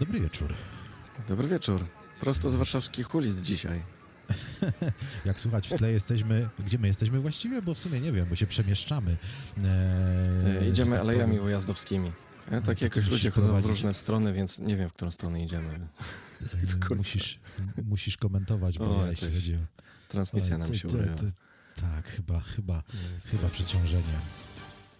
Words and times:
Dobry 0.00 0.20
wieczór. 0.20 0.54
Dobry 1.28 1.48
wieczór. 1.48 1.84
Prosto 2.20 2.50
z 2.50 2.54
warszawskich 2.54 3.14
ulic 3.14 3.40
dzisiaj. 3.40 3.82
Jak 5.24 5.40
słuchać 5.40 5.68
w 5.68 5.74
tle 5.74 5.92
jesteśmy, 5.92 6.48
gdzie 6.66 6.78
my 6.78 6.86
jesteśmy 6.86 7.20
właściwie, 7.20 7.62
bo 7.62 7.74
w 7.74 7.78
sumie 7.78 8.00
nie 8.00 8.12
wiem, 8.12 8.26
bo 8.28 8.36
się 8.36 8.46
przemieszczamy. 8.46 9.16
E, 9.64 10.68
Idziemy 10.68 10.90
tak 10.90 11.00
alejami 11.00 11.32
powiem. 11.32 11.46
ujazdowskimi. 11.46 12.12
Ja 12.50 12.60
tak 12.60 12.80
no, 12.80 12.84
jakoś 12.84 13.06
ludzie 13.06 13.30
chodzą 13.30 13.60
w 13.60 13.66
różne 13.66 13.94
strony, 13.94 14.32
więc 14.32 14.58
nie 14.58 14.76
wiem, 14.76 14.88
w 14.88 14.92
którą 14.92 15.10
stronę 15.10 15.44
idziemy. 15.44 15.78
E, 16.90 16.94
musisz, 16.94 17.40
musisz 17.84 18.16
komentować, 18.16 18.78
bo 18.78 18.96
o, 18.96 19.04
ja, 19.04 19.10
jeśli 19.10 19.34
chodzi 19.34 19.54
o... 19.54 19.58
Transmisja 20.08 20.58
nam 20.58 20.74
się 20.74 20.88
urywa. 20.88 21.14
Tak, 21.74 22.08
chyba, 22.08 22.40
chyba, 22.40 22.82
chyba 23.30 23.48
przeciążenie. 23.48 24.20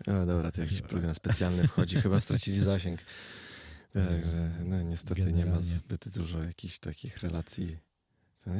O, 0.06 0.26
dobra, 0.26 0.52
to 0.52 0.60
jakiś 0.60 0.82
program 0.82 1.14
specjalny 1.14 1.68
wchodzi. 1.68 1.96
Chyba 1.96 2.20
stracili 2.20 2.60
zasięg. 2.60 3.00
Także, 4.04 4.50
no 4.64 4.82
niestety 4.82 5.14
Generalnie. 5.14 5.44
nie 5.44 5.50
ma 5.50 5.60
zbyt 5.60 6.08
dużo 6.08 6.42
jakichś 6.42 6.78
takich 6.78 7.18
relacji. 7.18 7.76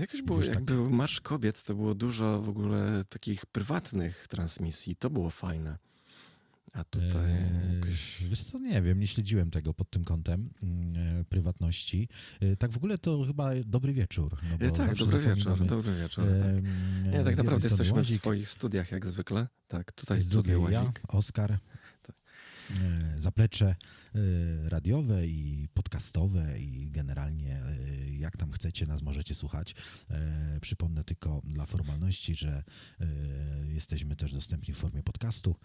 Jakoś 0.00 0.22
było, 0.22 0.42
jak 0.42 0.54
tak... 0.54 0.64
był 0.64 0.90
Marsz 0.90 1.20
Kobiet, 1.20 1.62
to 1.62 1.74
było 1.74 1.94
dużo 1.94 2.42
w 2.42 2.48
ogóle 2.48 3.04
takich 3.08 3.46
prywatnych 3.46 4.28
transmisji. 4.28 4.96
To 4.96 5.10
było 5.10 5.30
fajne. 5.30 5.78
A 6.72 6.84
tutaj 6.84 7.32
eee, 7.32 7.74
jakoś... 7.74 8.22
Wiesz 8.22 8.42
co, 8.42 8.58
nie 8.58 8.82
wiem, 8.82 9.00
nie 9.00 9.06
śledziłem 9.06 9.50
tego 9.50 9.74
pod 9.74 9.90
tym 9.90 10.04
kątem 10.04 10.50
e, 10.96 11.24
prywatności. 11.24 12.08
E, 12.40 12.56
tak 12.56 12.72
w 12.72 12.76
ogóle 12.76 12.98
to 12.98 13.24
chyba 13.26 13.50
dobry 13.64 13.92
wieczór. 13.92 14.36
No 14.60 14.70
tak, 14.70 14.94
dobry 14.94 15.20
wieczór, 15.20 15.66
dobry 15.66 15.94
wieczór. 15.94 16.28
E, 16.28 16.40
tak. 16.40 16.64
Nie, 17.12 17.24
tak 17.24 17.36
naprawdę 17.36 17.68
jesteśmy 17.68 17.94
Łazik, 17.94 18.16
w 18.16 18.20
swoich 18.20 18.48
studiach 18.48 18.92
jak 18.92 19.06
zwykle. 19.06 19.48
Tak, 19.68 19.92
tutaj 19.92 20.20
z 20.20 20.28
drugiej 20.28 20.56
ja, 20.70 20.92
Oskar. 21.08 21.58
E, 22.70 23.20
zaplecze 23.20 23.66
e, 23.66 24.18
radiowe 24.68 25.26
i 25.26 25.68
podcastowe 25.74 26.58
i 26.60 26.90
generalnie 26.90 27.56
e, 27.56 27.76
jak 28.10 28.36
tam 28.36 28.52
chcecie 28.52 28.86
nas 28.86 29.02
możecie 29.02 29.34
słuchać. 29.34 29.74
Przypomnę 30.60 31.04
tylko 31.04 31.42
dla 31.44 31.66
formalności, 31.66 32.34
że 32.34 32.64
jesteśmy 33.68 34.16
też 34.16 34.32
dostępni 34.32 34.74
w 34.74 34.76
formie 34.76 35.02
podcastu 35.02 35.56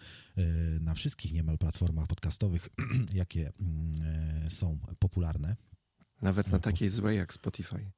na 0.79 0.93
wszystkich 0.93 1.33
niemal 1.33 1.57
platformach 1.57 2.07
podcastowych, 2.07 2.69
jakie 3.13 3.51
mm, 3.59 4.49
są 4.49 4.79
popularne. 4.99 5.55
Nawet 6.21 6.51
na 6.51 6.59
takiej 6.59 6.89
złej 6.89 7.17
jak 7.17 7.33
Spotify. 7.33 7.91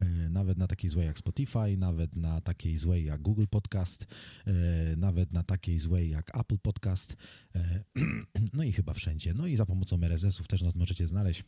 E, 0.00 0.28
nawet 0.28 0.58
na 0.58 0.66
takiej 0.66 0.90
złej 0.90 1.06
jak 1.06 1.18
Spotify, 1.18 1.76
nawet 1.78 2.16
na 2.16 2.40
takiej 2.40 2.76
złej 2.76 3.04
jak 3.04 3.22
Google 3.22 3.46
Podcast, 3.50 4.06
e, 4.46 4.52
nawet 4.96 5.32
na 5.32 5.42
takiej 5.42 5.78
złej 5.78 6.10
jak 6.10 6.38
Apple 6.38 6.58
Podcast, 6.58 7.16
e, 7.54 7.84
no 8.54 8.62
i 8.62 8.72
chyba 8.72 8.94
wszędzie. 8.94 9.34
No 9.34 9.46
i 9.46 9.56
za 9.56 9.66
pomocą 9.66 10.02
RSS-ów 10.02 10.48
też 10.48 10.62
nas 10.62 10.74
możecie 10.74 11.06
znaleźć 11.06 11.44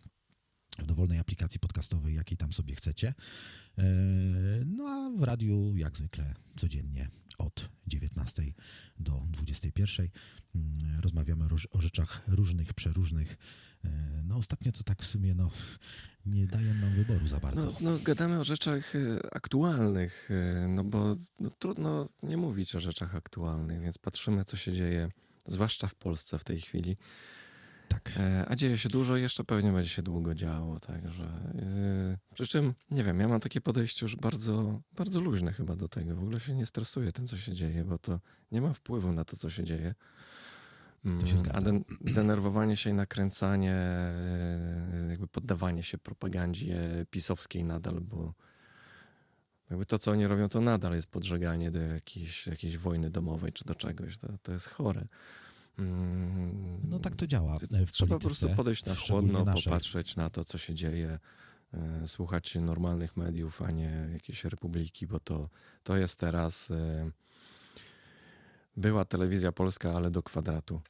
w 0.79 0.87
dowolnej 0.87 1.19
aplikacji 1.19 1.61
podcastowej, 1.61 2.15
jakiej 2.15 2.39
tam 2.39 2.53
sobie 2.53 2.75
chcecie. 2.75 3.15
No 4.67 4.89
a 4.89 5.11
w 5.19 5.23
radiu 5.23 5.77
jak 5.77 5.97
zwykle 5.97 6.35
codziennie 6.57 7.09
od 7.39 7.69
19 7.87 8.43
do 8.99 9.23
21. 9.31 10.09
Mm, 10.55 11.01
rozmawiamy 11.01 11.45
o 11.71 11.81
rzeczach 11.81 12.23
różnych, 12.29 12.75
przeróżnych. 12.75 13.37
No 14.25 14.37
ostatnio 14.37 14.73
to 14.73 14.83
tak 14.83 15.03
w 15.03 15.07
sumie 15.07 15.35
no, 15.35 15.51
nie 16.27 16.47
dają 16.47 16.75
nam 16.75 16.95
wyboru 16.95 17.27
za 17.27 17.41
bardzo. 17.41 17.67
No, 17.67 17.91
no 17.91 17.99
gadamy 17.99 18.41
o 18.41 18.45
rzeczach 18.45 18.97
e, 18.97 18.99
aktualnych, 19.35 20.29
e, 20.31 20.69
no 20.69 20.85
bo 20.85 21.17
no, 21.41 21.51
trudno 21.51 22.09
nie 22.23 22.37
mówić 22.37 22.75
o 22.75 22.81
rzeczach 22.81 23.15
aktualnych, 23.15 23.81
więc 23.81 23.99
patrzymy, 23.99 24.45
co 24.45 24.57
się 24.57 24.73
dzieje, 24.73 25.09
zwłaszcza 25.47 25.87
w 25.87 25.95
Polsce 25.95 26.39
w 26.39 26.45
tej 26.45 26.61
chwili. 26.61 26.97
Tak. 28.03 28.13
E, 28.17 28.45
a 28.49 28.57
dzieje 28.57 28.79
się 28.79 28.89
dużo, 28.89 29.17
jeszcze 29.17 29.45
pewnie 29.45 29.73
będzie 29.73 29.91
się 29.91 30.03
długo 30.03 30.35
działo, 30.35 30.81
także. 30.81 31.29
Przy 32.35 32.47
czym, 32.47 32.75
nie 32.91 33.05
wiem, 33.05 33.21
ja 33.21 33.29
mam 33.29 33.41
takie 33.41 33.61
podejście 33.61 34.07
już 34.07 34.17
bardzo, 34.17 34.81
bardzo 34.93 35.21
luźne 35.21 35.53
chyba 35.53 35.77
do 35.77 35.89
tego. 35.89 36.17
W 36.17 36.23
ogóle 36.23 36.41
się 36.41 36.55
nie 36.55 36.67
stresuję 36.67 37.13
tym, 37.13 37.27
co 37.27 37.37
się 37.37 37.55
dzieje, 37.55 37.85
bo 37.85 37.99
to 37.99 38.21
nie 38.53 38.61
ma 38.61 38.73
wpływu 38.73 39.13
na 39.13 39.25
to, 39.25 39.37
co 39.37 39.51
się 39.51 39.65
dzieje. 39.65 39.95
To 41.21 41.27
się 41.27 41.37
zgadza. 41.37 41.59
A 41.59 41.61
den 41.61 41.85
denerwowanie 42.01 42.77
się 42.77 42.91
i 42.91 42.95
nakręcanie, 42.95 43.75
e, 43.75 45.07
jakby 45.11 45.27
poddawanie 45.27 45.83
się 45.83 45.99
propagandzie 45.99 47.07
pisowskiej 47.11 47.65
nadal, 47.65 48.01
bo 48.01 48.35
jakby 49.71 49.87
to, 49.87 49.99
co 49.99 50.11
oni 50.11 50.27
robią, 50.27 50.49
to 50.49 50.61
nadal 50.61 50.95
jest 50.95 51.07
podżeganie 51.07 51.71
do 51.71 51.79
jakiejś, 51.79 52.47
jakiejś 52.47 52.79
wojny 52.79 53.11
domowej 53.11 53.53
czy 53.53 53.65
do 53.65 53.75
czegoś. 53.75 54.19
To, 54.19 54.29
to 54.43 54.53
jest 54.53 54.69
chore. 54.69 55.09
Mm. 55.79 56.81
No 56.89 56.99
tak 56.99 57.17
to 57.17 57.27
działa. 57.27 57.59
W 57.87 57.91
Trzeba 57.91 58.15
po 58.19 58.25
prostu 58.25 58.49
podejść 58.49 58.85
na 58.85 58.95
chłodno, 58.95 59.45
popatrzeć 59.45 60.17
na 60.17 60.31
to, 60.31 60.45
co 60.45 60.59
się 60.59 60.75
dzieje, 60.75 61.19
e, 61.75 62.09
słuchać 62.09 62.55
normalnych 62.55 63.17
mediów, 63.17 63.63
a 63.63 63.71
nie 63.71 64.09
jakieś 64.13 64.45
republiki, 64.45 65.07
bo 65.07 65.21
to, 65.21 65.49
to 65.83 65.97
jest 65.97 66.21
teraz 66.21 66.71
e, 66.71 67.11
była 68.77 69.05
telewizja 69.05 69.53
polska, 69.53 69.93
ale 69.93 70.11
do 70.11 70.23
kwadratu. 70.23 70.81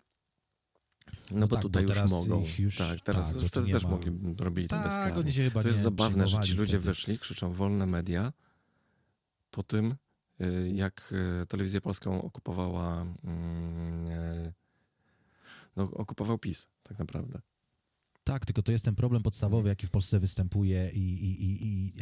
No, 1.30 1.38
no 1.38 1.48
bo 1.48 1.56
tak, 1.56 1.62
tutaj 1.62 1.86
bo 1.86 1.94
już 1.94 2.10
mogą. 2.10 2.44
Już, 2.58 2.76
tak, 2.76 3.00
teraz 3.00 3.34
tak, 3.34 3.48
wtedy 3.48 3.72
też 3.72 3.84
ma... 3.84 3.90
mogli, 3.90 4.12
robili 4.38 4.68
tak, 4.68 5.08
to 5.08 5.14
bez 5.14 5.18
oni 5.18 5.32
się 5.32 5.44
chyba 5.44 5.62
To 5.62 5.68
jest 5.68 5.80
zabawne, 5.80 6.28
że 6.28 6.42
ci 6.42 6.54
ludzie 6.54 6.66
wtedy. 6.66 6.78
wyszli, 6.78 7.18
krzyczą 7.18 7.52
wolne 7.52 7.86
media 7.86 8.32
po 9.50 9.62
tym, 9.62 9.94
jak 10.72 11.14
telewizję 11.48 11.80
polską 11.80 12.22
okupowała 12.22 13.06
mm, 13.24 14.52
no, 15.76 15.90
okupował 15.90 16.38
PiS 16.38 16.68
tak 16.82 16.98
naprawdę. 16.98 17.40
Tak, 18.28 18.46
tylko 18.46 18.62
to 18.62 18.72
jest 18.72 18.84
ten 18.84 18.94
problem 18.94 19.22
podstawowy, 19.22 19.68
jaki 19.68 19.86
w 19.86 19.90
Polsce 19.90 20.20
występuje 20.20 20.90
i, 20.94 20.98
i, 20.98 21.44
i, 21.44 21.66
i 21.66 21.92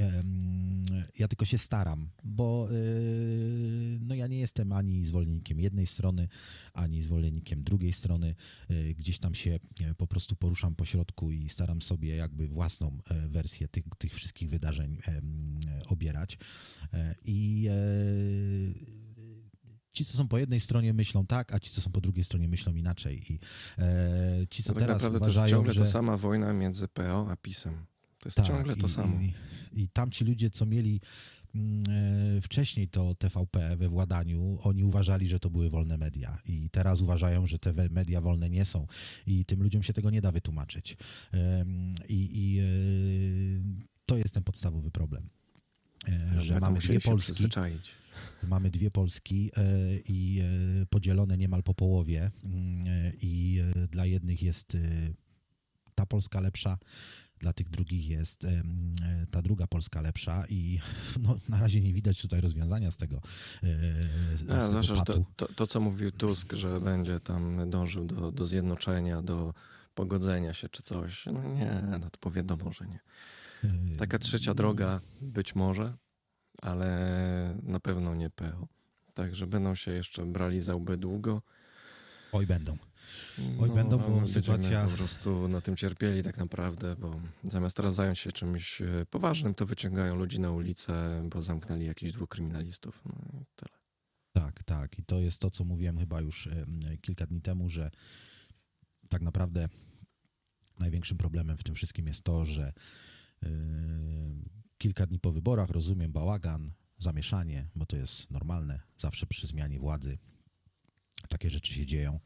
ja 1.18 1.28
tylko 1.28 1.44
się 1.44 1.58
staram, 1.58 2.10
bo 2.24 2.68
yy, 2.70 3.98
no 4.00 4.14
ja 4.14 4.26
nie 4.26 4.38
jestem 4.38 4.72
ani 4.72 5.04
zwolennikiem 5.04 5.60
jednej 5.60 5.86
strony, 5.86 6.28
ani 6.72 7.02
zwolennikiem 7.02 7.64
drugiej 7.64 7.92
strony. 7.92 8.34
Yy, 8.68 8.94
gdzieś 8.94 9.18
tam 9.18 9.34
się 9.34 9.50
yy, 9.80 9.94
po 9.94 10.06
prostu 10.06 10.36
poruszam 10.36 10.74
po 10.74 10.84
środku 10.84 11.30
i 11.30 11.48
staram 11.48 11.82
sobie 11.82 12.16
jakby 12.16 12.48
własną 12.48 12.98
e, 13.10 13.28
wersję 13.28 13.68
tych, 13.68 13.84
tych 13.98 14.14
wszystkich 14.14 14.50
wydarzeń 14.50 14.98
obierać. 15.88 16.38
E, 16.92 17.14
I 17.24 17.68
ci, 19.96 20.04
co 20.04 20.16
są 20.16 20.28
po 20.28 20.38
jednej 20.38 20.60
stronie 20.60 20.94
myślą 20.94 21.26
tak, 21.26 21.54
a 21.54 21.58
ci, 21.58 21.70
co 21.70 21.80
są 21.80 21.90
po 21.90 22.00
drugiej 22.00 22.24
stronie 22.24 22.48
myślą 22.48 22.74
inaczej. 22.74 23.32
I 23.32 23.38
e, 23.78 24.46
ci, 24.50 24.62
co 24.62 24.72
tak 24.72 24.80
teraz 24.80 25.02
naprawdę 25.02 25.18
uważają, 25.18 25.34
to 25.34 25.44
jest 25.44 25.50
ciągle 25.50 25.74
że... 25.74 25.80
ta 25.80 25.86
sama 25.86 26.16
wojna 26.16 26.52
między 26.52 26.88
PO 26.88 27.30
a 27.30 27.36
PiSem. 27.36 27.86
To 28.18 28.28
jest 28.28 28.36
tak, 28.36 28.46
ciągle 28.46 28.76
to 28.76 28.86
i, 28.86 28.90
samo. 28.90 29.20
I, 29.20 29.34
I 29.72 29.88
tamci 29.88 30.24
ludzie, 30.24 30.50
co 30.50 30.66
mieli 30.66 31.00
mm, 31.54 31.82
e, 32.36 32.40
wcześniej 32.40 32.88
to 32.88 33.14
TVP 33.14 33.76
we 33.76 33.88
władaniu, 33.88 34.58
oni 34.62 34.84
uważali, 34.84 35.28
że 35.28 35.40
to 35.40 35.50
były 35.50 35.70
wolne 35.70 35.98
media 35.98 36.38
i 36.46 36.70
teraz 36.70 37.00
uważają, 37.00 37.46
że 37.46 37.58
te 37.58 37.72
media 37.90 38.20
wolne 38.20 38.50
nie 38.50 38.64
są 38.64 38.86
i 39.26 39.44
tym 39.44 39.62
ludziom 39.62 39.82
się 39.82 39.92
tego 39.92 40.10
nie 40.10 40.20
da 40.20 40.32
wytłumaczyć. 40.32 40.96
I, 42.08 42.30
i 42.32 42.58
e, 42.58 42.62
to 44.06 44.16
jest 44.16 44.34
ten 44.34 44.42
podstawowy 44.42 44.90
problem, 44.90 45.28
e, 46.08 46.40
że 46.40 46.60
mamy 46.60 46.78
dwie 46.78 47.00
Polski 47.00 47.48
Mamy 48.42 48.70
dwie 48.70 48.90
Polski 48.90 49.50
e, 49.56 49.62
i 50.08 50.40
e, 50.82 50.86
podzielone 50.86 51.38
niemal 51.38 51.62
po 51.62 51.74
połowie 51.74 52.30
mm, 52.44 52.86
e, 52.86 53.12
i 53.22 53.62
dla 53.90 54.06
jednych 54.06 54.42
jest 54.42 54.76
ta 55.94 56.06
Polska 56.06 56.40
lepsza, 56.40 56.78
dla 57.40 57.52
tych 57.52 57.70
drugich 57.70 58.08
jest 58.08 58.46
ta 59.30 59.42
druga 59.42 59.66
Polska 59.66 60.00
lepsza 60.00 60.44
i 60.48 60.78
no, 61.22 61.38
na 61.48 61.60
razie 61.60 61.80
nie 61.80 61.92
widać 61.92 62.22
tutaj 62.22 62.40
rozwiązania 62.40 62.90
z 62.90 62.96
tego. 62.96 63.20
Z, 64.34 64.50
A, 64.50 64.60
zwłaszcza, 64.60 65.04
to, 65.04 65.24
to, 65.36 65.48
to, 65.56 65.66
co 65.66 65.80
mówił 65.80 66.10
Tusk, 66.10 66.52
że 66.52 66.80
będzie 66.80 67.20
tam 67.20 67.70
dążył 67.70 68.04
do, 68.04 68.32
do 68.32 68.46
zjednoczenia, 68.46 69.22
do 69.22 69.54
pogodzenia 69.94 70.54
się 70.54 70.68
czy 70.68 70.82
coś. 70.82 71.26
No 71.26 71.42
nie, 71.42 71.82
no 72.00 72.10
to 72.10 72.18
powiadomo, 72.20 72.72
że 72.72 72.86
nie. 72.86 73.00
Taka 73.98 74.18
trzecia 74.18 74.54
droga 74.54 75.00
być 75.20 75.54
może, 75.54 75.96
ale 76.62 77.58
na 77.62 77.80
pewno 77.80 78.14
nie 78.14 78.30
PO. 78.30 78.68
Także 79.14 79.46
będą 79.46 79.74
się 79.74 79.90
jeszcze 79.90 80.26
brali 80.26 80.60
za 80.60 80.74
łby 80.74 80.96
długo. 80.96 81.42
Oj 82.32 82.46
będą. 82.46 82.76
Oj 83.60 83.68
no, 83.68 83.74
będą, 83.74 83.98
bo 83.98 84.26
sytuacja... 84.26 84.84
po 84.84 84.90
prostu 84.90 85.48
na 85.48 85.60
tym 85.60 85.76
cierpieli 85.76 86.22
tak 86.22 86.38
naprawdę, 86.38 86.96
bo 86.96 87.20
zamiast 87.44 87.76
teraz 87.76 87.94
zająć 87.94 88.18
się 88.18 88.32
czymś 88.32 88.82
e, 88.82 89.06
poważnym, 89.10 89.54
to 89.54 89.66
wyciągają 89.66 90.16
ludzi 90.16 90.40
na 90.40 90.50
ulicę, 90.50 91.22
bo 91.30 91.42
zamknęli 91.42 91.86
jakichś 91.86 92.12
dwóch 92.12 92.28
kryminalistów. 92.28 93.02
No 93.04 93.40
i 93.40 93.44
tyle. 93.56 93.76
Tak, 94.32 94.62
tak. 94.62 94.98
I 94.98 95.02
to 95.04 95.18
jest 95.18 95.40
to, 95.40 95.50
co 95.50 95.64
mówiłem 95.64 95.98
chyba 95.98 96.20
już 96.20 96.48
kilka 97.00 97.26
dni 97.26 97.40
temu, 97.40 97.68
że 97.68 97.90
tak 99.08 99.22
naprawdę 99.22 99.68
największym 100.78 101.18
problemem 101.18 101.56
w 101.56 101.64
tym 101.64 101.74
wszystkim 101.74 102.06
jest 102.06 102.22
to, 102.22 102.44
że 102.44 102.72
yy, 103.42 103.50
kilka 104.78 105.06
dni 105.06 105.18
po 105.18 105.32
wyborach, 105.32 105.70
rozumiem, 105.70 106.12
bałagan, 106.12 106.72
zamieszanie, 106.98 107.68
bo 107.74 107.86
to 107.86 107.96
jest 107.96 108.30
normalne, 108.30 108.80
zawsze 108.98 109.26
przy 109.26 109.46
zmianie 109.46 109.78
władzy. 109.78 110.18
Takie 111.28 111.50
rzeczy 111.50 111.74
się 111.74 111.86
dzieją. 111.86 112.20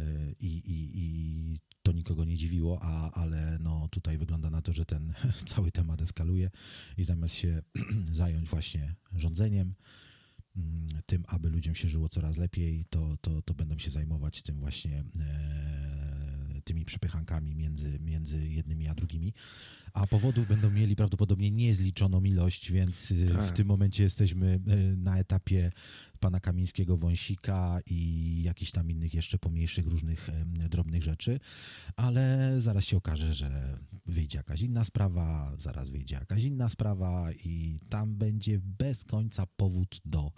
Y, 0.00 0.36
i, 0.40 0.46
i, 0.46 0.90
i 0.94 1.58
to 1.82 1.92
nikogo 1.92 2.24
nie 2.24 2.36
dziwiło, 2.36 2.78
a, 2.82 3.10
ale 3.10 3.58
no 3.60 3.88
tutaj 3.88 4.18
wygląda 4.18 4.50
na 4.50 4.62
to, 4.62 4.72
że 4.72 4.84
ten 4.84 5.14
cały 5.54 5.72
temat 5.72 6.00
eskaluje 6.00 6.50
i 6.96 7.04
zamiast 7.04 7.34
się 7.34 7.62
zająć 8.12 8.48
właśnie 8.48 8.94
rządzeniem, 9.12 9.74
mm, 10.56 10.86
tym, 11.06 11.24
aby 11.28 11.50
ludziom 11.50 11.74
się 11.74 11.88
żyło 11.88 12.08
coraz 12.08 12.36
lepiej, 12.36 12.84
to, 12.90 13.16
to, 13.20 13.42
to 13.42 13.54
będą 13.54 13.78
się 13.78 13.90
zajmować 13.90 14.42
tym 14.42 14.60
właśnie 14.60 15.04
e, 15.20 16.05
tymi 16.66 16.84
przepychankami 16.84 17.54
między, 17.54 17.98
między 18.00 18.48
jednymi 18.48 18.88
a 18.88 18.94
drugimi 18.94 19.32
a 19.96 20.06
powodów 20.06 20.46
będą 20.46 20.70
mieli 20.70 20.96
prawdopodobnie 20.96 21.50
niezliczoną 21.50 22.24
ilość, 22.24 22.72
więc 22.72 23.10
y, 23.10 23.26
tak. 23.28 23.44
w 23.44 23.52
tym 23.52 23.66
momencie 23.66 24.02
jesteśmy 24.02 24.60
y, 24.68 24.96
na 24.96 25.18
etapie 25.18 25.70
pana 26.20 26.40
Kamińskiego, 26.40 26.96
Wąsika 26.96 27.80
i 27.86 28.42
jakichś 28.42 28.70
tam 28.70 28.90
innych 28.90 29.14
jeszcze 29.14 29.38
pomniejszych 29.38 29.86
różnych 29.86 30.30
drobnych 30.68 31.02
rzeczy, 31.02 31.40
ale 31.96 32.54
zaraz 32.58 32.84
się 32.84 32.96
okaże, 32.96 33.34
że 33.34 33.78
wyjdzie 34.06 34.38
jakaś 34.38 34.62
inna 34.62 34.84
sprawa, 34.84 35.52
zaraz 35.58 35.90
wyjdzie 35.90 36.14
jakaś 36.14 36.44
inna 36.44 36.68
sprawa 36.68 37.32
i 37.32 37.78
tam 37.88 38.16
będzie 38.16 38.58
bez 38.58 39.04
końca 39.04 39.46
powód 39.56 40.00
do, 40.04 40.32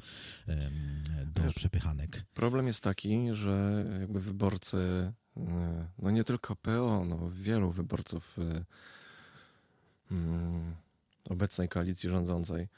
do 1.34 1.42
Wiesz, 1.42 1.54
przepychanek. 1.54 2.24
Problem 2.34 2.66
jest 2.66 2.80
taki, 2.80 3.18
że 3.32 3.84
jakby 4.00 4.20
wyborcy, 4.20 5.12
no 5.98 6.10
nie 6.10 6.24
tylko 6.24 6.56
PO, 6.56 7.04
no 7.04 7.30
wielu 7.30 7.70
wyborców 7.70 8.36
mm, 10.10 10.74
obecnej 11.30 11.68
koalicji 11.68 12.10
rządzącej, 12.10 12.68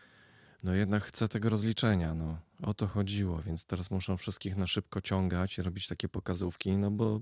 no 0.62 0.74
jednak 0.74 1.02
chce 1.02 1.28
tego 1.28 1.50
rozliczenia, 1.50 2.14
no 2.14 2.38
o 2.62 2.74
to 2.74 2.86
chodziło, 2.86 3.42
więc 3.42 3.64
teraz 3.64 3.90
muszą 3.90 4.16
wszystkich 4.16 4.56
na 4.56 4.66
szybko 4.66 5.00
ciągać 5.00 5.58
robić 5.58 5.86
takie 5.86 6.08
pokazówki, 6.08 6.76
no 6.76 6.90
bo 6.90 7.20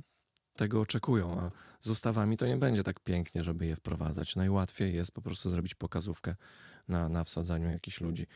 tego 0.57 0.81
oczekują, 0.81 1.41
a 1.41 1.51
z 1.81 1.91
ustawami 1.91 2.37
to 2.37 2.47
nie 2.47 2.57
będzie 2.57 2.85
tak 2.85 3.01
pięknie, 3.01 3.43
żeby 3.43 3.67
je 3.67 3.77
wprowadzać. 3.77 4.37
Najłatwiej 4.37 4.95
jest 4.95 5.13
po 5.13 5.23
prostu 5.23 5.51
zrobić 5.51 5.75
pokazówkę 5.75 6.35
na, 6.89 7.09
na 7.09 7.25
wsadzaniu 7.25 7.71
jakichś 7.71 8.01
ludzi. 8.01 8.27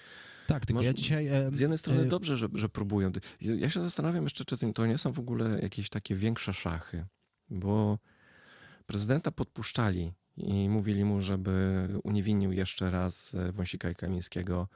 Tak, 0.46 0.66
tylko 0.66 0.78
Może, 0.78 0.86
ja 0.86 0.94
dzisiaj... 0.94 1.28
Z 1.52 1.58
jednej 1.58 1.78
strony 1.78 2.00
e, 2.00 2.04
dobrze, 2.04 2.36
że, 2.36 2.48
że 2.54 2.68
próbują. 2.68 3.12
Ja 3.40 3.70
się 3.70 3.80
zastanawiam 3.80 4.24
jeszcze, 4.24 4.44
czy 4.44 4.72
to 4.74 4.86
nie 4.86 4.98
są 4.98 5.12
w 5.12 5.18
ogóle 5.18 5.60
jakieś 5.62 5.88
takie 5.88 6.14
większe 6.14 6.52
szachy, 6.52 7.06
bo 7.50 7.98
prezydenta 8.86 9.30
podpuszczali 9.30 10.12
i 10.36 10.68
mówili 10.68 11.04
mu, 11.04 11.20
żeby 11.20 11.88
uniewinnił 12.04 12.52
jeszcze 12.52 12.90
raz 12.90 13.34
e, 13.34 13.52
Wąsika 13.52 13.90
i 13.90 13.94
Kamińskiego. 13.94 14.68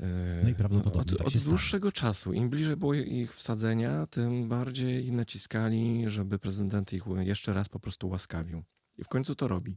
E, 0.00 0.06
no 0.42 0.48
i 0.48 0.54
prawdopodobnie 0.54 1.12
od, 1.12 1.18
tak 1.18 1.26
od 1.26 1.44
dłuższego 1.44 1.90
stanie. 1.90 1.92
czasu. 1.92 2.32
Im 2.32 2.50
bliżej 2.50 2.76
było 2.76 2.94
ich 2.94 3.34
wsadzenia, 3.34 4.06
tym 4.06 4.48
bardziej 4.48 5.12
naciskali, 5.12 6.04
żeby 6.06 6.38
prezydent 6.38 6.92
ich 6.92 7.02
jeszcze 7.18 7.54
raz 7.54 7.68
po 7.68 7.80
prostu 7.80 8.08
łaskawił. 8.08 8.62
I 8.98 9.04
w 9.04 9.08
końcu 9.08 9.34
to 9.34 9.48
robi. 9.48 9.76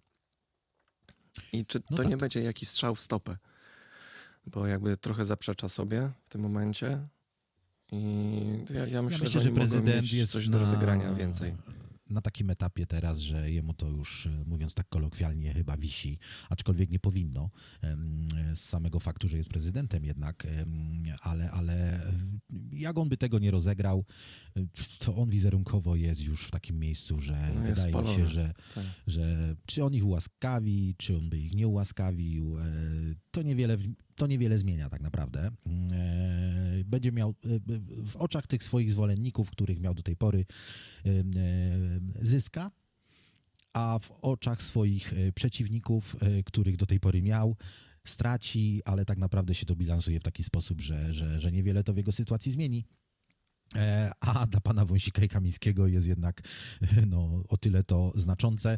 I 1.54 1.66
czy 1.66 1.80
no 1.90 1.98
to 1.98 2.04
tak. 2.04 2.12
nie 2.12 2.18
będzie 2.18 2.42
jakiś 2.42 2.70
strzał 2.70 2.96
w 2.96 3.02
stopę? 3.02 3.38
Bo 4.46 4.68
jakby 4.68 4.98
trochę 4.98 5.26
zaprzecza 5.26 5.70
sobie 5.70 6.12
w 6.26 6.30
tym 6.30 6.42
momencie. 6.42 7.08
I 7.92 8.66
ja, 8.74 8.88
ja 8.88 9.02
myślę, 9.02 9.18
ja 9.18 9.24
myślę 9.24 9.28
że, 9.28 9.40
że 9.42 9.52
prezydent 9.52 10.14
jest 10.14 10.32
coś 10.32 10.48
na... 10.48 10.52
do 10.52 10.60
rozegrania 10.60 11.14
więcej 11.14 11.54
na 12.12 12.22
takim 12.22 12.50
etapie 12.50 12.86
teraz, 12.86 13.20
że 13.20 13.52
jemu 13.52 13.74
to 13.74 13.90
już, 13.90 14.26
e, 14.26 14.44
mówiąc 14.46 14.74
tak 14.74 14.90
kolokwialnie, 14.90 15.54
chyba 15.54 15.78
wisi, 15.78 16.20
aczkolwiek 16.50 16.90
nie 16.90 17.00
powinno 17.00 17.50
z 18.56 18.60
samego 18.60 19.00
faktu, 19.00 19.28
że 19.28 19.38
jest 19.38 19.50
prezydentem 19.50 20.06
jednak, 20.06 20.48
ale, 21.22 21.52
ale 21.52 22.02
jak 22.72 22.98
on 22.98 23.10
by 23.10 23.18
tego 23.18 23.40
nie 23.40 23.52
rozegrał, 23.52 24.06
to 25.00 25.16
on 25.16 25.30
wizerunkowo 25.30 25.96
jest 25.96 26.22
już 26.22 26.44
w 26.44 26.52
takim 26.52 26.80
miejscu, 26.80 27.22
że 27.22 27.52
no 27.56 27.62
wydaje 27.62 27.96
mi 27.96 28.08
się, 28.08 28.28
że, 28.28 28.54
tak. 28.76 28.86
że 29.08 29.56
czy 29.66 29.84
on 29.84 29.94
ich 29.94 30.06
ułaskawi, 30.06 30.96
czy 30.98 31.18
on 31.18 31.30
by 31.30 31.40
ich 31.40 31.54
nie 31.54 31.68
ułaskawił, 31.68 32.60
e, 32.60 32.64
to 33.32 33.42
niewiele, 33.42 33.78
to 34.22 34.28
niewiele 34.28 34.58
zmienia 34.58 34.90
tak 34.90 35.02
naprawdę. 35.02 35.52
E, 35.92 36.84
będzie 36.86 37.12
miał 37.12 37.36
w 38.08 38.16
oczach 38.16 38.48
tych 38.48 38.64
swoich 38.64 38.92
zwolenników, 38.92 39.52
których 39.52 39.80
miał 39.80 39.94
do 39.94 40.02
tej 40.02 40.16
pory, 40.16 40.46
zyska, 42.22 42.72
a 43.74 44.00
w 44.00 44.12
oczach 44.22 44.64
swoich 44.64 45.14
e, 45.14 45.32
przeciwników, 45.32 46.16
e, 46.22 46.44
których 46.44 46.78
do 46.78 46.86
tej 46.86 47.00
pory 47.00 47.22
miał, 47.22 47.56
straci, 48.04 48.82
ale 48.86 49.06
tak 49.06 49.18
naprawdę 49.18 49.56
się 49.56 49.66
to 49.66 49.76
bilansuje 49.76 50.20
w 50.20 50.24
taki 50.24 50.44
sposób, 50.44 50.82
że, 50.82 51.14
że, 51.14 51.40
że 51.40 51.52
niewiele 51.52 51.84
to 51.84 51.94
w 51.94 51.98
jego 51.98 52.12
sytuacji 52.12 52.52
zmieni. 52.52 52.86
E, 53.76 54.12
a 54.20 54.48
dla 54.48 54.62
pana 54.62 54.86
Wąsika 54.86 55.24
i 55.24 55.30
Kamińskiego 55.30 55.88
jest 55.88 56.08
jednak 56.08 56.42
no, 57.08 57.44
o 57.48 57.58
tyle 57.58 57.84
to 57.84 58.12
znaczące, 58.16 58.78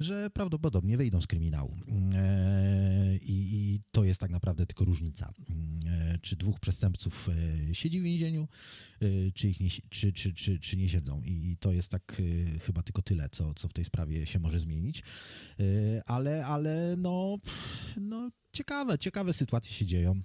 że 0.00 0.30
prawdopodobnie 0.30 0.96
wyjdą 0.96 1.20
z 1.20 1.26
kryminału. 1.26 1.76
E, 2.14 3.16
I, 3.16 3.74
I, 3.74 3.80
to 3.92 4.04
jest 4.04 4.20
tak 4.20 4.30
naprawdę 4.30 4.66
tylko 4.66 4.84
różnica. 4.84 5.32
E, 5.86 6.18
czy 6.18 6.36
dwóch 6.36 6.60
przestępców 6.60 7.28
siedzi 7.72 8.00
w 8.00 8.02
więzieniu, 8.02 8.48
czy, 9.34 9.48
ich 9.48 9.60
nie, 9.60 9.68
czy, 9.88 10.12
czy, 10.12 10.32
czy, 10.32 10.58
czy 10.58 10.76
nie 10.76 10.88
siedzą. 10.88 11.22
I 11.24 11.56
to 11.60 11.72
jest 11.72 11.90
tak 11.90 12.22
chyba 12.60 12.82
tylko 12.82 13.02
tyle, 13.02 13.28
co, 13.28 13.54
co 13.54 13.68
w 13.68 13.72
tej 13.72 13.84
sprawie 13.84 14.26
się 14.26 14.38
może 14.38 14.58
zmienić. 14.58 15.02
Ale, 16.06 16.46
ale 16.46 16.94
no, 16.98 17.38
no 17.96 18.30
ciekawe, 18.52 18.98
ciekawe 18.98 19.32
sytuacje 19.32 19.72
się 19.72 19.86
dzieją. 19.86 20.20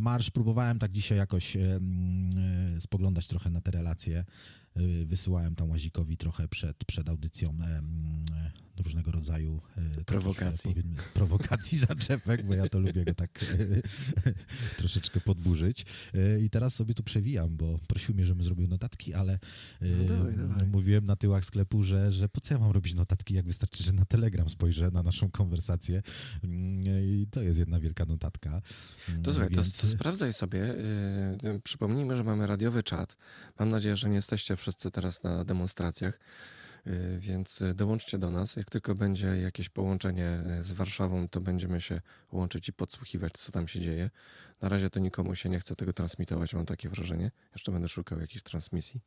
Marsz 0.00 0.30
próbowałem 0.30 0.78
tak 0.78 0.92
dzisiaj 0.92 1.18
jakoś 1.18 1.56
e, 1.56 1.80
spoglądać 2.78 3.26
trochę 3.26 3.50
na 3.50 3.60
te 3.60 3.70
relacje. 3.70 4.24
E, 4.76 5.04
wysyłałem 5.04 5.54
tam 5.54 5.70
Łazikowi 5.70 6.16
trochę 6.16 6.48
przed, 6.48 6.84
przed 6.84 7.08
audycją 7.08 7.58
e, 7.62 7.82
różnego 8.78 9.10
rodzaju 9.10 9.60
prowokacji, 10.06 10.74
takich, 10.74 11.12
prowokacji 11.12 11.78
zaczepek, 11.88 12.46
bo 12.46 12.54
ja 12.54 12.68
to 12.68 12.78
lubię 12.78 13.04
go 13.04 13.14
tak 13.14 13.44
troszeczkę 14.78 15.20
podburzyć. 15.20 15.86
I 16.42 16.50
teraz 16.50 16.74
sobie 16.74 16.94
tu 16.94 17.02
przewijam, 17.02 17.56
bo 17.56 17.78
prosił 17.78 18.14
mnie, 18.14 18.24
żebym 18.24 18.42
zrobił 18.42 18.68
notatki, 18.68 19.14
ale 19.14 19.38
no 19.80 20.04
dawaj, 20.04 20.36
dawaj. 20.36 20.66
mówiłem 20.66 21.06
na 21.06 21.16
tyłach 21.16 21.44
sklepu, 21.44 21.82
że, 21.82 22.12
że 22.12 22.28
po 22.28 22.40
co 22.40 22.54
ja 22.54 22.60
mam 22.60 22.70
robić 22.70 22.94
notatki, 22.94 23.34
jak 23.34 23.46
wystarczy, 23.46 23.84
że 23.84 23.92
na 23.92 24.04
Telegram 24.04 24.48
spojrzę 24.48 24.90
na 24.90 25.02
naszą 25.02 25.30
konwersację 25.30 26.02
mm, 26.44 26.78
i 26.86 27.26
to 27.30 27.42
jest 27.42 27.58
jedna 27.58 27.80
wielka 27.80 28.04
notatka. 28.04 28.62
To 29.22 29.32
słuchaj, 29.32 29.50
Więc... 29.50 29.76
to 29.76 29.88
sprawdzaj 29.90 30.32
sobie. 30.32 30.74
Przypomnijmy, 31.64 32.16
że 32.16 32.24
mamy 32.24 32.46
radiowy 32.46 32.82
czat. 32.82 33.16
Mam 33.58 33.70
nadzieję, 33.70 33.96
że 33.96 34.08
nie 34.08 34.16
jesteście 34.16 34.56
wszyscy 34.56 34.90
teraz 34.90 35.22
na 35.22 35.44
demonstracjach. 35.44 36.20
Więc 37.18 37.62
dołączcie 37.74 38.18
do 38.18 38.30
nas. 38.30 38.56
Jak 38.56 38.70
tylko 38.70 38.94
będzie 38.94 39.26
jakieś 39.26 39.68
połączenie 39.68 40.38
z 40.62 40.72
Warszawą, 40.72 41.28
to 41.28 41.40
będziemy 41.40 41.80
się 41.80 42.00
łączyć 42.32 42.68
i 42.68 42.72
podsłuchiwać, 42.72 43.32
co 43.32 43.52
tam 43.52 43.68
się 43.68 43.80
dzieje. 43.80 44.10
Na 44.60 44.68
razie 44.68 44.90
to 44.90 45.00
nikomu 45.00 45.34
się 45.34 45.48
nie 45.48 45.60
chce 45.60 45.76
tego 45.76 45.92
transmitować, 45.92 46.54
mam 46.54 46.66
takie 46.66 46.88
wrażenie. 46.88 47.30
Jeszcze 47.52 47.72
będę 47.72 47.88
szukał 47.88 48.20
jakiejś 48.20 48.42
transmisji. 48.42 49.00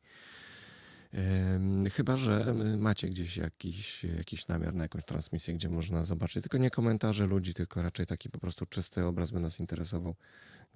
Chyba, 1.92 2.16
że 2.16 2.54
macie 2.78 3.08
gdzieś 3.08 3.36
jakiś, 3.36 4.04
jakiś 4.04 4.48
namiar 4.48 4.74
na 4.74 4.82
jakąś 4.82 5.04
transmisję, 5.04 5.54
gdzie 5.54 5.68
można 5.68 6.04
zobaczyć 6.04 6.42
tylko 6.42 6.58
nie 6.58 6.70
komentarze 6.70 7.26
ludzi, 7.26 7.54
tylko 7.54 7.82
raczej 7.82 8.06
taki 8.06 8.30
po 8.30 8.38
prostu 8.38 8.66
czysty 8.66 9.04
obraz 9.04 9.30
by 9.30 9.40
nas 9.40 9.60
interesował. 9.60 10.14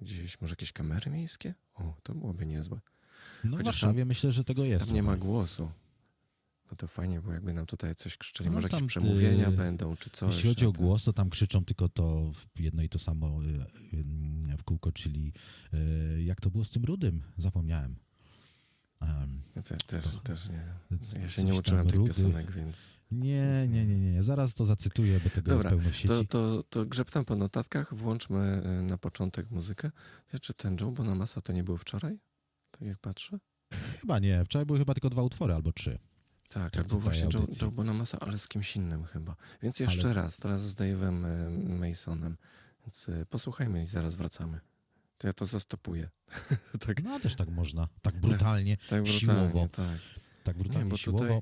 Gdzieś 0.01 0.41
może 0.41 0.51
jakieś 0.51 0.71
kamery 0.71 1.11
miejskie? 1.11 1.53
O, 1.75 1.95
to 2.03 2.15
byłoby 2.15 2.45
niezłe. 2.45 2.79
No 3.43 3.57
Chociaż 3.57 3.61
w 3.61 3.65
Warszawie 3.65 4.01
tam, 4.01 4.07
myślę, 4.07 4.31
że 4.31 4.43
tego 4.43 4.65
jest. 4.65 4.85
Tam 4.85 4.95
nie 4.95 5.03
ma 5.03 5.17
głosu. 5.17 5.71
No 6.71 6.77
to 6.77 6.87
fajnie, 6.87 7.21
bo 7.21 7.33
jakby 7.33 7.53
nam 7.53 7.65
tutaj 7.65 7.95
coś 7.95 8.17
krzyczeli, 8.17 8.49
no 8.49 8.55
może 8.55 8.67
jakieś 8.71 8.87
przemówienia 8.87 9.51
ty, 9.51 9.57
będą, 9.57 9.95
czy 9.95 10.09
coś. 10.09 10.35
Jeśli 10.35 10.49
chodzi 10.49 10.65
o 10.65 10.71
głos, 10.71 11.03
to 11.03 11.13
tam 11.13 11.29
krzyczą 11.29 11.65
tylko 11.65 11.89
to 11.89 12.31
jedno 12.59 12.83
i 12.83 12.89
to 12.89 12.99
samo 12.99 13.43
y, 13.43 13.47
y, 14.53 14.57
w 14.57 14.63
kółko, 14.63 14.91
czyli 14.91 15.33
y, 15.73 16.23
jak 16.23 16.41
to 16.41 16.49
było 16.49 16.63
z 16.63 16.69
tym 16.69 16.83
rudym? 16.83 17.23
Zapomniałem. 17.37 17.95
Um, 19.01 19.41
ja 19.55 19.61
też, 19.61 19.83
też, 19.83 20.03
to, 20.03 20.19
też 20.19 20.49
nie. 20.49 20.63
Ja 21.21 21.29
się 21.29 21.43
nie 21.43 21.53
uczyłem 21.53 21.87
tych 21.87 21.95
rudy. 21.95 22.09
piosenek, 22.09 22.51
więc... 22.51 22.97
Nie, 23.11 23.67
nie, 23.67 23.85
nie, 23.85 23.99
nie. 23.99 24.23
Zaraz 24.23 24.53
to 24.53 24.65
zacytuję, 24.65 25.19
bo 25.23 25.29
tego 25.29 25.51
Dobra, 25.51 25.69
jest 25.69 25.75
pełno 25.77 25.89
w 25.89 25.95
sieci. 25.95 26.07
To, 26.07 26.23
to, 26.23 26.63
to 26.69 26.85
grzebtam 26.85 27.25
po 27.25 27.35
notatkach, 27.35 27.95
włączmy 27.95 28.61
na 28.83 28.97
początek 28.97 29.51
muzykę. 29.51 29.91
Czy 30.41 30.53
ten 30.53 30.77
Joe 30.81 30.91
Bonamassa 30.91 31.41
to 31.41 31.53
nie 31.53 31.63
był 31.63 31.77
wczoraj? 31.77 32.19
Tak 32.71 32.81
jak 32.81 32.97
patrzę? 32.97 33.39
Chyba 34.01 34.19
nie. 34.19 34.45
Wczoraj 34.45 34.65
były 34.65 34.79
chyba 34.79 34.93
tylko 34.93 35.09
dwa 35.09 35.21
utwory 35.21 35.53
albo 35.53 35.71
trzy. 35.71 35.99
Tak, 36.49 36.77
albo 36.77 36.99
właśnie 36.99 37.27
Joe, 37.33 37.45
Joe 37.61 37.71
Bonamassa, 37.71 38.19
ale 38.19 38.39
z 38.39 38.47
kimś 38.47 38.75
innym 38.75 39.03
chyba. 39.03 39.35
Więc 39.61 39.79
jeszcze 39.79 40.05
ale... 40.05 40.13
raz, 40.13 40.37
teraz 40.37 40.61
z 40.61 40.75
Dave'em 40.75 41.25
e, 41.25 41.49
Masonem. 41.89 42.37
Więc 42.81 43.09
e, 43.09 43.25
posłuchajmy 43.25 43.83
i 43.83 43.87
zaraz 43.87 44.15
wracamy. 44.15 44.59
To 45.19 45.27
ja 45.27 45.33
to 45.33 45.45
zastopuję. 45.45 46.09
tak. 46.87 47.03
No 47.03 47.19
też 47.19 47.35
tak 47.35 47.49
można. 47.49 47.87
Tak 48.01 48.19
brutalnie, 48.19 48.77
tak, 48.77 48.87
tak 48.89 49.03
brutalnie, 49.03 49.19
siłowo. 49.19 49.67
Tak, 49.71 49.85
tak 50.43 50.57
brutalnie, 50.57 50.91
Nie, 50.91 50.97
siłowo. 50.97 51.23
Tutaj... 51.23 51.41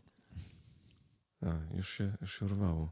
A, 1.41 1.75
już 1.75 1.89
się, 1.89 2.17
już 2.21 2.39
się 2.39 2.45
urwało. 2.45 2.91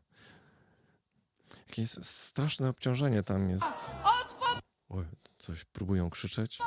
Jakieś 1.68 1.92
straszne 1.92 2.70
obciążenie 2.70 3.24
tam 3.24 3.50
jest. 3.50 3.66
Oj, 4.90 5.06
coś 5.38 5.66
próbują 5.66 6.10
krzyczeć. 6.10 6.60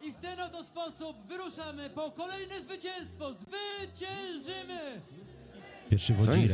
I 0.00 0.12
w 0.12 0.18
ten 0.18 0.40
oto 0.40 0.64
sposób 0.64 1.26
wyruszamy 1.26 1.90
po 1.90 2.10
kolejne 2.10 2.62
zwycięstwo. 2.62 3.34
Zwyciężymy! 3.34 5.00
Pierwszy 5.90 6.14
wodzirej 6.14 6.48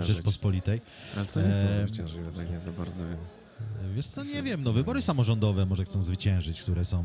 Rzeczpospolitej. 0.00 0.80
Ale 1.16 1.26
co 1.26 1.42
nie 1.42 1.54
są 1.54 1.84
zwyciężyły, 1.86 2.32
tak 2.36 2.50
nie 2.50 2.60
za 2.60 2.72
bardzo 2.72 3.02
wiem. 3.08 3.18
Wiesz 3.94 4.06
co, 4.06 4.24
nie 4.24 4.42
wiem, 4.42 4.62
no 4.64 4.72
wybory 4.72 5.02
samorządowe 5.02 5.66
może 5.66 5.84
chcą 5.84 6.02
zwyciężyć, 6.02 6.62
które 6.62 6.84
są 6.84 7.04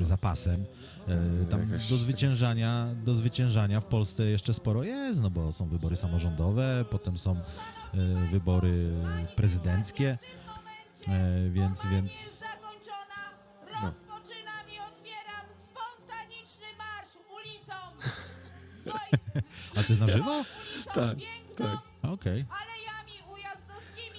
e, 0.00 0.04
zapasem. 0.04 0.64
E, 1.08 1.44
tam 1.44 1.70
do 1.90 1.96
zwyciężania, 1.96 2.86
do 3.04 3.14
zwyciężania 3.14 3.80
w 3.80 3.84
Polsce 3.84 4.26
jeszcze 4.26 4.52
sporo 4.52 4.82
jest, 4.82 5.22
no 5.22 5.30
bo 5.30 5.52
są 5.52 5.68
wybory 5.68 5.96
samorządowe, 5.96 6.84
potem 6.90 7.18
są 7.18 7.36
e, 7.36 7.40
wybory 8.30 8.92
prezydenckie, 9.36 10.18
e, 11.08 11.50
więc, 11.50 11.86
więc... 11.86 12.44
No. 13.82 13.86
Rozpoczynam 13.86 14.64
i 14.74 14.78
otwieram 14.90 15.46
spontaniczny 15.64 16.66
marsz 16.78 17.16
ulicą. 17.30 17.74
A 19.76 19.82
to 19.82 19.88
jest 19.88 20.00
na 20.00 20.08
żywo? 20.08 20.44
Tak, 20.94 21.18
tak. 21.56 21.78
Okej. 22.02 22.44
Okay. 22.48 22.70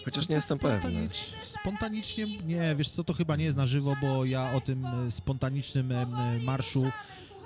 Chociaż 0.06 0.30
nie 0.30 0.36
jestem 0.36 0.60
pewny. 0.60 1.08
Spontanicznie, 1.42 2.26
nie, 2.46 2.76
wiesz 2.76 2.90
co, 2.90 3.04
to 3.04 3.14
chyba 3.14 3.36
nie 3.36 3.46
jest 3.46 3.58
na 3.58 3.66
żywo, 3.66 3.96
bo 4.02 4.26
ja 4.26 4.54
o 4.54 4.62
tym 4.62 4.86
e, 4.86 5.12
spontanicznym 5.12 5.92
e, 5.92 6.06
marszu 6.44 6.92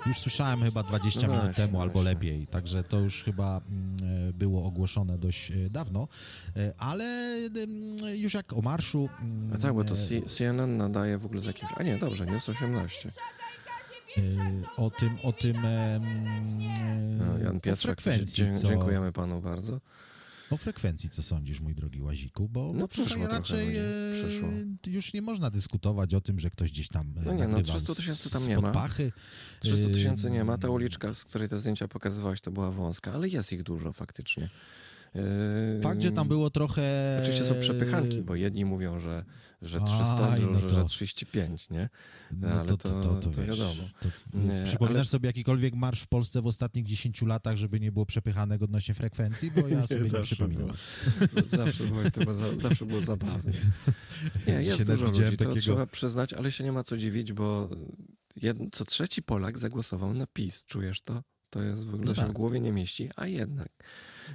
już 0.06 0.18
słyszałem 0.18 0.62
chyba 0.62 0.82
20 0.82 1.20
no 1.20 1.26
minut 1.26 1.44
właśnie, 1.44 1.64
temu 1.64 1.82
albo 1.82 1.92
właśnie. 1.92 2.10
lepiej, 2.10 2.46
także 2.46 2.84
to 2.84 2.98
już 2.98 3.24
chyba 3.24 3.60
e, 3.60 4.32
było 4.32 4.64
ogłoszone 4.64 5.18
dość 5.18 5.52
dawno, 5.70 6.08
ale 6.78 7.38
już 8.14 8.34
jak 8.34 8.52
o 8.52 8.62
marszu... 8.62 9.08
A 9.54 9.58
tak, 9.58 9.74
bo 9.74 9.84
to 9.84 9.94
CNN 10.36 10.76
nadaje 10.76 11.18
w 11.18 11.24
ogóle 11.26 11.40
z 11.40 11.44
jakimś... 11.44 11.72
A 11.76 11.82
nie, 11.82 11.98
dobrze, 11.98 12.26
nie 12.26 12.32
jest 12.32 12.48
18. 12.48 13.10
O 14.76 14.90
tym, 14.90 15.10
o 15.22 15.32
tym... 15.32 15.56
No, 17.18 17.38
Jan 17.38 17.60
Pietrzak, 17.60 18.00
frekwencji, 18.00 18.44
co... 18.52 18.68
dziękujemy 18.68 19.12
panu 19.12 19.40
bardzo. 19.40 19.80
O 20.50 20.56
frekwencji, 20.56 21.10
co 21.10 21.22
sądzisz, 21.22 21.60
mój 21.60 21.74
drogi 21.74 22.00
Łaziku? 22.00 22.48
Bo, 22.48 22.72
no, 22.74 22.80
bo 22.80 22.88
tutaj 22.88 23.26
raczej 23.26 23.76
e, 23.76 23.82
już 24.86 25.12
nie 25.12 25.22
można 25.22 25.50
dyskutować 25.50 26.14
o 26.14 26.20
tym, 26.20 26.38
że 26.38 26.50
ktoś 26.50 26.70
gdzieś 26.70 26.88
tam 26.88 27.14
No 27.24 27.34
nie, 27.34 27.48
no 27.48 27.62
300 27.62 27.94
tysięcy 27.94 28.30
tam 28.30 28.48
nie 28.48 28.58
ma. 28.58 28.72
Pachy. 28.72 29.12
300 29.60 29.88
tysięcy 29.88 30.30
nie 30.30 30.44
ma. 30.44 30.58
Ta 30.58 30.68
uliczka, 30.68 31.14
z 31.14 31.24
której 31.24 31.48
te 31.48 31.58
zdjęcia 31.58 31.88
pokazywałeś, 31.88 32.40
to 32.40 32.50
była 32.50 32.70
wąska, 32.70 33.12
ale 33.12 33.28
jest 33.28 33.52
ich 33.52 33.62
dużo 33.62 33.92
faktycznie. 33.92 34.48
Fakt, 35.82 36.02
że 36.02 36.12
tam 36.12 36.28
było 36.28 36.50
trochę... 36.50 37.18
Oczywiście 37.22 37.46
są 37.46 37.60
przepychanki, 37.60 38.22
bo 38.22 38.34
jedni 38.34 38.64
mówią, 38.64 38.98
że, 38.98 39.24
że 39.62 39.80
300, 39.80 40.30
Aj, 40.30 40.42
no 40.52 40.60
że 40.60 40.84
35, 40.84 41.70
nie? 41.70 41.88
No, 42.30 42.48
ale 42.48 42.66
to, 42.66 42.76
to, 42.76 43.00
to, 43.00 43.14
to, 43.14 43.30
to 43.30 43.42
wiadomo. 43.42 43.82
Nie, 44.34 44.62
przypominasz 44.64 44.98
ale... 44.98 45.04
sobie 45.04 45.26
jakikolwiek 45.26 45.74
marsz 45.74 46.02
w 46.02 46.08
Polsce 46.08 46.42
w 46.42 46.46
ostatnich 46.46 46.84
10 46.84 47.22
latach, 47.22 47.56
żeby 47.56 47.80
nie 47.80 47.92
było 47.92 48.06
przepychanek 48.06 48.62
odnośnie 48.62 48.94
frekwencji? 48.94 49.50
Bo 49.50 49.68
ja 49.68 49.86
sobie 49.86 50.00
nie, 50.00 50.10
nie 50.10 50.20
przypominam. 50.20 50.66
Było, 51.34 51.46
zawsze, 51.46 51.84
było, 51.84 52.34
zawsze 52.58 52.86
było 52.86 53.00
zabawnie. 53.00 53.52
Nie, 54.46 54.52
jest 54.52 54.82
dużo 54.82 55.04
ludzi, 55.04 55.20
takiego... 55.20 55.54
to 55.54 55.60
trzeba 55.60 55.86
przyznać, 55.86 56.32
ale 56.32 56.52
się 56.52 56.64
nie 56.64 56.72
ma 56.72 56.84
co 56.84 56.96
dziwić, 56.96 57.32
bo 57.32 57.68
jed... 58.36 58.56
co 58.72 58.84
trzeci 58.84 59.22
Polak 59.22 59.58
zagłosował 59.58 60.14
na 60.14 60.26
PiS. 60.26 60.64
Czujesz 60.64 61.00
to? 61.00 61.22
To 61.50 61.62
jest 61.62 61.84
w 61.84 61.88
ogóle 61.88 62.04
no 62.04 62.14
tak. 62.14 62.24
się 62.24 62.30
w 62.30 62.34
głowie 62.34 62.60
nie 62.60 62.72
mieści, 62.72 63.10
a 63.16 63.26
jednak. 63.26 63.68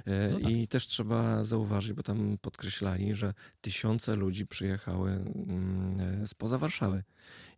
E, 0.06 0.28
no 0.28 0.38
tak. 0.38 0.50
I 0.50 0.68
też 0.68 0.86
trzeba 0.86 1.44
zauważyć, 1.44 1.92
bo 1.92 2.02
tam 2.02 2.38
podkreślali, 2.40 3.14
że 3.14 3.34
tysiące 3.60 4.16
ludzi 4.16 4.46
przyjechały 4.46 5.10
mm, 5.10 6.22
e, 6.22 6.26
spoza 6.26 6.58
Warszawy. 6.58 7.04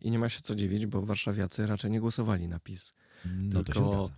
I 0.01 0.11
nie 0.11 0.19
ma 0.19 0.29
się 0.29 0.41
co 0.41 0.55
dziwić, 0.55 0.85
bo 0.85 1.01
warszawiacy 1.01 1.67
raczej 1.67 1.91
nie 1.91 1.99
głosowali 1.99 2.47
na 2.47 2.59
PiS. 2.59 2.93
No 3.25 3.63
Tylko, 3.63 3.73
to 3.73 3.79
się 3.79 3.85
zgadza. 3.85 4.13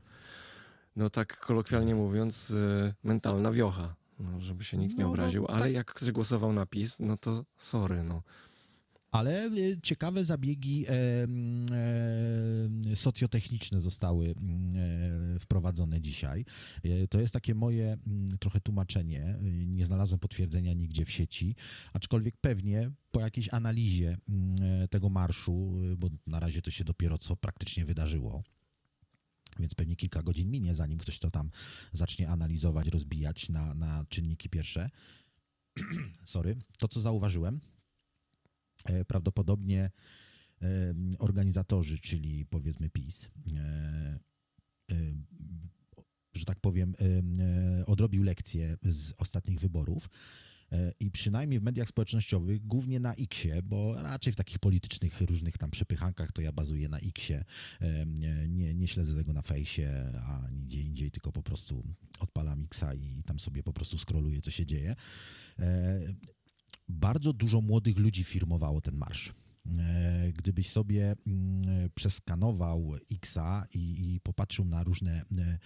No 0.95 1.09
tak 1.09 1.39
kolokwialnie 1.39 1.95
mówiąc, 1.95 2.51
e, 2.51 2.93
mentalna 3.03 3.51
wiocha. 3.51 3.95
No, 4.19 4.41
żeby 4.41 4.63
się 4.63 4.77
nikt 4.77 4.97
nie 4.97 5.03
no, 5.03 5.07
no 5.07 5.13
obraził, 5.13 5.41
no, 5.41 5.49
ale 5.49 5.63
tak. 5.63 5.73
jak 5.73 5.93
ktoś 5.93 6.11
głosował 6.11 6.53
na 6.53 6.65
PiS, 6.65 6.99
no 6.99 7.17
to 7.17 7.45
sorry, 7.57 8.03
no. 8.03 8.23
Ale 9.11 9.45
e, 9.45 9.49
ciekawe 9.83 10.23
zabiegi 10.23 10.85
e, 10.87 10.91
e, 12.91 12.95
socjotechniczne 12.95 13.81
zostały 13.81 14.27
e, 14.29 15.39
wprowadzone 15.39 16.01
dzisiaj. 16.01 16.45
E, 16.83 17.07
to 17.07 17.19
jest 17.19 17.33
takie 17.33 17.55
moje 17.55 17.97
trochę 18.39 18.59
tłumaczenie. 18.59 19.37
Nie 19.67 19.85
znalazłem 19.85 20.19
potwierdzenia 20.19 20.73
nigdzie 20.73 21.05
w 21.05 21.11
sieci, 21.11 21.55
aczkolwiek 21.93 22.37
pewnie 22.41 22.91
po 23.11 23.19
jakiejś 23.21 23.53
analizie 23.53 24.17
tego 24.89 25.09
marszu, 25.09 25.73
bo 25.97 26.09
na 26.27 26.39
razie 26.39 26.61
to 26.61 26.71
się 26.71 26.83
dopiero 26.83 27.17
co 27.17 27.35
praktycznie 27.35 27.85
wydarzyło, 27.85 28.43
więc 29.59 29.75
pewnie 29.75 29.95
kilka 29.95 30.23
godzin 30.23 30.51
minie, 30.51 30.75
zanim 30.75 30.97
ktoś 30.97 31.19
to 31.19 31.31
tam 31.31 31.49
zacznie 31.93 32.29
analizować, 32.29 32.87
rozbijać 32.87 33.49
na, 33.49 33.73
na 33.73 34.05
czynniki 34.09 34.49
pierwsze. 34.49 34.89
Sorry. 36.25 36.55
To, 36.77 36.87
co 36.87 37.01
zauważyłem, 37.01 37.59
E, 37.59 37.76
prawdopodobnie 39.07 39.89
e, 40.61 40.93
organizatorzy, 41.19 41.99
czyli 41.99 42.45
powiedzmy 42.45 42.89
PiS, 42.89 43.29
e, 43.55 44.19
że 46.33 46.45
tak 46.45 46.59
powiem, 46.59 46.93
odrobił 47.85 48.23
lekcję 48.23 48.77
z 48.83 49.13
ostatnich 49.17 49.59
wyborów 49.59 50.09
i 50.99 51.11
przynajmniej 51.11 51.59
w 51.59 51.63
mediach 51.63 51.87
społecznościowych, 51.87 52.67
głównie 52.67 52.99
na 52.99 53.13
Xie, 53.13 53.61
bo 53.63 54.01
raczej 54.01 54.33
w 54.33 54.35
takich 54.35 54.59
politycznych 54.59 55.21
różnych 55.21 55.57
tam 55.57 55.71
przepychankach 55.71 56.31
to 56.31 56.41
ja 56.41 56.51
bazuję 56.51 56.89
na 56.89 56.97
Xie, 56.99 57.43
nie, 58.47 58.73
nie 58.73 58.87
śledzę 58.87 59.15
tego 59.15 59.33
na 59.33 59.41
fejsie, 59.41 60.11
a 60.21 60.49
nigdzie 60.51 60.81
indziej, 60.81 61.11
tylko 61.11 61.31
po 61.31 61.43
prostu 61.43 61.83
odpalam 62.19 62.63
Xa 62.63 62.93
i 62.93 63.23
tam 63.23 63.39
sobie 63.39 63.63
po 63.63 63.73
prostu 63.73 63.97
scrolluję, 63.97 64.41
co 64.41 64.51
się 64.51 64.65
dzieje 64.65 64.95
bardzo 66.89 67.33
dużo 67.33 67.61
młodych 67.61 67.99
ludzi 67.99 68.23
firmowało 68.23 68.81
ten 68.81 68.95
marsz. 68.95 69.33
E, 69.79 70.31
gdybyś 70.33 70.69
sobie 70.69 71.15
mm, 71.27 71.89
przeskanował 71.95 72.93
Xa 73.11 73.65
i, 73.73 74.13
i, 74.13 74.19
popatrzył 74.19 74.65
na 74.65 74.83
różne, 74.83 75.11
e, 75.37 75.59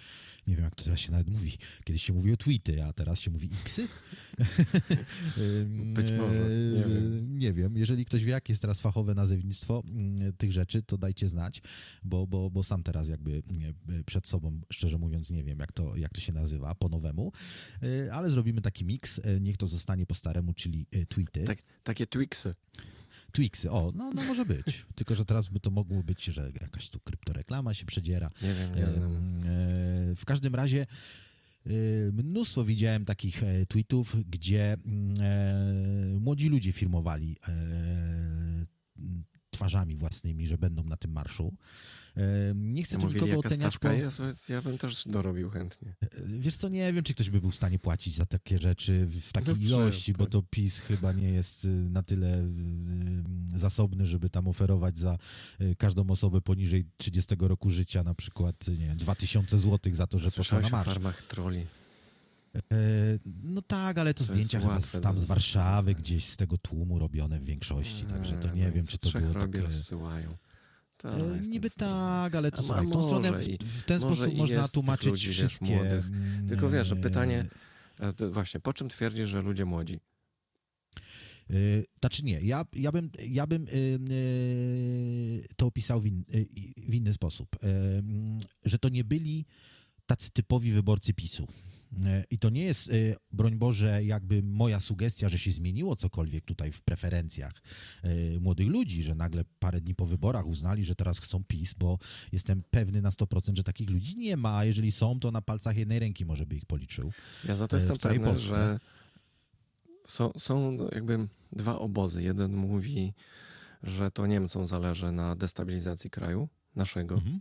nie 0.47 0.55
wiem 0.55 0.65
jak 0.65 0.75
to 0.75 0.83
teraz 0.83 0.99
się 0.99 1.11
nawet 1.11 1.29
mówi, 1.29 1.57
kiedyś 1.83 2.03
się 2.03 2.13
mówi 2.13 2.33
o 2.33 2.37
tweety, 2.37 2.83
a 2.83 2.93
teraz 2.93 3.19
się 3.19 3.31
mówi 3.31 3.49
Xy? 3.61 3.87
Być 5.95 6.05
może, 6.17 6.49
nie 6.73 6.85
wiem. 6.85 7.39
Nie 7.39 7.53
wiem. 7.53 7.77
Jeżeli 7.77 8.05
ktoś 8.05 8.23
wie, 8.23 8.31
jakie 8.31 8.51
jest 8.51 8.61
teraz 8.61 8.81
fachowe 8.81 9.13
nazewnictwo 9.13 9.83
mm, 9.87 10.33
tych 10.33 10.51
rzeczy, 10.51 10.81
to 10.81 10.97
dajcie 10.97 11.27
znać, 11.27 11.61
bo, 12.03 12.27
bo, 12.27 12.49
bo 12.49 12.63
sam 12.63 12.83
teraz 12.83 13.09
jakby 13.09 13.43
przed 14.05 14.27
sobą, 14.27 14.61
szczerze 14.73 14.97
mówiąc, 14.97 15.31
nie 15.31 15.43
wiem, 15.43 15.59
jak 15.59 15.71
to, 15.71 15.95
jak 15.95 16.13
to 16.13 16.21
się 16.21 16.33
nazywa 16.33 16.75
po 16.75 16.89
nowemu, 16.89 17.31
e, 17.83 18.13
ale 18.13 18.29
zrobimy 18.29 18.61
taki 18.61 18.85
miks, 18.85 19.21
niech 19.41 19.57
to 19.57 19.67
zostanie 19.67 20.05
po 20.05 20.15
staremu, 20.15 20.53
czyli 20.53 20.85
tweety. 21.09 21.43
Tak, 21.43 21.63
takie 21.83 22.07
Twixy. 22.07 22.55
Twixy, 23.31 23.71
o, 23.71 23.91
no, 23.95 24.11
no 24.13 24.23
może 24.23 24.45
być. 24.45 24.85
Tylko, 24.95 25.15
że 25.15 25.25
teraz 25.25 25.47
by 25.47 25.59
to 25.59 25.71
mogło 25.71 26.03
być, 26.03 26.23
że 26.23 26.51
jakaś 26.61 26.89
tu 26.89 26.99
kryptoreklama 26.99 27.73
się 27.73 27.85
przedziera. 27.85 28.29
Nie 28.41 28.53
wiem, 28.53 28.75
nie 28.75 28.81
wiem. 28.81 29.35
E, 30.11 30.15
w 30.15 30.25
każdym 30.25 30.55
razie 30.55 30.81
e, 31.65 31.69
mnóstwo 32.11 32.63
widziałem 32.63 33.05
takich 33.05 33.43
e, 33.43 33.65
tweetów, 33.65 34.15
gdzie 34.29 34.77
młodzi 36.19 36.49
ludzie 36.49 36.71
firmowali 36.71 37.37
twarzami 39.61 39.95
własnymi, 39.95 40.47
że 40.47 40.57
będą 40.57 40.83
na 40.83 40.97
tym 40.97 41.11
marszu. 41.11 41.53
Nie 42.55 42.83
chcę 42.83 42.97
tu 42.97 43.07
nikogo 43.07 43.37
oceniać. 43.37 43.77
Po... 43.77 43.91
Jest, 43.91 44.19
ja 44.49 44.61
bym 44.61 44.77
też 44.77 45.03
dorobił 45.07 45.49
chętnie. 45.49 45.95
Wiesz 46.25 46.55
co, 46.55 46.69
nie 46.69 46.93
wiem, 46.93 47.03
czy 47.03 47.13
ktoś 47.13 47.29
by 47.29 47.41
był 47.41 47.51
w 47.51 47.55
stanie 47.55 47.79
płacić 47.79 48.15
za 48.15 48.25
takie 48.25 48.59
rzeczy 48.59 49.05
w 49.05 49.33
takiej 49.33 49.53
no, 49.53 49.61
ilości, 49.61 50.13
bo 50.13 50.25
to 50.25 50.43
PiS 50.49 50.79
chyba 50.79 51.13
nie 51.13 51.29
jest 51.29 51.65
y, 51.65 51.67
na 51.67 52.03
tyle 52.03 52.37
y, 52.37 52.49
zasobny, 53.55 54.05
żeby 54.05 54.29
tam 54.29 54.47
oferować 54.47 54.97
za 54.97 55.17
y, 55.61 55.75
każdą 55.75 56.09
osobę 56.09 56.41
poniżej 56.41 56.85
30 56.97 57.35
roku 57.39 57.69
życia 57.69 58.03
na 58.03 58.13
przykład, 58.13 58.67
nie 58.67 58.87
wiem, 58.87 58.97
2000 58.97 59.57
zł 59.57 59.93
za 59.93 60.07
to, 60.07 60.19
że 60.19 60.31
poszła 60.31 60.59
na 60.59 60.69
marsz. 60.69 60.89
w 60.89 60.93
farmach 60.93 61.21
troli. 61.21 61.65
E, 62.55 62.61
no 63.43 63.61
tak, 63.61 63.97
ale 63.97 64.13
to, 64.13 64.17
to 64.17 64.23
zdjęcia 64.23 64.59
chyba 64.59 64.81
z, 64.81 65.01
tam 65.01 65.19
z 65.19 65.25
Warszawy, 65.25 65.95
gdzieś 65.95 66.25
z 66.25 66.37
tego 66.37 66.57
tłumu 66.57 66.99
robione 66.99 67.39
w 67.39 67.45
większości, 67.45 68.03
także 68.03 68.35
to 68.35 68.55
nie, 68.55 68.71
wiem, 68.71 68.87
czy 68.87 68.97
to 68.97 69.11
było 69.11 69.33
tak... 69.33 69.55
rozsyłają. 69.55 70.37
E, 71.03 71.39
niby 71.47 71.69
tak, 71.69 72.35
ale 72.35 72.51
to 72.51 72.63
słuchaj, 72.63 72.89
tą 72.89 73.03
stronę 73.03 73.31
w, 73.31 73.45
w 73.63 73.83
ten 73.83 73.99
sposób 73.99 74.35
można 74.35 74.67
tłumaczyć 74.67 75.09
ludzi, 75.09 75.29
wszystkie... 75.29 75.75
Młodych. 75.75 76.09
Tylko 76.47 76.69
wiesz, 76.69 76.87
że 76.87 76.95
pytanie, 76.95 77.45
e, 77.99 78.29
właśnie, 78.29 78.59
po 78.59 78.73
czym 78.73 78.89
twierdzisz, 78.89 79.29
że 79.29 79.41
ludzie 79.41 79.65
młodzi? 79.65 79.99
Yy, 81.49 81.85
znaczy 81.99 82.23
nie, 82.23 82.39
ja, 82.41 82.65
ja 82.73 82.91
bym, 82.91 83.09
ja 83.27 83.47
bym 83.47 83.65
yy, 83.65 83.99
yy, 84.15 85.45
to 85.55 85.65
opisał 85.65 86.01
w, 86.01 86.05
in, 86.05 86.23
w 86.87 86.95
inny 86.95 87.13
sposób, 87.13 87.55
że 88.65 88.79
to 88.79 88.89
nie 88.89 89.03
byli 89.03 89.45
tacy 90.05 90.31
typowi 90.31 90.71
wyborcy 90.71 91.13
PiSu. 91.13 91.47
I 92.29 92.37
to 92.37 92.49
nie 92.49 92.63
jest, 92.63 92.89
e, 92.89 92.93
broń 93.31 93.55
Boże, 93.55 94.03
jakby 94.03 94.43
moja 94.43 94.79
sugestia, 94.79 95.29
że 95.29 95.37
się 95.37 95.51
zmieniło 95.51 95.95
cokolwiek 95.95 96.45
tutaj 96.45 96.71
w 96.71 96.81
preferencjach 96.81 97.53
e, 98.03 98.39
młodych 98.39 98.67
ludzi, 98.67 99.03
że 99.03 99.15
nagle 99.15 99.43
parę 99.59 99.81
dni 99.81 99.95
po 99.95 100.05
wyborach 100.05 100.47
uznali, 100.47 100.83
że 100.83 100.95
teraz 100.95 101.19
chcą 101.19 101.43
PiS, 101.43 101.73
bo 101.73 101.97
jestem 102.31 102.63
pewny 102.71 103.01
na 103.01 103.09
100%, 103.09 103.55
że 103.55 103.63
takich 103.63 103.89
ludzi 103.89 104.17
nie 104.17 104.37
ma, 104.37 104.57
a 104.57 104.65
jeżeli 104.65 104.91
są, 104.91 105.19
to 105.19 105.31
na 105.31 105.41
palcach 105.41 105.77
jednej 105.77 105.99
ręki 105.99 106.25
może 106.25 106.45
by 106.45 106.55
ich 106.55 106.65
policzył. 106.65 107.11
Ja 107.47 107.55
za 107.55 107.67
to 107.67 107.75
jestem 107.75 107.97
pewny, 107.97 108.19
Polsce. 108.19 108.47
że 108.47 108.79
są, 110.05 110.31
są 110.37 110.77
jakby 110.91 111.27
dwa 111.51 111.79
obozy. 111.79 112.23
Jeden 112.23 112.55
mówi, 112.55 113.13
że 113.83 114.11
to 114.11 114.27
Niemcom 114.27 114.67
zależy 114.67 115.11
na 115.11 115.35
destabilizacji 115.35 116.09
kraju 116.09 116.49
naszego, 116.75 117.15
mhm. 117.15 117.39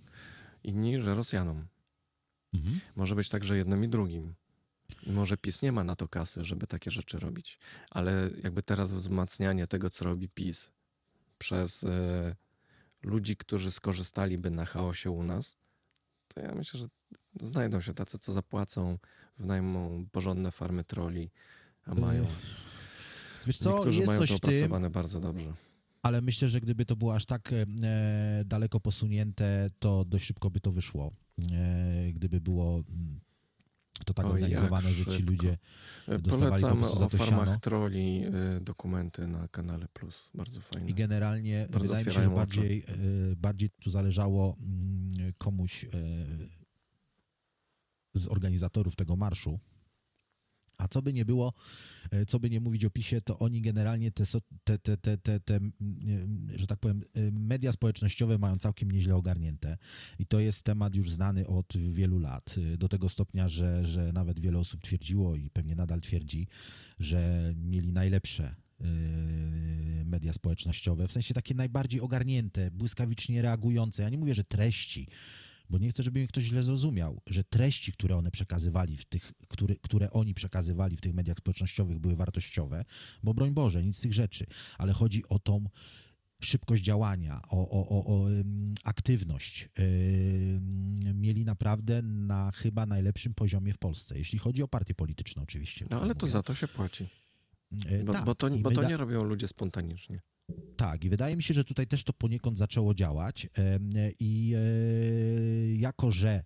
inni, 0.64 1.00
że 1.00 1.14
Rosjanom. 1.14 1.66
Mhm. 2.54 2.80
Może 2.96 3.14
być 3.14 3.28
także 3.28 3.56
jednym 3.56 3.84
i 3.84 3.88
drugim. 3.88 4.34
I 5.06 5.12
może 5.12 5.36
PiS 5.36 5.62
nie 5.62 5.72
ma 5.72 5.84
na 5.84 5.96
to 5.96 6.08
kasy, 6.08 6.44
żeby 6.44 6.66
takie 6.66 6.90
rzeczy 6.90 7.18
robić. 7.18 7.58
Ale 7.90 8.30
jakby 8.42 8.62
teraz 8.62 8.92
wzmacnianie 8.92 9.66
tego, 9.66 9.90
co 9.90 10.04
robi 10.04 10.28
PiS 10.28 10.70
przez 11.38 11.84
e, 11.84 12.36
ludzi, 13.02 13.36
którzy 13.36 13.70
skorzystaliby 13.70 14.50
na 14.50 14.64
chaosie 14.64 15.10
u 15.10 15.22
nas, 15.22 15.56
to 16.28 16.40
ja 16.40 16.54
myślę, 16.54 16.80
że 16.80 16.86
znajdą 17.40 17.80
się 17.80 17.94
tacy, 17.94 18.18
co 18.18 18.32
zapłacą, 18.32 18.98
wynajmą 19.38 20.06
porządne 20.12 20.50
farmy 20.50 20.84
troli, 20.84 21.30
a 21.84 21.94
mają. 21.94 22.26
Wiesz 23.46 23.58
co, 23.58 23.74
Niektórzy 23.74 23.98
jest 23.98 24.06
mają 24.06 24.18
coś 24.20 24.28
to 24.28 24.36
opracowane 24.36 24.90
bardzo 24.90 25.20
dobrze. 25.20 25.54
Ale 26.02 26.20
myślę, 26.20 26.48
że 26.48 26.60
gdyby 26.60 26.84
to 26.84 26.96
było 26.96 27.14
aż 27.14 27.26
tak 27.26 27.52
e, 27.52 27.66
daleko 28.44 28.80
posunięte, 28.80 29.70
to 29.78 30.04
dość 30.04 30.24
szybko 30.24 30.50
by 30.50 30.60
to 30.60 30.72
wyszło. 30.72 31.12
E, 31.52 32.12
gdyby 32.12 32.40
było 32.40 32.84
mm, 32.88 33.20
to 34.06 34.14
tak 34.14 34.26
organizowane, 34.26 34.92
że 34.92 35.06
ci 35.06 35.22
ludzie 35.22 35.58
e, 36.08 36.18
dostawali 36.18 36.62
Polecam 36.62 36.70
po 36.70 36.76
prostu 36.76 36.98
za 36.98 37.08
to 37.08 37.16
o 37.16 37.20
farmach 37.20 37.46
siano. 37.46 37.60
troli 37.60 38.24
e, 38.24 38.60
dokumenty 38.60 39.26
na 39.26 39.48
kanale 39.48 39.88
Plus. 39.92 40.30
Bardzo 40.34 40.60
fajne. 40.60 40.86
I 40.88 40.94
generalnie 40.94 41.66
Bardzo 41.70 41.88
wydaje 41.88 42.04
mi 42.04 42.12
się, 42.12 42.22
że 42.22 42.30
bardziej, 42.30 42.84
bardziej 43.36 43.70
tu 43.70 43.90
zależało 43.90 44.56
mm, 44.60 45.32
komuś 45.38 45.86
z 48.14 48.28
organizatorów 48.28 48.96
tego 48.96 49.16
marszu, 49.16 49.60
a 50.80 50.88
co 50.88 51.02
by 51.02 51.12
nie 51.12 51.24
było, 51.24 51.52
e, 52.10 52.26
co 52.26 52.40
by 52.40 52.50
nie 52.50 52.60
mówić 52.60 52.84
o 52.84 52.90
PiSie, 52.90 53.20
to 53.20 53.38
oni 53.38 53.60
generalnie 53.60 54.10
te, 54.10 54.24
te, 54.64 54.78
te, 54.78 54.96
te, 54.96 55.18
te, 55.18 55.40
te 55.40 55.60
że 56.56 56.66
tak 56.66 56.78
powiem, 56.78 57.02
e, 57.14 57.30
media 57.30 57.72
społecznościowe 57.72 58.38
mają 58.38 58.58
całkiem 58.58 58.90
nieźle 58.90 59.16
ogarnięte. 59.16 59.78
I 60.18 60.26
to 60.26 60.40
jest 60.40 60.62
temat 60.62 60.94
już 60.94 61.10
znany 61.10 61.46
od 61.46 61.72
wielu 61.90 62.18
lat. 62.18 62.54
E, 62.74 62.76
do 62.76 62.88
tego 62.88 63.08
stopnia, 63.08 63.48
że, 63.48 63.86
że 63.86 64.12
nawet 64.12 64.40
wiele 64.40 64.58
osób 64.58 64.82
twierdziło 64.82 65.36
i 65.36 65.50
pewnie 65.50 65.76
nadal 65.76 66.00
twierdzi, 66.00 66.48
że 66.98 67.52
mieli 67.56 67.92
najlepsze 67.92 68.54
media 70.04 70.32
społecznościowe, 70.32 71.08
w 71.08 71.12
sensie 71.12 71.34
takie 71.34 71.54
najbardziej 71.54 72.00
ogarnięte, 72.00 72.70
błyskawicznie 72.70 73.42
reagujące. 73.42 74.02
Ja 74.02 74.08
nie 74.08 74.18
mówię, 74.18 74.34
że 74.34 74.44
treści, 74.44 75.08
bo 75.70 75.78
nie 75.78 75.90
chcę, 75.90 76.02
żeby 76.02 76.18
mnie 76.18 76.28
ktoś 76.28 76.44
źle 76.44 76.62
zrozumiał, 76.62 77.20
że 77.26 77.44
treści, 77.44 77.92
które 77.92 78.16
one 78.16 78.30
przekazywali 78.30 78.96
w 78.96 79.04
tych, 79.04 79.32
które, 79.48 79.74
które 79.74 80.10
oni 80.10 80.34
przekazywali 80.34 80.96
w 80.96 81.00
tych 81.00 81.14
mediach 81.14 81.36
społecznościowych 81.36 81.98
były 81.98 82.16
wartościowe, 82.16 82.84
bo 83.22 83.34
broń 83.34 83.50
Boże, 83.50 83.82
nic 83.82 83.96
z 83.96 84.00
tych 84.00 84.14
rzeczy, 84.14 84.46
ale 84.78 84.92
chodzi 84.92 85.28
o 85.28 85.38
tą 85.38 85.64
szybkość 86.40 86.82
działania, 86.82 87.40
o, 87.50 87.70
o, 87.70 87.88
o, 87.88 88.06
o 88.06 88.26
aktywność. 88.84 89.68
Yy, 89.78 91.14
mieli 91.14 91.44
naprawdę 91.44 92.02
na 92.02 92.50
chyba 92.50 92.86
najlepszym 92.86 93.34
poziomie 93.34 93.72
w 93.72 93.78
Polsce, 93.78 94.18
jeśli 94.18 94.38
chodzi 94.38 94.62
o 94.62 94.68
partie 94.68 94.94
polityczne 94.94 95.42
oczywiście. 95.42 95.86
No 95.90 96.00
ale 96.00 96.14
to 96.14 96.26
mówię. 96.26 96.32
za 96.32 96.42
to 96.42 96.54
się 96.54 96.68
płaci. 96.68 97.08
Yy, 97.90 98.04
bo, 98.04 98.12
tak, 98.12 98.24
bo, 98.24 98.34
to, 98.34 98.50
bo 98.50 98.70
to 98.70 98.88
nie 98.88 98.96
robią 98.96 99.24
ludzie 99.24 99.48
spontanicznie. 99.48 100.20
Tak, 100.76 101.04
i 101.04 101.10
wydaje 101.10 101.36
mi 101.36 101.42
się, 101.42 101.54
że 101.54 101.64
tutaj 101.64 101.86
też 101.86 102.04
to 102.04 102.12
poniekąd 102.12 102.58
zaczęło 102.58 102.94
działać. 102.94 103.48
I 104.20 104.54
e, 104.56 105.76
jako, 105.76 106.10
że 106.10 106.44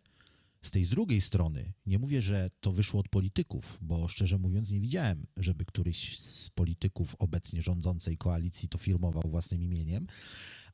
z 0.62 0.70
tej 0.70 0.84
z 0.84 0.88
drugiej 0.88 1.20
strony, 1.20 1.72
nie 1.86 1.98
mówię, 1.98 2.22
że 2.22 2.50
to 2.60 2.72
wyszło 2.72 3.00
od 3.00 3.08
polityków, 3.08 3.78
bo 3.82 4.08
szczerze 4.08 4.38
mówiąc 4.38 4.70
nie 4.70 4.80
widziałem, 4.80 5.26
żeby 5.36 5.64
któryś 5.64 6.18
z 6.18 6.50
polityków 6.50 7.16
obecnie 7.18 7.62
rządzącej 7.62 8.16
koalicji 8.16 8.68
to 8.68 8.78
firmował 8.78 9.22
własnym 9.26 9.62
imieniem, 9.62 10.06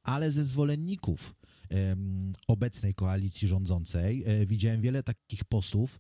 ale 0.03 0.31
ze 0.31 0.45
zwolenników 0.45 1.35
obecnej 2.49 2.95
koalicji 2.95 3.49
rządzącej 3.49 4.25
e, 4.27 4.47
widziałem 4.47 4.81
wiele 4.81 5.03
takich 5.03 5.45
posłów, 5.45 5.99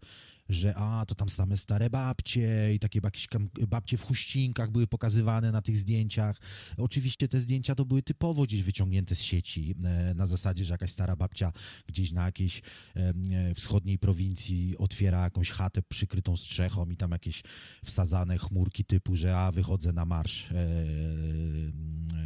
że 0.50 0.74
a, 0.76 1.06
to 1.06 1.14
tam 1.14 1.28
same 1.28 1.56
stare 1.56 1.90
babcie 1.90 2.74
i 2.74 2.78
takie 2.78 3.00
jakieś 3.04 3.28
babcie 3.68 3.98
w 3.98 4.04
huścinkach 4.04 4.70
były 4.70 4.86
pokazywane 4.86 5.52
na 5.52 5.62
tych 5.62 5.76
zdjęciach. 5.76 6.40
Oczywiście 6.76 7.28
te 7.28 7.38
zdjęcia 7.38 7.74
to 7.74 7.84
były 7.84 8.02
typowo 8.02 8.42
gdzieś 8.42 8.62
wyciągnięte 8.62 9.14
z 9.14 9.20
sieci, 9.20 9.74
e, 9.84 10.14
na 10.14 10.26
zasadzie, 10.26 10.64
że 10.64 10.74
jakaś 10.74 10.90
stara 10.90 11.16
babcia 11.16 11.52
gdzieś 11.86 12.12
na 12.12 12.24
jakiejś 12.24 12.62
e, 12.96 13.54
wschodniej 13.54 13.98
prowincji 13.98 14.78
otwiera 14.78 15.22
jakąś 15.22 15.50
chatę 15.50 15.82
przykrytą 15.82 16.36
strzechą 16.36 16.90
i 16.90 16.96
tam 16.96 17.10
jakieś 17.10 17.42
wsadzane 17.84 18.38
chmurki 18.38 18.84
typu, 18.84 19.16
że 19.16 19.36
a, 19.38 19.52
wychodzę 19.52 19.92
na 19.92 20.04
marsz 20.04 20.52
e, 20.52 20.54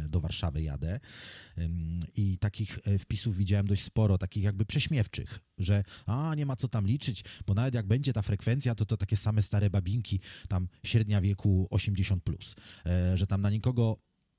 do 0.09 0.19
Warszawy 0.21 0.63
jadę. 0.63 0.99
I 2.15 2.37
takich 2.37 2.79
wpisów 2.99 3.37
widziałem 3.37 3.67
dość 3.67 3.83
sporo, 3.83 4.17
takich 4.17 4.43
jakby 4.43 4.65
prześmiewczych, 4.65 5.39
że 5.57 5.83
a, 6.05 6.35
nie 6.35 6.45
ma 6.45 6.55
co 6.55 6.67
tam 6.67 6.87
liczyć, 6.87 7.23
bo 7.47 7.53
nawet 7.53 7.73
jak 7.73 7.87
będzie 7.87 8.13
ta 8.15 8.21
frekwencja, 8.21 8.75
to 8.75 8.85
to 8.85 8.97
takie 8.97 9.15
same 9.15 9.41
stare 9.41 9.69
babinki, 9.69 10.19
tam 10.47 10.67
średnia 10.85 11.21
wieku 11.21 11.67
80+, 11.71 12.19
plus, 12.19 12.55
e, 12.85 13.17
że 13.17 13.27
tam 13.27 13.41
na 13.41 13.49
nikogo 13.49 13.97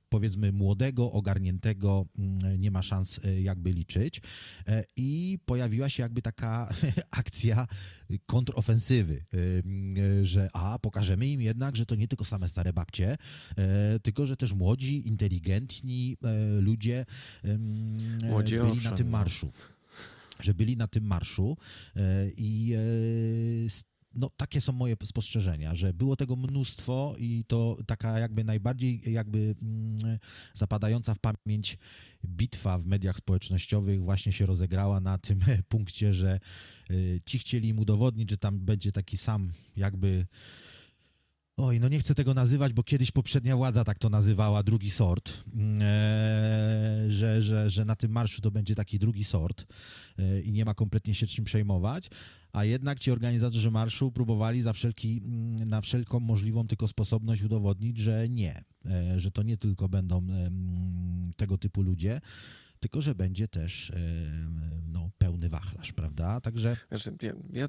powiedzmy 0.09 0.53
młodego, 0.53 1.13
ogarniętego 1.13 2.07
mm, 2.19 2.61
nie 2.61 2.71
ma 2.71 2.83
szans 2.83 3.21
e, 3.25 3.41
jakby 3.41 3.73
liczyć. 3.73 4.21
E, 4.69 4.85
i 4.97 5.39
pojawiła 5.45 5.89
się 5.89 6.03
jakby 6.03 6.23
taka 6.23 6.69
akcja 7.21 7.67
kontrofensywy, 8.27 9.25
że 10.23 10.49
a, 10.53 10.79
pokażemy 10.79 11.27
im 11.27 11.41
jednak, 11.41 11.77
że 11.77 11.87
to 11.87 11.95
nie 11.95 12.09
tylko 12.09 12.25
same 12.25 12.49
stare 12.49 12.73
babcie, 12.73 13.17
tylko 14.03 14.27
że 14.27 14.37
też 14.37 14.53
młodzi, 14.53 15.09
inteligentni 15.09 16.17
ludzie 16.61 17.07
Młodzi 18.25 18.59
byli 18.59 18.71
owszem, 18.71 18.91
na 18.91 18.97
tym 18.97 19.11
no. 19.11 19.13
Że 20.43 20.55
byli 20.55 20.77
na 20.77 20.89
tym 20.89 21.05
marszu 21.05 21.57
e, 21.97 22.31
i 22.37 22.73
e, 22.75 23.97
no, 24.17 24.31
takie 24.37 24.61
są 24.61 24.73
moje 24.73 24.97
spostrzeżenia, 25.05 25.75
że 25.75 25.95
było 25.95 26.17
tego 26.17 26.37
mnóstwo 26.37 27.15
i 27.19 27.45
to 27.47 27.79
taka 27.87 28.19
jakby 28.19 28.45
najbardziej 28.45 29.01
jakby 29.07 29.55
mm, 29.63 30.19
zapadająca 30.55 31.15
w 31.15 31.19
pamięć 31.19 31.79
bitwa 32.25 32.79
w 32.79 32.87
mediach 32.87 33.17
społecznościowych 33.17 34.03
właśnie 34.03 34.33
się 34.33 34.47
rozegrała 34.47 35.01
na 35.01 35.19
tym 35.19 35.41
punkcie, 35.69 36.13
że 36.13 36.41
e, 36.91 36.95
ci 37.25 37.39
chcieli 37.39 37.69
im 37.69 37.79
udowodnić, 37.79 38.31
że 38.31 38.39
tam 38.39 38.59
będzie 38.61 38.93
taki 38.93 39.17
sam 39.17 39.53
jakby 39.77 40.27
Oj, 41.59 41.81
no 41.81 41.89
nie 41.89 41.99
chcę 41.99 42.15
tego 42.15 42.35
nazywać, 42.35 42.73
bo 42.73 42.83
kiedyś 42.83 43.11
poprzednia 43.11 43.57
władza 43.57 43.85
tak 43.85 43.99
to 43.99 44.09
nazywała, 44.09 44.63
drugi 44.63 44.91
sort, 44.91 45.33
eee, 45.33 47.11
że, 47.11 47.43
że, 47.43 47.71
że 47.71 47.85
na 47.85 47.97
tym 47.97 48.13
marszu 48.13 48.41
to 48.41 48.51
będzie 48.51 48.75
taki 48.75 48.99
drugi 48.99 49.25
sort 49.25 49.67
eee, 50.19 50.49
i 50.49 50.53
nie 50.53 50.65
ma 50.65 50.75
kompletnie 50.75 51.15
się 51.15 51.27
czym 51.27 51.45
przejmować, 51.45 52.11
a 52.53 52.65
jednak 52.65 53.01
ci 53.01 53.11
organizatorzy 53.11 53.71
marszu 53.71 54.13
próbowali 54.13 54.63
za 54.63 54.73
wszelki, 54.73 55.23
mm, 55.25 55.69
na 55.69 55.81
wszelką 55.81 56.21
możliwą 56.21 56.67
tylko 56.67 56.89
sposobność 56.89 57.43
udowodnić, 57.43 57.99
że 57.99 58.29
nie, 58.29 58.65
eee, 58.85 59.21
że 59.21 59.31
to 59.31 59.43
nie 59.43 59.57
tylko 59.57 59.89
będą 59.89 60.27
tego 61.37 61.59
typu 61.59 61.83
ludzie, 61.83 62.21
tylko 62.81 63.03
że 63.03 63.15
będzie 63.15 63.49
też 63.49 63.93
no, 64.89 65.11
pełny 65.19 65.49
wachlarz, 65.49 65.93
prawda? 65.93 66.41
Także... 66.41 66.77
Wiesz, 66.93 67.09
ja, 67.23 67.33
ja, 67.53 67.69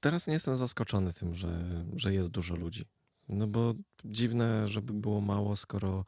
teraz 0.00 0.26
nie 0.26 0.32
jestem 0.32 0.56
zaskoczony 0.56 1.12
tym, 1.12 1.34
że, 1.34 1.84
że 1.96 2.14
jest 2.14 2.30
dużo 2.30 2.56
ludzi. 2.56 2.84
No 3.28 3.46
bo 3.46 3.74
dziwne, 4.04 4.68
żeby 4.68 4.92
było 4.92 5.20
mało, 5.20 5.56
skoro 5.56 6.04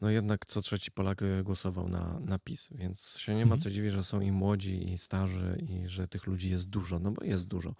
no 0.00 0.10
jednak 0.10 0.46
co 0.46 0.62
trzeci 0.62 0.90
Polak 0.90 1.22
e, 1.22 1.42
głosował 1.42 1.88
na, 1.88 2.20
na 2.20 2.38
PiS, 2.38 2.68
więc 2.74 3.18
się 3.18 3.34
nie 3.34 3.46
ma 3.46 3.54
mhm. 3.54 3.60
co 3.60 3.70
dziwić, 3.70 3.92
że 3.92 4.04
są 4.04 4.20
i 4.20 4.32
młodzi, 4.32 4.92
i 4.92 4.98
starzy, 4.98 5.66
i 5.68 5.88
że 5.88 6.08
tych 6.08 6.26
ludzi 6.26 6.50
jest 6.50 6.68
dużo, 6.68 6.98
no 6.98 7.10
bo 7.10 7.24
jest 7.24 7.48
dużo. 7.48 7.74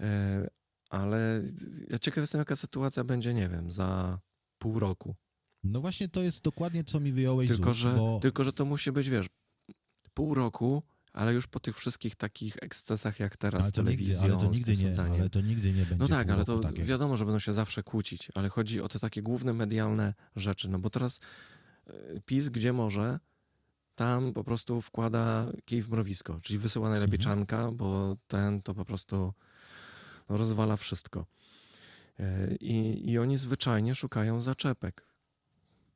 E, 0.00 0.48
ale 0.90 1.42
ja 1.90 1.98
ciekaw 1.98 2.22
jestem, 2.22 2.38
jaka 2.38 2.56
sytuacja 2.56 3.04
będzie, 3.04 3.34
nie 3.34 3.48
wiem, 3.48 3.70
za 3.70 4.18
pół 4.58 4.78
roku. 4.78 5.14
No 5.64 5.80
właśnie 5.80 6.08
to 6.08 6.22
jest 6.22 6.42
dokładnie, 6.42 6.84
co 6.84 7.00
mi 7.00 7.12
wyjąłeś 7.12 7.48
tylko, 7.48 7.64
z 7.64 7.68
ust, 7.68 7.80
że, 7.80 7.94
bo... 7.94 8.18
Tylko, 8.22 8.44
że 8.44 8.52
to 8.52 8.64
musi 8.64 8.92
być, 8.92 9.10
wiesz, 9.10 9.26
pół 10.14 10.34
roku 10.34 10.82
ale 11.16 11.34
już 11.34 11.46
po 11.46 11.60
tych 11.60 11.76
wszystkich 11.76 12.16
takich 12.16 12.56
ekscesach 12.60 13.20
jak 13.20 13.36
teraz 13.36 13.62
ale 13.62 13.72
to 13.72 13.82
telewizją, 13.82 14.22
nigdy, 14.22 14.34
ale 14.34 14.42
to 14.42 14.50
nigdy 14.50 14.76
nie, 14.76 15.00
ale 15.20 15.30
to 15.30 15.40
nigdy 15.40 15.72
nie 15.72 15.86
będzie. 15.86 15.96
No 15.98 16.08
tak, 16.08 16.30
ale 16.30 16.44
to 16.44 16.58
tak 16.58 16.84
wiadomo, 16.84 17.16
że 17.16 17.24
będą 17.24 17.38
się 17.38 17.52
zawsze 17.52 17.82
kłócić, 17.82 18.28
ale 18.34 18.48
chodzi 18.48 18.80
o 18.80 18.88
te 18.88 18.98
takie 18.98 19.22
główne 19.22 19.52
medialne 19.52 20.14
rzeczy, 20.36 20.68
no 20.68 20.78
bo 20.78 20.90
teraz 20.90 21.20
e, 21.86 22.20
PiS, 22.26 22.48
gdzie 22.48 22.72
może, 22.72 23.18
tam 23.94 24.32
po 24.32 24.44
prostu 24.44 24.80
wkłada 24.80 25.46
kij 25.64 25.82
w 25.82 25.90
mrowisko, 25.90 26.40
czyli 26.42 26.58
wysyła 26.58 26.90
najlepiej 26.90 27.18
mhm. 27.18 27.38
czanka, 27.38 27.72
bo 27.72 28.16
ten 28.28 28.62
to 28.62 28.74
po 28.74 28.84
prostu 28.84 29.34
no, 30.28 30.36
rozwala 30.36 30.76
wszystko. 30.76 31.26
E, 32.20 32.54
I, 32.54 33.10
I 33.10 33.18
oni 33.18 33.36
zwyczajnie 33.36 33.94
szukają 33.94 34.40
zaczepek. 34.40 35.06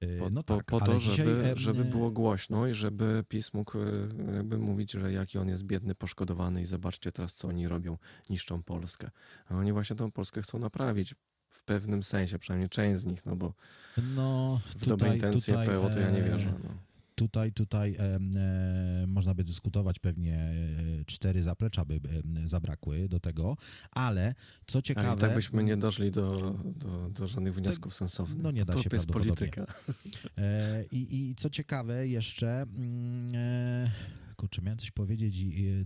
E, 0.00 0.18
po, 0.18 0.30
no 0.30 0.42
tak, 0.42 0.64
po, 0.64 0.80
to, 0.80 1.00
żeby, 1.00 1.00
dzisiaj, 1.00 1.26
żeby 1.54 1.84
było 1.84 2.10
głośno 2.10 2.66
i 2.66 2.74
żeby 2.74 3.24
PiS 3.28 3.54
mógł 3.54 3.78
e, 3.78 3.84
jakby 4.34 4.58
mówić, 4.58 4.92
że 4.92 5.12
jaki 5.12 5.38
on 5.38 5.48
jest 5.48 5.64
biedny, 5.64 5.94
poszkodowany 5.94 6.62
i 6.62 6.64
zobaczcie 6.64 7.12
teraz, 7.12 7.34
co 7.34 7.48
oni 7.48 7.68
robią, 7.68 7.98
niszczą 8.30 8.62
Polskę. 8.62 9.10
A 9.48 9.54
oni 9.54 9.72
właśnie 9.72 9.96
tą 9.96 10.10
Polskę 10.10 10.42
chcą 10.42 10.58
naprawić 10.58 11.14
w 11.50 11.62
pewnym 11.64 12.02
sensie, 12.02 12.38
przynajmniej 12.38 12.68
część 12.68 13.00
z 13.00 13.06
nich, 13.06 13.26
no 13.26 13.36
bo 13.36 13.54
no, 14.16 14.60
w 14.64 14.86
dobre 14.86 15.14
intencje 15.14 15.54
tutaj, 15.54 15.66
PO 15.66 15.90
to 15.90 15.98
ja 15.98 16.10
nie 16.10 16.22
wierzę. 16.22 16.54
No 16.64 16.89
tutaj, 17.20 17.52
tutaj 17.52 17.96
e, 17.98 19.06
można 19.06 19.34
by 19.34 19.44
dyskutować, 19.44 19.98
pewnie 19.98 20.36
e, 20.36 21.04
cztery 21.06 21.42
zaplecza 21.42 21.84
by 21.84 22.00
zabrakły 22.44 23.08
do 23.08 23.20
tego, 23.20 23.56
ale 23.90 24.34
co 24.66 24.82
ciekawe... 24.82 25.08
Ale 25.08 25.16
tak 25.16 25.34
byśmy 25.34 25.64
nie 25.64 25.76
doszli 25.76 26.10
do, 26.10 26.54
do, 26.64 27.10
do 27.10 27.26
żadnych 27.26 27.54
wniosków 27.54 27.94
sensownych. 27.94 28.42
No 28.42 28.50
nie 28.50 28.64
da 28.64 28.72
to 28.72 28.82
się 28.82 28.90
jest 28.92 29.06
polityka. 29.06 29.66
E, 30.38 30.84
I, 30.92 31.30
I 31.30 31.34
co 31.34 31.50
ciekawe 31.50 32.08
jeszcze... 32.08 32.62
Mm, 32.62 33.34
e, 33.34 34.19
kurczę, 34.40 34.62
miałem 34.62 34.78
coś 34.78 34.90
powiedzieć 34.90 35.38
i, 35.38 35.60
i 35.60 35.84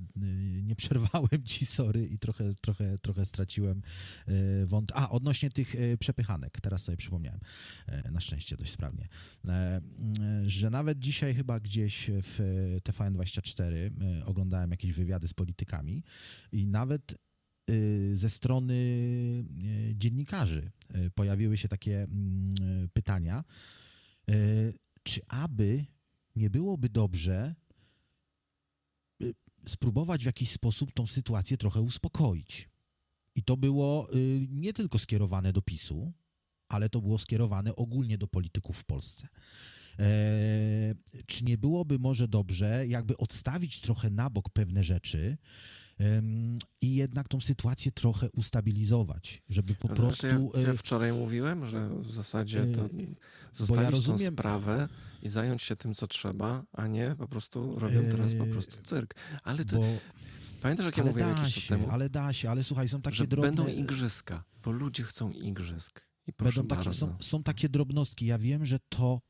nie 0.63 0.77
przerwałem 0.77 1.45
ci, 1.45 1.67
sorry, 1.67 2.07
i 2.07 2.19
trochę, 2.19 2.55
trochę, 2.55 2.99
trochę 2.99 3.25
straciłem 3.27 3.83
e, 4.27 4.67
wąt. 4.67 4.93
A, 4.95 5.11
odnośnie 5.11 5.51
tych 5.51 5.75
e, 5.75 5.97
przepychanek, 5.99 6.61
teraz 6.61 6.85
sobie 6.85 6.97
przypomniałem, 6.97 7.41
e, 7.87 8.11
na 8.11 8.21
szczęście 8.21 8.57
dość 8.57 8.73
sprawnie, 8.73 9.09
że 10.47 10.71
nawet 10.71 10.99
dzisiaj 10.99 11.35
chyba 11.35 11.61
gdzieś 11.61 12.11
w 12.11 12.41
TVN24 12.85 13.91
oglądałem 14.25 14.71
jakieś 14.71 14.93
wywiady 14.93 15.29
z 15.29 15.35
politykami 15.35 16.03
i 16.53 16.67
nawet 16.67 17.15
ze 18.13 18.31
strony 18.31 18.75
dziennikarzy 19.95 20.71
pojawiły 21.15 21.57
się 21.57 21.69
takie 21.69 22.03
mm, 22.03 22.55
pytania, 22.93 23.45
czy 25.03 25.21
aby 25.29 25.85
nie 26.37 26.51
byłoby 26.51 26.89
dobrze 26.89 27.55
spróbować 29.67 30.23
w 30.23 30.27
jakiś 30.27 30.51
sposób 30.51 30.93
tą 30.93 31.07
sytuację 31.07 31.57
trochę 31.57 31.81
uspokoić. 31.81 32.69
I 33.35 33.43
to 33.43 33.57
było 33.57 34.15
y, 34.15 34.47
nie 34.51 34.73
tylko 34.73 34.99
skierowane 34.99 35.53
do 35.53 35.63
PiSu, 35.63 36.13
ale 36.69 36.89
to 36.89 37.01
było 37.01 37.19
skierowane 37.19 37.77
ogólnie 37.77 38.19
do 38.19 38.27
polityków 38.27 38.79
w 38.79 38.85
Polsce. 38.85 39.29
E, 39.99 40.95
czy 41.27 41.45
nie 41.45 41.59
byłoby 41.59 41.99
może 41.99 42.29
dobrze, 42.29 42.87
jakby 42.87 43.17
odstawić 43.17 43.81
trochę 43.81 44.11
na 44.11 44.31
bok 44.31 44.51
pewne 44.51 44.83
rzeczy 44.83 45.37
i 46.81 46.95
jednak 46.95 47.29
tą 47.29 47.41
sytuację 47.41 47.93
trochę 47.93 48.31
ustabilizować, 48.31 49.43
żeby 49.49 49.75
po 49.75 49.89
prostu... 49.89 50.27
Ja, 50.55 50.61
ja, 50.61 50.75
wczoraj 50.75 51.13
mówiłem, 51.13 51.67
że 51.67 51.89
w 51.89 52.13
zasadzie 52.13 52.67
to 52.67 52.85
e, 52.85 52.89
zostawić 53.53 53.85
ja 53.85 53.91
rozumiem, 53.91 54.19
tą 54.19 54.33
sprawę 54.33 54.89
i 55.25 55.29
zająć 55.29 55.63
się 55.63 55.77
tym, 55.77 55.95
co 55.95 56.07
trzeba, 56.07 56.65
a 56.73 56.87
nie 56.87 57.15
po 57.19 57.29
prostu 57.29 57.79
robią 57.79 58.03
teraz 58.11 58.35
po 58.35 58.47
prostu 58.47 58.77
cyrk. 58.83 59.15
Ale 59.43 59.65
to... 59.65 59.77
Bo... 59.77 59.85
Pamiętasz, 60.63 60.87
jak 60.87 60.97
ja 60.97 61.05
mówiłem 61.05 61.37
jakiś 61.37 61.55
się, 61.55 61.69
temu? 61.69 61.91
Ale 61.91 62.11
da 62.11 62.33
się, 62.33 62.51
ale 62.51 62.63
słuchaj, 62.63 62.89
są 62.89 63.03
takie 63.03 63.17
że 63.17 63.27
drobne... 63.27 63.49
będą 63.49 63.67
igrzyska, 63.67 64.45
bo 64.63 64.71
ludzie 64.71 65.03
chcą 65.03 65.31
igrzysk. 65.31 66.01
I 66.27 66.33
będą 66.39 66.67
takie, 66.67 66.93
są, 66.93 67.17
są 67.21 67.43
takie 67.43 67.69
drobnostki. 67.69 68.27
Ja 68.27 68.39
wiem, 68.39 68.65
że 68.65 68.79
to 68.89 69.21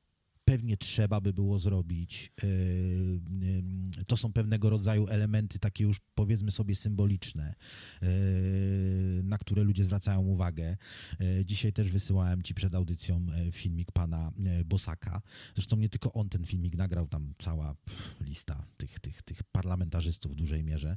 pewnie 0.45 0.77
trzeba 0.77 1.21
by 1.21 1.33
było 1.33 1.59
zrobić. 1.59 2.33
E, 2.43 2.47
e, 2.47 4.05
to 4.07 4.17
są 4.17 4.33
pewnego 4.33 4.71
rodzaju 4.71 5.07
elementy, 5.09 5.59
takie 5.59 5.85
już 5.85 5.97
powiedzmy 6.15 6.51
sobie 6.51 6.75
symboliczne, 6.75 7.55
e, 8.03 8.07
na 9.23 9.39
które 9.39 9.63
ludzie 9.63 9.85
zwracają 9.85 10.21
uwagę. 10.21 10.77
Dzisiaj 11.45 11.73
też 11.73 11.91
wysyłałem 11.91 12.43
ci 12.43 12.55
przed 12.55 12.75
audycją 12.75 13.27
filmik 13.53 13.93
pana 13.93 14.33
Bosaka. 14.65 15.23
Zresztą 15.55 15.77
nie 15.77 15.89
tylko 15.89 16.13
on 16.13 16.29
ten 16.29 16.47
filmik 16.47 16.77
nagrał, 16.77 17.09
tam 17.09 17.35
cała 17.39 17.77
lista 18.21 18.67
tych, 18.77 19.01
tych, 19.01 19.23
tych 19.23 19.43
parlamentarzystów 19.43 20.33
w 20.33 20.35
dużej 20.35 20.63
mierze. 20.63 20.97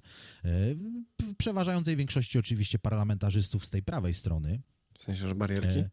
W 1.22 1.36
przeważającej 1.38 1.96
większości 1.96 2.40
oczywiście 2.40 2.80
parlamentarzystów 2.80 3.66
z 3.66 3.70
tej 3.70 3.84
prawej 3.84 4.14
strony. 4.14 4.62
W 5.00 5.04
sensie, 5.04 5.28
że 5.28 5.36
barierki? 5.36 5.84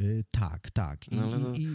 Y, 0.00 0.24
tak, 0.30 0.70
tak. 0.70 1.08
I, 1.08 1.16
no, 1.16 1.22
ale 1.22 1.38
no, 1.38 1.54
i, 1.54 1.68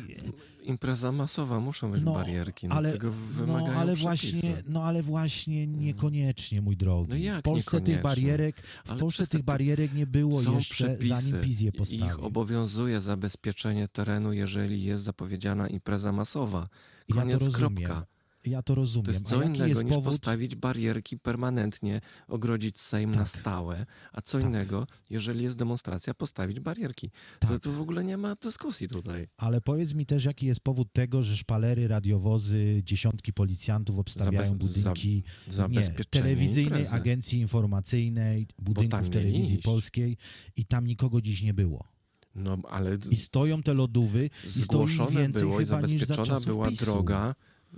impreza 0.63 1.11
masowa, 1.11 1.59
muszą 1.59 1.91
być 1.91 2.01
no, 2.03 2.13
barierki. 2.13 2.67
No, 2.67 2.75
ale, 2.75 2.91
tego 2.91 3.13
no, 3.47 3.57
ale 3.57 3.95
właśnie, 3.95 4.63
no 4.67 4.83
ale 4.83 5.03
właśnie 5.03 5.67
niekoniecznie, 5.67 6.61
mój 6.61 6.77
drogi. 6.77 7.29
No 7.29 7.39
w 7.39 7.41
Polsce 7.41 7.81
tych 7.81 8.01
barierek, 8.01 8.61
w 8.85 8.97
Polsce 8.97 9.27
tych 9.27 9.43
barierek 9.43 9.93
nie 9.93 10.07
było 10.07 10.41
jeszcze, 10.41 10.73
przepisy. 10.73 11.07
zanim 11.07 11.41
PiS 11.41 11.61
je 11.61 11.71
postawił. 11.71 12.05
Ich 12.05 12.23
obowiązuje 12.23 13.01
zabezpieczenie 13.01 13.87
terenu, 13.87 14.33
jeżeli 14.33 14.83
jest 14.83 15.03
zapowiedziana 15.03 15.67
impreza 15.67 16.11
masowa. 16.11 16.69
Koniec, 17.13 17.33
ja 17.33 17.39
to 17.39 17.45
rozumiem. 17.45 17.75
kropka. 17.75 18.05
Ja 18.45 18.61
to 18.61 18.75
rozumiem. 18.75 19.05
To 19.05 19.11
jest 19.11 19.27
co 19.27 19.43
innego 19.43 19.65
jest 19.65 19.83
niż 19.83 19.93
powód... 19.93 20.13
postawić 20.13 20.55
barierki 20.55 21.17
permanentnie, 21.17 22.01
ogrodzić 22.27 22.79
Sejm 22.79 23.11
tak. 23.11 23.19
na 23.19 23.25
stałe, 23.25 23.85
a 24.13 24.21
co 24.21 24.37
tak. 24.37 24.47
innego, 24.47 24.87
jeżeli 25.09 25.43
jest 25.43 25.57
demonstracja, 25.57 26.13
postawić 26.13 26.59
barierki. 26.59 27.11
Tak. 27.39 27.51
To, 27.51 27.59
to 27.59 27.71
w 27.71 27.81
ogóle 27.81 28.03
nie 28.03 28.17
ma 28.17 28.35
dyskusji 28.35 28.87
tutaj. 28.87 29.27
Ale 29.37 29.61
powiedz 29.61 29.93
mi 29.93 30.05
też, 30.05 30.25
jaki 30.25 30.45
jest 30.45 30.59
powód 30.59 30.93
tego, 30.93 31.21
że 31.21 31.37
szpalery, 31.37 31.87
radiowozy, 31.87 32.81
dziesiątki 32.85 33.33
policjantów 33.33 33.99
obstawiają 33.99 34.49
Zabez... 34.49 34.73
budynki 34.73 35.23
za... 35.47 35.67
nie, 35.67 35.81
telewizyjnej 36.09 36.81
imprezy. 36.81 36.95
agencji 36.95 37.39
informacyjnej, 37.39 38.47
budynków 38.59 39.09
telewizji 39.09 39.57
polskiej 39.57 40.17
i 40.55 40.65
tam 40.65 40.87
nikogo 40.87 41.21
dziś 41.21 41.43
nie 41.43 41.53
było. 41.53 41.87
No, 42.35 42.57
ale... 42.69 42.97
I 43.11 43.17
stoją 43.17 43.63
te 43.63 43.73
lodówy 43.73 44.29
i 44.55 44.61
stoi 44.61 44.97
więcej 45.11 45.43
było 45.43 45.57
chyba 45.57 45.81
niż 45.81 46.03
za 46.03 46.17
czasów 46.17 46.45
była 46.45 46.69
PiSu. 46.69 46.85
droga 46.85 47.35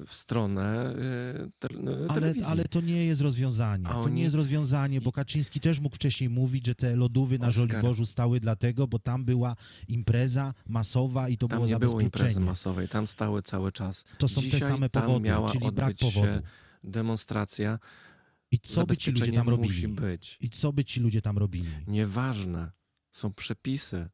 w 0.08 0.14
stronę 0.14 0.94
y, 0.96 1.52
te, 1.60 1.68
y. 1.68 2.08
Ale, 2.10 2.34
ale 2.48 2.66
to 2.66 2.82
nie 2.82 3.06
jest 3.06 3.22
rozwiązanie. 3.22 3.86
to 4.04 4.10
nie 4.10 4.24
jest 4.24 4.36
rozwiązanie, 4.36 5.02
bo 5.02 5.12
Kaczyński 5.12 5.60
też 5.60 5.80
mógł 5.80 5.96
wcześniej 5.96 6.30
mówić, 6.30 6.66
że 6.66 6.76
te 6.76 6.96
lodówy 6.96 7.40
na. 7.40 7.52
Żoliborzu 7.52 8.06
stały 8.06 8.40
dlatego, 8.40 8.88
bo 8.88 9.00
tam 9.00 9.26
była 9.26 9.56
impreza 9.88 10.54
masowa 10.68 11.30
i 11.30 11.38
to 11.38 11.48
tam 11.48 11.58
było 11.58 11.66
nie 11.66 11.70
zabezpieczenie. 11.70 12.10
było 12.10 12.28
imprezy 12.28 12.40
masowej, 12.40 12.88
tam 12.88 13.08
stały 13.08 13.42
cały 13.42 13.72
czas. 13.72 14.04
To 14.18 14.28
są 14.28 14.42
Dzisiaj 14.42 14.60
te 14.60 14.68
same 14.68 14.90
powody, 14.90 15.30
czyli 15.52 15.72
brak 15.72 15.98
powodu. 15.98 16.28
demonstracja. 16.84 17.80
I 18.52 18.60
co 18.60 18.86
by 18.86 18.98
ci 18.98 19.12
ludzie 19.12 19.32
tam 19.32 19.50
robili? 19.50 19.96
I 20.40 20.50
co 20.50 20.74
by 20.74 20.86
ci 20.86 21.00
ludzie 21.00 21.22
tam 21.22 21.38
robili? 21.38 21.70
Nieważne. 21.88 22.72
Są 23.12 23.34
przepisy. 23.34 24.10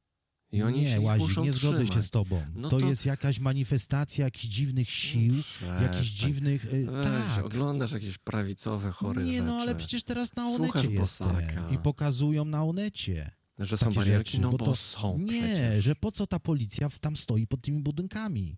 I 0.52 0.64
oni 0.64 0.82
nie, 0.82 0.92
się 0.92 1.02
Łazik, 1.02 1.38
nie 1.38 1.54
zgodzę 1.54 1.88
się 1.88 2.02
z 2.02 2.10
tobą. 2.10 2.42
No 2.56 2.70
to, 2.70 2.80
to, 2.80 2.88
jest 2.88 3.06
jakaś 3.06 3.40
manifestacja 3.40 4.26
jakichś 4.26 4.46
dziwnych 4.46 4.90
sił, 4.90 5.36
no 5.62 5.82
jakichś 5.82 6.08
dziwnych... 6.08 6.74
Y, 6.74 6.88
Weź, 6.92 7.36
tak. 7.36 7.46
oglądasz 7.46 7.92
jakieś 7.92 8.18
prawicowe, 8.18 8.92
chore 8.92 9.24
Nie, 9.24 9.32
rzeczy. 9.32 9.44
no 9.44 9.56
ale 9.56 9.76
przecież 9.76 10.04
teraz 10.04 10.36
na 10.36 10.48
Onecie 10.48 10.88
jestem 10.88 11.36
i 11.72 11.78
pokazują 11.78 12.46
na 12.46 12.64
Onecie. 12.64 13.32
Że 13.60 13.78
są 13.78 13.94
barierki? 13.94 14.32
Rzeczy, 14.32 14.42
no 14.42 14.52
bo, 14.52 14.58
to, 14.58 14.76
są 14.76 15.18
Nie, 15.18 15.42
przecież. 15.42 15.86
że 15.86 15.96
po 15.96 16.12
co 16.12 16.28
ta 16.28 16.40
policja 16.40 16.90
tam 17.02 17.18
stoi 17.18 17.48
pod 17.48 17.62
tymi 17.62 17.80
budynkami? 17.80 18.58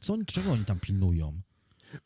Co, 0.00 0.16
czego 0.26 0.52
oni 0.52 0.64
tam 0.64 0.80
pilnują? 0.80 1.40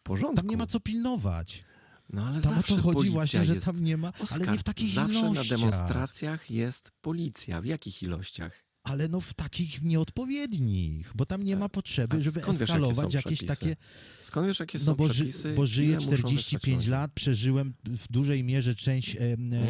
Porządku. 0.03 0.37
Tam 0.37 0.47
nie 0.47 0.57
ma 0.57 0.67
co 0.67 0.81
pilnować. 0.81 1.65
No 2.11 2.27
ale 2.27 2.43
tam 2.43 2.55
zawsze 2.55 2.75
o 2.75 2.77
to 2.77 2.83
chodzi 2.83 3.11
właśnie, 3.11 3.45
że 3.45 3.57
tam 3.57 3.85
nie 3.85 3.97
ma, 3.97 4.09
Oskar, 4.09 4.43
ale 4.43 4.53
nie 4.53 4.59
w 4.59 4.63
takich 4.63 4.95
zawsze 4.95 5.19
ilościach. 5.19 5.45
Zawsze 5.45 5.55
na 5.55 5.59
demonstracjach 5.59 6.51
jest 6.51 6.93
policja. 7.01 7.61
W 7.61 7.65
jakich 7.65 8.03
ilościach? 8.03 8.65
Ale 8.85 9.09
no 9.09 9.21
w 9.21 9.35
takich 9.35 9.83
nieodpowiednich, 9.83 11.13
bo 11.15 11.27
tam 11.27 11.43
nie 11.43 11.57
ma 11.57 11.69
potrzeby, 11.69 12.17
A 12.17 12.23
żeby 12.23 12.45
eskalować 12.45 13.15
wiesz, 13.15 13.25
jakieś 13.25 13.45
takie... 13.45 13.77
Skąd 14.23 14.47
wiesz, 14.47 14.61
jakie 14.61 14.79
no 14.79 14.85
są 14.85 14.95
bo, 14.95 15.09
przepisy? 15.09 15.55
bo 15.55 15.67
żyję 15.67 15.97
45 15.97 16.87
lat, 16.87 17.13
przeżyłem 17.15 17.75
w 17.85 18.13
dużej 18.13 18.45
mierze 18.45 18.75
część 18.75 19.17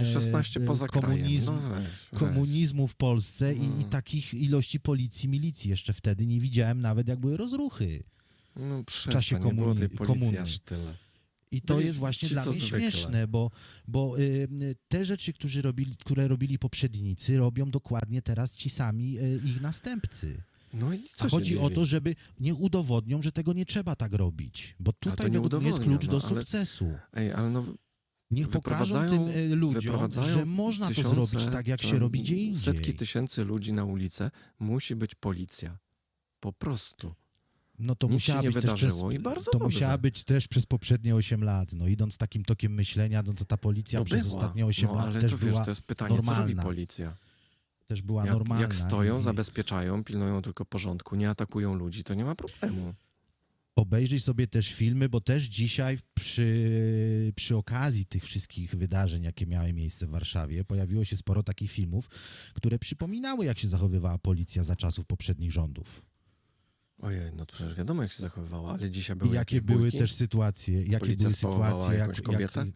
e, 0.01 0.05
16 0.12 0.61
no 0.61 0.66
poza 0.66 0.88
komunizmu, 0.88 1.53
no 1.53 1.75
weź, 1.75 2.20
komunizmu 2.20 2.88
w 2.88 2.96
Polsce 2.96 3.44
hmm. 3.55 3.64
i, 3.64 3.68
i, 3.68 3.79
mm. 3.79 3.90
takich 3.90 4.35
ilości 4.35 4.81
policji, 4.81 5.29
milicji 5.29 5.70
jeszcze 5.70 5.92
wtedy 5.92 6.27
nie 6.27 6.40
widziałem 6.40 6.81
nawet, 6.81 7.09
jak 7.09 7.20
były 7.20 7.37
rozruchy. 7.37 8.03
No, 8.57 8.83
w 8.90 9.09
czasie 9.09 9.38
komuni 9.38 9.88
komuny. 9.88 10.40
Aż 10.40 10.59
tyle. 10.59 10.94
I 11.52 11.60
to 11.60 11.80
jest 11.80 11.98
właśnie 11.98 12.28
dla 12.28 12.44
mnie 12.44 12.52
zwykle. 12.52 12.80
śmieszne, 12.80 13.28
bo, 13.28 13.50
bo 13.88 14.18
y, 14.18 14.48
te 14.88 15.04
rzeczy, 15.04 15.32
którzy 15.32 15.62
robili, 15.62 15.96
które 15.96 16.28
robili 16.28 16.58
poprzednicy, 16.58 17.36
robią 17.36 17.70
dokładnie 17.70 18.22
teraz 18.22 18.56
ci 18.56 18.70
sami 18.70 19.18
y, 19.18 19.40
ich 19.44 19.60
następcy. 19.60 20.42
No 20.74 20.92
i 20.92 21.02
co 21.14 21.24
A 21.24 21.28
chodzi 21.28 21.58
o 21.58 21.70
to, 21.70 21.84
żeby 21.84 22.14
nie 22.40 22.54
udowodnią, 22.54 23.22
że 23.22 23.32
tego 23.32 23.52
nie 23.52 23.66
trzeba 23.66 23.96
tak 23.96 24.12
robić, 24.12 24.76
bo 24.80 24.92
tutaj 24.92 25.30
według 25.30 25.52
mnie 25.54 25.66
jest 25.66 25.80
klucz 25.80 26.06
do 26.06 26.12
no, 26.12 26.20
sukcesu. 26.20 26.92
Ej, 27.12 27.32
ale 27.32 27.50
no, 27.50 27.64
Niech 28.32 28.48
pokażą 28.48 29.08
tym 29.08 29.28
y, 29.28 29.56
ludziom, 29.56 30.10
że 30.22 30.46
można 30.46 30.88
tysiące, 30.88 31.16
to 31.16 31.26
zrobić 31.26 31.48
tak, 31.52 31.66
jak 31.66 31.82
się 31.82 31.98
robi 31.98 32.20
gdzie 32.20 32.36
indziej. 32.36 32.74
Setki 32.74 32.94
tysięcy 32.94 33.44
ludzi 33.44 33.72
na 33.72 33.84
ulicę, 33.84 34.30
musi 34.58 34.96
być 34.96 35.14
policja. 35.14 35.78
Po 36.40 36.52
prostu. 36.52 37.14
No 37.83 37.95
to 37.95 38.07
Nic 38.07 38.12
musiała 38.12 38.42
być 38.42 38.55
też 38.55 38.75
przez, 38.75 38.95
i 39.14 39.18
bardzo 39.18 39.51
to 39.51 39.59
dobrze. 39.59 39.64
musiała 39.75 39.99
być 39.99 40.25
też 40.25 40.49
przez 40.49 40.66
poprzednie 40.66 41.14
8 41.16 41.45
lat. 41.45 41.73
No 41.73 41.87
idąc 41.88 42.18
takim 42.18 42.45
tokiem 42.45 42.75
myślenia, 42.75 43.23
no 43.27 43.33
to 43.33 43.45
ta 43.45 43.57
policja 43.57 43.99
No 43.99 44.05
przez 44.05 44.27
była. 44.27 44.37
ostatnie 44.37 44.66
8 44.66 44.88
no, 44.88 44.95
lat 44.97 45.05
ale 45.07 45.21
też 45.21 45.31
to, 45.33 45.38
wiesz, 45.38 45.51
była 45.51 45.64
to 45.64 45.71
jest 45.71 45.83
pytanie, 45.83 46.11
co 46.11 46.16
robi 46.16 46.29
normalna. 46.35 46.62
policja? 46.62 47.16
też 47.87 48.03
była 48.03 48.25
Jak, 48.27 48.35
normalna. 48.35 48.62
jak 48.62 48.75
stoją, 48.75 49.18
i- 49.18 49.23
zabezpieczają, 49.23 50.05
pilnują 50.05 50.42
tylko 50.42 50.64
porządku, 50.64 51.16
nie 51.16 51.31
atakują 51.31 51.75
ludzi, 51.75 52.05
to 52.05 52.14
nie 52.14 52.25
ma 52.25 52.35
problemu. 52.35 52.95
obejrzyj 53.77 54.21
sobie 54.21 54.47
też 54.47 54.73
filmy, 54.75 55.09
bo 55.09 55.21
też 55.21 55.45
dzisiaj 55.45 55.99
przy, 56.14 57.33
przy 57.37 57.57
okazji 57.57 58.07
tych 58.07 58.25
wszystkich 58.25 58.75
wydarzeń, 58.75 59.23
jakie 59.23 59.47
miały 59.47 59.73
miejsce 59.73 60.07
w 60.07 60.11
Warszawie, 60.11 60.64
pojawiło 60.64 61.05
się 61.05 61.16
sporo 61.16 61.42
takich 61.42 61.71
filmów, 61.71 62.09
które 62.55 62.79
przypominały, 62.79 63.45
jak 63.45 63.59
się 63.59 63.68
zachowywała 63.68 64.18
policja 64.18 64.64
za 64.64 64.77
czasów 64.77 65.07
poprzednich 65.07 65.53
rządów. 65.53 66.03
Ojej, 67.02 67.32
no 67.36 67.46
to 67.46 67.54
przecież 67.54 67.74
wiadomo, 67.74 68.02
jak 68.02 68.12
się 68.12 68.22
zachowywała, 68.22 68.72
ale 68.72 68.90
dzisiaj 68.90 69.16
I 69.16 69.18
były 69.18 69.34
jakie 69.34 69.56
jakieś 69.56 69.66
były 69.66 69.78
bójki? 69.80 69.98
też 69.98 70.12
sytuacje, 70.12 70.82
jakie 70.82 70.98
Policja 70.98 71.24
były 71.28 71.34
sytuacje, 71.36 71.94
jak, 71.98 72.22
kobietę? 72.22 72.60
jak 72.60 72.68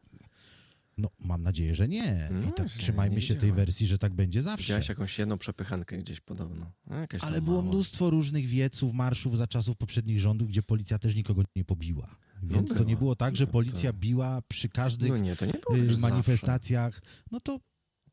no, 0.98 1.08
mam 1.24 1.42
nadzieję, 1.42 1.74
że 1.74 1.88
nie. 1.88 2.28
No 2.32 2.48
I 2.48 2.52
tak 2.52 2.68
trzymajmy 2.70 3.20
się 3.22 3.34
tej 3.34 3.52
wersji, 3.52 3.86
że 3.86 3.98
tak 3.98 4.12
będzie 4.14 4.42
zawsze. 4.42 4.62
Widziałeś 4.64 4.88
jakąś 4.88 5.18
jedną 5.18 5.38
przepychankę 5.38 5.98
gdzieś 5.98 6.20
podobno. 6.20 6.72
No, 6.86 6.96
jakaś 6.96 7.22
Ale 7.22 7.42
było 7.42 7.62
mała. 7.62 7.74
mnóstwo 7.74 8.10
różnych 8.10 8.46
wieców, 8.46 8.94
marszów 8.94 9.36
za 9.36 9.46
czasów 9.46 9.76
poprzednich 9.76 10.20
rządów, 10.20 10.48
gdzie 10.48 10.62
policja 10.62 10.98
też 10.98 11.14
nikogo 11.16 11.42
nie 11.56 11.64
pobiła. 11.64 12.16
Więc 12.42 12.68
to 12.68 12.74
była. 12.74 12.88
nie 12.88 12.96
było 12.96 13.16
tak, 13.16 13.36
że 13.36 13.44
No 13.44 13.46
to- 13.46 13.52
policja 13.52 13.92
biła 13.92 14.42
przy 14.48 14.68
każdych 14.68 15.10
No 15.10 15.16
nie, 15.16 15.36
to 15.36 15.46
nie 15.46 15.52
było 15.52 15.78
y, 15.78 15.86
też 15.86 15.98
manifestacjach. 15.98 17.02
No 17.30 17.40
to 17.40 17.60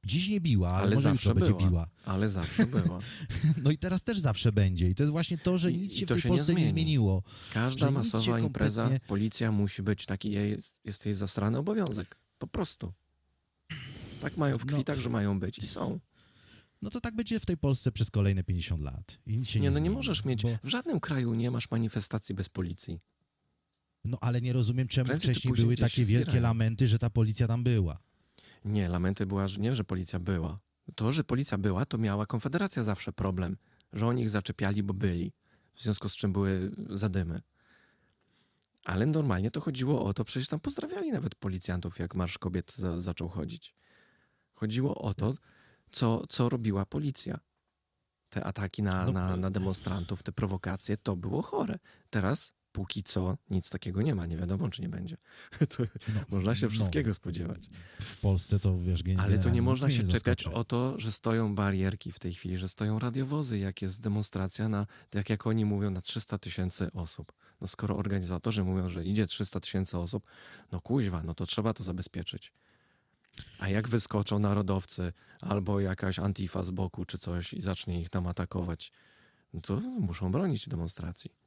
dziś 0.05 0.29
nie 0.29 0.41
biła, 0.41 0.69
ale, 0.69 0.81
Ale 0.81 0.95
może 0.95 1.09
zawsze 1.09 1.29
jutro 1.29 1.45
będzie 1.45 1.65
biła. 1.69 1.87
Ale 2.05 2.29
zawsze 2.29 2.65
była. 2.65 2.99
No 3.63 3.71
i 3.71 3.77
teraz 3.77 4.03
też 4.03 4.19
zawsze 4.19 4.51
będzie. 4.51 4.89
I 4.89 4.95
to 4.95 5.03
jest 5.03 5.11
właśnie 5.11 5.37
to, 5.37 5.57
że 5.57 5.73
nic 5.73 5.95
i 5.95 5.99
się 5.99 6.05
w 6.05 6.09
tej 6.09 6.21
się 6.21 6.29
nie 6.29 6.35
Polsce 6.35 6.51
nie, 6.53 6.55
zmieni. 6.57 6.69
zmieniło. 6.69 7.23
Każda 7.53 7.91
masowa 7.91 8.39
impreza, 8.39 8.83
kompletnie- 8.83 9.07
policja 9.07 9.51
musi 9.51 9.83
być 9.83 10.05
taki, 10.05 10.31
jest, 10.31 10.79
jest 10.85 11.05
jej 11.05 11.15
zastrany 11.15 11.57
obowiązek. 11.57 12.17
Po 12.37 12.47
prostu. 12.47 12.93
Tak 14.21 14.37
mają 14.37 14.57
w 14.57 14.65
No. 14.65 14.73
kwitach, 14.73 14.97
że 14.99 15.09
mają 15.09 15.39
być 15.39 15.59
i 15.59 15.67
są. 15.67 15.99
No 16.81 16.89
to 16.89 17.01
tak 17.01 17.15
będzie 17.15 17.39
w 17.39 17.45
tej 17.45 17.57
Polsce 17.57 17.91
przez 17.91 18.11
kolejne 18.11 18.43
50 18.43 18.81
lat. 18.81 19.19
I 19.27 19.37
nic 19.37 19.49
się 19.49 19.59
nie, 19.59 19.63
Nie, 19.63 19.69
no 19.71 19.79
nie 19.79 19.81
zmieni, 19.81 19.95
możesz 19.95 20.25
mieć, 20.25 20.43
Bo, 20.43 20.49
w 20.63 20.67
żadnym 20.67 20.99
kraju 20.99 21.33
nie 21.33 21.51
masz 21.51 21.71
manifestacji 21.71 22.35
bez 22.35 22.49
policji. 22.49 22.99
no 24.05 24.17
ale 24.21 24.41
nie 24.41 24.53
rozumiem, 24.53 24.87
czemu 24.87 25.05
Prędzej 25.05 25.31
wcześniej 25.33 25.53
były 25.53 25.75
takie 25.75 26.05
wielkie 26.05 26.23
zbierają. 26.31 26.43
lamenty, 26.43 26.87
że 26.87 26.99
ta 26.99 27.09
policja 27.09 27.47
tam 27.47 27.63
była. 27.63 27.97
Nie, 28.65 28.89
lamenty 28.89 29.25
była, 29.25 29.47
że 29.47 29.61
nie, 29.61 29.75
że 29.75 29.83
policja 29.83 30.19
była. 30.19 30.59
To, 30.95 31.11
że 31.11 31.23
policja 31.23 31.57
była, 31.57 31.85
to 31.85 31.97
miała 31.97 32.25
Konfederacja 32.25 32.83
zawsze 32.83 33.13
problem, 33.13 33.57
że 33.93 34.07
oni 34.07 34.21
ich 34.21 34.29
zaczepiali, 34.29 34.83
bo 34.83 34.93
byli. 34.93 35.33
W 35.73 35.81
związku 35.81 36.09
z 36.09 36.15
czym 36.15 36.33
były 36.33 36.71
zadymy. 36.89 37.41
Ale 38.83 39.05
normalnie 39.05 39.51
to 39.51 39.61
chodziło 39.61 40.05
o 40.05 40.13
to, 40.13 40.23
przecież 40.23 40.47
tam 40.47 40.59
pozdrawiali 40.59 41.11
nawet 41.11 41.35
policjantów, 41.35 41.99
jak 41.99 42.15
Marsz 42.15 42.37
Kobiet 42.37 42.73
za, 42.75 43.01
zaczął 43.01 43.29
chodzić. 43.29 43.75
Chodziło 44.53 44.95
o 44.95 45.13
to, 45.13 45.33
co, 45.91 46.27
co 46.27 46.49
robiła 46.49 46.85
policja. 46.85 47.39
Te 48.29 48.43
ataki 48.43 48.83
na, 48.83 49.05
No, 49.05 49.11
na, 49.11 49.35
na 49.35 49.51
demonstrantów, 49.51 50.23
te 50.23 50.31
prowokacje, 50.31 50.97
to 50.97 51.15
było 51.15 51.41
chore. 51.41 51.79
Teraz, 52.09 52.53
póki 52.73 53.03
co, 53.03 53.37
nic 53.49 53.69
takiego 53.69 54.01
nie 54.01 54.15
ma. 54.15 54.25
Nie 54.25 54.37
wiadomo, 54.37 54.69
czy 54.69 54.81
nie 54.81 54.89
będzie. 54.89 55.17
To 55.77 55.83
No, 56.15 56.21
można 56.29 56.55
się 56.55 56.65
no, 56.65 56.69
wszystkiego 56.69 57.13
spodziewać. 57.13 57.69
W 58.01 58.17
Polsce 58.17 58.59
to 58.59 58.79
wiesz, 58.79 59.03
gen- 59.03 59.19
Ale 59.19 59.27
to 59.27 59.31
nie 59.31 59.37
generalnie 59.37 59.61
można 59.61 59.89
się 59.91 60.03
nie 60.03 60.13
czepiać 60.13 60.47
o 60.47 60.63
to, 60.63 60.99
że 60.99 61.11
stoją 61.11 61.55
barierki 61.55 62.11
w 62.11 62.19
tej 62.19 62.33
chwili, 62.33 62.57
że 62.57 62.67
stoją 62.67 62.99
radiowozy, 62.99 63.59
jak 63.59 63.81
jest 63.81 64.01
demonstracja 64.01 64.69
na, 64.69 64.87
tak 65.09 65.29
jak 65.29 65.47
oni 65.47 65.65
mówią, 65.65 65.91
na 65.91 66.01
300 66.01 66.37
tysięcy 66.37 66.91
osób. 66.93 67.33
No 67.61 67.67
skoro 67.67 67.97
organizatorzy 67.97 68.63
mówią, 68.63 68.89
że 68.89 69.05
idzie 69.05 69.27
300 69.27 69.59
tysięcy 69.59 69.97
osób, 69.97 70.25
no 70.71 70.81
kuźwa, 70.81 71.23
no 71.23 71.33
to 71.33 71.45
trzeba 71.45 71.73
to 71.73 71.83
zabezpieczyć. 71.83 72.51
A 73.59 73.69
jak 73.69 73.87
wyskoczą 73.89 74.39
narodowcy 74.39 75.13
albo 75.41 75.79
jakaś 75.79 76.19
antifa 76.19 76.63
z 76.63 76.71
boku 76.71 77.05
czy 77.05 77.17
coś 77.17 77.53
i 77.53 77.61
zacznie 77.61 78.01
ich 78.01 78.09
tam 78.09 78.27
atakować, 78.27 78.91
no 79.53 79.61
to 79.61 79.79
muszą 79.79 80.31
bronić 80.31 80.69
demonstracji. 80.69 81.42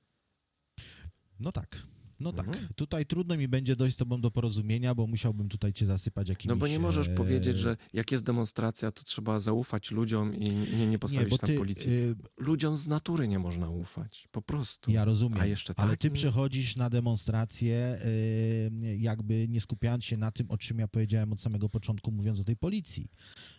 No 1.38 1.52
tak. 1.52 1.95
No 2.20 2.32
tak. 2.32 2.48
Mhm. 2.48 2.66
Tutaj 2.76 3.06
trudno 3.06 3.36
mi 3.36 3.48
będzie 3.48 3.76
dojść 3.76 3.94
z 3.94 3.98
tobą 3.98 4.20
do 4.20 4.30
porozumienia, 4.30 4.94
bo 4.94 5.06
musiałbym 5.06 5.48
tutaj 5.48 5.72
cię 5.72 5.86
zasypać 5.86 6.28
jakimiś... 6.28 6.48
No 6.48 6.56
bo 6.56 6.68
nie 6.68 6.78
możesz 6.78 7.08
e, 7.08 7.14
powiedzieć, 7.14 7.58
że 7.58 7.76
jak 7.92 8.12
jest 8.12 8.24
demonstracja, 8.24 8.92
to 8.92 9.04
trzeba 9.04 9.40
zaufać 9.40 9.90
ludziom 9.90 10.34
i 10.34 10.50
nie, 10.76 10.86
nie 10.86 10.98
postawić 10.98 11.24
Nie, 11.24 11.30
bo 11.30 11.38
tam 11.38 11.48
ty, 11.50 11.56
policji. 11.56 11.92
y, 11.92 12.16
ludziom 12.38 12.76
z 12.76 12.86
natury 12.86 13.28
nie 13.28 13.38
można 13.38 13.70
ufać. 13.70 14.28
Po 14.32 14.42
prostu. 14.42 14.90
Ja 14.90 15.04
rozumiem, 15.04 15.40
A 15.40 15.46
jeszcze 15.46 15.74
ale 15.76 15.90
ty 15.90 15.96
takim? 15.96 16.12
przechodzisz 16.12 16.76
na 16.76 16.90
demonstrację, 16.90 17.98
y, 18.06 18.96
jakby 18.98 19.48
nie 19.48 19.60
skupiając 19.60 20.04
się 20.04 20.16
na 20.16 20.30
tym, 20.30 20.50
o 20.50 20.58
czym 20.58 20.78
ja 20.78 20.88
powiedziałem 20.88 21.32
od 21.32 21.40
samego 21.40 21.68
początku, 21.68 22.12
mówiąc 22.12 22.40
o 22.40 22.44
tej 22.44 22.56
policji. 22.56 23.10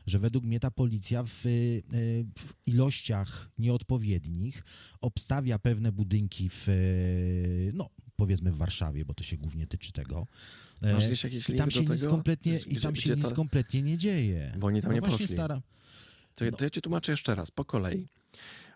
Że 0.05 0.19
według 0.19 0.45
mnie 0.45 0.59
ta 0.59 0.71
policja 0.71 1.23
w, 1.23 1.45
y, 1.45 1.83
w 2.39 2.53
ilościach 2.65 3.49
nieodpowiednich 3.57 4.63
obstawia 5.01 5.59
pewne 5.59 5.91
budynki 5.91 6.49
w, 6.49 6.67
no 7.73 7.89
powiedzmy 8.17 8.51
w 8.51 8.57
Warszawie, 8.57 9.05
bo 9.05 9.13
to 9.13 9.23
się 9.23 9.37
głównie 9.37 9.67
tyczy 9.67 9.91
tego. 9.91 10.27
E, 10.81 10.93
Masz 10.93 11.05
gdzieś 11.07 11.23
jakiś 11.23 11.49
I 11.49 11.53
tam 11.55 11.65
do 11.69 11.71
się 11.75 11.81
nic 11.83 11.89
tego? 12.01 12.11
kompletnie, 12.11 12.59
Gdzie- 12.59 12.69
i 12.71 12.75
tam 12.81 12.95
się 12.95 13.15
nic 13.15 13.33
kompletnie 13.33 13.81
nie 13.81 13.97
dzieje. 13.97 14.53
Bo 14.59 14.67
oni 14.67 14.81
tam 14.81 14.89
no 14.91 14.95
nie 14.95 15.01
właśnie 15.01 15.17
poszli. 15.17 15.35
staram. 15.35 15.61
To, 16.35 16.45
ja- 16.45 16.51
No. 16.51 16.57
to 16.57 16.63
ja 16.63 16.69
ci 16.69 16.81
tłumaczę 16.81 17.11
jeszcze 17.11 17.35
raz, 17.35 17.51
po 17.51 17.65
kolei. 17.65 18.07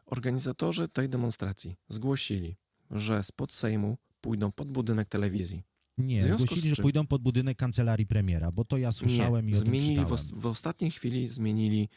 Organizatorzy 0.05 0.87
tej 0.89 1.09
demonstracji 1.09 1.75
zgłosili, 1.89 2.55
że 2.91 3.23
spod 3.23 3.53
Sejmu 3.53 3.97
pójdą 4.21 4.51
pod 4.51 4.71
budynek 4.71 5.09
telewizji. 5.09 5.63
W 5.97 6.03
Nie, 6.03 6.31
zgłosili, 6.31 6.69
że 6.69 6.81
pójdą 6.81 7.07
pod 7.07 7.21
budynek 7.21 7.57
kancelarii 7.57 8.05
premiera, 8.05 8.51
bo 8.51 8.65
to 8.65 8.77
ja 8.77 8.91
słyszałem 8.91 9.45
nie, 9.45 9.51
i 9.51 9.55
o 9.55 9.59
tym 9.59 9.67
zmienili 9.67 9.87
w, 9.95 9.97
czytałem. 9.97 10.13
os- 10.13 10.31
w 10.31 10.45
ostatniej 10.45 10.91
chwili 10.91 11.27
zmienili 11.27 11.89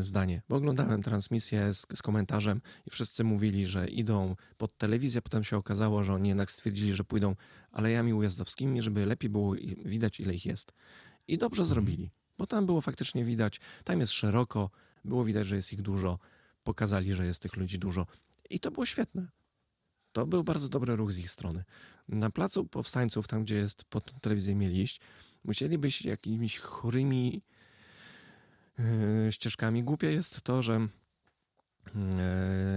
zdanie. 0.00 0.42
Bo 0.48 0.56
oglądałem 0.56 1.02
transmisję 1.02 1.74
z, 1.74 1.86
z 1.94 2.02
komentarzem 2.02 2.60
i 2.86 2.90
wszyscy 2.90 3.24
mówili, 3.24 3.66
że 3.66 3.88
idą 3.88 4.36
pod 4.58 4.78
telewizję, 4.78 5.22
potem 5.22 5.44
się 5.44 5.56
okazało, 5.56 6.04
że 6.04 6.12
oni 6.14 6.28
jednak 6.28 6.50
stwierdzili, 6.50 6.94
że 6.94 7.04
pójdą 7.04 7.36
alejami 7.72 8.14
ujazdowskimi, 8.14 8.82
żeby 8.82 9.06
lepiej 9.06 9.30
było 9.30 9.54
widać, 9.84 10.20
ile 10.20 10.34
ich 10.34 10.46
jest. 10.46 10.72
I 11.28 11.38
dobrze 11.38 11.62
Mhm. 11.62 11.74
zrobili, 11.74 12.10
bo 12.38 12.46
tam 12.46 12.66
było 12.66 12.80
faktycznie 12.80 13.24
widać, 13.24 13.60
tam 13.84 14.00
jest 14.00 14.12
szeroko, 14.12 14.70
było 15.04 15.24
widać, 15.24 15.46
że 15.46 15.56
jest 15.56 15.72
ich 15.72 15.82
dużo, 15.82 16.18
pokazali, 16.64 17.14
że 17.14 17.26
jest 17.26 17.42
tych 17.42 17.56
ludzi 17.56 17.78
dużo 17.78 18.06
i 18.50 18.60
to 18.60 18.70
było 18.70 18.86
świetne. 18.86 19.28
To 20.12 20.26
był 20.26 20.44
bardzo 20.44 20.68
dobry 20.68 20.96
ruch 20.96 21.12
z 21.12 21.18
ich 21.18 21.30
strony. 21.30 21.64
Na 22.08 22.30
placu 22.30 22.64
powstańców, 22.64 23.28
tam 23.28 23.44
gdzie 23.44 23.54
jest 23.54 23.84
pod 23.84 24.20
telewizję 24.20 24.54
mieli 24.54 24.82
iść, 24.82 25.00
musieli 25.44 25.78
być 25.78 26.04
jakimiś 26.04 26.58
chorymi 26.58 27.42
ścieżkami. 29.30 29.82
Głupie 29.84 30.12
jest 30.12 30.42
to, 30.42 30.62
że 30.62 30.72
yy, 31.94 32.00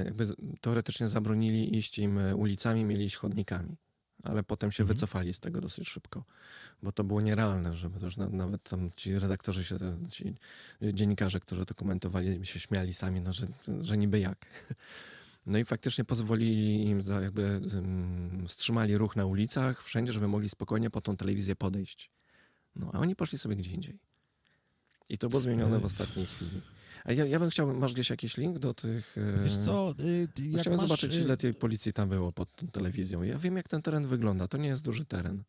jakby 0.06 0.26
z- 0.26 0.36
teoretycznie 0.62 1.08
zabronili 1.08 1.78
iść 1.78 2.00
im 2.00 2.18
e, 2.18 2.36
ulicami, 2.36 2.86
mieli 2.86 3.06
iść 3.06 3.16
chodnikami. 3.16 3.76
Ale 4.24 4.44
potem 4.44 4.72
się 4.72 4.84
Mhm. 4.84 4.96
wycofali 4.98 5.34
z 5.34 5.40
tego 5.40 5.62
dosyć 5.62 5.88
szybko, 5.90 6.24
bo 6.84 6.92
to 6.92 7.04
było 7.04 7.22
nierealne, 7.22 7.74
żeby 7.74 8.00
na, 8.18 8.30
nawet 8.30 8.64
tam 8.64 8.92
ci 8.96 9.20
redaktorzy 9.20 9.64
się, 9.64 9.78
ci 10.10 10.36
dziennikarze, 10.94 11.40
którzy 11.40 11.66
to 11.66 11.76
komentowali, 11.76 12.46
się 12.46 12.60
śmiali 12.60 12.94
sami, 12.94 13.22
no, 13.22 13.34
że, 13.34 13.48
że 13.82 13.98
niby 13.98 14.20
jak. 14.20 14.46
No 15.46 15.58
i 15.58 15.66
faktycznie 15.66 16.04
pozwolili 16.06 16.86
im, 16.88 17.02
za, 17.02 17.22
jakby 17.22 17.62
wstrzymali 18.48 18.98
ruch 18.98 19.16
na 19.16 19.26
ulicach, 19.26 19.84
wszędzie, 19.84 20.14
żeby 20.14 20.28
mogli 20.28 20.50
spokojnie 20.50 20.90
po 20.90 21.02
tą 21.02 21.18
telewizję 21.18 21.56
podejść. 21.56 22.12
No, 22.76 22.90
a 22.94 23.00
oni 23.00 23.16
poszli 23.16 23.38
sobie 23.38 23.56
gdzie 23.56 23.72
indziej. 23.72 24.00
I 25.10 25.18
to 25.18 25.30
było 25.30 25.40
zmienione 25.40 25.80
w 25.80 25.86
ostatniej 25.86 26.26
chwili. 26.26 26.62
A 27.06 27.12
ja, 27.12 27.26
ja 27.26 27.40
bym 27.40 27.50
chciał, 27.50 27.74
masz 27.76 27.94
gdzieś 27.94 28.10
jakiś 28.10 28.38
link 28.38 28.60
do 28.60 28.74
tych... 28.74 29.16
e, 29.18 29.44
Wiesz 29.44 29.58
co, 29.58 29.94
y, 30.00 30.28
jak 30.50 30.62
Chciałem 30.62 30.80
masz, 30.80 30.90
zobaczyć, 30.90 31.16
y, 31.16 31.20
ile 31.22 31.38
tej 31.38 31.54
policji 31.54 31.94
tam 31.94 32.10
było 32.10 32.32
pod 32.32 32.56
tą 32.56 32.68
telewizją. 32.68 33.24
Ja 33.24 33.38
wiem, 33.38 33.58
jak 33.58 33.68
ten 33.68 33.82
teren 33.82 34.08
wygląda. 34.08 34.48
To 34.48 34.58
nie 34.58 34.70
jest 34.70 34.84
duży 34.84 35.06
teren. 35.06 35.44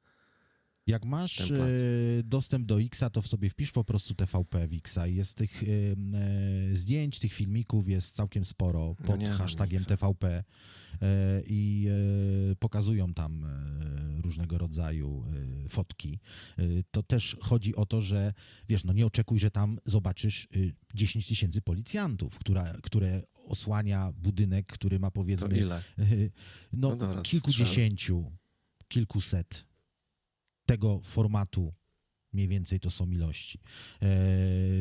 Jak 0.90 1.04
masz 1.04 1.50
y, 1.50 2.22
dostęp 2.24 2.66
do 2.66 2.80
Xa, 2.80 3.10
to 3.10 3.22
w 3.22 3.26
sobie 3.26 3.50
wpisz 3.50 3.72
po 3.72 3.84
prostu 3.84 4.14
TVP 4.14 4.68
w 4.68 4.72
Xa. 4.72 5.06
I 5.06 5.14
jest 5.14 5.36
tych 5.36 5.62
y, 5.62 5.96
y, 6.72 6.76
zdjęć, 6.76 7.18
tych 7.18 7.32
filmików 7.32 7.88
jest 7.88 8.14
całkiem 8.14 8.44
sporo 8.44 8.96
No 9.00 9.06
pod 9.06 9.20
nie 9.20 9.28
mam 9.28 9.38
hashtagiem. 9.38 9.84
TVP 9.84 10.44
y, 10.94 10.96
i 11.46 11.88
pokazują 12.58 13.14
tam 13.14 13.46
różnego 14.22 14.58
rodzaju 14.58 15.24
fotki. 15.68 16.18
To 16.90 17.02
też 17.02 17.36
chodzi 17.40 17.76
o 17.76 17.86
to, 17.86 18.00
że 18.00 18.32
wiesz, 18.68 18.84
no 18.84 18.92
nie 18.92 19.06
oczekuj, 19.06 19.38
że 19.38 19.50
tam 19.50 19.78
zobaczysz 19.84 20.48
y, 20.56 20.74
10 20.94 21.26
tysięcy 21.26 21.62
policjantów, 21.62 22.38
która, 22.38 22.74
które 22.82 23.22
osłania 23.48 24.12
budynek, 24.12 24.66
który 24.66 24.98
ma 24.98 25.10
powiedzmy 25.10 25.66
no, 26.72 26.90
No 26.90 26.96
dobra, 26.96 27.22
kilkudziesięciu, 27.22 28.32
kilkuset 28.88 29.69
tego 30.70 31.00
formatu 31.04 31.72
mniej 32.32 32.48
więcej 32.48 32.80
to 32.80 32.90
są 32.90 33.10
ilości. 33.10 33.58
E, 34.02 34.08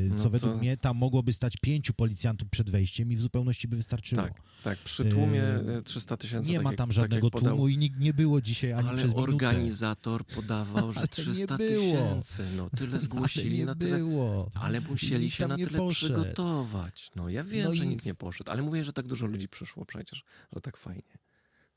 co 0.09 0.15
no 0.15 0.23
to... 0.23 0.29
według 0.29 0.61
mnie 0.61 0.77
tam 0.77 0.97
mogłoby 0.97 1.33
stać 1.33 1.57
pięciu 1.57 1.93
policjantów 1.93 2.49
przed 2.49 2.69
wejściem 2.69 3.11
i 3.11 3.15
w 3.15 3.21
zupełności 3.21 3.67
by 3.67 3.75
wystarczyło. 3.75 4.21
Tak, 4.21 4.41
tak. 4.63 4.79
przy 4.79 5.05
tłumie 5.05 5.43
e, 5.43 5.81
300 5.83 6.17
tysięcy. 6.17 6.49
Nie 6.49 6.55
tak 6.55 6.63
ma 6.63 6.73
tam 6.73 6.89
jak, 6.89 6.93
żadnego 6.93 7.29
tak 7.29 7.41
tłumu 7.41 7.67
i 7.67 7.77
nikt 7.77 7.99
nie 7.99 8.13
było 8.13 8.41
dzisiaj 8.41 8.73
ani 8.73 8.89
ale 8.89 8.97
przez 8.97 9.11
minutę. 9.11 9.33
organizator 9.33 10.25
podawał, 10.25 10.93
że 10.93 11.07
300 11.07 11.57
tysięcy. 11.57 12.43
No 12.57 12.69
tyle 12.77 12.99
zgłosili, 13.07 13.57
ale 13.57 13.65
na 13.65 13.75
tyle. 13.75 13.97
Było. 13.97 14.51
Ale 14.53 14.81
musieli 14.81 15.31
się 15.31 15.47
na 15.47 15.57
tyle 15.57 15.77
poszedł. 15.77 16.13
przygotować. 16.13 17.11
No 17.15 17.29
ja 17.29 17.43
wiem, 17.43 17.65
no 17.65 17.75
że 17.75 17.85
i... 17.85 17.87
nikt 17.87 18.05
nie 18.05 18.15
poszedł, 18.15 18.51
ale 18.51 18.61
mówię, 18.61 18.83
że 18.83 18.93
tak 18.93 19.07
dużo 19.07 19.25
ludzi 19.25 19.49
przyszło 19.49 19.85
przecież, 19.85 20.23
że 20.55 20.61
tak 20.61 20.77
fajnie. 20.77 21.28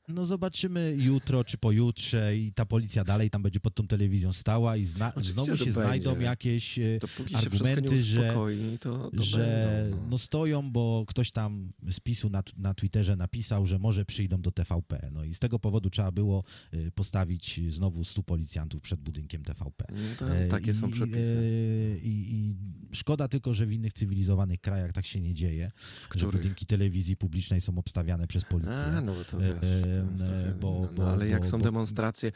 No 0.07 0.25
zobaczymy 0.25 0.95
jutro 0.97 1.43
czy 1.43 1.57
pojutrze 1.57 2.37
i 2.37 2.51
ta 2.51 2.65
policja 2.65 3.03
dalej 3.03 3.29
tam 3.29 3.43
będzie 3.43 3.59
pod 3.59 3.75
tą 3.75 3.87
telewizją 3.87 4.33
stała 4.33 4.77
i 4.77 4.85
zna, 4.85 5.13
znowu 5.17 5.57
się 5.57 5.71
znajdą 5.71 6.19
jakieś 6.19 6.79
e, 6.79 6.99
Dopóki 7.01 7.35
argumenty, 7.35 8.03
że, 8.03 8.33
to, 8.79 9.11
to 9.17 9.23
że 9.23 9.81
będą, 9.81 9.97
no. 9.97 10.07
no. 10.09 10.17
stoją, 10.17 10.71
bo 10.71 11.05
ktoś 11.07 11.31
tam 11.31 11.73
z 11.89 11.99
PiSu 11.99 12.29
na, 12.29 12.43
na 12.57 12.73
Twitterze 12.73 13.15
napisał, 13.15 13.67
że 13.67 13.79
może 13.79 14.05
przyjdą 14.05 14.41
do 14.41 14.51
TVP. 14.51 15.09
No 15.11 15.23
i 15.23 15.33
z 15.33 15.39
tego 15.39 15.59
powodu 15.59 15.89
trzeba 15.89 16.11
było 16.11 16.43
e, 16.71 16.91
postawić 16.91 17.59
znowu 17.69 18.03
stu 18.03 18.23
policjantów 18.23 18.81
przed 18.81 19.01
budynkiem 19.01 19.43
TVP. 19.43 19.85
No 20.21 20.35
e, 20.35 20.47
takie 20.47 20.71
I, 20.71 20.73
są 20.73 20.91
przepisy. 20.91 21.99
I, 22.03 22.09
I, 22.09 22.55
szkoda 22.95 23.27
tylko, 23.27 23.53
że 23.53 23.65
w 23.65 23.71
innych 23.71 23.93
cywilizowanych 23.93 24.61
krajach 24.61 24.93
tak 24.93 25.05
się 25.05 25.21
nie 25.21 25.33
dzieje, 25.33 25.71
że 26.15 26.27
budynki 26.27 26.65
telewizji 26.65 27.17
publicznej 27.17 27.61
są 27.61 27.77
obstawiane 27.77 28.27
przez 28.27 28.45
policję. 28.45 28.85
A, 28.85 29.01
no 29.01 29.13
to 29.31 29.39
wiesz. 29.39 29.92
E, 29.99 30.55
bo, 30.59 30.81
no, 30.81 30.87
bo, 30.95 31.11
ale 31.11 31.27
jak 31.27 31.41
bo, 31.41 31.47
są 31.47 31.59
demonstracje, 31.59 32.31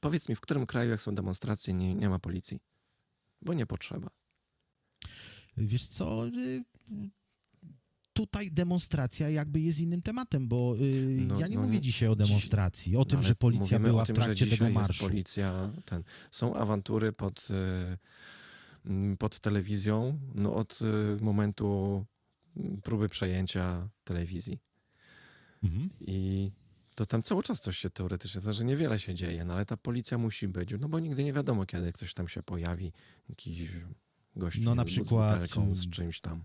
powiedz 0.00 0.28
mi, 0.28 0.34
w 0.34 0.40
którym 0.40 0.66
kraju 0.66 0.90
jak 0.90 1.00
są 1.00 1.14
demonstracje 1.14 1.74
nie, 1.74 1.94
nie 1.94 2.08
ma 2.08 2.18
policji? 2.18 2.60
Bo 3.42 3.54
nie 3.54 3.66
potrzeba. 3.66 4.10
Wiesz 5.56 5.86
co, 5.86 6.26
y, 6.26 6.64
tutaj 8.12 8.50
demonstracja 8.50 9.28
jakby 9.28 9.60
jest 9.60 9.80
innym 9.80 10.02
tematem, 10.02 10.48
bo 10.48 10.76
y, 10.80 11.24
no, 11.26 11.40
ja 11.40 11.46
nie 11.46 11.56
no, 11.56 11.62
mówię 11.62 11.80
dzisiaj 11.80 12.08
o 12.08 12.16
demonstracji, 12.16 12.96
o 12.96 13.04
tym, 13.04 13.22
że 13.22 13.34
policja 13.34 13.78
była 13.78 14.06
tym, 14.06 14.16
w 14.16 14.18
trakcie 14.18 14.46
tego 14.46 14.70
marszu. 14.70 15.04
policja, 15.04 15.72
ten, 15.84 16.02
są 16.30 16.54
awantury 16.54 17.12
pod, 17.12 17.48
y, 18.84 19.16
pod 19.16 19.40
telewizją 19.40 20.18
no, 20.34 20.54
od 20.54 20.78
momentu 21.20 22.04
próby 22.82 23.08
przejęcia 23.08 23.88
telewizji. 24.04 24.58
Mhm. 25.62 25.90
I 26.00 26.50
to 26.94 27.06
tam 27.06 27.22
cały 27.22 27.42
czas 27.42 27.60
coś 27.60 27.78
się 27.78 27.90
teoretycznie, 27.90 28.40
to 28.40 28.52
że 28.52 28.64
niewiele 28.64 28.98
się 28.98 29.14
dzieje, 29.14 29.44
no 29.44 29.54
ale 29.54 29.66
ta 29.66 29.76
policja 29.76 30.18
musi 30.18 30.48
być, 30.48 30.74
no 30.80 30.88
bo 30.88 31.00
nigdy 31.00 31.24
nie 31.24 31.32
wiadomo, 31.32 31.66
kiedy 31.66 31.92
ktoś 31.92 32.14
tam 32.14 32.28
się 32.28 32.42
pojawi, 32.42 32.92
jakiś 33.28 33.68
gość 34.36 34.60
no, 34.60 34.74
na 34.74 34.84
przykład, 34.84 35.48
z 35.72 35.90
czymś 35.90 36.20
tam. 36.20 36.44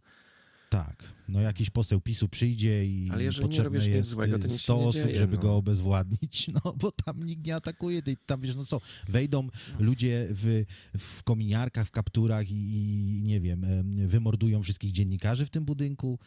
Tak, 0.70 1.14
no 1.28 1.42
jakiś 1.42 1.70
poseł 1.70 2.02
PiSu 2.02 2.30
przyjdzie 2.30 2.86
i 2.86 3.10
Ale 3.12 3.32
potrzebne 3.32 3.88
jest 3.88 4.10
złego, 4.10 4.50
100 4.50 4.80
osób, 4.80 5.04
dzieje, 5.04 5.18
żeby 5.18 5.36
no. 5.36 5.42
go 5.42 5.56
obezwładnić, 5.56 6.48
no 6.64 6.74
bo 6.74 6.92
tam 6.92 7.24
nikt 7.24 7.46
nie 7.46 7.56
atakuje, 7.56 8.02
tam 8.26 8.42
wiesz, 8.42 8.56
no 8.56 8.66
co, 8.66 8.82
wejdą 9.08 9.44
no. 9.44 9.52
ludzie 9.80 10.28
w, 10.30 10.64
w 10.98 11.24
kominiarkach, 11.24 11.88
w 11.88 11.92
kapturach 11.92 12.52
i, 12.52 12.54
i 12.54 13.24
nie 13.24 13.40
wiem, 13.40 13.66
wymordują 14.08 14.64
wszystkich 14.64 14.92
dziennikarzy 14.92 15.46
w 15.46 15.50
tym 15.50 15.66
budynku, 15.66 16.20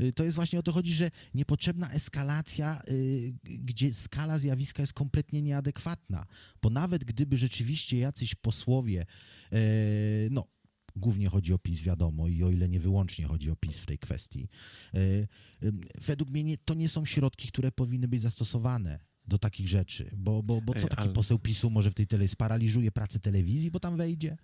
Y, 0.00 0.12
to 0.12 0.24
jest 0.24 0.36
właśnie 0.36 0.58
o 0.58 0.62
to 0.62 0.72
chodzi, 0.72 0.94
że 0.94 1.10
niepotrzebna 1.34 1.90
eskalacja, 1.90 2.82
y, 2.90 3.34
gdzie 3.44 3.94
skala 3.94 4.38
zjawiska 4.38 4.82
jest 4.82 4.92
kompletnie 4.92 5.42
nieadekwatna. 5.42 6.26
Bo 6.62 6.70
nawet 6.70 7.04
gdyby 7.04 7.36
rzeczywiście 7.36 7.98
jacyś 7.98 8.34
posłowie, 8.34 9.06
e, 9.52 9.56
no, 10.30 10.46
głównie 10.96 11.28
chodzi 11.28 11.52
o 11.52 11.58
PiS, 11.58 11.82
wiadomo, 11.82 12.28
i 12.28 12.42
o 12.42 12.50
ile 12.50 12.68
nie 12.68 12.80
wyłącznie 12.80 13.24
chodzi 13.24 13.50
o 13.50 13.56
PiS 13.56 13.76
w 13.76 13.86
tej 13.86 13.98
kwestii, 13.98 14.48
e, 14.94 14.98
według 16.04 16.30
mnie 16.30 16.42
nie, 16.42 16.58
to 16.58 16.74
nie 16.74 16.88
są 16.88 17.04
środki, 17.04 17.48
które 17.48 17.72
powinny 17.72 18.08
być 18.08 18.20
zastosowane 18.20 18.98
do 19.28 19.38
takich 19.38 19.68
rzeczy, 19.68 20.10
bo, 20.16 20.42
bo, 20.42 20.60
bo 20.60 20.74
co 20.74 20.88
taki 20.88 21.02
ale... 21.02 21.12
poseł 21.12 21.38
PiSu 21.38 21.70
może 21.70 21.90
w 21.90 21.94
tej 21.94 22.06
telewizji, 22.06 22.32
sparaliżuje 22.32 22.92
pracę 22.92 23.20
telewizji, 23.20 23.70
bo 23.70 23.80
tam 23.80 23.96
wejdzie? 23.96 24.36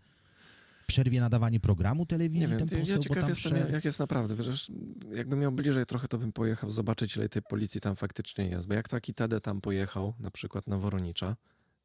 przerwie 0.88 1.20
nadawanie 1.20 1.60
programu 1.60 2.06
telewizji 2.06 2.50
nie 2.50 2.56
ten 2.56 2.68
wiem, 2.68 2.80
poseł, 2.80 3.02
ja 3.02 3.22
bo 3.22 3.28
jestem, 3.28 3.52
prze... 3.52 3.72
jak 3.72 3.84
jest 3.84 3.98
naprawdę. 3.98 4.34
Wiesz, 4.34 4.70
jakbym 5.14 5.38
miał 5.38 5.52
bliżej 5.52 5.86
trochę, 5.86 6.08
to 6.08 6.18
bym 6.18 6.32
pojechał 6.32 6.70
zobaczyć, 6.70 7.16
ile 7.16 7.28
tej 7.28 7.42
policji 7.42 7.80
tam 7.80 7.96
faktycznie 7.96 8.48
jest. 8.48 8.66
Bo 8.66 8.74
jak 8.74 8.88
taki 8.88 9.14
Tede 9.14 9.40
tam 9.40 9.60
pojechał, 9.60 10.14
na 10.18 10.30
przykład 10.30 10.66
na 10.66 10.78
Woronicza, 10.78 11.36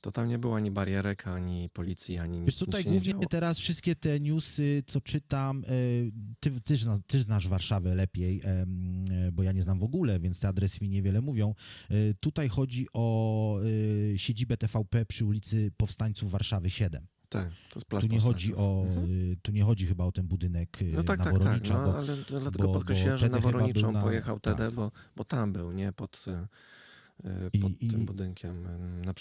to 0.03 0.11
tam 0.11 0.27
nie 0.27 0.39
było 0.39 0.55
ani 0.55 0.71
barierek, 0.71 1.27
ani 1.27 1.69
policji, 1.69 2.17
ani 2.17 2.39
nic. 2.39 2.45
Wiesz, 2.45 2.57
tutaj 2.57 2.83
głównie 2.83 3.13
teraz 3.29 3.59
wszystkie 3.59 3.95
te 3.95 4.19
newsy, 4.19 4.83
co 4.87 5.01
czytam, 5.01 5.63
e, 5.63 5.67
ty, 6.39 6.51
ty, 6.61 6.75
ty 7.07 7.23
znasz 7.23 7.47
Warszawę 7.47 7.95
lepiej, 7.95 8.41
e, 8.43 8.65
bo 9.31 9.43
ja 9.43 9.51
nie 9.51 9.61
znam 9.61 9.79
w 9.79 9.83
ogóle, 9.83 10.19
więc 10.19 10.39
te 10.39 10.47
adresy 10.47 10.77
mi 10.81 10.89
niewiele 10.89 11.21
mówią. 11.21 11.55
E, 11.89 12.13
tutaj 12.13 12.49
chodzi 12.49 12.87
o 12.93 13.59
siedzibę 14.15 14.57
TVP 14.57 15.05
przy 15.05 15.25
ulicy 15.25 15.71
Powstańców 15.77 16.31
Warszawy 16.31 16.69
7. 16.69 17.07
Tak, 17.29 17.49
to 17.49 17.79
jest 17.79 17.85
plac 17.85 18.03
tu 18.03 18.09
nie 18.09 18.19
chodzi 18.19 18.55
o, 18.55 18.85
mhm. 18.87 19.35
Tu 19.41 19.51
nie 19.51 19.63
chodzi 19.63 19.87
chyba 19.87 20.03
o 20.03 20.11
ten 20.11 20.27
budynek 20.27 20.79
no 20.93 21.03
tak, 21.03 21.19
na 21.19 21.25
tak, 21.25 21.33
Woronicza. 21.33 21.73
Tak, 21.73 21.85
no, 21.85 21.97
ale 21.97 22.15
dlatego 22.27 22.67
bo, 22.67 22.73
podkreśliłem, 22.73 23.17
że 23.17 23.29
na 23.29 23.39
Woronicza 23.39 23.91
na... 23.91 24.01
pojechał 24.01 24.37
wtedy, 24.37 24.57
tak. 24.57 24.73
bo, 24.73 24.91
bo 25.15 25.23
tam 25.23 25.53
był, 25.53 25.71
nie? 25.71 25.93
Pod, 25.93 26.25
pod 27.61 27.71
I, 27.83 27.87
tym 27.87 28.05
budynkiem 28.05 28.67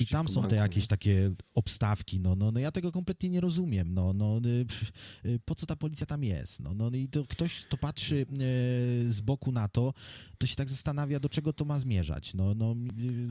I 0.01 0.07
tam 0.07 0.29
są 0.29 0.49
te 0.49 0.57
jakieś 0.57 0.87
takie 0.87 1.31
obstawki, 1.55 2.21
no, 2.21 2.37
no, 2.37 2.53
no 2.53 2.61
ja 2.61 2.73
tego 2.73 2.93
kompletnie 2.93 3.31
nie 3.31 3.41
rozumiem, 3.41 3.95
no, 3.95 4.13
no 4.13 4.41
po 5.45 5.55
co 5.55 5.67
ta 5.67 5.77
policja 5.77 6.07
tam 6.07 6.25
jest, 6.25 6.61
no, 6.61 6.75
no 6.75 6.91
i 6.91 7.09
to 7.09 7.25
ktoś, 7.25 7.67
kto 7.67 7.77
patrzy 7.77 8.27
z 9.05 9.21
boku 9.21 9.53
na 9.53 9.69
to, 9.69 9.95
to 10.39 10.47
się 10.47 10.57
tak 10.57 10.69
zastanawia, 10.69 11.21
do 11.21 11.29
czego 11.29 11.53
to 11.53 11.65
ma 11.65 11.79
zmierzać, 11.79 12.35
no, 12.35 12.55
no 12.55 12.75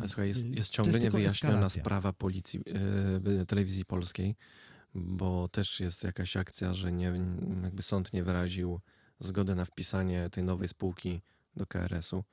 A 0.03 0.07
słuchaj, 0.07 0.27
jest, 0.27 0.45
jest 0.45 0.69
ciągle 0.69 0.99
niewyjaśniona 0.99 1.69
sprawa 1.69 2.13
policji, 2.13 2.59
telewizji 3.47 3.85
polskiej, 3.85 4.35
bo 4.95 5.47
też 5.47 5.79
jest 5.79 6.03
jakaś 6.03 6.37
akcja, 6.37 6.73
że 6.73 6.91
nie, 6.91 7.13
jakby 7.63 7.83
sąd 7.83 8.13
nie 8.13 8.23
wyraził 8.23 8.79
zgody 9.19 9.55
na 9.55 9.65
wpisanie 9.65 10.29
tej 10.29 10.43
nowej 10.43 10.67
spółki 10.67 11.21
do 11.55 11.65
KRS-u. 11.65 12.23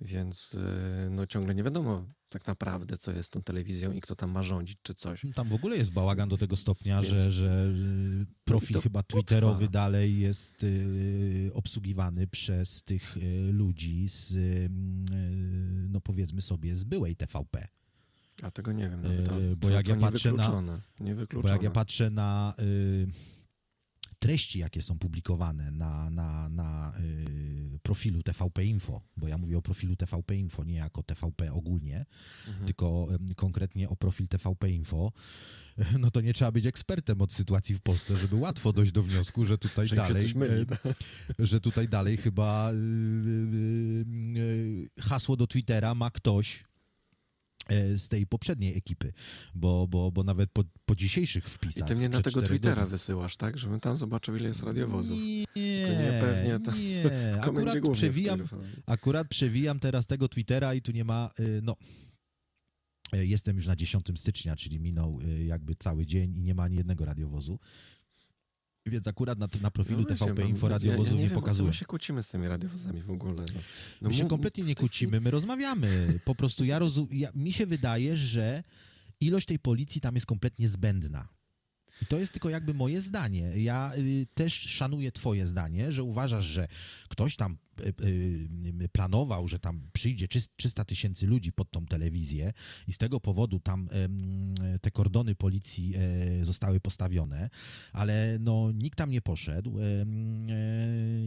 Więc 0.00 0.54
y, 0.54 1.10
no, 1.10 1.26
ciągle 1.26 1.54
nie 1.54 1.62
wiadomo 1.62 2.06
tak 2.28 2.46
naprawdę, 2.46 2.98
co 2.98 3.12
jest 3.12 3.32
tą 3.32 3.42
telewizją 3.42 3.92
i 3.92 4.00
kto 4.00 4.16
tam 4.16 4.30
ma 4.30 4.42
rządzić, 4.42 4.78
czy 4.82 4.94
coś. 4.94 5.22
Tam 5.34 5.48
w 5.48 5.54
ogóle 5.54 5.76
jest 5.76 5.92
bałagan 5.92 6.28
do 6.28 6.36
tego 6.36 6.56
stopnia, 6.56 7.02
Więc... 7.02 7.14
że, 7.14 7.32
że 7.32 7.74
profil 8.44 8.80
chyba 8.80 9.02
twitterowy 9.02 9.68
dalej 9.68 10.18
jest 10.18 10.64
y, 10.64 11.50
obsługiwany 11.54 12.26
przez 12.26 12.82
tych 12.82 13.16
y, 13.16 13.52
ludzi 13.52 14.08
z, 14.08 14.36
y, 14.36 14.68
no 15.88 16.00
powiedzmy 16.00 16.42
sobie, 16.42 16.74
z 16.74 16.84
byłej 16.84 17.16
TVP. 17.16 17.68
A 18.42 18.50
tego 18.50 18.72
nie 18.72 18.90
wiem. 18.90 19.02
Nawet, 19.02 19.42
yy, 19.42 19.56
bo 19.56 19.70
jak 19.70 19.88
ja 19.88 19.96
patrzę 19.96 20.32
na, 20.32 20.62
bo 21.42 21.48
jak 21.48 21.62
ja 21.62 21.70
patrzę 21.70 22.10
na 22.10 22.54
y, 22.58 23.06
treści, 24.26 24.58
jakie 24.58 24.82
są 24.82 24.98
publikowane 24.98 25.70
na, 25.70 26.10
na, 26.10 26.48
na 26.48 26.92
y, 27.74 27.78
profilu 27.82 28.22
TVP 28.22 28.64
Info, 28.64 29.02
bo 29.16 29.28
ja 29.28 29.38
mówię 29.38 29.58
o 29.58 29.62
profilu 29.62 29.96
TVP 29.96 30.36
Info, 30.36 30.64
nie 30.64 30.76
jako 30.76 31.02
TVP 31.02 31.52
ogólnie, 31.52 32.06
mhm. 32.48 32.66
tylko 32.66 33.08
y, 33.30 33.34
konkretnie 33.34 33.88
o 33.88 33.96
profil 33.96 34.28
TVP 34.28 34.70
Info, 34.70 35.12
no 36.02 36.10
to 36.10 36.20
nie 36.20 36.34
trzeba 36.34 36.52
być 36.52 36.66
ekspertem 36.66 37.22
od 37.22 37.32
sytuacji 37.32 37.74
w 37.74 37.80
Polsce, 37.80 38.16
żeby 38.16 38.36
łatwo 38.36 38.72
dojść 38.72 38.92
do 38.92 39.02
wniosku, 39.02 39.44
że 39.44 39.58
tutaj 39.58 39.88
dalej, 39.88 40.34
że 41.38 41.60
tutaj 41.60 41.88
dalej 41.88 42.16
chyba 42.16 42.72
hasło 45.00 45.36
do 45.36 45.46
Twittera 45.46 45.94
ma 45.94 46.10
ktoś, 46.10 46.64
z 47.94 48.08
tej 48.08 48.26
poprzedniej 48.26 48.76
ekipy, 48.76 49.12
bo, 49.54 49.86
bo, 49.88 50.12
bo 50.12 50.22
nawet 50.22 50.50
po, 50.50 50.64
po 50.84 50.94
dzisiejszych 50.94 51.48
wpisach... 51.48 51.84
I 51.84 51.88
ty 51.88 51.94
mnie 51.94 52.08
na 52.08 52.22
tego 52.22 52.42
Twittera 52.42 52.74
godzin... 52.74 52.90
wysyłasz, 52.90 53.36
tak? 53.36 53.58
Żebym 53.58 53.80
tam 53.80 53.96
zobaczył, 53.96 54.36
ile 54.36 54.48
jest 54.48 54.62
radiowozów. 54.62 55.18
Nie, 55.18 55.46
nie, 55.56 56.20
pewnie 56.20 56.60
to 56.60 56.76
nie. 56.76 57.02
Akurat 57.40 57.78
przewijam, 57.92 58.48
akurat 58.86 59.28
przewijam 59.28 59.80
teraz 59.80 60.06
tego 60.06 60.28
Twittera 60.28 60.74
i 60.74 60.82
tu 60.82 60.92
nie 60.92 61.04
ma, 61.04 61.30
y, 61.40 61.60
no... 61.62 61.76
E, 63.12 63.26
jestem 63.26 63.56
już 63.56 63.66
na 63.66 63.76
10 63.76 64.06
stycznia, 64.16 64.56
czyli 64.56 64.80
minął 64.80 65.20
y, 65.20 65.44
jakby 65.44 65.74
cały 65.74 66.06
dzień 66.06 66.36
i 66.36 66.42
nie 66.42 66.54
ma 66.54 66.62
ani 66.62 66.76
jednego 66.76 67.04
radiowozu. 67.04 67.58
Więc 68.86 69.08
akurat 69.08 69.38
na, 69.38 69.48
na 69.60 69.70
profilu 69.70 70.00
no 70.00 70.16
TVP 70.16 70.42
Info 70.42 70.68
radiowozu 70.68 71.10
ja, 71.10 71.16
ja 71.16 71.22
nie, 71.22 71.28
nie 71.28 71.34
pokazuje. 71.34 71.68
My 71.68 71.74
się 71.74 71.84
kłócimy 71.84 72.22
z 72.22 72.28
tymi 72.28 72.48
radiowozami 72.48 73.02
w 73.02 73.10
ogóle. 73.10 73.44
No. 73.54 73.60
No, 74.02 74.08
my 74.08 74.14
się 74.14 74.28
kompletnie 74.28 74.64
nie 74.64 74.74
kłócimy, 74.74 75.20
my 75.20 75.30
rozmawiamy. 75.30 76.18
Po 76.24 76.34
prostu 76.34 76.64
ja, 76.64 76.78
rozum, 76.78 77.08
ja 77.10 77.30
mi 77.34 77.52
się 77.52 77.66
wydaje, 77.66 78.16
że 78.16 78.62
ilość 79.20 79.46
tej 79.46 79.58
policji 79.58 80.00
tam 80.00 80.14
jest 80.14 80.26
kompletnie 80.26 80.68
zbędna. 80.68 81.28
I 82.02 82.06
to 82.06 82.18
jest 82.18 82.32
tylko 82.32 82.50
jakby 82.50 82.74
moje 82.74 83.00
zdanie. 83.00 83.52
Ja 83.56 83.92
y, 83.98 84.26
też 84.34 84.54
szanuję 84.54 85.12
twoje 85.12 85.46
zdanie, 85.46 85.92
że 85.92 86.02
uważasz, 86.02 86.44
że 86.44 86.68
ktoś 87.08 87.36
tam 87.36 87.58
y, 87.80 87.94
y, 88.82 88.88
planował, 88.92 89.48
że 89.48 89.58
tam 89.58 89.90
przyjdzie 89.92 90.28
300 90.56 90.84
tysięcy 90.84 91.26
ludzi 91.26 91.52
pod 91.52 91.70
tą 91.70 91.86
telewizję 91.86 92.52
i 92.88 92.92
z 92.92 92.98
tego 92.98 93.20
powodu 93.20 93.60
tam 93.60 93.88
te 94.80 94.90
kordony 94.90 95.34
policji 95.34 95.94
e, 95.96 96.44
zostały 96.44 96.80
postawione, 96.80 97.50
ale 97.92 98.38
no 98.40 98.72
nikt 98.72 98.98
tam 98.98 99.10
nie 99.10 99.20
poszedł, 99.20 99.78
e, 99.78 100.06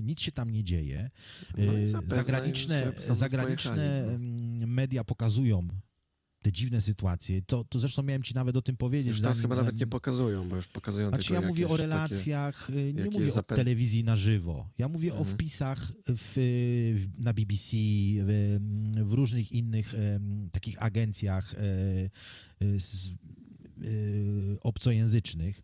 nic 0.01 0.21
się 0.21 0.31
tam 0.31 0.49
nie 0.49 0.63
dzieje. 0.63 1.09
No 1.57 1.73
zagraniczne 2.07 2.91
zagraniczne 3.09 4.05
no. 4.19 4.67
media 4.67 5.03
pokazują 5.03 5.67
te 6.41 6.51
dziwne 6.51 6.81
sytuacje. 6.81 7.41
To, 7.41 7.63
to 7.63 7.79
zresztą 7.79 8.03
miałem 8.03 8.23
ci 8.23 8.33
nawet 8.33 8.57
o 8.57 8.61
tym 8.61 8.77
powiedzieć. 8.77 9.07
Już 9.07 9.21
teraz 9.21 9.39
chyba 9.39 9.55
nawet 9.55 9.79
nie 9.79 9.87
pokazują, 9.87 10.49
bo 10.49 10.55
już 10.55 10.67
pokazują 10.67 11.09
Znaczy 11.09 11.33
ja 11.33 11.41
mówię 11.41 11.67
o 11.67 11.77
relacjach, 11.77 12.67
takie, 12.67 12.79
y, 12.79 12.93
nie 12.93 13.03
mówię 13.05 13.33
o 13.33 13.43
telewizji 13.43 14.03
na 14.03 14.15
żywo. 14.15 14.69
Ja 14.77 14.87
mówię 14.87 15.09
mhm. 15.09 15.27
o 15.27 15.31
wpisach 15.31 15.91
w, 16.07 16.33
w, 16.95 17.07
na 17.17 17.33
BBC, 17.33 17.77
w, 17.77 18.59
w 19.03 19.13
różnych 19.13 19.51
innych 19.51 19.95
takich 20.51 20.83
agencjach 20.83 21.53
e, 21.53 22.79
z, 22.79 23.11
obcojęzycznych 24.61 25.61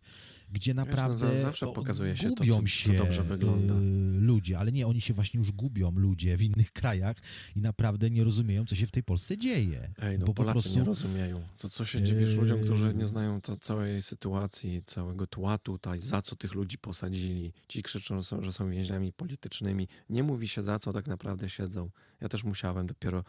gdzie 0.52 0.74
naprawdę 0.74 1.26
Wiesz, 1.26 1.36
no, 1.36 1.42
zawsze 1.42 1.66
pokazuje 1.66 2.16
się 2.16 2.28
gubią 2.28 2.54
to, 2.56 2.62
co, 2.62 2.66
się 2.66 2.92
co 2.92 3.04
dobrze 3.04 3.22
wygląda. 3.22 3.74
Y, 3.74 3.80
ludzie, 4.20 4.58
ale 4.58 4.72
nie, 4.72 4.86
oni 4.86 5.00
się 5.00 5.14
właśnie 5.14 5.38
już 5.38 5.52
gubią 5.52 5.90
ludzie 5.90 6.36
w 6.36 6.42
innych 6.42 6.72
krajach 6.80 7.16
i 7.56 7.60
naprawdę 7.60 8.10
nie 8.10 8.24
rozumieją, 8.24 8.64
co 8.64 8.74
się 8.74 8.86
w 8.86 8.90
tej 8.90 9.02
Polsce 9.02 9.38
dzieje. 9.38 9.92
Ej, 10.02 10.18
no 10.18 10.26
bo 10.26 10.34
Polacy 10.34 10.54
po 10.54 10.62
prostu... 10.62 10.78
nie 10.78 10.84
rozumieją. 10.84 11.42
To 11.58 11.68
co 11.68 11.84
się 11.84 12.02
dziwisz 12.02 12.30
yy... 12.30 12.36
ludziom, 12.36 12.60
którzy 12.60 12.94
nie 12.94 13.06
znają 13.06 13.40
to, 13.40 13.56
całej 13.56 14.02
sytuacji, 14.02 14.82
całego 14.82 15.26
tła 15.26 15.58
tutaj, 15.58 16.00
za 16.00 16.22
co 16.22 16.36
tych 16.36 16.54
ludzi 16.54 16.78
posadzili. 16.78 17.52
Ci 17.68 17.82
krzyczą, 17.82 18.20
że 18.40 18.52
są 18.52 18.70
więźniami 18.70 19.12
politycznymi. 19.12 19.88
Nie 20.10 20.22
mówi 20.22 20.48
się 20.48 20.62
za 20.62 20.78
co 20.78 20.92
tak 20.92 21.06
naprawdę 21.06 21.48
siedzą. 21.48 21.90
Ja 22.20 22.28
też 22.28 22.44
musiałem 22.44 22.86
dopiero... 22.86 23.24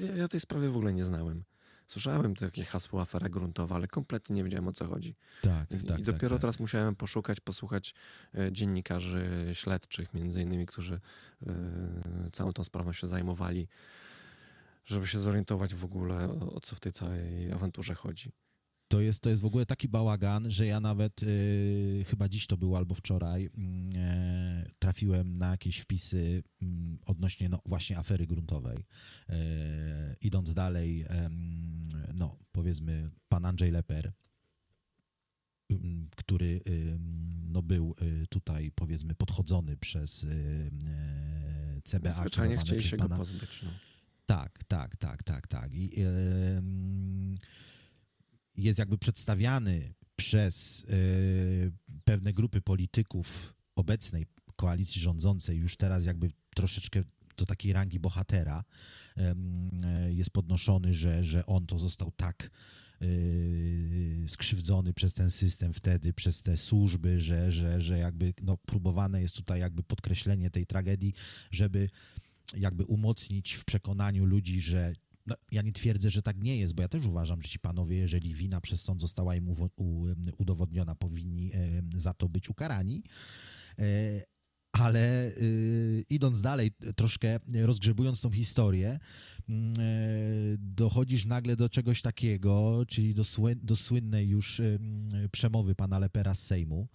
Ja, 0.00 0.16
ja 0.16 0.28
tej 0.28 0.40
sprawy 0.40 0.70
w 0.70 0.76
ogóle 0.76 0.92
nie 0.92 1.04
znałem. 1.04 1.44
Słyszałem 1.92 2.36
takie 2.36 2.64
hasło 2.64 3.00
afera 3.00 3.28
gruntowa, 3.28 3.74
ale 3.74 3.86
kompletnie 3.86 4.36
nie 4.36 4.44
wiedziałem 4.44 4.68
o 4.68 4.72
co 4.72 4.86
chodzi. 4.86 5.14
Tak, 5.42 5.70
I, 5.70 5.84
tak, 5.84 5.98
i 5.98 6.02
dopiero 6.02 6.18
tak, 6.18 6.30
tak. 6.30 6.40
teraz 6.40 6.60
musiałem 6.60 6.94
poszukać, 6.94 7.40
posłuchać 7.40 7.94
e, 8.34 8.52
dziennikarzy 8.52 9.50
śledczych, 9.52 10.14
między 10.14 10.42
innymi, 10.42 10.66
którzy 10.66 11.00
e, 11.46 11.52
całą 12.32 12.52
tą 12.52 12.64
sprawą 12.64 12.92
się 12.92 13.06
zajmowali, 13.06 13.68
żeby 14.84 15.06
się 15.06 15.18
zorientować 15.18 15.74
w 15.74 15.84
ogóle 15.84 16.28
o, 16.28 16.52
o 16.52 16.60
co 16.60 16.76
w 16.76 16.80
tej 16.80 16.92
całej 16.92 17.52
awanturze 17.52 17.94
chodzi. 17.94 18.32
To 18.92 19.00
jest, 19.00 19.20
to 19.22 19.30
jest 19.30 19.42
w 19.42 19.44
ogóle 19.44 19.66
taki 19.66 19.88
bałagan, 19.88 20.50
że 20.50 20.66
ja 20.66 20.80
nawet 20.80 21.22
yy, 21.22 22.04
chyba 22.04 22.28
dziś 22.28 22.46
to 22.46 22.56
było 22.56 22.76
albo 22.76 22.94
wczoraj 22.94 23.42
yy, 23.42 23.50
trafiłem 24.78 25.38
na 25.38 25.50
jakieś 25.50 25.78
wpisy 25.78 26.42
yy, 26.62 26.68
odnośnie 27.06 27.48
no, 27.48 27.60
właśnie 27.66 27.98
afery 27.98 28.26
gruntowej. 28.26 28.84
Yy, 29.28 29.36
idąc 30.20 30.54
dalej, 30.54 31.04
no 32.14 32.38
powiedzmy 32.52 33.10
pan 33.28 33.44
Andrzej 33.44 33.70
Leper, 33.70 34.12
który 36.16 36.60
no, 37.48 37.62
był 37.62 37.94
y, 38.02 38.26
tutaj 38.26 38.70
powiedzmy 38.74 39.14
podchodzony 39.14 39.76
przez 39.76 40.24
y, 40.24 40.70
CBA. 41.84 42.12
Zwyczajnie 42.12 42.56
chcieli 42.56 42.82
się 42.82 42.96
pana... 42.96 43.08
go 43.08 43.16
pozbyć. 43.16 43.62
No. 43.62 43.70
Tak, 44.26 44.64
tak, 44.64 44.96
tak, 44.96 45.22
tak, 45.22 45.46
tak. 45.46 45.74
I, 45.74 46.04
jest 48.56 48.78
jakby 48.78 48.98
przedstawiany 48.98 49.94
przez 50.16 50.84
y, 50.90 51.72
pewne 52.04 52.32
grupy 52.32 52.60
polityków 52.60 53.54
obecnej 53.76 54.26
koalicji 54.56 55.00
rządzącej, 55.00 55.56
już 55.58 55.76
teraz 55.76 56.04
jakby 56.04 56.30
troszeczkę 56.54 57.02
do 57.36 57.46
takiej 57.46 57.72
rangi 57.72 58.00
bohatera 58.00 58.64
y, 59.18 60.14
jest 60.14 60.30
podnoszony, 60.30 60.94
że, 60.94 61.24
że 61.24 61.46
on 61.46 61.66
to 61.66 61.78
został 61.78 62.10
tak 62.10 62.50
y, 63.02 64.24
skrzywdzony 64.28 64.92
przez 64.92 65.14
ten 65.14 65.30
system 65.30 65.72
wtedy, 65.74 66.12
przez 66.12 66.42
te 66.42 66.56
służby, 66.56 67.20
że, 67.20 67.52
że, 67.52 67.80
że 67.80 67.98
jakby 67.98 68.34
no, 68.42 68.56
próbowane 68.56 69.22
jest 69.22 69.36
tutaj 69.36 69.60
jakby 69.60 69.82
podkreślenie 69.82 70.50
tej 70.50 70.66
tragedii, 70.66 71.14
żeby 71.50 71.88
jakby 72.56 72.84
umocnić 72.84 73.52
w 73.52 73.64
przekonaniu 73.64 74.24
ludzi, 74.24 74.60
że 74.60 74.94
no, 75.26 75.34
ja 75.52 75.62
nie 75.62 75.72
twierdzę, 75.72 76.10
że 76.10 76.22
tak 76.22 76.42
nie 76.42 76.56
jest, 76.56 76.74
bo 76.74 76.82
ja 76.82 76.88
też 76.88 77.06
uważam, 77.06 77.42
że 77.42 77.48
ci 77.48 77.58
panowie, 77.58 77.96
jeżeli 77.96 78.34
wina 78.34 78.60
przez 78.60 78.82
sąd 78.82 79.00
została 79.00 79.36
im 79.36 79.48
udowodniona, 80.38 80.94
powinni 80.94 81.50
za 81.96 82.14
to 82.14 82.28
być 82.28 82.50
ukarani. 82.50 83.02
E, 83.78 84.22
ale 84.72 85.28
y, 85.28 86.04
idąc 86.10 86.40
dalej, 86.40 86.70
troszkę 86.96 87.38
rozgrzebując 87.54 88.20
tą 88.20 88.30
historię, 88.30 88.98
mm, 89.48 89.74
e, 89.80 89.84
dochodzisz 90.58 91.26
nagle 91.26 91.56
do 91.56 91.68
czegoś 91.68 92.02
takiego, 92.02 92.82
czyli 92.88 93.14
do, 93.14 93.22
do 93.62 93.76
słynnej 93.76 94.28
już 94.28 94.62
przemowy 95.32 95.74
pana 95.74 95.98
Lepera 95.98 96.34
z 96.34 96.42
Sejmu, 96.42 96.88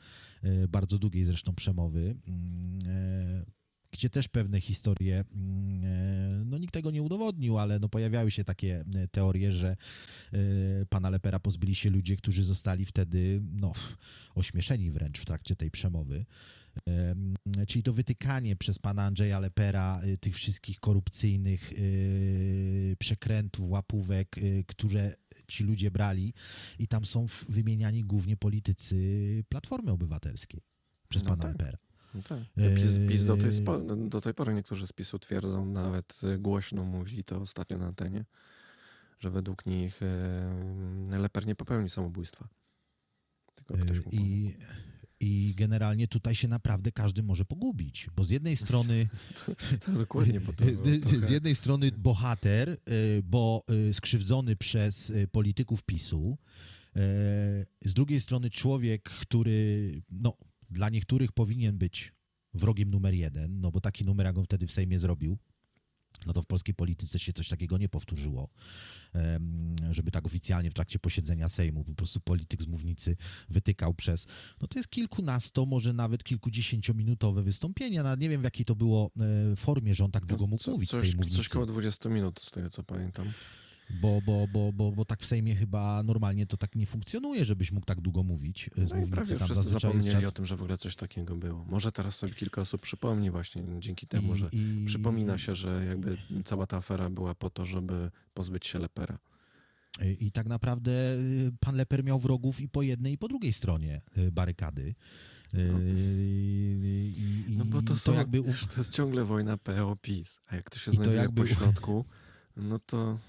e, 0.43 0.67
bardzo 0.67 0.99
długiej 0.99 1.25
zresztą 1.25 1.55
przemowy, 1.55 2.15
mm, 2.27 2.79
gdzie 3.91 4.09
też 4.09 4.27
pewne 4.27 4.61
historie, 4.61 5.23
mm, 5.35 5.83
e, 5.83 6.45
no 6.45 6.57
nikt 6.57 6.73
tego 6.73 6.91
nie 6.91 7.01
udowodnił, 7.01 7.57
ale 7.57 7.79
no 7.79 7.89
pojawiały 7.89 8.31
się 8.31 8.43
takie 8.43 8.85
e, 8.95 9.07
teorie, 9.07 9.51
że 9.51 9.67
e, 10.33 10.37
pana 10.85 11.09
Lepera 11.09 11.39
pozbyli 11.39 11.75
się 11.75 11.89
ludzie, 11.89 12.15
którzy 12.15 12.43
zostali 12.43 12.85
wtedy 12.85 13.41
no, 13.53 13.73
ośmieszeni 14.35 14.91
wręcz 14.91 15.19
w 15.19 15.25
trakcie 15.25 15.55
tej 15.55 15.71
przemowy. 15.71 16.25
Czyli 17.67 17.83
to 17.83 17.93
wytykanie 17.93 18.55
przez 18.55 18.79
pana 18.79 19.03
Andrzeja 19.03 19.39
Lepera 19.39 20.01
tych 20.19 20.35
wszystkich 20.35 20.79
korupcyjnych 20.79 21.73
przekrętów, 22.99 23.69
łapówek, 23.69 24.35
które 24.67 25.13
ci 25.47 25.63
ludzie 25.63 25.91
brali 25.91 26.33
i 26.79 26.87
tam 26.87 27.05
są 27.05 27.25
wymieniani 27.49 28.03
głównie 28.03 28.37
politycy 28.37 28.95
Platformy 29.49 29.91
Obywatelskiej 29.91 30.61
przez 31.09 31.23
no 31.23 31.29
pana 31.29 31.43
tak. 31.43 31.51
Lepera. 31.51 31.86
No 32.15 32.21
tak. 32.21 32.39
PiS, 32.75 32.97
PiS 33.09 33.25
do, 33.25 33.37
tej, 33.37 33.51
do 34.09 34.21
tej 34.21 34.33
pory 34.33 34.53
niektórzy 34.53 34.87
z 34.87 34.93
PiSu 34.93 35.19
twierdzą, 35.19 35.65
nawet 35.65 36.21
głośno 36.39 36.83
mówili 36.83 37.23
to 37.23 37.41
ostatnio 37.41 37.77
na 37.77 37.85
antenie, 37.85 38.25
że 39.19 39.29
według 39.29 39.65
nich 39.65 39.99
e, 41.11 41.19
Leper 41.19 41.47
nie 41.47 41.55
popełni 41.55 41.89
samobójstwa. 41.89 42.47
Tylko 43.55 43.77
ktoś 43.85 44.05
mu 44.05 44.11
I, 44.11 44.55
I 45.19 45.53
generalnie 45.57 46.07
tutaj 46.07 46.35
się 46.35 46.47
naprawdę 46.47 46.91
każdy 46.91 47.23
może 47.23 47.45
pogubić, 47.45 48.09
bo 48.15 48.23
z 48.23 48.29
jednej 48.29 48.55
strony 48.55 49.07
to, 49.45 49.51
to 49.85 49.91
dokładnie, 49.91 50.39
bo 50.39 50.53
to 50.53 50.65
z 51.27 51.29
jednej 51.29 51.55
strony 51.55 51.91
bohater, 51.91 52.69
e, 52.69 52.75
bo 53.23 53.63
e, 53.89 53.93
skrzywdzony 53.93 54.55
przez 54.55 55.13
polityków 55.31 55.83
PiSu, 55.83 56.37
z 57.81 57.93
drugiej 57.93 58.19
strony 58.19 58.49
człowiek, 58.49 59.03
który 59.03 59.91
no, 60.11 60.33
dla 60.69 60.89
niektórych 60.89 61.31
powinien 61.31 61.77
być 61.77 62.11
wrogiem 62.53 62.91
numer 62.91 63.13
jeden, 63.13 63.61
no 63.61 63.71
bo 63.71 63.81
taki 63.81 64.05
numer, 64.05 64.25
jak 64.25 64.37
on 64.37 64.45
wtedy 64.45 64.67
w 64.67 64.71
Sejmie 64.71 64.99
zrobił, 64.99 65.37
no 66.25 66.33
to 66.33 66.41
w 66.41 66.45
polskiej 66.45 66.75
polityce 66.75 67.19
się 67.19 67.33
coś 67.33 67.47
takiego 67.47 67.77
nie 67.77 67.89
powtórzyło, 67.89 68.49
żeby 69.91 70.11
tak 70.11 70.25
oficjalnie 70.25 70.71
w 70.71 70.73
trakcie 70.73 70.99
posiedzenia 70.99 71.47
Sejmu 71.47 71.83
po 71.83 71.93
prostu 71.93 72.19
polityk 72.19 72.61
z 72.61 72.67
mównicy 72.67 73.17
wytykał 73.49 73.93
przez, 73.93 74.27
no 74.61 74.67
to 74.67 74.79
jest 74.79 74.89
kilkunasto, 74.89 75.65
może 75.65 75.93
nawet 75.93 76.23
kilkudziesięciominutowe 76.23 77.43
wystąpienie, 77.43 78.03
nawet 78.03 78.19
nie 78.19 78.29
wiem 78.29 78.41
w 78.41 78.43
jakiej 78.43 78.65
to 78.65 78.75
było 78.75 79.11
e, 79.51 79.55
formie, 79.55 79.93
że 79.93 80.05
on 80.05 80.11
tak 80.11 80.25
długo 80.25 80.47
mógł 80.47 80.63
co, 80.63 80.71
mówić 80.71 80.89
coś, 80.89 80.99
z 80.99 81.01
tej 81.01 81.15
mównicy. 81.15 81.37
Coś 81.37 81.49
koło 81.49 81.65
20 81.65 82.09
minut 82.09 82.41
z 82.41 82.51
tego, 82.51 82.69
co 82.69 82.83
pamiętam 82.83 83.27
bo, 83.89 84.21
bo, 84.25 84.47
bo, 84.47 84.73
bo, 84.73 84.91
bo 84.91 85.05
tak 85.05 85.21
w 85.21 85.25
Sejmie 85.25 85.55
chyba 85.55 86.03
normalnie 86.03 86.45
to 86.45 86.57
tak 86.57 86.75
nie 86.75 86.85
funkcjonuje, 86.85 87.45
żebyś 87.45 87.71
mógł 87.71 87.85
tak 87.85 88.01
długo 88.01 88.23
mówić 88.23 88.69
z 88.75 88.93
no 88.93 89.07
prawie 89.11 89.35
tam 89.35 89.47
wszyscy 89.47 89.69
zapomnieli 89.69 90.11
czas... 90.11 90.25
o 90.25 90.31
tym, 90.31 90.45
że 90.45 90.57
w 90.57 90.61
ogóle 90.61 90.77
coś 90.77 90.95
takiego 90.95 91.35
było. 91.35 91.65
Może 91.69 91.91
teraz 91.91 92.15
sobie 92.15 92.33
kilka 92.33 92.61
osób 92.61 92.81
przypomni 92.81 93.31
właśnie 93.31 93.63
dzięki 93.79 94.07
temu, 94.07 94.35
I, 94.35 94.37
że 94.37 94.49
i... 94.51 94.83
przypomina 94.85 95.37
się, 95.37 95.55
że 95.55 95.85
jakby 95.85 96.17
cała 96.45 96.67
ta 96.67 96.77
afera 96.77 97.09
była 97.09 97.35
po 97.35 97.49
to, 97.49 97.65
żeby 97.65 98.11
pozbyć 98.33 98.67
się 98.67 98.79
Lepera. 98.79 99.19
I, 100.05 100.25
I 100.25 100.31
tak 100.31 100.47
naprawdę 100.47 100.91
y, 100.91 101.51
pan 101.59 101.75
Leper 101.75 102.03
miał 102.03 102.19
wrogów 102.19 102.61
i 102.61 102.69
po 102.69 102.81
jednej, 102.81 103.13
i 103.13 103.17
po 103.17 103.27
drugiej 103.27 103.53
stronie 103.53 104.01
barykady. 104.31 104.95
No, 105.53 105.79
I, 105.79 107.45
no 107.49 107.65
bo 107.65 107.81
to, 107.81 107.87
to 107.87 107.97
są, 107.97 108.13
jakby... 108.13 108.43
to 108.43 108.77
jest 108.77 108.91
ciągle 108.91 109.25
wojna 109.25 109.57
PO-PiS, 109.57 110.39
a 110.47 110.55
jak 110.55 110.69
to 110.69 110.79
się 110.79 110.91
znajduje 110.91 111.17
jakby... 111.17 111.41
po 111.41 111.47
środku, 111.47 112.05
no 112.57 112.79
to... 112.79 113.19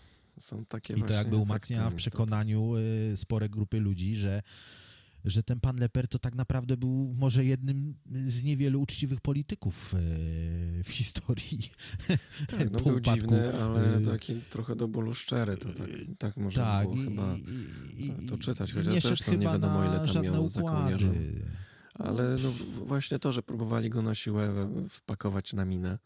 Są 0.41 0.65
takie 0.65 0.95
I 0.95 1.03
to 1.03 1.13
jakby 1.13 1.37
umacnia 1.37 1.91
w 1.91 1.95
przekonaniu 1.95 2.77
y, 2.77 3.17
spore 3.17 3.49
grupy 3.49 3.81
ludzi, 3.81 4.17
że 4.17 4.43
że 5.25 5.43
ten 5.43 5.61
pan 5.61 5.77
Leper 5.77 6.09
to 6.09 6.19
tak 6.19 6.35
naprawdę 6.35 6.77
był 6.77 7.15
może 7.19 7.45
jednym 7.45 7.95
z 8.13 8.45
niewielu 8.45 8.81
uczciwych 8.81 9.21
polityków 9.21 9.95
e, 9.95 9.99
w 10.85 10.89
historii. 10.89 11.71
Tak, 12.59 12.71
no 12.71 12.79
był 12.79 13.01
dziwny, 13.01 13.63
ale 13.63 14.01
taki 14.01 14.35
trochę 14.51 14.77
do 14.77 14.89
bólu 14.89 15.15
szczery, 15.15 15.57
to 15.57 15.69
tak, 15.73 15.87
tak 16.19 16.37
można 16.37 16.65
tak, 16.65 16.85
było 16.85 16.97
i, 16.97 17.05
chyba 17.05 17.37
i, 17.97 18.27
to 18.29 18.39
czytać, 18.39 18.73
chociaż 18.73 18.95
nie 18.95 19.03
też 19.03 19.21
tam 19.21 19.41
nie 19.41 19.47
wiadomo 19.47 19.85
ile 19.85 20.15
tam 20.15 20.23
miał 20.23 20.49
za 20.49 20.61
kołnierzem. 20.61 21.15
Ale 21.95 22.37
no 22.43 22.53
właśnie 22.87 23.19
to, 23.19 23.33
że 23.33 23.43
próbowali 23.43 23.91
go 23.91 24.03
na 24.03 24.15
siłę 24.15 24.69
wpakować 24.91 25.53
na 25.53 25.65
minę, 25.65 25.99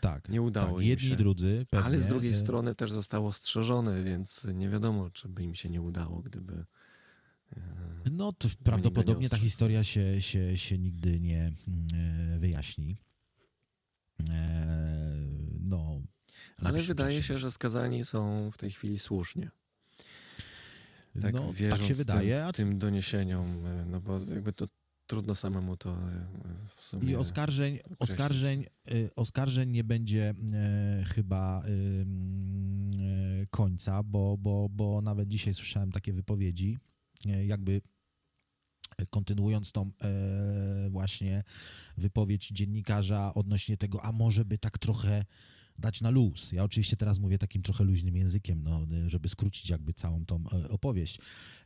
tak, 0.00 0.28
nie 0.28 0.42
udało 0.42 0.76
tak, 0.76 0.86
jedni, 0.86 1.08
się. 1.08 1.16
drudzy. 1.16 1.66
Pewnie. 1.70 1.86
Ale 1.86 2.00
z 2.00 2.06
drugiej 2.06 2.34
strony 2.34 2.74
też 2.74 2.92
zostało 2.92 3.32
strzeżone, 3.32 4.04
więc 4.04 4.44
nie 4.54 4.68
wiadomo, 4.68 5.10
czy 5.10 5.28
by 5.28 5.42
im 5.42 5.54
się 5.54 5.68
nie 5.68 5.82
udało, 5.82 6.22
gdyby. 6.22 6.64
E, 7.56 7.60
no 8.10 8.32
to 8.32 8.48
prawdopodobnie 8.64 9.28
ta 9.28 9.38
historia 9.38 9.84
się, 9.84 10.22
się, 10.22 10.56
się 10.56 10.78
nigdy 10.78 11.20
nie 11.20 11.52
mm, 11.68 12.40
wyjaśni. 12.40 12.96
E, 14.30 14.76
no. 15.60 16.00
Ale 16.56 16.82
wydaje 16.82 17.22
się, 17.22 17.38
że 17.38 17.50
skazani 17.50 18.04
są 18.04 18.50
w 18.50 18.58
tej 18.58 18.70
chwili 18.70 18.98
słusznie. 18.98 19.50
Tak, 21.22 21.34
no, 21.34 21.52
tak 21.70 21.82
się 21.82 21.94
wydaje. 21.94 22.42
Tym, 22.44 22.52
tym 22.52 22.78
doniesieniom, 22.78 23.66
e, 23.66 23.84
no 23.86 24.00
bo 24.00 24.18
jakby 24.18 24.52
to 24.52 24.66
trudno 25.08 25.34
samemu 25.34 25.76
to 25.76 25.90
e, 25.90 26.26
w 26.76 26.82
sumie. 26.82 27.12
I 27.12 27.16
oskarżeń, 27.16 27.78
oskarżeń, 27.98 28.64
e, 28.88 29.14
oskarżeń 29.16 29.70
nie 29.70 29.84
będzie 29.84 30.34
e, 30.52 31.04
chyba 31.04 31.62
e, 31.62 33.46
końca, 33.50 34.02
bo, 34.02 34.36
bo, 34.38 34.68
bo 34.68 35.02
nawet 35.02 35.28
dzisiaj 35.28 35.54
słyszałem 35.54 35.92
takie 35.92 36.12
wypowiedzi, 36.12 36.78
e, 37.26 37.46
jakby 37.46 37.80
kontynuując 39.10 39.72
tą 39.72 39.90
e, 40.02 40.90
właśnie 40.90 41.44
wypowiedź 41.96 42.48
dziennikarza 42.48 43.34
odnośnie 43.34 43.76
tego, 43.76 44.02
a 44.02 44.12
może 44.12 44.44
by 44.44 44.58
tak 44.58 44.78
trochę 44.78 45.24
dać 45.78 46.00
na 46.00 46.10
luz. 46.10 46.52
Ja 46.52 46.64
oczywiście 46.64 46.96
teraz 46.96 47.18
mówię 47.18 47.38
takim 47.38 47.62
trochę 47.62 47.84
luźnym 47.84 48.16
językiem, 48.16 48.62
no, 48.62 48.86
żeby 49.06 49.28
skrócić 49.28 49.70
jakby 49.70 49.94
całą 49.94 50.24
tą 50.24 50.44
opowieść. 50.70 51.18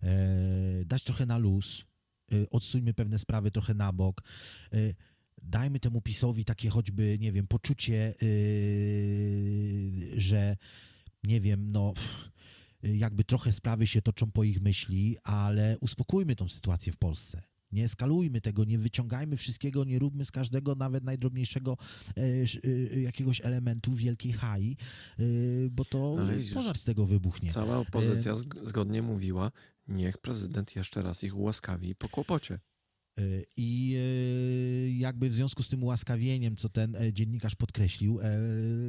E, 0.03 0.85
dać 0.85 1.05
trochę 1.05 1.27
na 1.27 1.39
luz, 1.39 1.85
Y, 1.85 1.92
odsuńmy 2.51 2.95
pewne 2.95 3.19
sprawy 3.19 3.51
trochę 3.51 3.75
na 3.75 3.93
bok, 3.93 4.23
y, 4.75 4.95
dajmy 5.43 5.81
temu 5.81 6.01
PiSowi 6.01 6.45
takie 6.45 6.71
choćby, 6.71 7.19
nie 7.21 7.33
wiem, 7.33 7.47
poczucie, 7.47 8.15
y, 8.23 10.13
że 10.17 10.57
nie 11.25 11.41
wiem, 11.41 11.73
no 11.73 11.93
jakby 12.83 13.25
trochę 13.25 13.53
sprawy 13.53 13.87
się 13.87 14.03
toczą 14.03 14.31
po 14.31 14.45
ich 14.45 14.61
myśli, 14.61 15.17
ale 15.25 15.77
uspokójmy 15.81 16.37
tą 16.37 16.49
sytuację 16.49 16.93
w 16.93 16.97
Polsce. 16.97 17.43
Nie 17.73 17.85
eskalujmy 17.85 18.41
tego, 18.41 18.65
nie 18.65 18.79
wyciągajmy 18.79 19.37
wszystkiego, 19.37 19.85
nie 19.85 19.99
róbmy 19.99 20.25
z 20.25 20.31
każdego 20.31 20.75
nawet 20.75 21.05
najdrobniejszego 21.05 21.77
e, 22.17 23.01
jakiegoś 23.01 23.41
elementu 23.41 23.95
wielkiej 23.95 24.33
hai, 24.33 24.77
e, 25.19 25.23
bo 25.71 25.85
to 25.85 26.17
pożar 26.55 26.79
z 26.79 26.85
tego 26.85 27.07
wybuchnie. 27.07 27.53
Cała 27.53 27.79
opozycja 27.79 28.35
zgodnie 28.65 29.03
mówiła, 29.03 29.53
niech 29.89 30.19
prezydent 30.19 30.77
jeszcze 30.77 31.03
raz 31.03 31.23
ich 31.23 31.37
ułaskawi 31.37 31.95
po 31.95 32.09
kłopocie. 32.09 32.59
E, 33.19 33.23
I 33.57 33.97
e, 33.97 34.91
jakby 34.91 35.29
w 35.29 35.33
związku 35.33 35.63
z 35.63 35.69
tym 35.69 35.83
ułaskawieniem, 35.83 36.57
co 36.57 36.69
ten 36.69 36.97
e, 36.97 37.13
dziennikarz 37.13 37.55
podkreślił, 37.55 38.19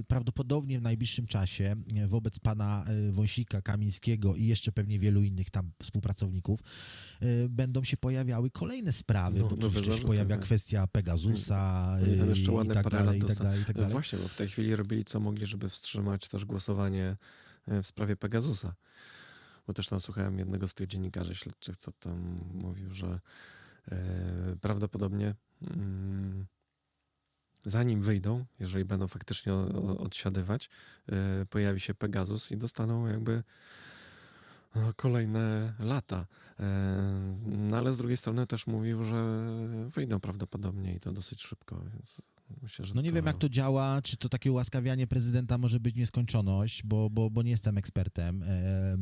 prawdopodobnie 0.07 0.79
w 0.79 0.81
najbliższym 0.81 1.25
czasie 1.27 1.75
wobec 2.07 2.39
pana 2.39 2.85
Wąsika, 3.11 3.61
Kamińskiego 3.61 4.35
i 4.35 4.45
jeszcze 4.45 4.71
pewnie 4.71 4.99
wielu 4.99 5.21
innych 5.21 5.49
tam 5.49 5.71
współpracowników 5.81 6.59
będą 7.49 7.83
się 7.83 7.97
pojawiały 7.97 8.51
kolejne 8.51 8.91
sprawy, 8.91 9.39
no, 9.39 9.47
bo 9.47 9.57
tu 9.57 9.81
no, 9.87 9.95
się 9.95 10.03
pojawia 10.03 10.35
tak. 10.35 10.45
kwestia 10.45 10.87
Pegasusa 10.87 11.95
no, 12.01 12.07
i, 12.33 12.65
i, 12.65 12.69
tak 12.69 12.89
dalej, 12.89 13.19
i 13.19 13.23
tak 13.23 13.37
dalej, 13.37 13.61
i 13.61 13.65
tak 13.65 13.75
dalej. 13.75 13.91
Właśnie, 13.91 14.19
bo 14.19 14.27
w 14.27 14.35
tej 14.35 14.47
chwili 14.47 14.75
robili 14.75 15.03
co 15.03 15.19
mogli, 15.19 15.45
żeby 15.45 15.69
wstrzymać 15.69 16.27
też 16.27 16.45
głosowanie 16.45 17.17
w 17.67 17.87
sprawie 17.87 18.15
Pegasusa 18.15 18.75
bo 19.67 19.73
też 19.73 19.87
tam 19.87 19.99
słuchałem 19.99 20.39
jednego 20.39 20.67
z 20.67 20.73
tych 20.73 20.87
dziennikarzy 20.87 21.35
śledczych, 21.35 21.77
co 21.77 21.91
tam 21.91 22.39
mówił, 22.53 22.93
że 22.93 23.19
e, 23.91 24.55
prawdopodobnie 24.61 25.35
mm, 25.61 26.45
zanim 27.65 28.01
wyjdą, 28.01 28.45
jeżeli 28.59 28.85
będą 28.85 29.07
faktycznie 29.07 29.53
odsiadywać, 29.97 30.69
e, 31.09 31.45
pojawi 31.45 31.79
się 31.79 31.93
Pegasus 31.93 32.51
i 32.51 32.57
dostaną 32.57 33.07
jakby 33.07 33.43
kolejne 34.95 35.73
lata. 35.79 36.25
E, 36.59 37.35
no 37.45 37.77
ale 37.77 37.93
z 37.93 37.97
drugiej 37.97 38.17
strony 38.17 38.47
też 38.47 38.67
mówił, 38.67 39.03
że 39.03 39.43
wyjdą 39.87 40.19
prawdopodobnie 40.19 40.95
i 40.95 40.99
to 40.99 41.11
dosyć 41.11 41.41
szybko, 41.41 41.81
więc 41.93 42.21
Myślę, 42.61 42.85
no 42.95 43.01
nie 43.01 43.09
to... 43.09 43.15
wiem, 43.15 43.25
jak 43.25 43.37
to 43.37 43.49
działa, 43.49 44.01
czy 44.01 44.17
to 44.17 44.29
takie 44.29 44.51
ułaskawianie 44.51 45.07
prezydenta 45.07 45.57
może 45.57 45.79
być 45.79 45.95
nieskończoność, 45.95 46.83
bo, 46.83 47.09
bo, 47.09 47.29
bo 47.29 47.43
nie 47.43 47.51
jestem 47.51 47.77
ekspertem, 47.77 48.43
e, 48.43 48.47
e, 48.47 48.97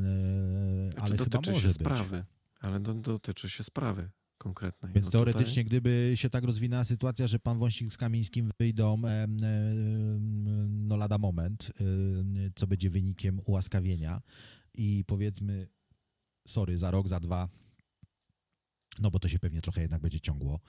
ale 1.00 1.16
znaczy, 1.16 1.24
chyba 1.24 1.40
może 1.46 1.62
się 1.62 1.68
być. 1.68 1.76
sprawy, 1.76 2.26
ale 2.60 2.80
do, 2.80 2.94
dotyczy 2.94 3.50
się 3.50 3.64
sprawy 3.64 4.10
konkretnej. 4.38 4.94
Więc 4.94 5.06
no 5.06 5.12
teoretycznie, 5.12 5.64
tutaj... 5.64 5.66
gdyby 5.66 6.12
się 6.16 6.30
tak 6.30 6.44
rozwinęła 6.44 6.84
sytuacja, 6.84 7.28
że 7.28 7.40
pan 7.40 7.60
Wąsik 7.60 7.94
z 7.94 7.98
Kamińskim 7.98 8.52
wyjdą 8.60 9.02
e, 9.06 9.28
no 10.70 10.98
lada 10.98 11.18
moment, 11.18 11.72
co 12.56 12.68
będzie 12.68 12.90
wynikiem 12.90 13.40
ułaskawienia 13.46 14.22
i 14.74 15.04
powiedzmy, 15.08 15.68
sorry, 16.48 16.78
za 16.78 16.92
rok, 16.92 17.08
za 17.08 17.20
dwa, 17.20 17.50
no 19.00 19.12
bo 19.12 19.20
to 19.20 19.28
się 19.28 19.40
pewnie 19.40 19.62
trochę 19.62 19.82
jednak 19.82 20.02
będzie 20.02 20.20
ciągło, 20.20 20.60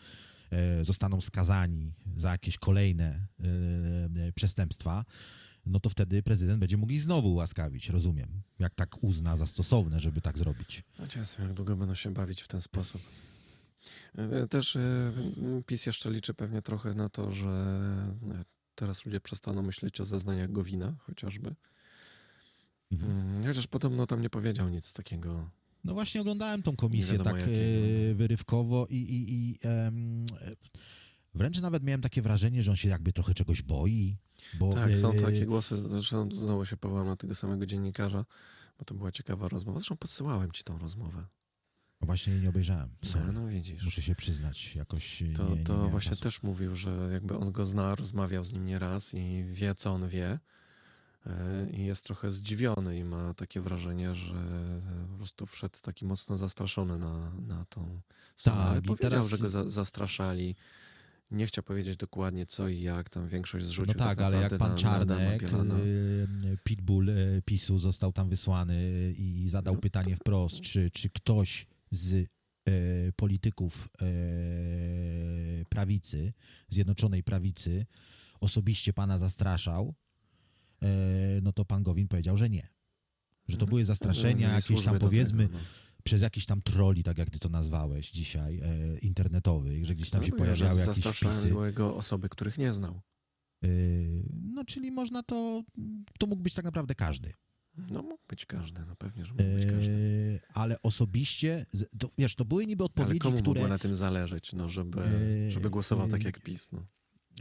zostaną 0.82 1.20
skazani 1.20 1.94
za 2.16 2.30
jakieś 2.30 2.58
kolejne 2.58 3.04
e, 3.04 3.44
e, 4.26 4.32
przestępstwa, 4.32 5.04
no 5.66 5.80
to 5.80 5.90
wtedy 5.90 6.22
prezydent 6.22 6.60
będzie 6.60 6.76
mógł 6.76 6.92
ich 6.92 7.00
znowu 7.00 7.32
ułaskawić, 7.32 7.88
rozumiem. 7.88 8.42
Jak 8.58 8.74
tak 8.74 9.04
uzna 9.04 9.36
za 9.36 9.46
stosowne, 9.46 10.00
żeby 10.00 10.20
tak 10.20 10.38
zrobić. 10.38 10.82
No 10.98 11.06
jak 11.38 11.52
długo 11.52 11.76
będą 11.76 11.94
się 11.94 12.14
bawić 12.14 12.42
w 12.42 12.48
ten 12.48 12.62
sposób. 12.62 13.02
Też 14.50 14.78
PiS 15.66 15.86
jeszcze 15.86 16.10
liczy 16.10 16.34
pewnie 16.34 16.62
trochę 16.62 16.94
na 16.94 17.08
to, 17.08 17.32
że 17.32 17.86
teraz 18.74 19.04
ludzie 19.04 19.20
przestaną 19.20 19.62
myśleć 19.62 20.00
o 20.00 20.04
zeznaniach 20.04 20.52
Gowina 20.52 20.94
chociażby. 20.98 21.54
Mhm. 22.92 23.12
Mm, 23.12 23.46
chociaż 23.46 23.66
podobno 23.66 24.06
tam 24.06 24.20
nie 24.20 24.30
powiedział 24.30 24.68
nic 24.68 24.92
takiego 24.92 25.50
no 25.84 25.94
właśnie 25.94 26.20
oglądałem 26.20 26.62
tą 26.62 26.76
komisję 26.76 27.18
tak 27.18 27.36
jakiego. 27.36 27.58
E, 28.10 28.14
wyrywkowo 28.14 28.86
i, 28.90 28.96
i, 28.96 29.32
i 29.32 29.58
um, 29.68 30.24
wręcz 31.34 31.60
nawet 31.60 31.82
miałem 31.82 32.00
takie 32.00 32.22
wrażenie, 32.22 32.62
że 32.62 32.70
on 32.70 32.76
się 32.76 32.88
jakby 32.88 33.12
trochę 33.12 33.34
czegoś 33.34 33.62
boi. 33.62 34.16
Bo, 34.58 34.74
tak, 34.74 34.96
są 34.96 35.12
e, 35.12 35.20
takie 35.20 35.46
głosy, 35.46 35.88
zresztą 35.88 36.28
znowu 36.32 36.66
się 36.66 36.76
powołam 36.76 37.06
na 37.06 37.16
tego 37.16 37.34
samego 37.34 37.66
dziennikarza, 37.66 38.24
bo 38.78 38.84
to 38.84 38.94
była 38.94 39.12
ciekawa 39.12 39.48
rozmowa. 39.48 39.78
Zresztą 39.78 39.96
podsyłałem 39.96 40.52
ci 40.52 40.64
tą 40.64 40.78
rozmowę. 40.78 41.26
No 42.00 42.06
właśnie 42.06 42.40
nie 42.40 42.48
obejrzałem. 42.48 42.88
No, 43.02 43.08
Sorry. 43.08 43.32
No, 43.32 43.46
widzisz. 43.46 43.84
Muszę 43.84 44.02
się 44.02 44.14
przyznać, 44.14 44.76
jakoś 44.76 45.22
To, 45.36 45.48
nie, 45.48 45.56
nie 45.56 45.64
to 45.64 45.88
właśnie 45.88 46.10
czasu. 46.10 46.22
też 46.22 46.42
mówił, 46.42 46.74
że 46.74 47.08
jakby 47.12 47.36
on 47.36 47.52
go 47.52 47.66
zna, 47.66 47.94
rozmawiał 47.94 48.44
z 48.44 48.52
nim 48.52 48.66
nieraz 48.66 49.14
i 49.14 49.44
wie, 49.52 49.74
co 49.74 49.90
on 49.90 50.08
wie 50.08 50.26
E, 50.28 50.38
i 51.72 51.84
jest 51.84 52.04
trochę 52.04 52.30
zdziwiony 52.30 52.98
i 52.98 53.04
ma 53.04 53.34
takie 53.34 53.60
wrażenie, 53.60 54.14
że 54.14 54.34
po 55.10 55.16
prostu 55.16 55.46
wszedł 55.46 55.78
taki 55.82 56.04
mocno 56.04 56.38
zastraszony 56.38 56.98
na, 56.98 57.32
na 57.40 57.64
tą 57.64 58.00
salę. 58.36 58.56
Tak, 58.56 58.66
Ale 58.66 58.82
powiedział, 58.82 59.10
teraz... 59.10 59.28
że 59.28 59.38
go 59.38 59.48
za, 59.48 59.68
zastraszali. 59.68 60.56
Nie 61.30 61.46
chciał 61.46 61.64
powiedzieć 61.64 61.96
dokładnie 61.96 62.46
co 62.46 62.68
i 62.68 62.80
jak, 62.80 63.08
tam 63.08 63.28
większość 63.28 63.66
zrzucił. 63.66 63.94
No 63.98 64.04
tak, 64.04 64.18
tak 64.18 64.20
ale 64.20 64.40
jak 64.40 64.58
pan 64.58 64.70
na, 64.70 64.76
Czarnek, 64.76 65.52
na 65.52 65.78
y, 65.78 66.58
Pitbull 66.64 67.08
y, 67.08 67.42
PiSu 67.44 67.78
został 67.78 68.12
tam 68.12 68.28
wysłany 68.28 69.12
i 69.18 69.48
zadał 69.48 69.74
no, 69.74 69.80
pytanie 69.80 70.14
to... 70.16 70.20
wprost, 70.20 70.60
czy, 70.60 70.90
czy 70.90 71.10
ktoś 71.10 71.66
z 71.90 72.14
y, 72.14 72.28
polityków 73.16 73.88
prawicy, 75.68 76.32
Zjednoczonej 76.68 77.22
Prawicy, 77.22 77.86
osobiście 78.40 78.92
pana 78.92 79.18
zastraszał, 79.18 79.94
E, 79.94 80.11
no 81.42 81.52
to 81.52 81.64
pan 81.64 81.82
Gowin 81.82 82.08
powiedział, 82.08 82.36
że 82.36 82.50
nie. 82.50 82.68
Że 83.48 83.56
to 83.56 83.62
mhm. 83.62 83.68
były 83.68 83.84
zastraszenia 83.84 84.54
jakieś 84.54 84.82
tam 84.82 84.98
powiedzmy 84.98 85.48
no. 85.52 85.58
przez 86.04 86.22
jakiś 86.22 86.46
tam 86.46 86.62
troli, 86.62 87.02
tak 87.02 87.18
jak 87.18 87.30
ty 87.30 87.38
to 87.38 87.48
nazwałeś 87.48 88.10
dzisiaj, 88.10 88.58
e, 88.58 88.98
internetowych, 88.98 89.86
że 89.86 89.94
gdzieś 89.94 90.10
tam 90.10 90.20
no, 90.20 90.26
się 90.26 90.32
pojawiały 90.32 90.80
jakieś 90.80 91.04
wpisy. 91.04 91.54
jego 91.64 91.96
osoby, 91.96 92.28
których 92.28 92.58
nie 92.58 92.72
znał. 92.74 93.00
E, 93.64 93.68
no 94.42 94.64
czyli 94.64 94.90
można 94.90 95.22
to, 95.22 95.62
to 96.18 96.26
mógł 96.26 96.42
być 96.42 96.54
tak 96.54 96.64
naprawdę 96.64 96.94
każdy. 96.94 97.32
No 97.90 98.02
mógł 98.02 98.22
być 98.28 98.46
każdy, 98.46 98.80
no 98.86 98.96
pewnie, 98.96 99.24
że 99.24 99.34
mógł 99.34 99.54
być 99.54 99.66
każdy. 99.66 100.40
E, 100.42 100.56
ale 100.56 100.82
osobiście, 100.82 101.66
to, 101.98 102.10
wiesz, 102.18 102.34
to 102.34 102.44
były 102.44 102.66
niby 102.66 102.84
odpowiedzi, 102.84 103.10
ale 103.10 103.18
komu 103.18 103.38
które... 103.38 103.60
mogło 103.60 103.68
na 103.68 103.78
tym 103.78 103.96
zależeć, 103.96 104.52
no, 104.52 104.68
żeby, 104.68 105.00
żeby 105.50 105.70
głosował 105.70 106.08
tak 106.08 106.24
jak 106.24 106.40
PiS, 106.40 106.72
no. 106.72 106.86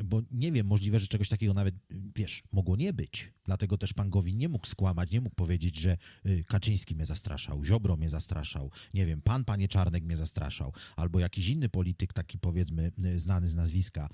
Bo 0.06 0.22
nie 0.32 0.52
wiem, 0.52 0.68
możliwe, 0.68 1.00
że 1.00 1.08
czegoś 1.08 1.30
takiego 1.30 1.54
nawet, 1.54 1.76
wiesz, 2.16 2.44
mogło 2.52 2.76
nie 2.76 2.94
być. 2.94 3.34
Dlatego 3.46 3.78
też 3.78 3.94
pan 3.94 4.10
Gowin 4.10 4.38
nie 4.38 4.50
mógł 4.50 4.68
skłamać, 4.68 5.12
nie 5.12 5.22
mógł 5.22 5.36
powiedzieć, 5.36 5.80
że 5.80 5.98
y, 6.26 6.44
Kaczyński 6.48 6.96
mnie 6.96 7.06
zastraszał, 7.06 7.66
Ziobro 7.66 7.98
mnie 7.98 8.10
zastraszał, 8.10 8.72
nie 8.94 9.06
wiem, 9.06 9.22
pan, 9.22 9.46
panie 9.46 9.68
Czarnek 9.68 10.04
mnie 10.04 10.18
zastraszał, 10.18 10.74
albo 10.96 11.20
jakiś 11.20 11.50
inny 11.50 11.70
polityk, 11.70 12.14
taki 12.14 12.40
powiedzmy 12.40 12.92
y, 13.06 13.20
znany 13.20 13.48
z 13.48 13.56
nazwiska, 13.56 14.10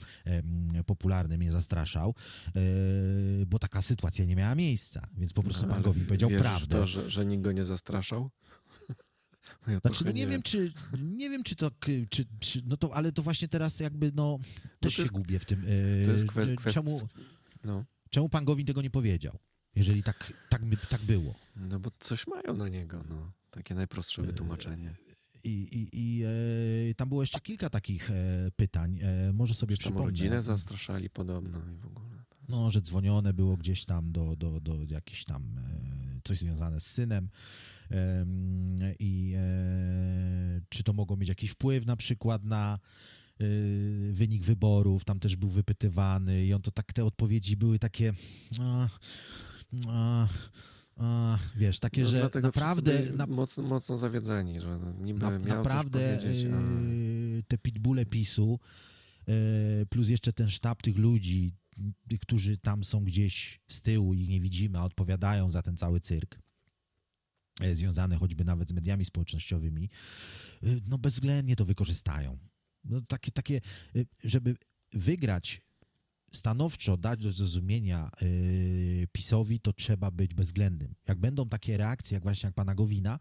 popularny 0.86 1.38
mnie 1.38 1.52
zastraszał, 1.52 2.16
y, 2.56 3.46
bo 3.46 3.60
taka 3.60 3.82
sytuacja 3.82 4.26
nie 4.26 4.36
miała 4.36 4.56
miejsca. 4.56 5.08
Więc 5.18 5.34
po 5.34 5.44
prostu 5.44 5.68
pan 5.68 5.82
Gowin 5.82 6.06
powiedział 6.06 6.30
prawdę. 6.30 6.80
to, 6.80 6.88
że, 6.88 7.12
że 7.12 7.26
nikt 7.26 7.44
go 7.44 7.52
nie 7.52 7.66
zastraszał? 7.66 8.30
Ja 9.68 9.80
znaczy, 9.80 10.06
no 10.06 10.12
nie, 10.12 10.22
nie, 10.22 10.28
wiem, 10.28 10.42
czy 10.42 10.74
nie 11.02 11.30
wiem, 11.30 11.44
czy 11.44 11.56
to, 11.56 11.72
czy, 12.10 12.26
czy, 12.40 12.62
no 12.66 12.78
to, 12.78 12.96
ale 12.96 13.12
to 13.12 13.24
właśnie 13.24 13.48
teraz 13.48 13.80
jakby, 13.80 14.12
no, 14.16 14.40
też 14.80 14.98
no 14.98 15.06
się 15.06 15.12
gubię 15.12 15.40
w 15.40 15.46
tym. 15.46 15.66
To 16.06 16.12
jest 16.12 16.26
kwe, 16.26 16.72
czemu, 16.72 17.02
no. 17.64 17.86
czemu 18.10 18.30
pan 18.30 18.46
Gowin 18.46 18.66
tego 18.66 18.82
nie 18.82 18.90
powiedział? 18.90 19.40
Jeżeli 19.76 20.04
tak, 20.04 20.34
tak, 20.50 20.62
tak 20.90 21.02
było. 21.02 21.36
No 21.56 21.80
bo 21.80 21.92
coś 22.00 22.28
mają 22.28 22.58
na 22.58 22.70
niego, 22.70 23.04
no. 23.10 23.32
Takie 23.52 23.76
najprostsze 23.76 24.22
wytłumaczenie. 24.22 24.94
I, 25.44 25.50
i, 25.50 25.90
i 25.94 26.24
e, 26.90 26.94
tam 26.94 27.10
było 27.10 27.24
jeszcze 27.24 27.40
kilka 27.40 27.70
takich 27.70 28.12
e, 28.12 28.52
pytań. 28.56 29.00
E, 29.02 29.34
może 29.34 29.54
sobie 29.54 29.78
przypomnę. 29.78 30.06
rodzinę 30.06 30.42
zastraszali 30.42 31.10
podobno 31.10 31.62
i 31.74 31.78
w 31.78 31.86
ogóle. 31.86 32.24
Tak. 32.30 32.40
No, 32.50 32.72
że 32.72 32.82
dzwonione 32.82 33.34
było 33.34 33.58
gdzieś 33.58 33.86
tam 33.86 34.12
do, 34.12 34.36
do, 34.36 34.60
do 34.60 34.78
jakichś 34.88 35.24
tam 35.24 35.58
e, 35.58 36.22
coś 36.24 36.38
związane 36.38 36.80
z 36.80 36.86
synem 36.86 37.30
i 39.00 39.34
e, 39.38 40.62
czy 40.70 40.84
to 40.84 40.94
mogło 40.94 41.18
mieć 41.18 41.30
jakiś 41.30 41.52
wpływ 41.52 41.86
na 41.86 41.96
przykład 41.96 42.44
na 42.44 42.80
e, 43.40 43.46
wynik 44.12 44.44
wyborów, 44.44 45.06
tam 45.06 45.20
też 45.20 45.36
był 45.36 45.50
wypytywany 45.50 46.46
i 46.46 46.54
on 46.54 46.62
to 46.62 46.72
tak, 46.72 46.94
te 46.94 47.06
odpowiedzi 47.06 47.58
były 47.58 47.80
takie 47.80 48.14
a, 48.60 48.88
a, 49.88 50.28
a, 50.98 51.38
wiesz, 51.56 51.80
takie, 51.80 52.02
no, 52.02 52.10
że 52.10 52.30
naprawdę... 52.42 53.14
Na, 53.14 53.28
mocno, 53.28 53.64
mocno 53.64 53.98
zawiedzeni, 53.98 54.62
że 54.62 54.80
niby 55.02 55.20
na, 55.20 55.40
miał 55.40 55.58
Naprawdę 55.58 56.20
te 57.48 57.58
pitbulle 57.58 58.06
PiSu 58.06 58.60
plus 59.90 60.10
jeszcze 60.10 60.34
ten 60.34 60.50
sztab 60.50 60.82
tych 60.82 60.98
ludzi, 60.98 61.52
którzy 62.22 62.58
tam 62.58 62.84
są 62.84 63.04
gdzieś 63.04 63.60
z 63.68 63.82
tyłu 63.82 64.14
i 64.14 64.28
nie 64.28 64.42
widzimy, 64.42 64.80
a 64.80 64.84
odpowiadają 64.84 65.50
za 65.50 65.62
ten 65.62 65.78
cały 65.78 66.00
cyrk, 66.00 66.36
e, 66.36 66.40
związane 67.72 68.16
choćby 68.16 68.46
nawet 68.46 68.70
z 68.70 68.74
mediami 68.74 69.06
społecznościowymi, 69.06 69.90
e, 70.64 70.68
no 70.88 70.98
bezwzględnie 70.98 71.56
to 71.56 71.66
wykorzystają. 71.66 72.38
No 72.84 73.02
takie, 73.02 73.32
takie, 73.32 73.62
e, 73.96 74.06
żeby 74.24 74.56
wygrać 74.94 75.62
stanowczo 76.32 76.98
dać 76.98 77.24
do 77.24 77.32
zrozumienia 77.32 78.10
yy, 78.22 79.08
PiSowi, 79.12 79.60
to 79.60 79.74
trzeba 79.74 80.12
być 80.12 80.34
bezwzględnym. 80.34 80.96
Jak 81.08 81.20
będą 81.20 81.50
takie 81.50 81.78
reakcje, 81.78 82.16
jak 82.16 82.24
właśnie 82.24 82.48
jak 82.48 82.54
pana 82.56 82.76
Gowina, 82.76 83.20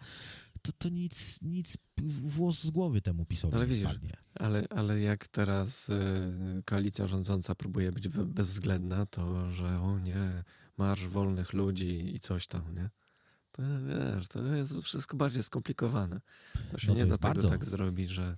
to, 0.62 0.72
to 0.78 0.88
nic, 0.88 1.42
nic 1.42 1.78
włos 2.06 2.62
z 2.62 2.70
głowy 2.70 3.00
temu 3.00 3.24
PiSowi 3.24 3.54
ale 3.54 3.66
nie 3.66 3.72
widzisz, 3.72 3.88
spadnie. 3.88 4.10
Ale, 4.34 4.66
ale 4.70 5.00
jak 5.00 5.28
teraz 5.28 5.88
y, 5.88 6.62
koalicja 6.64 7.06
rządząca 7.06 7.54
próbuje 7.54 7.92
być 7.92 8.08
bezwzględna, 8.08 9.06
to 9.06 9.52
że 9.52 9.80
o 9.80 9.98
nie, 9.98 10.44
marsz 10.76 11.06
wolnych 11.06 11.52
ludzi 11.52 12.14
i 12.14 12.20
coś 12.20 12.46
tam, 12.46 12.74
nie? 12.74 12.90
To 13.56 13.62
wiesz, 13.86 14.28
to 14.28 14.42
jest 14.42 14.76
wszystko 14.82 15.16
bardziej 15.16 15.42
skomplikowane. 15.42 16.20
To 16.72 16.78
się 16.78 16.88
no 16.88 16.94
to 16.94 16.98
nie 17.00 17.06
da 17.06 17.16
tego 17.16 17.28
bardzo... 17.28 17.48
tak 17.48 17.64
zrobić, 17.64 18.10
że 18.10 18.36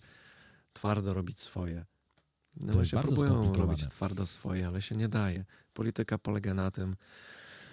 twardo 0.73 1.15
robić 1.15 1.41
swoje. 1.41 1.85
No 2.57 2.73
to 2.73 2.85
się 2.85 3.01
próbują 3.03 3.55
robić 3.55 3.89
twardo 3.89 4.27
swoje, 4.27 4.67
ale 4.67 4.83
się 4.83 4.97
nie 4.97 5.09
daje. 5.09 5.45
Polityka 5.75 6.19
polega 6.19 6.55
na 6.55 6.71
tym, 6.71 6.97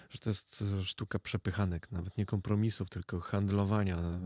że 0.10 0.20
to 0.20 0.30
jest 0.30 0.64
sztuka 0.84 1.20
przepychanek, 1.20 1.92
nawet 1.92 2.18
nie 2.18 2.26
kompromisów, 2.26 2.90
tylko 2.90 3.20
handlowania 3.20 3.98
e, 3.98 4.20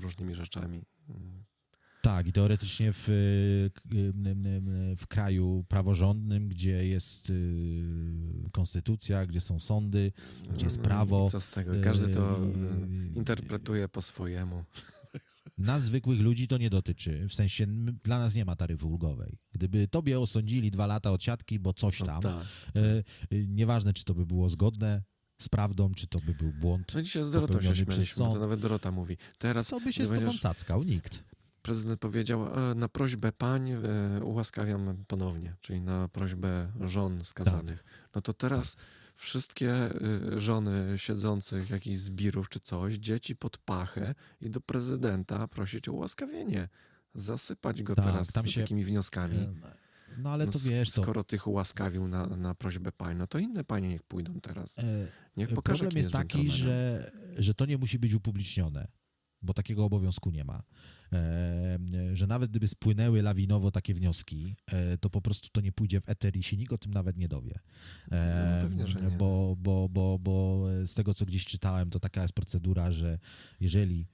różnymi 0.00 0.34
rzeczami. 0.34 0.84
Tak, 2.06 2.26
i 2.26 2.32
teoretycznie 2.32 2.92
w, 2.92 3.08
w 4.98 5.06
kraju 5.08 5.64
praworządnym, 5.68 6.48
gdzie 6.48 6.88
jest 6.88 7.30
y, 7.30 8.50
konstytucja, 8.52 9.26
gdzie 9.26 9.40
są 9.40 9.58
sądy, 9.58 10.12
gdzie 10.54 10.66
jest 10.66 10.76
no 10.76 10.84
prawo. 10.84 11.30
co 11.30 11.40
z 11.40 11.48
tego? 11.48 11.72
Każdy 11.84 12.14
to 12.14 12.38
y, 13.14 13.18
interpretuje 13.18 13.88
po 13.88 14.02
swojemu. 14.02 14.64
Nas, 15.58 15.82
zwykłych 15.82 16.20
ludzi, 16.20 16.48
to 16.48 16.58
nie 16.58 16.70
dotyczy. 16.70 17.26
W 17.28 17.34
sensie 17.34 17.66
dla 18.04 18.18
nas 18.18 18.34
nie 18.34 18.44
ma 18.44 18.56
taryfy 18.56 18.86
ulgowej. 18.86 19.38
Gdyby 19.52 19.88
tobie 19.88 20.20
osądzili 20.20 20.70
dwa 20.70 20.86
lata 20.86 21.12
od 21.12 21.22
siatki, 21.22 21.58
bo 21.58 21.74
coś 21.74 22.00
no 22.00 22.06
tam, 22.06 22.20
no 22.22 22.30
tak, 22.30 22.46
tak. 22.74 23.38
nieważne 23.48 23.92
czy 23.92 24.04
to 24.04 24.14
by 24.14 24.26
było 24.26 24.48
zgodne 24.48 25.02
z 25.38 25.48
prawdą, 25.48 25.94
czy 25.94 26.06
to 26.06 26.20
by 26.20 26.34
był 26.34 26.52
błąd. 26.52 26.94
No 26.94 27.02
dzisiaj 27.02 27.24
z 27.24 27.30
Dorotą 27.30 27.60
się 27.60 27.74
śmialiśmy, 27.74 28.24
to 28.24 28.38
nawet 28.38 28.60
Dorota 28.60 28.90
mówi. 28.90 29.16
Teraz 29.38 29.66
Co 29.66 29.80
by 29.80 29.92
się 29.92 30.06
z 30.06 30.14
tobą 30.14 30.38
cackał? 30.38 30.82
Nikt. 30.82 31.35
Prezydent 31.66 32.00
powiedział, 32.00 32.70
e, 32.70 32.74
na 32.74 32.88
prośbę 32.88 33.32
pań 33.32 33.70
e, 33.70 33.80
ułaskawiam 34.24 35.04
ponownie, 35.06 35.54
czyli 35.60 35.80
na 35.80 36.08
prośbę 36.08 36.72
żon 36.80 37.24
skazanych. 37.24 37.82
Tak. 37.82 38.10
No 38.14 38.22
to 38.22 38.34
teraz 38.34 38.74
tak. 38.76 38.84
wszystkie 39.16 39.72
e, 39.72 39.90
żony 40.40 40.98
siedzących 40.98 41.70
jakichś 41.70 41.98
zbirów 41.98 42.48
czy 42.48 42.60
coś, 42.60 42.94
dzieci 42.94 43.36
pod 43.36 43.58
pachę 43.58 44.14
i 44.40 44.50
do 44.50 44.60
prezydenta 44.60 45.48
prosić 45.48 45.88
o 45.88 45.92
ułaskawienie. 45.92 46.68
Zasypać 47.14 47.82
go 47.82 47.94
tak, 47.94 48.04
teraz 48.04 48.32
tam 48.32 48.46
się, 48.46 48.60
takimi 48.60 48.84
wnioskami. 48.84 49.48
No 50.18 50.30
ale 50.30 50.46
no, 50.46 50.52
to 50.52 50.58
wiesz, 50.58 50.90
to... 50.90 51.02
Skoro 51.02 51.24
tych 51.24 51.46
ułaskawił 51.46 52.08
na, 52.08 52.26
na 52.26 52.54
prośbę 52.54 52.92
pań, 52.92 53.16
no 53.16 53.26
to 53.26 53.38
inne 53.38 53.64
panie 53.64 53.88
niech 53.88 54.02
pójdą 54.02 54.40
teraz. 54.40 54.78
E, 54.78 55.06
niech 55.36 55.54
pokaże, 55.54 55.78
Problem 55.78 55.98
jest 55.98 56.12
taki, 56.12 56.50
że, 56.50 57.10
że 57.38 57.54
to 57.54 57.66
nie 57.66 57.78
musi 57.78 57.98
być 57.98 58.14
upublicznione, 58.14 58.88
bo 59.42 59.54
takiego 59.54 59.84
obowiązku 59.84 60.30
nie 60.30 60.44
ma. 60.44 60.62
E, 61.12 61.78
że 62.12 62.26
nawet 62.26 62.50
gdyby 62.50 62.68
spłynęły 62.68 63.22
lawinowo 63.22 63.70
takie 63.70 63.94
wnioski, 63.94 64.54
e, 64.66 64.98
to 64.98 65.10
po 65.10 65.22
prostu 65.22 65.48
to 65.52 65.60
nie 65.60 65.72
pójdzie 65.72 66.00
w 66.00 66.08
eter 66.08 66.36
i 66.36 66.42
się 66.42 66.56
nikt 66.56 66.72
o 66.72 66.78
tym 66.78 66.94
nawet 66.94 67.16
nie 67.16 67.28
dowie. 67.28 67.54
No, 68.10 68.16
pewnie, 68.62 68.86
że 68.86 69.00
nie. 69.00 69.16
Bo, 69.16 69.56
bo, 69.58 69.88
bo, 69.88 70.18
bo 70.18 70.64
z 70.86 70.94
tego, 70.94 71.14
co 71.14 71.26
gdzieś 71.26 71.44
czytałem, 71.44 71.90
to 71.90 72.00
taka 72.00 72.22
jest 72.22 72.34
procedura, 72.34 72.90
że 72.90 73.18
jeżeli 73.60 74.06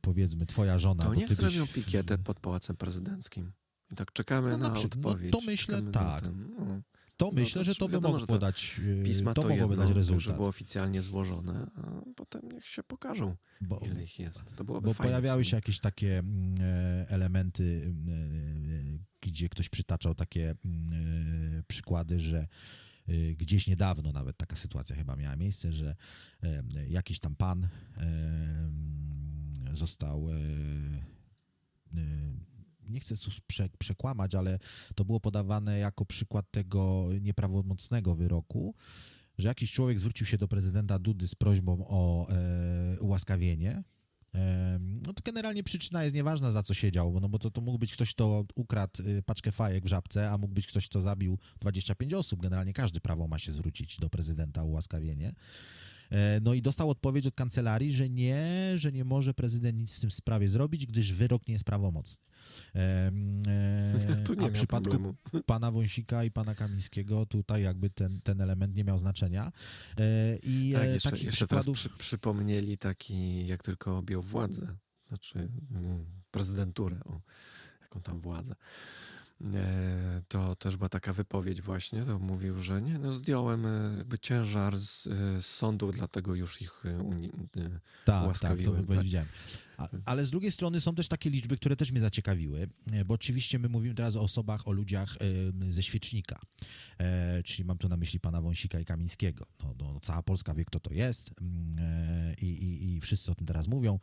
powiedzmy 0.00 0.46
twoja 0.46 0.78
żona... 0.78 1.04
To 1.04 1.14
niech 1.14 1.34
zrobią 1.34 1.60
byś... 1.60 1.72
pikietę 1.72 2.18
pod 2.18 2.40
Pałacem 2.40 2.76
Prezydenckim. 2.76 3.52
I 3.92 3.94
tak 3.94 4.12
czekamy 4.12 4.50
no, 4.50 4.58
na, 4.58 4.68
na 4.68 4.80
odpowiedź. 4.80 5.32
No, 5.32 5.40
to 5.40 5.46
myślę, 5.46 5.82
tak. 5.82 6.24
No. 6.58 6.80
To 7.20 7.26
no, 7.26 7.32
myślę, 7.32 7.64
że 7.64 7.74
to 7.74 7.88
by 7.88 8.00
mogło 8.00 8.26
podać, 8.26 8.80
e, 9.00 9.04
pisma 9.04 9.34
to, 9.34 9.42
to 9.42 9.48
mogłoby 9.48 9.76
dać 9.76 9.90
rezultat. 9.90 10.24
Żeby 10.24 10.36
było 10.36 10.48
oficjalnie 10.48 11.02
złożone, 11.02 11.70
a 11.74 12.02
potem 12.16 12.48
niech 12.52 12.66
się 12.66 12.82
pokażą, 12.82 13.36
bo, 13.60 13.78
ile 13.78 14.02
ich 14.02 14.18
jest. 14.18 14.56
To 14.56 14.64
byłoby 14.64 14.88
bo 14.88 14.94
pojawiały 14.94 15.44
się 15.44 15.56
jakieś 15.56 15.80
takie 15.80 16.18
mm, 16.18 16.54
e, 16.60 17.08
elementy, 17.08 17.82
mm, 17.84 18.08
e, 18.96 18.98
gdzie 19.20 19.48
ktoś 19.48 19.68
przytaczał 19.68 20.14
takie 20.14 20.54
mm, 20.64 21.62
przykłady, 21.68 22.20
że 22.20 22.46
gdzieś 23.36 23.66
niedawno 23.66 24.12
nawet 24.12 24.36
taka 24.36 24.56
sytuacja 24.56 24.96
chyba 24.96 25.16
miała 25.16 25.36
miejsce, 25.36 25.72
że 25.72 25.96
jakiś 26.88 27.20
tam 27.20 27.36
pan 27.36 27.68
został 29.72 30.28
nie 32.90 33.00
chcę 33.00 33.14
prze, 33.46 33.68
przekłamać, 33.78 34.34
ale 34.34 34.58
to 34.94 35.04
było 35.04 35.20
podawane 35.20 35.78
jako 35.78 36.04
przykład 36.04 36.50
tego 36.50 37.08
nieprawomocnego 37.20 38.14
wyroku, 38.14 38.74
że 39.38 39.48
jakiś 39.48 39.72
człowiek 39.72 39.98
zwrócił 39.98 40.26
się 40.26 40.38
do 40.38 40.48
prezydenta 40.48 40.98
Dudy 40.98 41.28
z 41.28 41.34
prośbą 41.34 41.86
o 41.88 42.28
e, 42.28 43.00
ułaskawienie. 43.00 43.82
E, 44.34 44.78
no 44.80 45.12
to 45.12 45.22
generalnie 45.24 45.62
przyczyna 45.62 46.04
jest 46.04 46.16
nieważna, 46.16 46.50
za 46.50 46.62
co 46.62 46.74
siedział, 46.74 47.20
no 47.20 47.28
bo 47.28 47.38
to, 47.38 47.50
to 47.50 47.60
mógł 47.60 47.78
być 47.78 47.92
ktoś, 47.92 48.14
kto 48.14 48.44
ukradł 48.54 49.02
y, 49.02 49.22
paczkę 49.22 49.52
fajek 49.52 49.84
w 49.84 49.88
żabce, 49.88 50.30
a 50.30 50.38
mógł 50.38 50.54
być 50.54 50.66
ktoś, 50.66 50.88
kto 50.88 51.00
zabił 51.00 51.38
25 51.60 52.14
osób. 52.14 52.42
Generalnie 52.42 52.72
każdy 52.72 53.00
prawo 53.00 53.28
ma 53.28 53.38
się 53.38 53.52
zwrócić 53.52 53.96
do 53.96 54.10
prezydenta 54.10 54.62
o 54.62 54.66
ułaskawienie. 54.66 55.32
E, 56.10 56.40
no 56.40 56.54
i 56.54 56.62
dostał 56.62 56.90
odpowiedź 56.90 57.26
od 57.26 57.34
kancelarii, 57.34 57.92
że 57.92 58.08
nie, 58.08 58.44
że 58.76 58.92
nie 58.92 59.04
może 59.04 59.34
prezydent 59.34 59.78
nic 59.78 59.96
w 59.96 60.00
tym 60.00 60.10
sprawie 60.10 60.48
zrobić, 60.48 60.86
gdyż 60.86 61.12
wyrok 61.12 61.48
nie 61.48 61.52
jest 61.52 61.64
prawomocny. 61.64 62.24
E, 62.74 63.12
a 64.44 64.48
w 64.48 64.52
przypadku 64.52 64.90
problemu. 64.90 65.14
pana 65.46 65.70
Wąsika 65.70 66.24
i 66.24 66.30
pana 66.30 66.54
Kamińskiego 66.54 67.26
tutaj 67.26 67.62
jakby 67.62 67.90
ten, 67.90 68.20
ten 68.20 68.40
element 68.40 68.76
nie 68.76 68.84
miał 68.84 68.98
znaczenia. 68.98 69.52
E, 69.98 70.36
I 70.42 70.72
tak, 70.74 70.84
jeszcze, 70.84 71.10
takich 71.10 71.26
jeszcze 71.26 71.46
przykładów... 71.46 71.76
Przy, 71.76 71.88
przypomnieli 71.88 72.78
taki, 72.78 73.46
jak 73.46 73.62
tylko 73.62 73.98
objął 73.98 74.22
władzę, 74.22 74.76
znaczy 75.08 75.48
mm, 75.70 76.06
prezydenturę, 76.30 77.00
o, 77.04 77.20
jaką 77.82 78.02
tam 78.02 78.20
władzę. 78.20 78.54
E, 79.54 80.22
to 80.28 80.56
też 80.56 80.76
była 80.76 80.88
taka 80.88 81.12
wypowiedź 81.12 81.62
właśnie, 81.62 82.04
to 82.04 82.18
mówił, 82.18 82.58
że 82.62 82.82
nie, 82.82 82.98
no 82.98 83.12
zdjąłem 83.12 83.66
e, 83.66 83.94
jakby 83.98 84.18
ciężar 84.18 84.78
z, 84.78 85.06
e, 85.06 85.42
z 85.42 85.46
sądu, 85.46 85.92
dlatego 85.92 86.34
już 86.34 86.62
ich 86.62 86.82
uni, 87.04 87.30
tak, 88.04 88.24
Tak, 88.40 88.62
to 88.64 88.94
tak. 88.94 89.02
widziałem. 89.02 89.28
Ale 90.04 90.24
z 90.24 90.30
drugiej 90.30 90.50
strony 90.50 90.80
są 90.80 90.94
też 90.94 91.08
takie 91.08 91.30
liczby, 91.30 91.56
które 91.56 91.76
też 91.76 91.92
mnie 91.92 92.00
zaciekawiły, 92.00 92.68
bo 93.06 93.14
oczywiście 93.14 93.58
my 93.58 93.68
mówimy 93.68 93.94
teraz 93.94 94.16
o 94.16 94.20
osobach, 94.20 94.68
o 94.68 94.72
ludziach 94.72 95.16
ze 95.68 95.82
świecznika, 95.82 96.40
czyli 97.44 97.64
mam 97.64 97.78
tu 97.78 97.88
na 97.88 97.96
myśli 97.96 98.20
pana 98.20 98.40
Wąsika 98.40 98.80
i 98.80 98.84
Kamińskiego. 98.84 99.46
No, 99.62 99.74
no, 99.78 100.00
cała 100.00 100.22
Polska 100.22 100.54
wie, 100.54 100.64
kto 100.64 100.80
to 100.80 100.94
jest 100.94 101.30
i, 102.42 102.46
i, 102.46 102.94
i 102.94 103.00
wszyscy 103.00 103.30
o 103.30 103.34
tym 103.34 103.46
teraz 103.46 103.68
mówią. 103.68 103.98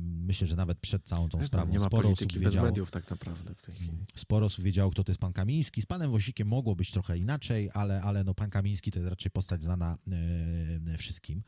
Myślę, 0.00 0.46
że 0.46 0.56
nawet 0.56 0.78
przed 0.78 1.04
całą 1.04 1.28
tą 1.28 1.42
sprawą 1.42 1.72
nie 1.72 1.78
ma 1.78 1.84
sporo 1.84 2.08
osób 2.08 2.32
wiedziało. 2.32 2.66
mediów 2.66 2.90
tak 2.90 3.10
naprawdę 3.10 3.54
w 3.54 3.62
tej 3.62 3.74
chwili. 3.74 3.92
Sporo 4.14 4.46
osób 4.46 4.64
wiedziało, 4.64 4.90
kto 4.90 5.04
to 5.04 5.12
jest 5.12 5.20
pan 5.20 5.32
Kamiński. 5.32 5.82
Z 5.82 5.86
panem 5.86 6.10
Wąsikiem 6.10 6.48
mogło 6.48 6.76
być 6.76 6.90
trochę 6.90 7.18
inaczej, 7.18 7.70
ale, 7.74 8.02
ale 8.02 8.24
no, 8.24 8.34
pan 8.34 8.50
Kamiński 8.50 8.90
to 8.90 8.98
jest 8.98 9.10
raczej 9.10 9.30
postać 9.30 9.62
znana 9.62 9.98
e, 10.92 10.98
wszystkim. 10.98 11.42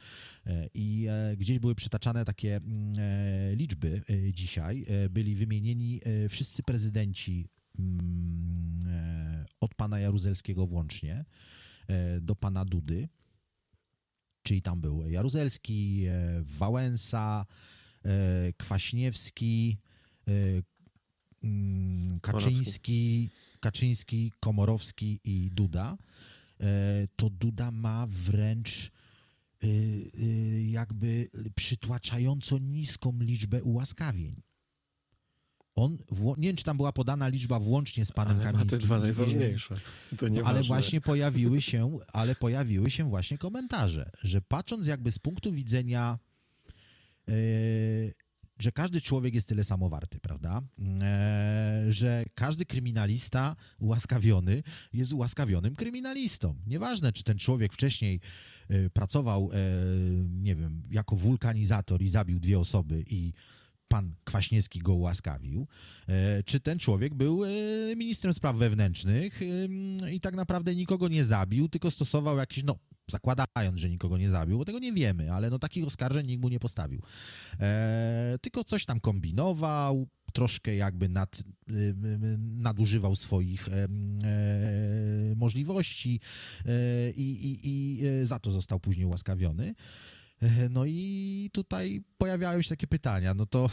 E, 0.46 0.68
I 0.74 1.06
e, 1.10 1.36
gdzieś 1.36 1.58
były 1.58 1.74
przytaczane 1.74 2.24
takie 2.24 2.56
mm, 2.56 2.94
e, 2.98 3.45
liczby 3.54 4.02
e, 4.10 4.32
dzisiaj. 4.32 4.84
E, 4.88 5.08
byli 5.08 5.34
wymienieni 5.34 6.00
wszyscy 6.28 6.62
prezydenci 6.62 7.48
mm, 7.78 9.44
od 9.60 9.74
pana 9.74 10.00
Jaruzelskiego 10.00 10.66
włącznie 10.66 11.24
do 12.20 12.36
pana 12.36 12.64
Dudy. 12.64 13.08
Czyli 14.42 14.62
tam 14.62 14.80
był 14.80 15.08
Jaruzelski, 15.08 16.06
Wałęsa, 16.42 17.46
Kwaśniewski, 18.56 19.78
mm, 21.42 22.20
Kaczyński, 22.20 23.30
Kaczyński, 23.60 24.32
Komorowski 24.40 25.20
i 25.24 25.50
Duda, 25.50 25.96
e, 26.60 27.08
to 27.16 27.30
Duda 27.30 27.70
ma 27.70 28.06
wręcz 28.08 28.86
e, 28.86 28.90
e, 28.90 28.95
jakby 30.66 31.28
przytłaczająco 31.54 32.58
niską 32.58 33.18
liczbę 33.20 33.62
ułaskawień. 33.62 34.42
On, 35.74 35.98
nie 36.38 36.48
wiem, 36.48 36.56
czy 36.56 36.64
tam 36.64 36.76
była 36.76 36.92
podana 36.92 37.28
liczba 37.28 37.60
włącznie 37.60 38.04
z 38.04 38.12
panem 38.12 38.36
ale 38.36 38.44
Kamińskim. 38.44 38.80
te 38.80 38.86
dwa 38.86 38.98
najważniejsze. 38.98 39.74
To 40.18 40.28
nie 40.28 40.40
no, 40.40 40.46
ale 40.46 40.62
właśnie 40.62 41.00
pojawiły 41.00 41.62
się, 41.62 41.98
ale 42.12 42.34
pojawiły 42.34 42.90
się 42.90 43.08
właśnie 43.08 43.38
komentarze, 43.38 44.10
że 44.22 44.42
patrząc 44.42 44.86
jakby 44.86 45.12
z 45.12 45.18
punktu 45.18 45.52
widzenia 45.52 46.18
że 48.58 48.72
każdy 48.72 49.00
człowiek 49.00 49.34
jest 49.34 49.48
tyle 49.48 49.64
samo 49.64 49.88
warty, 49.88 50.20
prawda? 50.20 50.62
E, 51.00 51.84
że 51.88 52.24
każdy 52.34 52.64
kryminalista 52.64 53.56
ułaskawiony 53.78 54.62
jest 54.92 55.12
ułaskawionym 55.12 55.76
kryminalistą. 55.76 56.56
Nieważne, 56.66 57.12
czy 57.12 57.24
ten 57.24 57.38
człowiek 57.38 57.72
wcześniej 57.72 58.20
e, 58.68 58.90
pracował, 58.90 59.50
e, 59.52 59.56
nie 60.28 60.56
wiem, 60.56 60.82
jako 60.90 61.16
wulkanizator 61.16 62.02
i 62.02 62.08
zabił 62.08 62.40
dwie 62.40 62.58
osoby 62.58 63.04
i 63.10 63.32
pan 63.88 64.14
Kwaśniewski 64.24 64.78
go 64.78 64.94
ułaskawił, 64.94 65.66
e, 66.08 66.42
czy 66.42 66.60
ten 66.60 66.78
człowiek 66.78 67.14
był 67.14 67.44
e, 67.44 67.48
ministrem 67.96 68.34
spraw 68.34 68.56
wewnętrznych 68.56 69.40
i 70.12 70.20
tak 70.20 70.34
naprawdę 70.34 70.74
nikogo 70.74 71.08
nie 71.08 71.24
zabił, 71.24 71.68
tylko 71.68 71.90
stosował 71.90 72.38
jakieś, 72.38 72.64
no 72.64 72.78
zakładając, 73.10 73.80
że 73.80 73.90
nikogo 73.90 74.18
nie 74.18 74.28
zabił, 74.28 74.58
bo 74.58 74.64
tego 74.64 74.78
nie 74.78 74.92
wiemy, 74.92 75.32
ale 75.32 75.50
no 75.50 75.58
takich 75.58 75.86
oskarżeń 75.86 76.26
nikt 76.26 76.42
mu 76.42 76.48
nie 76.48 76.58
postawił. 76.58 77.02
E, 77.60 78.38
tylko 78.40 78.64
coś 78.64 78.84
tam 78.84 79.00
kombinował, 79.00 80.06
troszkę 80.32 80.76
jakby 80.76 81.08
nad, 81.08 81.42
y, 81.70 81.72
y, 81.72 81.94
nadużywał 82.38 83.16
swoich 83.16 83.68
e, 83.68 83.88
możliwości 85.36 86.20
e, 86.64 87.10
i, 87.10 87.46
i, 87.46 87.58
i 87.62 88.00
za 88.26 88.38
to 88.38 88.50
został 88.50 88.80
później 88.80 89.06
ułaskawiony. 89.06 89.74
No 90.70 90.84
i 90.84 91.50
tutaj 91.52 92.04
pojawiają 92.18 92.62
się 92.62 92.68
takie 92.68 92.86
pytania. 92.86 93.34
No 93.34 93.46
to 93.46 93.70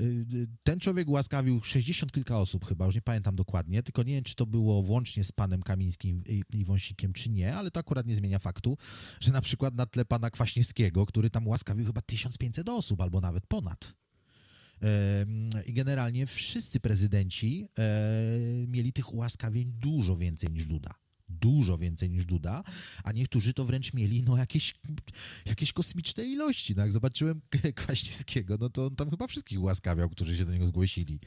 y, 0.00 0.46
ten 0.62 0.78
człowiek 0.78 1.08
ułaskawił 1.08 1.62
60 1.62 2.12
kilka 2.12 2.38
osób 2.38 2.64
chyba, 2.66 2.86
już 2.86 2.94
nie 2.94 3.02
pamiętam 3.02 3.36
dokładnie, 3.36 3.82
tylko 3.82 4.02
nie 4.02 4.14
wiem, 4.14 4.24
czy 4.24 4.34
to 4.34 4.46
było 4.46 4.82
włącznie 4.82 5.24
z 5.24 5.32
panem 5.32 5.62
Kamińskim 5.62 6.22
i, 6.54 6.64
Wąsikiem, 6.64 7.12
czy 7.12 7.30
nie, 7.30 7.54
ale 7.54 7.70
to 7.70 7.80
akurat 7.80 8.06
nie 8.06 8.16
zmienia 8.16 8.38
faktu, 8.38 8.76
że 9.20 9.32
na 9.32 9.40
przykład 9.40 9.74
na 9.74 9.86
tle 9.86 10.04
pana 10.04 10.30
Kwaśniewskiego, 10.30 11.06
który 11.06 11.30
tam 11.30 11.46
ułaskawił 11.46 11.86
chyba 11.86 12.00
1500 12.00 12.68
osób, 12.68 13.00
albo 13.00 13.20
nawet 13.20 13.46
ponad. 13.46 13.94
I 15.66 15.72
generalnie 15.72 16.26
wszyscy 16.26 16.80
prezydenci 16.80 17.68
e, 17.78 18.66
mieli 18.68 18.92
tych 18.92 19.14
ułaskawień 19.14 19.72
dużo 19.72 20.16
więcej 20.16 20.50
niż 20.50 20.66
Duda 20.66 21.05
dużo 21.28 21.78
więcej 21.78 22.10
niż 22.10 22.26
Duda, 22.26 22.62
a 23.04 23.12
niektórzy 23.12 23.54
to 23.54 23.64
wręcz 23.64 23.94
mieli 23.94 24.22
no 24.22 24.36
jakieś, 24.36 24.74
jakieś 25.46 25.72
kosmiczne 25.72 26.24
ilości. 26.24 26.74
No 26.76 26.82
jak 26.82 26.92
zobaczyłem 26.92 27.40
Kwaśniewskiego, 27.74 28.56
no 28.60 28.70
to 28.70 28.86
on 28.86 28.96
tam 28.96 29.10
chyba 29.10 29.26
wszystkich 29.26 29.62
łaskawiał, 29.62 30.10
którzy 30.10 30.36
się 30.36 30.44
do 30.44 30.52
niego 30.52 30.66
zgłosili 30.66 31.20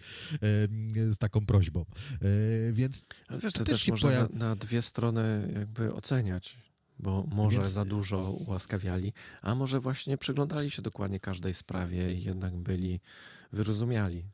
z 1.09 1.17
taką 1.17 1.45
prośbą. 1.45 1.85
E, 2.21 2.73
więc 2.73 3.05
Ale 3.27 3.39
wiesz, 3.39 3.53
to, 3.53 3.59
to 3.59 3.65
też, 3.65 3.73
też 3.73 3.81
się 3.81 3.91
można 3.91 4.09
pojaw... 4.09 4.33
na, 4.33 4.49
na, 4.49 4.55
dwie 4.55 4.81
strony 4.81 5.51
jakby 5.55 5.93
oceniać. 5.93 6.57
Bo 6.99 7.27
może 7.31 7.57
Więc... 7.57 7.69
za 7.69 7.85
dużo 7.85 8.31
ułaskawiali, 8.31 9.13
a 9.41 9.55
może 9.55 9.79
właśnie 9.79 10.17
przyglądali 10.17 10.71
się 10.71 10.81
dokładnie 10.81 11.19
każdej 11.19 11.53
sprawie 11.53 12.13
i 12.13 12.23
jednak 12.23 12.55
byli 12.55 12.99
wyrozumiali. 13.53 14.25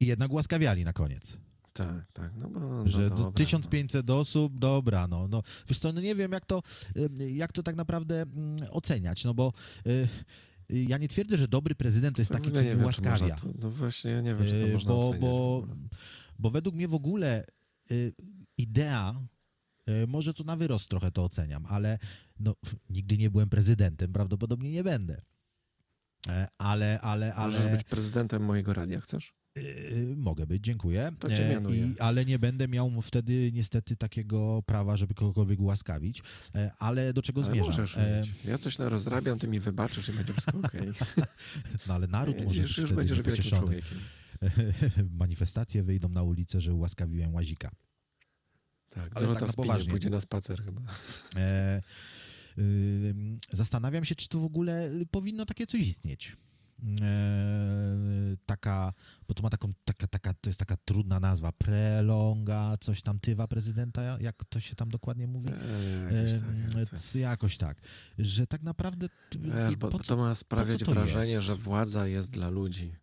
I 0.00 0.06
jednak 0.06 0.32
ułaskawiali 0.32 0.84
na 0.84 0.92
koniec. 0.92 1.38
Tak, 1.74 2.12
tak. 2.12 2.32
No 2.36 2.48
bo, 2.48 2.60
no 2.60 2.88
że 2.88 3.10
dobra, 3.10 3.32
1500 3.32 4.08
no. 4.08 4.18
osób, 4.18 4.58
dobra, 4.58 5.08
no, 5.08 5.28
no. 5.28 5.42
Wiesz 5.68 5.78
co, 5.78 5.92
no 5.92 6.00
nie 6.00 6.14
wiem, 6.14 6.32
jak 6.32 6.46
to, 6.46 6.62
jak 7.18 7.52
to 7.52 7.62
tak 7.62 7.76
naprawdę 7.76 8.22
mm, 8.22 8.56
oceniać, 8.70 9.24
no 9.24 9.34
bo 9.34 9.52
y, 9.86 9.90
y, 9.90 10.08
ja 10.82 10.98
nie 10.98 11.08
twierdzę, 11.08 11.36
że 11.36 11.48
dobry 11.48 11.74
prezydent 11.74 12.16
to 12.16 12.22
jest 12.22 12.32
taki, 12.32 12.52
co 12.52 12.62
nie 12.62 12.76
ułaskawia. 12.76 13.36
To, 13.36 13.48
no 13.60 13.70
właśnie, 13.70 14.22
nie 14.22 14.34
wiem, 14.34 14.46
czy 14.46 14.60
to 14.60 14.66
y, 14.66 14.72
można 14.72 14.90
bo, 14.90 15.14
bo, 15.20 15.66
bo 16.38 16.50
według 16.50 16.76
mnie 16.76 16.88
w 16.88 16.94
ogóle 16.94 17.44
idea 18.56 19.14
może 20.08 20.34
tu 20.34 20.44
na 20.44 20.56
wyrost 20.56 20.88
trochę 20.90 21.10
to 21.10 21.24
oceniam, 21.24 21.66
ale 21.66 21.98
no, 22.40 22.54
nigdy 22.90 23.18
nie 23.18 23.30
byłem 23.30 23.48
prezydentem, 23.48 24.12
prawdopodobnie 24.12 24.70
nie 24.70 24.84
będę. 24.84 25.20
Ale, 26.58 27.00
ale, 27.00 27.34
ale... 27.34 27.58
Możesz 27.58 27.72
być 27.72 27.84
prezydentem 27.84 28.44
mojego 28.44 28.74
radia, 28.74 29.00
chcesz? 29.00 29.34
Yy, 29.56 30.16
mogę 30.16 30.46
być, 30.46 30.64
dziękuję. 30.64 31.12
To 31.18 31.28
cię 31.28 31.58
e, 31.58 31.76
I, 31.76 31.94
ale 31.98 32.24
nie 32.24 32.38
będę 32.38 32.68
miał 32.68 33.02
wtedy 33.02 33.52
niestety 33.52 33.96
takiego 33.96 34.62
prawa, 34.66 34.96
żeby 34.96 35.14
kogokolwiek 35.14 35.60
ułaskawić. 35.60 36.22
E, 36.54 36.70
ale 36.78 37.12
do 37.12 37.22
czego 37.22 37.40
ale 37.40 37.50
zmierzam? 37.50 37.70
Możesz 37.70 37.96
e... 37.96 38.22
Ja 38.44 38.58
coś 38.58 38.78
rozrabiam, 38.78 39.38
ty 39.38 39.48
mi 39.48 39.60
wybaczysz 39.60 40.08
i 40.08 40.12
będzie 40.12 40.32
wszystko 40.32 40.58
okej. 40.64 40.90
Okay. 40.90 41.24
No 41.86 41.94
ale 41.94 42.06
naród 42.06 42.44
może 42.44 42.62
już, 42.62 42.70
być 42.70 42.78
już 42.78 42.92
wtedy 42.92 43.22
będziesz 43.22 43.50
człowiekiem. 43.50 43.98
Manifestacje 45.20 45.82
wyjdą 45.82 46.08
na 46.08 46.22
ulicę, 46.22 46.60
że 46.60 46.74
ułaskawiłem 46.74 47.34
łazika. 47.34 47.70
Tak, 48.90 49.10
ale 49.14 49.26
Dorota 49.26 49.40
tak 49.40 49.48
na 49.48 49.54
poważnie. 49.54 49.90
pójdzie 49.90 50.10
na 50.10 50.20
spacer 50.20 50.64
chyba. 50.64 50.80
E, 51.36 51.82
zastanawiam 53.50 54.04
się, 54.04 54.14
czy 54.14 54.28
to 54.28 54.38
w 54.38 54.44
ogóle 54.44 54.90
powinno 55.10 55.46
takie 55.46 55.66
coś 55.66 55.80
istnieć. 55.80 56.36
E, 57.02 58.36
taka, 58.46 58.92
bo 59.28 59.34
to 59.34 59.42
ma 59.42 59.50
taką, 59.50 59.70
taka, 59.84 60.06
taka, 60.06 60.34
to 60.34 60.50
jest 60.50 60.58
taka 60.58 60.76
trudna 60.76 61.20
nazwa, 61.20 61.52
prelonga, 61.52 62.76
coś 62.80 63.02
tam, 63.02 63.20
tywa 63.20 63.48
prezydenta, 63.48 64.02
jak 64.20 64.44
to 64.44 64.60
się 64.60 64.74
tam 64.74 64.88
dokładnie 64.88 65.26
mówi? 65.26 65.48
E, 65.48 66.14
jakoś, 66.14 67.02
tak, 67.12 67.14
jakoś 67.14 67.58
tak, 67.58 67.80
że 68.18 68.46
tak 68.46 68.62
naprawdę... 68.62 69.06
Wiesz, 69.38 69.76
bo 69.76 69.98
to 69.98 70.16
ma 70.16 70.34
sprawiać 70.34 70.84
wrażenie, 70.84 71.32
jest? 71.32 71.42
że 71.42 71.56
władza 71.56 72.06
jest 72.06 72.30
dla 72.30 72.50
ludzi. 72.50 72.96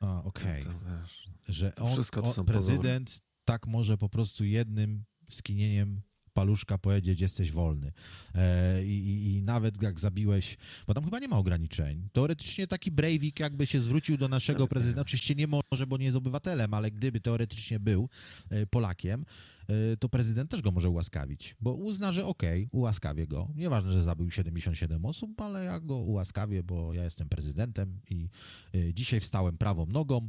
A, 0.00 0.22
okej. 0.22 0.62
Okay. 0.62 1.04
Że 1.48 1.74
on, 1.74 1.92
Wszystko 1.92 2.22
to 2.22 2.40
on, 2.40 2.46
prezydent 2.46 3.08
pozory. 3.10 3.26
tak 3.44 3.66
może 3.66 3.98
po 3.98 4.08
prostu 4.08 4.44
jednym 4.44 5.04
skinieniem 5.30 6.02
paluszka 6.32 6.78
powiedzieć, 6.78 7.20
jesteś 7.20 7.52
wolny. 7.52 7.92
E, 8.34 8.84
i, 8.84 9.26
I, 9.36 9.42
nawet 9.42 9.82
jak 9.82 10.00
zabiłeś, 10.00 10.56
bo 10.86 10.94
tam 10.94 11.04
chyba 11.04 11.18
nie 11.18 11.28
ma 11.28 11.36
ograniczeń. 11.36 12.08
Teoretycznie 12.12 12.66
taki 12.66 12.90
Breivik 12.90 13.40
jakby 13.40 13.66
się 13.66 13.80
zwrócił 13.80 14.16
do 14.16 14.28
naszego 14.28 14.68
prezydenta, 14.68 15.00
oczywiście 15.00 15.34
nie 15.34 15.46
może, 15.46 15.86
bo 15.86 15.96
nie 15.96 16.04
jest 16.04 16.16
obywatelem, 16.16 16.74
ale 16.74 16.90
gdyby 16.90 17.20
teoretycznie 17.20 17.80
był 17.80 18.08
e, 18.50 18.66
Polakiem, 18.66 19.24
e, 19.68 19.96
to 19.96 20.08
prezydent 20.08 20.50
też 20.50 20.62
go 20.62 20.70
może 20.70 20.88
ułaskawić, 20.88 21.56
bo 21.60 21.74
uzna, 21.74 22.12
że 22.12 22.24
okej, 22.24 22.66
okay, 22.66 22.80
ułaskawię 22.80 23.26
go. 23.26 23.48
Nieważne, 23.54 23.92
że 23.92 24.02
zabił 24.02 24.30
77 24.30 25.04
osób, 25.04 25.40
ale 25.40 25.64
ja 25.64 25.80
go 25.80 25.96
ułaskawię, 25.96 26.62
bo 26.62 26.94
ja 26.94 27.04
jestem 27.04 27.28
prezydentem 27.28 28.00
i 28.10 28.28
e, 28.74 28.94
dzisiaj 28.94 29.20
wstałem 29.20 29.58
prawą 29.58 29.86
nogą, 29.86 30.28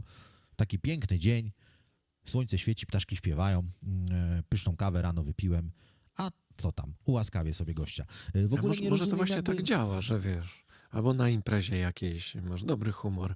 taki 0.55 0.79
piękny 0.79 1.19
dzień, 1.19 1.51
słońce 2.25 2.57
świeci, 2.57 2.85
ptaszki 2.85 3.15
śpiewają, 3.15 3.69
mm, 3.83 4.43
pyszną 4.49 4.75
kawę 4.75 5.01
rano 5.01 5.23
wypiłem, 5.23 5.71
a 6.17 6.31
co 6.57 6.71
tam, 6.71 6.93
ułaskawię 7.05 7.53
sobie 7.53 7.73
gościa. 7.73 8.05
Y, 8.35 8.47
w 8.47 8.53
ogóle 8.53 8.67
może, 8.67 8.81
nie 8.81 8.89
może 8.89 9.07
to 9.07 9.15
właśnie 9.15 9.35
jakby... 9.35 9.55
tak 9.55 9.65
działa, 9.65 10.01
że 10.01 10.19
wiesz, 10.19 10.65
albo 10.91 11.13
na 11.13 11.29
imprezie 11.29 11.77
jakiejś 11.77 12.35
masz 12.35 12.63
dobry 12.63 12.91
humor. 12.91 13.35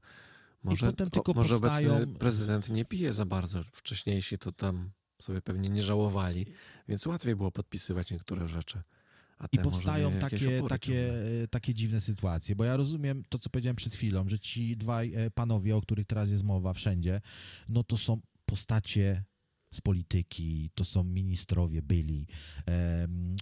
Może, 0.63 0.85
I 0.85 0.89
potem 0.89 1.09
tylko 1.09 1.31
o, 1.31 1.35
może 1.35 1.59
powstają... 1.59 2.13
prezydent 2.13 2.69
nie 2.69 2.85
pije 2.85 3.13
za 3.13 3.25
bardzo. 3.25 3.63
Wcześniejsi 3.63 4.37
to 4.37 4.51
tam 4.51 4.91
sobie 5.21 5.41
pewnie 5.41 5.69
nie 5.69 5.79
żałowali, 5.79 6.45
więc 6.87 7.05
łatwiej 7.05 7.35
było 7.35 7.51
podpisywać 7.51 8.11
niektóre 8.11 8.47
rzeczy. 8.47 8.81
I 9.51 9.59
powstają 9.59 10.11
takie, 10.11 10.61
takie, 10.69 11.13
takie 11.49 11.73
dziwne 11.73 12.01
sytuacje, 12.01 12.55
bo 12.55 12.63
ja 12.63 12.77
rozumiem 12.77 13.23
to, 13.29 13.39
co 13.39 13.49
powiedziałem 13.49 13.75
przed 13.75 13.93
chwilą, 13.93 14.29
że 14.29 14.39
ci 14.39 14.77
dwaj 14.77 15.13
e, 15.15 15.31
panowie, 15.31 15.75
o 15.75 15.81
których 15.81 16.05
teraz 16.05 16.29
jest 16.29 16.43
mowa 16.43 16.73
wszędzie, 16.73 17.21
no 17.69 17.83
to 17.83 17.97
są 17.97 18.21
postacie 18.45 19.23
z 19.71 19.81
polityki, 19.81 20.69
to 20.75 20.85
są 20.85 21.03
ministrowie 21.03 21.81
byli, 21.81 22.27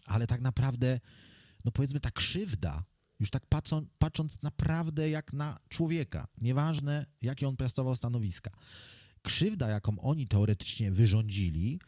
ale 0.05 0.27
tak 0.27 0.41
naprawdę, 0.41 0.99
no 1.65 1.71
powiedzmy 1.71 1.99
ta 1.99 2.11
krzywda, 2.11 2.83
już 3.19 3.29
tak 3.29 3.45
patrzą, 3.45 3.85
patrząc 3.97 4.43
naprawdę 4.43 5.09
jak 5.09 5.33
na 5.33 5.57
człowieka, 5.69 6.27
nieważne 6.41 7.05
jakie 7.21 7.47
on 7.47 7.57
piastował 7.57 7.95
stanowiska, 7.95 8.51
krzywda, 9.21 9.69
jaką 9.69 9.99
oni 9.99 10.27
teoretycznie 10.27 10.91
wyrządzili, 10.91 11.79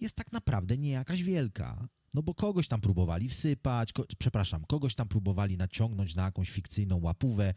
jest 0.00 0.16
tak 0.16 0.32
naprawdę 0.32 0.78
nie 0.78 0.90
jakaś 0.90 1.22
wielka. 1.22 1.88
No 2.14 2.22
bo 2.22 2.34
kogoś 2.34 2.68
tam 2.68 2.80
próbowali 2.80 3.28
wsypać, 3.28 3.92
ko 3.92 4.04
przepraszam, 4.18 4.64
kogoś 4.64 4.94
tam 4.94 5.08
próbowali 5.08 5.56
naciągnąć 5.56 6.14
na 6.14 6.24
jakąś 6.24 6.50
fikcyjną 6.50 7.00
łapówę, 7.02 7.54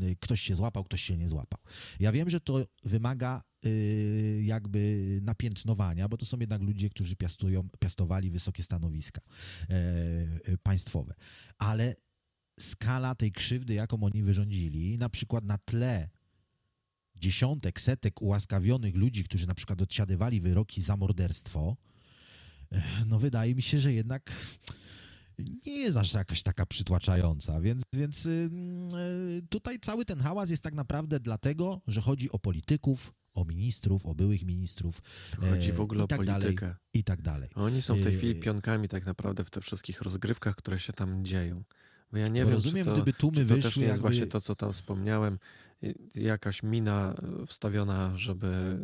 yy, 0.00 0.16
ktoś 0.16 0.40
się 0.40 0.54
złapał, 0.54 0.84
ktoś 0.84 1.02
się 1.02 1.16
nie 1.16 1.28
złapał. 1.28 1.60
Ja 2.00 2.12
wiem, 2.12 2.30
że 2.30 2.40
to 2.40 2.66
wymaga 2.82 3.42
jakby 4.42 5.18
napiętnowania, 5.22 6.08
bo 6.08 6.16
to 6.16 6.26
są 6.26 6.38
jednak 6.38 6.62
ludzie, 6.62 6.90
którzy 6.90 7.16
piastują, 7.16 7.68
piastowali 7.78 8.30
wysokie 8.30 8.62
stanowiska 8.62 9.20
yy, 10.48 10.58
państwowe. 10.58 11.14
Ale 11.58 11.96
skala 12.60 13.14
tej 13.14 13.32
krzywdy, 13.32 13.74
jaką 13.74 14.02
oni 14.02 14.22
wyrządzili, 14.22 14.98
na 14.98 15.08
przykład 15.08 15.44
na 15.44 15.58
tle 15.58 16.08
dziesiątek, 17.16 17.80
setek 17.80 18.22
ułaskawionych 18.22 18.96
ludzi, 18.96 19.24
którzy 19.24 19.46
na 19.46 19.54
przykład 19.54 19.82
odsiadywali 19.82 20.40
wyroki 20.40 20.82
za 20.82 20.96
morderstwo, 20.96 21.76
no 23.06 23.18
wydaje 23.18 23.54
mi 23.54 23.62
się, 23.62 23.80
że 23.80 23.92
jednak 23.92 24.32
nie 25.38 25.72
jest 25.72 25.96
aż 25.96 26.14
jakaś 26.14 26.42
taka 26.42 26.66
przytłaczająca, 26.66 27.60
więc, 27.60 27.82
więc 27.92 28.24
yy, 28.24 29.42
tutaj 29.48 29.80
cały 29.80 30.04
ten 30.04 30.20
hałas 30.20 30.50
jest 30.50 30.62
tak 30.62 30.74
naprawdę 30.74 31.20
dlatego, 31.20 31.80
że 31.86 32.00
chodzi 32.00 32.30
o 32.30 32.38
polityków, 32.38 33.12
o 33.34 33.44
ministrów, 33.44 34.06
o 34.06 34.14
byłych 34.14 34.44
ministrów. 34.44 35.02
Chodzi 35.50 35.72
w 35.72 35.80
ogóle 35.80 36.04
o 36.04 36.06
tak 36.06 36.18
politykę. 36.18 36.66
Dalej, 36.66 36.76
I 36.92 37.04
tak 37.04 37.22
dalej. 37.22 37.48
Oni 37.54 37.82
są 37.82 37.94
w 37.94 38.02
tej 38.02 38.16
chwili 38.16 38.34
pionkami 38.40 38.88
tak 38.88 39.06
naprawdę 39.06 39.44
w 39.44 39.50
tych 39.50 39.64
wszystkich 39.64 40.02
rozgrywkach, 40.02 40.56
które 40.56 40.78
się 40.78 40.92
tam 40.92 41.24
dzieją. 41.24 41.64
Bo 42.12 42.18
ja 42.18 42.28
nie 42.28 42.40
Bo 42.40 42.46
wiem, 42.46 42.54
rozumiem, 42.54 42.84
czy 42.84 42.90
to, 42.90 42.96
gdyby 42.96 43.12
tłumy 43.12 43.36
czy 43.36 43.46
to 43.46 43.54
wyszły, 43.54 43.70
też 43.70 43.76
nie 43.76 43.82
jest 43.82 43.94
jakby... 43.94 44.08
właśnie 44.08 44.26
to, 44.26 44.40
co 44.40 44.54
tam 44.54 44.72
wspomniałem, 44.72 45.38
jakaś 46.14 46.62
mina 46.62 47.14
wstawiona, 47.46 48.16
żeby 48.16 48.78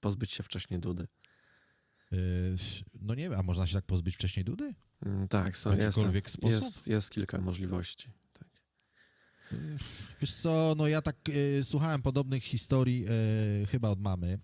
pozbyć 0.00 0.32
się 0.32 0.42
wcześniej 0.42 0.80
Dudy. 0.80 1.06
No 3.00 3.14
nie 3.14 3.30
wiem, 3.30 3.38
a 3.40 3.42
można 3.42 3.66
się 3.66 3.74
tak 3.74 3.84
pozbyć 3.84 4.14
wcześniej 4.14 4.44
Dudy? 4.44 4.74
Mm, 5.06 5.28
tak, 5.28 5.56
są, 5.56 5.70
w 5.70 5.78
jakikolwiek 5.78 6.24
jest, 6.24 6.36
sposób? 6.36 6.62
Jest, 6.62 6.86
jest 6.86 7.10
kilka 7.10 7.40
możliwości. 7.40 8.10
Wiesz 10.20 10.34
co, 10.34 10.74
no 10.76 10.88
ja 10.88 11.02
tak 11.02 11.16
y, 11.28 11.64
słuchałem 11.64 12.02
podobnych 12.02 12.44
historii 12.44 13.06
y, 13.62 13.66
chyba 13.66 13.88
od 13.88 14.00
mamy 14.00 14.38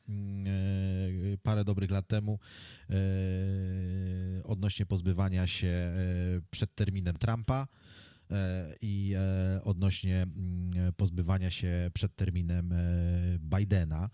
y, 1.34 1.38
parę 1.42 1.64
dobrych 1.64 1.90
lat 1.90 2.08
temu 2.08 2.38
odnośnie 4.44 4.86
pozbywania 4.86 5.46
się 5.46 5.92
przed 6.50 6.74
terminem 6.74 7.16
Trumpa 7.16 7.66
i 8.82 9.14
odnośnie 9.64 10.22
mm, 10.22 10.92
pozbywania 10.96 11.50
się 11.50 11.90
przed 11.94 12.16
terminem 12.16 12.74
Bidena. 13.38 14.10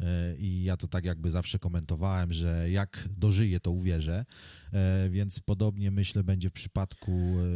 E, 0.00 0.36
i 0.36 0.64
ja 0.64 0.76
to 0.76 0.88
tak 0.88 1.04
jakby 1.04 1.30
zawsze 1.30 1.58
komentowałem, 1.58 2.32
że 2.32 2.70
jak 2.70 3.08
dożyję, 3.16 3.60
to 3.60 3.70
uwierzę, 3.70 4.24
e, 4.72 5.10
więc 5.10 5.40
podobnie 5.40 5.90
myślę 5.90 6.24
będzie 6.24 6.50
w 6.50 6.52
przypadku 6.52 7.12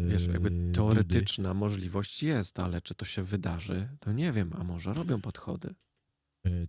e, 0.06 0.08
Wiesz, 0.08 0.26
jakby 0.26 0.72
teoretyczna 0.72 1.48
Dudy. 1.48 1.60
możliwość 1.60 2.22
jest, 2.22 2.58
ale 2.58 2.80
czy 2.80 2.94
to 2.94 3.04
się 3.04 3.22
wydarzy, 3.22 3.88
to 4.00 4.12
nie 4.12 4.32
wiem, 4.32 4.50
a 4.58 4.64
może 4.64 4.94
robią 4.94 5.20
podchody. 5.20 5.74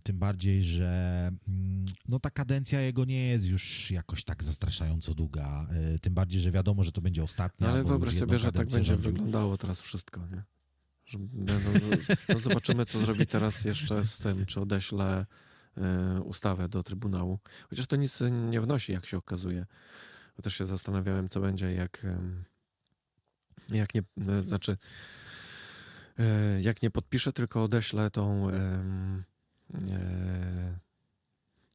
Tym 0.02 0.18
bardziej, 0.18 0.62
że 0.62 1.30
mm, 1.48 1.84
no, 2.08 2.20
ta 2.20 2.30
kadencja 2.30 2.80
jego 2.80 3.04
nie 3.04 3.28
jest 3.28 3.46
już 3.46 3.90
jakoś 3.90 4.24
tak 4.24 4.44
zastraszająco 4.44 5.14
długa. 5.14 5.66
Tym 6.02 6.14
bardziej, 6.14 6.40
że 6.40 6.50
wiadomo, 6.50 6.84
że 6.84 6.92
to 6.92 7.00
będzie 7.00 7.22
ostatnia. 7.22 7.66
No, 7.66 7.72
ale 7.72 7.84
wyobraź 7.84 8.14
sobie, 8.14 8.38
że 8.38 8.52
tak 8.52 8.66
będzie 8.66 8.82
rządził. 8.82 9.12
wyglądało 9.12 9.58
teraz 9.58 9.80
wszystko, 9.80 10.26
nie? 10.26 10.42
Że 11.06 11.18
będą, 11.18 11.54
no 12.28 12.38
zobaczymy, 12.38 12.84
co 12.84 12.98
zrobi 12.98 13.26
teraz 13.26 13.64
jeszcze 13.64 14.04
z 14.04 14.18
tym, 14.18 14.46
czy 14.46 14.60
odeślę 14.60 15.26
E, 15.76 16.20
ustawę 16.20 16.68
do 16.68 16.82
Trybunału. 16.82 17.38
Chociaż 17.70 17.86
to 17.86 17.96
nic 17.96 18.20
nie 18.30 18.60
wnosi, 18.60 18.92
jak 18.92 19.06
się 19.06 19.16
okazuje. 19.16 19.66
Bo 20.36 20.42
też 20.42 20.54
się 20.54 20.66
zastanawiałem, 20.66 21.28
co 21.28 21.40
będzie, 21.40 21.72
jak, 21.74 22.06
jak 23.68 23.94
nie, 23.94 24.02
znaczy, 24.42 24.76
jak 26.60 26.82
nie 26.82 26.90
podpiszę, 26.90 27.32
tylko 27.32 27.62
odeślę 27.62 28.10
tą 28.10 28.48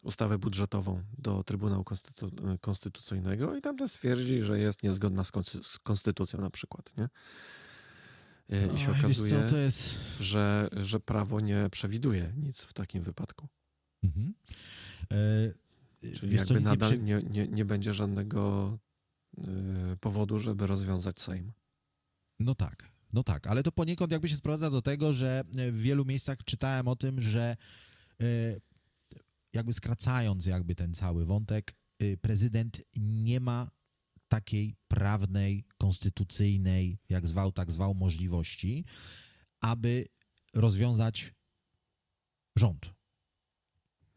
ustawę 0.03 0.37
budżetową 0.37 1.03
do 1.17 1.43
Trybunału 1.43 1.83
Konstytu 1.83 2.31
Konstytucyjnego 2.61 3.55
i 3.55 3.61
tam 3.61 3.89
stwierdzi, 3.89 4.43
że 4.43 4.59
jest 4.59 4.83
niezgodna 4.83 5.23
z, 5.23 5.31
z 5.61 5.79
konstytucją 5.79 6.41
na 6.41 6.49
przykład, 6.49 6.97
nie? 6.97 7.09
I 8.75 8.79
się 8.79 8.91
okazuje, 8.91 9.45
co, 9.47 9.57
jest... 9.57 10.17
że, 10.19 10.67
że 10.71 10.99
prawo 10.99 11.39
nie 11.39 11.69
przewiduje 11.71 12.33
nic 12.37 12.61
w 12.61 12.73
takim 12.73 13.03
wypadku. 13.03 13.47
Mhm. 14.03 14.33
E, 15.11 16.15
Czyli 16.15 16.35
jakby 16.35 16.59
nadal 16.59 17.03
nie, 17.03 17.21
nie, 17.29 17.47
nie, 17.47 17.65
będzie 17.65 17.93
żadnego 17.93 18.71
y, 19.37 19.43
powodu, 19.99 20.39
żeby 20.39 20.67
rozwiązać 20.67 21.21
Sejm. 21.21 21.51
No 22.39 22.55
tak, 22.55 22.91
no 23.13 23.23
tak, 23.23 23.47
ale 23.47 23.63
to 23.63 23.71
poniekąd 23.71 24.11
jakby 24.11 24.29
się 24.29 24.35
sprowadza 24.35 24.69
do 24.69 24.81
tego, 24.81 25.13
że 25.13 25.43
w 25.71 25.81
wielu 25.81 26.05
miejscach 26.05 26.37
czytałem 26.45 26.87
o 26.87 26.95
tym, 26.95 27.21
że 27.21 27.55
jakby 29.53 29.73
skracając 29.73 30.45
jakby 30.45 30.75
ten 30.75 30.93
cały 30.93 31.25
wątek, 31.25 31.73
y, 32.03 32.17
prezydent 32.21 32.81
nie 32.97 33.39
ma 33.39 33.71
takiej 34.27 34.75
prawnej, 34.87 35.65
konstytucyjnej, 35.77 36.99
jak 37.09 37.27
zwał, 37.27 37.51
tak 37.51 37.71
zwał, 37.71 37.93
możliwości, 37.93 38.85
aby 39.61 40.05
rozwiązać 40.53 41.33
rząd. 42.55 42.97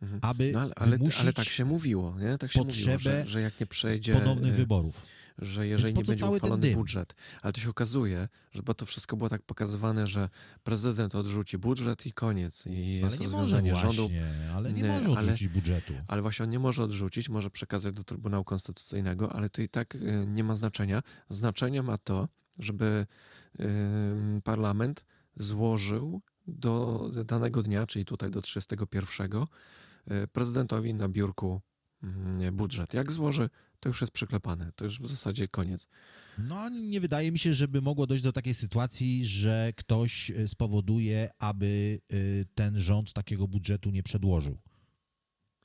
Mhm. 0.03 0.21
aby 0.23 0.53
no, 0.53 0.61
ale, 0.61 0.73
ale, 0.77 0.99
ale, 1.21 1.33
tak 1.33 1.49
się 1.49 1.65
mówiło, 1.65 2.19
nie? 2.19 2.39
Tak 2.39 2.53
się 2.53 2.65
mówiło, 2.65 2.99
że, 2.99 3.29
że 3.29 3.41
jak 3.41 3.61
nie 3.61 3.67
przejdzie 3.67 4.13
ponownych 4.13 4.55
wyborów. 4.55 5.07
Że 5.41 5.67
jeżeli 5.67 5.95
nie 5.95 6.03
będzie 6.03 6.27
uchwalony 6.27 6.71
budżet, 6.71 7.15
ale 7.43 7.53
to 7.53 7.61
się 7.61 7.71
okazuje, 7.71 8.29
że 8.53 8.63
bo 8.63 8.75
to 8.75 8.87
wszystko 8.87 9.17
było 9.17 9.31
tak 9.31 9.43
pokazywane, 9.43 10.07
że 10.07 10.29
prezydent 10.65 11.15
odrzuci 11.15 11.59
budżet 11.59 12.07
i 12.07 12.13
koniec. 12.13 12.67
I 12.67 12.95
jest 12.95 13.17
ale 13.17 13.27
nie 13.27 13.29
może 13.29 13.61
właśnie, 13.61 13.77
rządu. 13.77 14.11
ale 14.55 14.73
nie, 14.73 14.83
nie 14.83 14.89
może 14.89 15.11
odrzucić 15.11 15.49
ale, 15.49 15.55
budżetu. 15.55 15.95
Ale 16.09 16.23
właśnie 16.23 16.45
on 16.45 16.51
nie 16.51 16.59
może 16.59 16.83
odrzucić, 16.83 17.29
może 17.29 17.51
przekazać 17.51 17.95
do 17.95 18.05
Trybunału 18.05 18.45
Konstytucyjnego, 18.45 19.33
ale 19.33 19.49
to 19.49 19.63
i 19.63 19.69
tak 19.69 19.95
y, 19.95 20.25
nie 20.27 20.45
ma 20.45 20.55
znaczenia. 20.55 21.03
Znaczenie 21.29 21.83
ma 21.83 21.99
to, 21.99 22.29
żeby 22.59 23.07
y, 23.61 23.65
parlament 24.45 25.05
złożył 25.37 26.23
do 26.47 27.05
danego 27.25 27.63
dnia, 27.63 27.87
czyli 27.87 28.05
tutaj 28.05 28.31
do 28.31 28.43
31, 28.43 29.47
E, 30.07 30.27
prezydentowi 30.27 30.95
na 30.95 31.09
biurku 31.09 31.61
mm, 32.03 32.57
budżet. 32.57 32.95
Jak 32.95 33.13
złoży, 33.13 33.51
to 33.81 33.89
już 33.89 34.01
jest 34.01 34.13
przyklepane. 34.13 34.73
To 34.77 34.85
już 34.85 35.01
w 35.01 35.07
zasadzie 35.07 35.49
koniec. 35.49 35.87
No, 36.39 36.69
nie 36.69 37.01
wydaje 37.01 37.33
mi 37.33 37.39
się, 37.39 37.55
żeby 37.55 37.83
mogło 37.83 38.07
dojść 38.07 38.25
do 38.25 38.33
takiej 38.33 38.55
sytuacji, 38.55 39.27
że 39.27 39.73
ktoś 39.77 40.31
e, 40.31 40.49
spowoduje, 40.49 41.31
aby 41.39 42.01
e, 42.11 42.17
ten 42.55 42.79
rząd 42.79 43.13
takiego 43.13 43.49
budżetu 43.49 43.91
nie 43.91 44.03
przedłożył. 44.03 44.59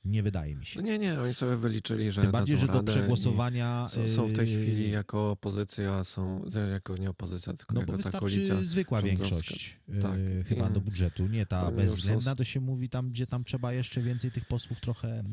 Nie 0.06 0.22
wydaje 0.22 0.56
mi 0.56 0.66
się. 0.66 0.80
No 0.80 0.86
nie, 0.86 0.98
nie, 0.98 1.20
oni 1.20 1.34
sobie 1.34 1.56
wyliczyli, 1.56 2.12
że. 2.12 2.22
Tym 2.22 2.30
bardziej, 2.30 2.58
że 2.58 2.66
do 2.66 2.82
przegłosowania. 2.82 3.86
Są, 3.88 4.08
są, 4.08 4.26
w 4.26 4.32
tej 4.32 4.46
chwili 4.46 4.90
jako 4.90 5.30
opozycja, 5.30 6.04
są 6.04 6.44
jako 6.72 6.96
nie 6.96 7.10
opozycja, 7.10 7.52
tylko 7.52 7.74
no, 7.74 7.80
jako 7.80 7.92
bo 7.92 7.98
ta 7.98 8.18
koalicja. 8.18 8.54
zwykła 8.62 9.02
większość 9.02 9.78
tak. 10.02 10.12
chyba 10.46 10.70
do 10.70 10.80
budżetu, 10.80 11.26
nie 11.26 11.46
ta 11.46 11.70
bezwzględna, 11.70 12.34
to 12.34 12.44
się 12.44 12.60
mówi 12.60 12.88
tam, 12.88 13.10
gdzie 13.10 13.26
tam 13.26 13.44
trzeba 13.44 13.72
jeszcze 13.72 14.02
więcej 14.02 14.30
tych 14.30 14.44
posłów 14.44 14.80
trochę. 14.80 15.24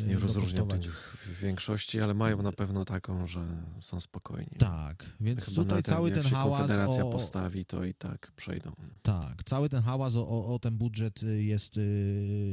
Yy, 0.00 0.08
nie 0.08 0.18
rozróżniam 0.18 0.68
tych 0.68 1.16
większości, 1.42 2.00
ale 2.00 2.14
mają 2.14 2.42
na 2.42 2.52
pewno 2.52 2.84
taką, 2.84 3.26
że 3.26 3.46
są 3.80 4.00
spokojni. 4.00 4.56
Tak, 4.58 5.04
więc 5.20 5.44
Chyba 5.44 5.62
tutaj 5.62 5.82
cały 5.82 6.10
ten 6.10 6.24
hałas. 6.24 6.58
Konfederacja 6.58 7.04
o... 7.04 7.12
postawi, 7.12 7.64
to 7.64 7.84
i 7.84 7.94
tak 7.94 8.32
przejdą. 8.36 8.72
Tak, 9.02 9.44
cały 9.44 9.68
ten 9.68 9.82
hałas 9.82 10.16
o, 10.16 10.28
o, 10.28 10.54
o 10.54 10.58
ten 10.58 10.76
budżet 10.76 11.20
jest, 11.22 11.80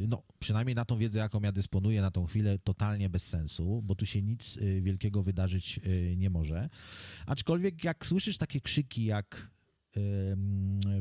no 0.08 0.22
przynajmniej 0.39 0.76
na 0.76 0.86
tą 0.86 0.97
wiedzę, 0.97 1.20
jaką 1.20 1.42
ja 1.43 1.51
dysponuję 1.51 2.01
na 2.01 2.11
tą 2.11 2.25
chwilę, 2.25 2.59
totalnie 2.59 3.09
bez 3.09 3.27
sensu, 3.27 3.81
bo 3.83 3.95
tu 3.95 4.05
się 4.05 4.21
nic 4.21 4.57
y, 4.57 4.81
wielkiego 4.81 5.23
wydarzyć 5.23 5.79
y, 5.85 6.15
nie 6.17 6.29
może. 6.29 6.69
Aczkolwiek 7.25 7.83
jak 7.83 8.05
słyszysz 8.05 8.37
takie 8.37 8.61
krzyki 8.61 9.05
jak 9.05 9.53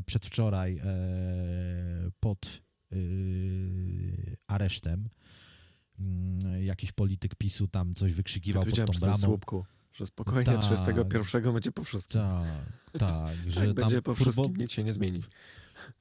przedwczoraj 0.05 0.77
e, 0.77 2.11
pod 2.19 2.61
y, 2.93 4.37
aresztem, 4.47 5.09
jakiś 6.61 6.91
polityk 6.91 7.35
PiSu 7.35 7.67
tam 7.67 7.95
coś 7.95 8.13
wykrzykiwał 8.13 8.63
ja 8.65 8.85
pod 8.85 8.95
tą 8.95 8.99
bramą. 8.99 9.39
Że 9.93 10.05
spokojnie 10.05 10.45
tak, 10.45 10.61
31 10.61 11.53
będzie 11.53 11.71
po 11.71 11.83
wszystkim. 11.83 12.21
Tak, 12.21 12.99
tak. 12.99 13.35
że 13.47 13.61
tak, 13.61 13.73
będzie 13.73 14.01
po 14.01 14.15
wszystkim, 14.15 14.57
nic 14.57 14.71
się 14.71 14.83
nie 14.83 14.93
zmieni. 14.93 15.21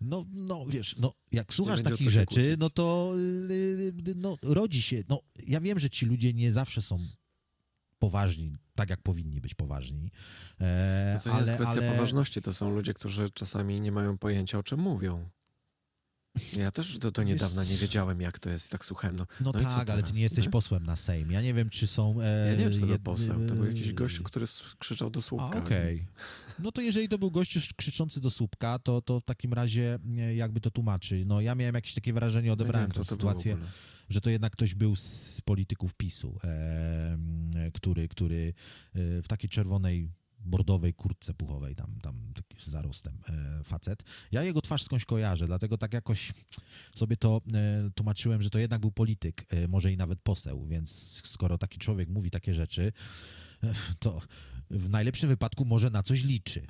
No, 0.01 0.24
no 0.33 0.66
wiesz, 0.66 0.97
no, 0.99 1.14
jak 1.33 1.55
słuchasz 1.55 1.83
takich 1.83 2.11
rzeczy, 2.11 2.57
no 2.59 2.70
to 2.70 3.14
y, 3.16 3.53
y, 4.09 4.14
no, 4.16 4.37
rodzi 4.43 4.83
się. 4.83 5.03
No, 5.09 5.20
ja 5.47 5.61
wiem, 5.61 5.78
że 5.78 5.91
ci 5.91 6.07
ludzie 6.07 6.33
nie 6.33 6.53
zawsze 6.53 6.83
są 6.83 6.99
poważni, 7.99 8.57
tak 8.74 8.91
jak 8.91 9.03
powinni 9.03 9.41
być 9.41 9.55
poważni. 9.55 10.11
E, 10.61 11.20
to 11.24 11.28
nie 11.28 11.35
ale, 11.35 11.47
jest 11.47 11.55
kwestia 11.55 11.80
ale... 11.80 11.93
poważności, 11.93 12.43
to 12.43 12.55
są 12.55 12.74
ludzie, 12.74 12.95
którzy 12.95 13.30
czasami 13.30 13.80
nie 13.80 13.93
mają 13.93 14.18
pojęcia, 14.18 14.59
o 14.59 14.62
czym 14.62 14.80
mówią. 14.80 15.30
Ja 16.59 16.70
też 16.70 16.99
do, 16.99 17.11
do 17.11 17.22
niedawna 17.22 17.64
nie 17.64 17.76
wiedziałem, 17.76 18.20
jak 18.20 18.39
to 18.39 18.51
jest, 18.51 18.70
tak 18.70 18.85
słuchałem. 18.85 19.16
No, 19.16 19.26
no, 19.41 19.53
no 19.55 19.61
tak, 19.61 19.91
ale 19.91 20.03
ty 20.03 20.12
nie 20.12 20.22
jesteś 20.22 20.49
posłem 20.49 20.87
na 20.87 20.97
Sejm. 20.97 21.30
Ja 21.30 21.43
nie 21.43 21.55
wiem, 21.55 21.70
czy 21.70 21.87
są... 21.87 22.20
E, 22.20 22.49
ja 22.49 22.53
nie 22.53 22.64
wiem, 22.64 22.72
czy 22.72 22.80
to 22.80 22.87
był 22.87 22.99
poseł. 22.99 23.47
To 23.49 23.55
był 23.55 23.64
jakiś 23.64 23.93
gościu, 23.93 24.22
który 24.22 24.47
krzyczał 24.78 25.11
do 25.11 25.22
słupka. 25.22 25.59
Okej. 25.59 25.95
Okay. 25.95 26.07
No 26.59 26.72
to 26.72 26.80
jeżeli 26.80 27.09
to 27.09 27.18
był 27.18 27.30
gościu 27.30 27.61
krzyczący 27.76 28.20
do 28.20 28.30
słupka, 28.30 28.78
to, 28.78 29.03
to 29.03 29.20
w 29.20 29.24
takim 29.24 29.53
razie 29.53 29.99
jakby 30.35 30.61
to 30.61 30.70
tłumaczy. 30.70 31.22
No 31.26 31.41
ja 31.41 31.55
miałem 31.55 31.74
jakieś 31.74 31.95
takie 31.95 32.12
wrażenie, 32.12 32.53
odebrałem 32.53 32.89
no 32.89 32.95
tę 32.95 33.05
sytuację, 33.05 33.57
że 34.09 34.20
to 34.20 34.30
jednak 34.30 34.53
ktoś 34.53 34.74
był 34.74 34.97
z 34.97 35.41
polityków 35.45 35.95
PiSu, 35.95 36.39
e, 36.45 37.18
który, 37.74 38.09
który 38.09 38.55
e, 38.95 39.22
w 39.22 39.28
takiej 39.28 39.51
czerwonej 39.51 40.11
bordowej 40.45 40.95
kurtce 40.95 41.34
puchowej, 41.34 41.74
tam, 41.74 41.99
tam 42.03 42.32
z 42.59 42.70
zarostem 42.70 43.18
e, 43.28 43.64
facet. 43.64 44.03
Ja 44.32 44.43
jego 44.43 44.61
twarz 44.61 44.82
skądś 44.82 45.05
kojarzę, 45.05 45.47
dlatego 45.47 45.78
tak 45.78 45.93
jakoś 45.93 46.32
sobie 46.97 47.16
to 47.16 47.40
e, 47.55 47.90
tłumaczyłem, 47.95 48.43
że 48.43 48.51
to 48.51 48.59
jednak 48.59 48.80
był 48.80 48.90
polityk, 48.90 49.45
e, 49.51 49.68
może 49.68 49.93
i 49.93 49.97
nawet 49.97 50.20
poseł, 50.20 50.66
więc 50.66 51.20
skoro 51.24 51.59
taki 51.59 51.78
człowiek 51.78 52.09
mówi 52.09 52.30
takie 52.30 52.55
rzeczy, 52.55 52.93
e, 53.62 53.72
to 53.99 54.20
w 54.70 54.88
najlepszym 54.88 55.28
wypadku 55.28 55.64
może 55.64 55.90
na 55.90 56.03
coś 56.03 56.24
liczy. 56.24 56.66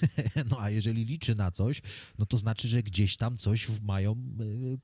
no 0.50 0.60
a 0.60 0.70
jeżeli 0.70 1.04
liczy 1.04 1.34
na 1.34 1.50
coś, 1.50 1.82
no 2.18 2.26
to 2.26 2.38
znaczy, 2.38 2.68
że 2.68 2.82
gdzieś 2.82 3.16
tam 3.16 3.36
coś 3.36 3.80
mają 3.82 4.12
e, 4.12 4.16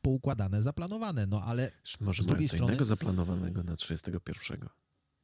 poukładane, 0.02 0.62
zaplanowane. 0.62 1.26
No 1.26 1.42
ale 1.42 1.70
może 2.00 2.22
z 2.22 2.26
drugiej 2.26 2.48
strony... 2.48 2.72
innego 2.72 2.84
zaplanowanego 2.84 3.62
na 3.62 3.76
31. 3.76 4.68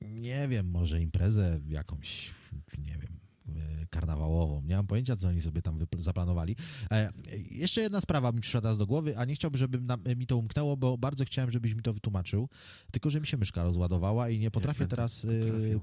Nie 0.01 0.49
wiem, 0.49 0.71
może 0.71 1.01
imprezę 1.01 1.61
jakąś, 1.69 2.31
nie 2.79 2.99
wiem, 2.99 3.13
e, 3.57 3.87
karnawałową. 3.87 4.63
Nie 4.63 4.77
mam 4.77 4.87
pojęcia, 4.87 5.17
co 5.17 5.29
oni 5.29 5.41
sobie 5.41 5.63
tam 5.63 5.79
zaplanowali. 5.99 6.57
E, 6.91 7.11
jeszcze 7.51 7.81
jedna 7.81 8.01
sprawa 8.01 8.33
mi 8.33 8.41
przyszła 8.41 8.61
teraz 8.61 8.79
do 8.79 8.87
głowy, 8.87 9.19
a 9.19 9.25
nie 9.25 9.35
chciałbym, 9.35 9.59
żeby 9.59 9.81
mi 10.17 10.27
to 10.27 10.37
umknęło, 10.37 10.77
bo 10.77 10.99
bardzo 10.99 11.25
chciałem, 11.25 11.51
żebyś 11.51 11.75
mi 11.75 11.83
to 11.83 11.93
wytłumaczył, 11.93 12.49
tylko 12.93 13.11
że 13.11 13.21
mi 13.21 13.27
się 13.27 13.37
myszka 13.37 13.63
rozładowała 13.63 14.29
i 14.29 14.39
nie 14.39 14.51
potrafię 14.51 14.87
teraz 14.87 15.25
e, 15.25 15.29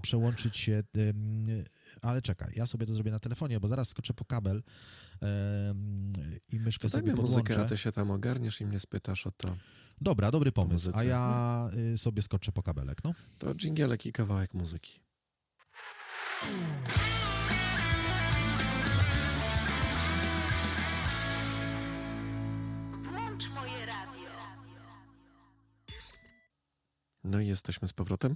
przełączyć 0.02 0.58
się, 0.58 0.84
ale 2.02 2.22
czekaj, 2.22 2.54
ja 2.56 2.66
sobie 2.66 2.86
to 2.86 2.94
zrobię 2.94 3.12
na 3.12 3.20
telefonie, 3.20 3.60
bo 3.60 3.68
zaraz 3.68 3.90
skoczę 3.90 4.14
po 4.14 4.26
kabel 4.26 4.64
i 6.52 6.60
myszkę 6.60 6.82
to 6.82 6.90
sobie 6.90 7.12
podłączę. 7.12 7.40
muzykę, 7.40 7.62
a 7.62 7.66
ty 7.66 7.78
się 7.78 7.92
tam 7.92 8.12
ogarniesz 8.12 8.62
i 8.62 8.66
mnie 8.66 8.80
spytasz 8.80 9.28
o 9.28 9.32
to. 9.32 9.58
Dobra, 10.02 10.32
dobry 10.32 10.52
pomysł. 10.52 10.92
A 10.94 11.04
ja 11.04 11.70
y, 11.94 11.98
sobie 11.98 12.22
skoczę 12.22 12.52
po 12.52 12.64
kabelek, 12.64 13.04
no. 13.04 13.14
To 13.40 13.56
dżingielek 13.56 14.06
i 14.06 14.12
kawałek 14.12 14.54
muzyki. 14.54 15.00
Włącz 23.04 23.50
moje 23.50 23.86
radio. 23.86 24.30
No 27.24 27.40
i 27.40 27.48
jesteśmy 27.48 27.88
z 27.88 27.94
powrotem. 27.94 28.36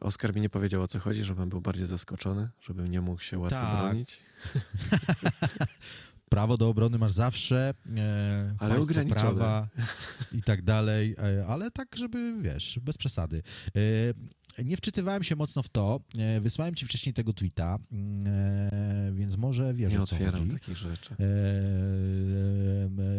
Oskar 0.00 0.34
mi 0.34 0.40
nie 0.40 0.50
powiedział 0.50 0.82
o 0.82 0.88
co 0.88 0.98
chodzi, 0.98 1.24
żebym 1.24 1.48
był 1.48 1.60
bardziej 1.60 1.86
zaskoczony, 1.86 2.48
żebym 2.60 2.90
nie 2.90 3.00
mógł 3.00 3.22
się 3.22 3.38
łatwo 3.38 3.60
tak. 3.60 3.80
bronić. 3.80 4.20
prawo 6.30 6.56
do 6.56 6.68
obrony 6.68 6.98
masz 6.98 7.12
zawsze, 7.12 7.74
e, 7.96 8.54
ale 8.58 8.78
prawa 9.08 9.68
i 10.38 10.42
tak 10.42 10.62
dalej, 10.62 11.14
e, 11.18 11.46
ale 11.46 11.70
tak, 11.70 11.96
żeby, 11.96 12.34
wiesz, 12.42 12.78
bez 12.82 12.98
przesady. 12.98 13.42
E, 13.76 14.64
nie 14.64 14.76
wczytywałem 14.76 15.24
się 15.24 15.36
mocno 15.36 15.62
w 15.62 15.68
to, 15.68 16.00
e, 16.18 16.40
wysłałem 16.40 16.74
ci 16.74 16.86
wcześniej 16.86 17.14
tego 17.14 17.32
tweeta, 17.32 17.78
mm, 17.92 18.20
e, 18.26 19.12
więc 19.12 19.36
może 19.36 19.74
wiesz, 19.74 19.92
nie 19.92 20.02
o 20.02 20.06
co 20.06 20.16
otwieram 20.16 20.40
chodzi. 20.40 20.52
takich 20.52 20.76
rzeczy. 20.76 21.14
E, 21.14 21.16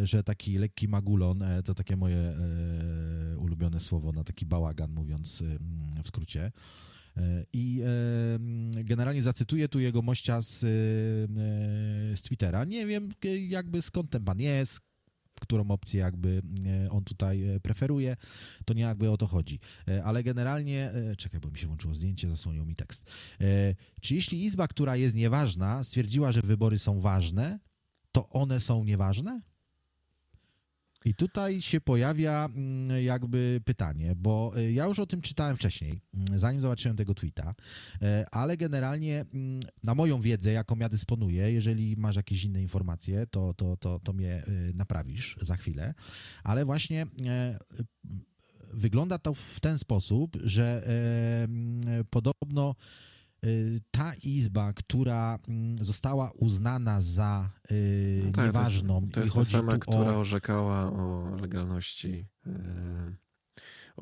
że 0.06 0.24
taki 0.24 0.58
lekki 0.58 0.88
magulon, 0.88 1.44
to 1.66 1.74
takie 1.74 1.98
moje 1.98 2.34
ulubione 3.38 3.80
słowo 3.80 4.12
na 4.12 4.24
taki 4.24 4.46
bałagan, 4.46 4.92
mówiąc 4.92 5.44
w 6.04 6.08
skrócie, 6.08 6.52
i 7.54 7.82
generalnie 8.84 9.22
zacytuję 9.22 9.68
tu 9.68 9.80
jego 9.80 10.02
mościa 10.02 10.42
z, 10.42 10.60
z 12.20 12.22
Twittera. 12.22 12.66
Nie 12.66 12.86
wiem 12.86 13.10
jakby 13.48 13.82
skąd 13.82 14.10
ten 14.10 14.24
pan 14.24 14.40
jest, 14.40 14.80
którą 15.42 15.68
opcję 15.68 16.00
jakby 16.00 16.42
on 16.90 17.04
tutaj 17.04 17.44
preferuje, 17.64 18.16
to 18.66 18.74
nie 18.74 18.82
jakby 18.82 19.12
o 19.12 19.18
to 19.18 19.28
chodzi. 19.28 19.60
Ale 20.04 20.24
generalnie, 20.24 20.92
czekaj, 21.18 21.40
bo 21.40 21.52
mi 21.52 21.58
się 21.58 21.68
włączyło 21.68 21.94
zdjęcie, 21.94 22.30
zasłonił 22.30 22.66
mi 22.66 22.76
tekst. 22.76 23.12
Czy 24.02 24.16
jeśli 24.16 24.44
Izba, 24.44 24.68
która 24.68 24.96
jest 24.96 25.16
nieważna, 25.16 25.84
stwierdziła, 25.84 26.32
że 26.32 26.42
wybory 26.42 26.78
są 26.80 27.02
ważne, 27.02 27.60
to 28.12 28.30
one 28.30 28.60
są 28.60 28.84
nieważne? 28.84 29.42
I 31.08 31.14
tutaj 31.14 31.62
się 31.62 31.82
pojawia 31.82 32.46
mm, 32.46 33.04
jakby 33.04 33.62
pytanie, 33.66 34.16
bo 34.16 34.52
y, 34.58 34.72
ja 34.72 34.86
już 34.86 35.00
o 35.00 35.06
tym 35.06 35.22
czytałem 35.22 35.56
wcześniej, 35.56 36.02
mm, 36.14 36.40
zanim 36.40 36.62
zobaczyłem 36.62 36.98
tego 36.98 37.14
tweeta, 37.14 37.56
e, 38.02 38.26
ale 38.32 38.58
generalnie 38.58 39.26
mm, 39.34 39.60
na 39.84 39.96
moją 39.96 40.22
wiedzę, 40.22 40.52
jaką 40.52 40.76
ja 40.76 40.90
dysponuję, 40.90 41.52
jeżeli 41.52 41.98
masz 41.98 42.16
jakieś 42.16 42.44
inne 42.44 42.62
informacje, 42.62 43.28
to, 43.28 43.54
to, 43.54 43.78
to, 43.78 44.00
to 44.00 44.14
mnie 44.14 44.44
y, 44.48 44.74
naprawisz 44.74 45.38
za 45.42 45.56
chwilę, 45.56 45.94
ale 46.44 46.66
właśnie 46.66 47.06
e, 47.26 47.58
wygląda 48.74 49.18
to 49.18 49.34
w 49.34 49.60
ten 49.60 49.78
sposób, 49.78 50.38
że 50.44 50.88
e, 50.88 52.04
podobno 52.04 52.76
ta 53.92 54.14
izba, 54.24 54.74
która 54.74 55.40
mm, 55.48 55.78
została 55.86 56.32
uznana 56.36 57.02
za 57.02 57.50
y, 57.72 58.22
no 58.26 58.32
tak, 58.32 58.46
nieważną. 58.46 59.10
To 59.14 59.20
jest, 59.20 59.34
to 59.34 59.40
jest 59.40 59.52
ta 59.52 59.58
sama, 59.58 59.78
która 59.78 60.12
o... 60.12 60.20
orzekała 60.20 60.92
o 60.92 61.36
legalności. 61.42 62.28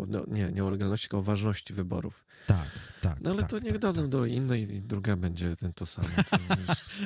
No, 0.07 0.23
nie, 0.27 0.51
nie 0.51 0.65
o 0.65 0.69
legalności, 0.69 1.07
tylko 1.07 1.17
o 1.17 1.21
ważności 1.21 1.73
wyborów. 1.73 2.25
Tak, 2.47 2.69
tak. 3.01 3.21
No 3.21 3.29
ale 3.29 3.41
tak, 3.41 3.49
to 3.49 3.59
niech 3.59 3.71
tak, 3.71 3.81
dadzą 3.81 4.01
tak. 4.01 4.09
do 4.11 4.25
innej 4.25 4.75
i 4.75 4.81
druga 4.81 5.15
będzie 5.15 5.55
ten 5.55 5.73
to 5.73 5.85
samo. 5.85 6.07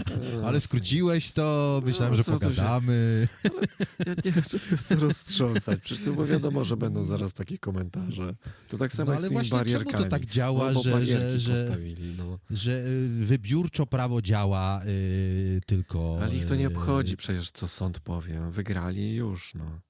To 0.05 0.47
ale 0.47 0.59
skróciłeś 0.59 1.31
to, 1.31 1.81
myślałem, 1.85 2.15
no, 2.17 2.23
że 2.23 2.31
pogadamy. 2.31 3.27
Się... 3.43 3.49
ja 4.05 4.13
nie 4.25 4.31
wiem, 4.31 4.43
czy 4.43 4.59
to 4.59 4.65
jest 4.71 4.89
to 4.89 4.95
roztrząsać. 4.95 5.79
Przecież 5.79 6.05
to 6.05 6.13
bo 6.13 6.25
wiadomo, 6.25 6.65
że 6.65 6.77
będą 6.77 7.05
zaraz 7.05 7.33
takie 7.33 7.57
komentarze. 7.57 8.35
To 8.67 8.77
tak 8.77 8.93
samo 8.93 9.11
no, 9.11 9.17
ale 9.17 9.29
właśnie 9.29 9.65
czemu 9.65 9.91
to 9.91 10.03
tak 10.03 10.25
działa, 10.25 10.71
no, 10.71 10.81
że, 10.81 11.05
że, 11.05 11.39
że, 11.39 11.77
no. 12.17 12.39
że 12.49 12.71
y, 12.71 13.09
wybiórczo 13.09 13.85
prawo 13.85 14.21
działa 14.21 14.81
yy, 14.85 15.61
tylko... 15.65 16.19
Ale 16.21 16.35
ich 16.35 16.45
to 16.45 16.55
nie 16.55 16.67
obchodzi 16.67 17.17
przecież, 17.17 17.51
co 17.51 17.67
sąd 17.67 17.99
powie. 17.99 18.41
Wygrali 18.51 19.15
już, 19.15 19.55
no. 19.55 19.88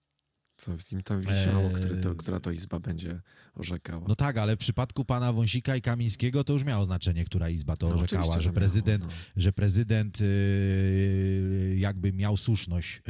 Co 0.59 0.71
im 0.91 1.03
tam 1.03 1.21
wisiało, 1.21 1.63
eee... 1.63 2.03
to, 2.03 2.15
która 2.15 2.39
to 2.39 2.51
izba 2.51 2.79
będzie 2.79 3.21
orzekała. 3.55 4.05
No 4.07 4.15
tak, 4.15 4.37
ale 4.37 4.55
w 4.55 4.59
przypadku 4.59 5.05
pana 5.05 5.33
Wąsika 5.33 5.75
i 5.75 5.81
Kamińskiego 5.81 6.43
to 6.43 6.53
już 6.53 6.63
miało 6.63 6.85
znaczenie, 6.85 7.25
która 7.25 7.49
izba 7.49 7.77
to 7.77 7.89
no 7.89 7.95
orzekała, 7.95 8.39
że 8.39 8.53
prezydent, 8.53 9.03
miało, 9.03 9.13
no. 9.35 9.41
że 9.41 9.53
prezydent 9.53 10.19
yy, 10.19 11.75
jakby 11.77 12.13
miał 12.13 12.37
słuszność 12.37 13.01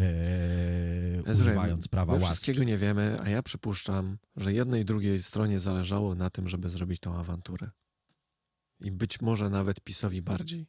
yy, 1.26 1.34
używając 1.34 1.88
prawa 1.88 2.14
my 2.14 2.20
łaski. 2.20 2.34
wszystkiego 2.34 2.64
nie 2.64 2.78
wiemy, 2.78 3.18
a 3.22 3.30
ja 3.30 3.44
przypuszczam, 3.44 4.18
że 4.36 4.54
jednej 4.54 4.82
i 4.82 4.86
drugiej 4.86 5.24
stronie 5.24 5.60
zależało 5.60 6.16
na 6.16 6.30
tym, 6.30 6.48
żeby 6.48 6.70
zrobić 6.70 7.00
tą 7.00 7.16
awanturę. 7.16 7.70
I 8.82 8.92
być 8.92 9.22
może 9.22 9.50
nawet 9.50 9.82
PiSowi 9.82 10.22
bardziej. 10.22 10.68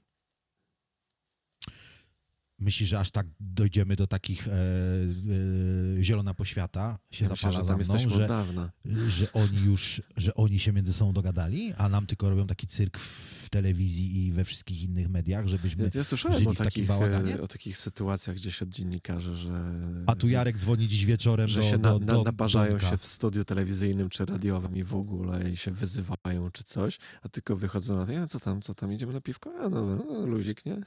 Myślisz, 2.60 2.88
że 2.88 2.98
aż 2.98 3.10
tak 3.10 3.26
dojdziemy 3.40 3.96
do 3.96 4.06
takich 4.06 4.48
e, 4.48 4.50
e, 4.50 6.04
zielona 6.04 6.34
poświata 6.34 6.98
się 7.10 7.24
ja 7.24 7.28
zapala 7.28 7.76
myślę, 7.76 7.84
za 7.84 7.94
mną, 7.94 8.70
że, 8.84 9.08
że 9.08 9.32
oni 9.32 9.58
już, 9.58 10.02
że 10.16 10.34
oni 10.34 10.58
się 10.58 10.72
między 10.72 10.92
sobą 10.92 11.12
dogadali, 11.12 11.72
a 11.78 11.88
nam 11.88 12.06
tylko 12.06 12.30
robią 12.30 12.46
taki 12.46 12.66
cyrk 12.66 12.98
w 12.98 13.50
telewizji 13.50 14.26
i 14.26 14.32
we 14.32 14.44
wszystkich 14.44 14.82
innych 14.82 15.08
mediach, 15.08 15.46
żebyśmy 15.46 15.84
ja, 15.84 15.90
ja 15.94 16.32
żyli 16.32 16.46
o 16.46 16.52
w 16.52 16.58
takim 16.58 16.86
bałaganie? 16.86 17.34
E, 17.34 17.42
o 17.42 17.48
takich 17.48 17.78
sytuacjach 17.78 18.36
gdzieś 18.36 18.62
od 18.62 18.68
dziennikarzy, 18.68 19.36
że... 19.36 19.72
A 20.06 20.14
tu 20.14 20.28
Jarek 20.28 20.58
dzwoni 20.58 20.88
dziś 20.88 21.04
wieczorem 21.04 21.48
że 21.48 21.60
do, 21.60 21.66
się 21.66 21.78
na, 21.78 21.92
do, 21.92 21.98
do, 21.98 22.22
naparzają 22.22 22.78
się 22.78 22.98
w 22.98 23.04
studiu 23.04 23.44
telewizyjnym 23.44 24.08
czy 24.08 24.24
radiowym 24.24 24.76
i 24.76 24.84
w 24.84 24.94
ogóle 24.94 25.50
i 25.50 25.56
się 25.56 25.70
wyzywają 25.70 26.50
czy 26.52 26.64
coś, 26.64 26.98
a 27.22 27.28
tylko 27.28 27.56
wychodzą 27.56 27.96
na 27.96 28.06
to, 28.06 28.26
co 28.26 28.40
tam, 28.40 28.62
co 28.62 28.74
tam, 28.74 28.92
idziemy 28.92 29.12
na 29.12 29.20
piwko? 29.20 29.52
A 29.60 29.68
no, 29.68 29.96
no 29.96 30.26
luzik, 30.26 30.66
nie? 30.66 30.82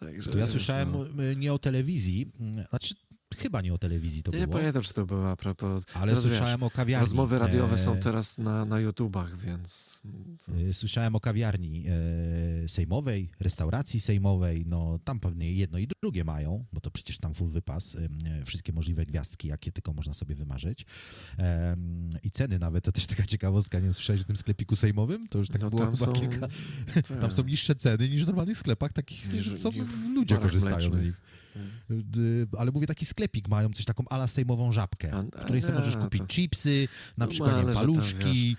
Także, 0.00 0.30
to 0.30 0.38
ja 0.38 0.46
słyszałem 0.46 0.92
no. 0.92 1.34
nie 1.36 1.52
o 1.52 1.58
telewizji, 1.58 2.32
znaczy 2.70 2.94
chyba 3.38 3.60
nie 3.60 3.74
o 3.74 3.78
telewizji 3.78 4.22
to 4.22 4.32
nie, 4.32 4.38
było. 4.38 4.46
Nie 4.46 4.52
pamiętam, 4.52 4.82
czy 4.82 4.94
to 4.94 5.06
była 5.06 5.30
a 5.30 5.36
propos... 5.36 5.84
Ale 5.94 6.06
teraz, 6.06 6.22
słyszałem 6.22 6.60
wiesz, 6.60 6.66
o 6.66 6.70
kawiarni. 6.70 7.04
Rozmowy 7.04 7.38
radiowe 7.38 7.74
e... 7.74 7.78
są 7.78 7.96
teraz 7.96 8.38
na, 8.38 8.64
na 8.64 8.80
YouTubach, 8.80 9.38
więc... 9.38 10.00
To... 10.46 10.52
E, 10.52 10.72
słyszałem 10.72 11.14
o 11.14 11.20
kawiarni 11.20 11.84
e, 12.64 12.68
sejmowej, 12.68 13.30
restauracji 13.40 14.00
sejmowej, 14.00 14.64
no 14.66 14.98
tam 15.04 15.20
pewnie 15.20 15.52
jedno 15.52 15.78
i 15.78 15.86
drugie 16.02 16.24
mają, 16.24 16.64
bo 16.72 16.80
to 16.80 16.90
przecież 16.90 17.18
tam 17.18 17.34
full 17.34 17.48
wypas, 17.50 17.96
e, 17.96 18.44
wszystkie 18.44 18.72
możliwe 18.72 19.06
gwiazdki, 19.06 19.48
jakie 19.48 19.72
tylko 19.72 19.92
można 19.92 20.14
sobie 20.14 20.34
wymarzyć. 20.34 20.86
I 22.22 22.30
ceny 22.30 22.58
nawet, 22.58 22.84
to 22.84 22.92
też 22.92 23.06
taka 23.06 23.22
ciekawostka, 23.22 23.80
nie 23.80 23.92
słyszałeś 23.92 24.22
o 24.22 24.24
tym 24.24 24.36
sklepiku 24.36 24.76
sejmowym? 24.76 25.28
To 25.28 25.38
już 25.38 25.48
tak 25.48 25.62
no, 25.62 25.70
było 25.70 25.84
chyba 25.84 25.96
są... 25.96 26.12
kilka... 26.12 26.48
Tak. 26.94 27.20
Tam 27.20 27.32
są 27.32 27.44
niższe 27.44 27.74
ceny 27.74 28.08
niż 28.08 28.24
w 28.24 28.26
normalnych 28.26 28.58
sklepach, 28.58 28.92
takich, 28.92 29.32
niż, 29.32 29.60
co 29.60 29.70
ludzie 30.14 30.36
korzystają 30.36 30.94
z 30.94 31.02
nich. 31.02 31.20
Ale 32.58 32.70
mówię, 32.70 32.86
taki 32.86 33.06
sklepik 33.28 33.48
mają, 33.48 33.72
coś 33.72 33.84
taką 33.84 34.04
ala 34.10 34.26
sejmową 34.26 34.72
żabkę, 34.72 35.28
w 35.36 35.44
której 35.44 35.62
sobie 35.62 35.78
możesz 35.78 35.96
kupić 35.96 36.20
to... 36.20 36.26
chipsy, 36.26 36.88
na 37.16 37.24
no, 37.26 37.30
przykład 37.30 37.66
nie, 37.66 37.74
paluszki, 37.74 38.56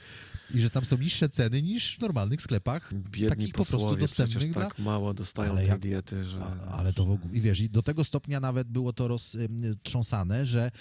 i 0.54 0.60
że 0.60 0.70
tam 0.70 0.86
są 0.86 0.98
niższe 0.98 1.30
ceny 1.30 1.62
niż 1.62 1.98
w 1.98 2.02
normalnych 2.02 2.42
sklepach, 2.42 2.94
Biedni 2.94 3.30
takich 3.30 3.54
po 3.54 3.66
prostu 3.66 3.96
dostępnych 3.96 4.52
dla... 4.52 4.62
tak 4.62 4.80
mało 4.80 5.14
dostają 5.14 5.52
ale 5.52 5.68
tej 5.68 5.80
diety, 5.80 6.24
że... 6.24 6.40
Ale 6.72 6.94
to 6.94 7.06
w 7.06 7.12
ogóle, 7.12 7.34
i 7.34 7.42
wiesz, 7.42 7.60
i 7.60 7.70
do 7.70 7.84
tego 7.84 8.04
stopnia 8.04 8.40
nawet 8.40 8.68
było 8.68 8.94
to 8.94 9.08
roztrząsane, 9.08 10.46
że 10.46 10.72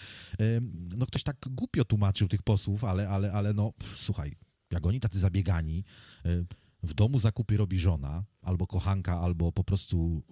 no 0.96 1.06
ktoś 1.06 1.22
tak 1.22 1.36
głupio 1.50 1.84
tłumaczył 1.84 2.28
tych 2.28 2.42
posłów, 2.42 2.84
ale, 2.84 3.08
ale, 3.08 3.32
ale 3.32 3.54
no, 3.54 3.72
słuchaj, 3.96 4.36
jak 4.70 4.86
oni 4.86 5.00
tacy 5.00 5.18
zabiegani, 5.18 5.84
w 6.82 6.94
domu 6.94 7.18
zakupy 7.18 7.56
robi 7.56 7.78
żona, 7.78 8.24
albo 8.42 8.66
kochanka, 8.66 9.20
albo 9.20 9.52
po 9.52 9.64
prostu 9.64 10.22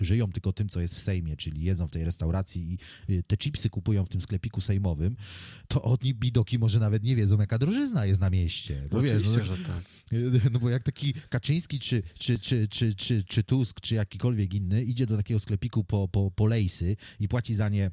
żyją 0.00 0.32
tylko 0.32 0.52
tym, 0.52 0.68
co 0.68 0.80
jest 0.80 0.94
w 0.94 0.98
Sejmie, 0.98 1.36
czyli 1.36 1.62
jedzą 1.62 1.86
w 1.86 1.90
tej 1.90 2.04
restauracji 2.04 2.78
i 3.08 3.12
y, 3.12 3.22
te 3.22 3.36
chipsy 3.36 3.70
kupują 3.70 4.04
w 4.04 4.08
tym 4.08 4.20
sklepiku 4.20 4.60
sejmowym, 4.60 5.16
to 5.68 5.82
oni 5.82 6.14
bidoki 6.14 6.58
może 6.58 6.80
nawet 6.80 7.02
nie 7.04 7.16
wiedzą, 7.16 7.38
jaka 7.38 7.58
drożyzna 7.58 8.06
jest 8.06 8.20
na 8.20 8.30
mieście. 8.30 8.82
No, 8.92 9.00
wiesz, 9.00 9.24
no, 9.24 9.44
że 9.44 9.56
tak. 9.56 9.82
No 10.52 10.58
bo 10.58 10.70
jak 10.70 10.82
taki 10.82 11.14
Kaczyński, 11.28 11.78
czy, 11.78 12.02
czy, 12.18 12.38
czy, 12.38 12.68
czy, 12.68 12.94
czy, 12.94 13.24
czy 13.24 13.42
Tusk, 13.42 13.80
czy 13.80 13.94
jakikolwiek 13.94 14.54
inny 14.54 14.84
idzie 14.84 15.06
do 15.06 15.16
takiego 15.16 15.40
sklepiku 15.40 15.84
po, 15.84 16.08
po, 16.08 16.30
po 16.30 16.46
lejsy 16.46 16.96
i 17.20 17.28
płaci 17.28 17.54
za 17.54 17.68
nie 17.68 17.90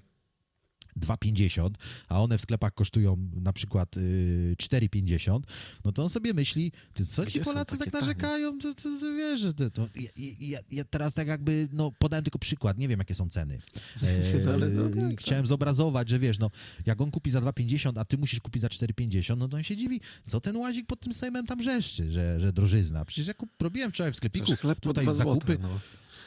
2,50, 0.99 1.69
a 2.07 2.21
one 2.21 2.37
w 2.37 2.41
sklepach 2.41 2.73
kosztują 2.73 3.29
na 3.33 3.53
przykład 3.53 3.97
y, 3.97 4.55
4,50, 4.57 5.39
no 5.85 5.91
to 5.91 6.03
on 6.03 6.09
sobie 6.09 6.33
myśli, 6.33 6.71
ty 6.93 7.05
co 7.05 7.25
ci 7.25 7.39
Polacy 7.39 7.77
tak 7.77 7.93
narzekają, 7.93 8.59
to, 8.59 8.73
to, 8.73 8.83
to 8.99 9.13
wiesz, 9.13 9.41
to, 9.57 9.69
to 9.69 9.87
ja, 9.95 10.09
ja, 10.39 10.59
ja, 10.71 10.83
teraz 10.83 11.13
tak 11.13 11.27
jakby, 11.27 11.67
no 11.71 11.91
podałem 11.99 12.23
tylko 12.23 12.39
przykład, 12.39 12.77
nie 12.77 12.87
wiem 12.87 12.99
jakie 12.99 13.15
są 13.15 13.29
ceny. 13.29 13.59
E, 14.03 14.39
no, 14.45 14.53
ale 14.53 14.69
no, 14.69 14.89
tak, 14.89 15.19
chciałem 15.19 15.43
tak. 15.43 15.47
zobrazować, 15.47 16.09
że 16.09 16.19
wiesz, 16.19 16.39
no 16.39 16.49
jak 16.85 17.01
on 17.01 17.11
kupi 17.11 17.29
za 17.29 17.39
2,50, 17.39 17.99
a 17.99 18.05
ty 18.05 18.17
musisz 18.17 18.39
kupić 18.39 18.61
za 18.61 18.67
4,50, 18.67 19.37
no 19.37 19.47
to 19.47 19.57
on 19.57 19.63
się 19.63 19.75
dziwi, 19.75 20.01
co 20.25 20.41
ten 20.41 20.57
łazik 20.57 20.87
pod 20.87 20.99
tym 20.99 21.13
sejmem 21.13 21.45
tam 21.45 21.59
wrzeszczy, 21.59 22.11
że, 22.11 22.39
że 22.39 22.53
drożyzna. 22.53 23.05
Przecież 23.05 23.27
ja 23.27 23.33
kup, 23.33 23.61
robiłem 23.61 23.91
wczoraj 23.91 24.13
w 24.13 24.15
sklepiku, 24.15 24.51
tutaj 24.81 25.05
zakupy. 25.13 25.53
Złote, 25.53 25.57
no. 25.61 25.79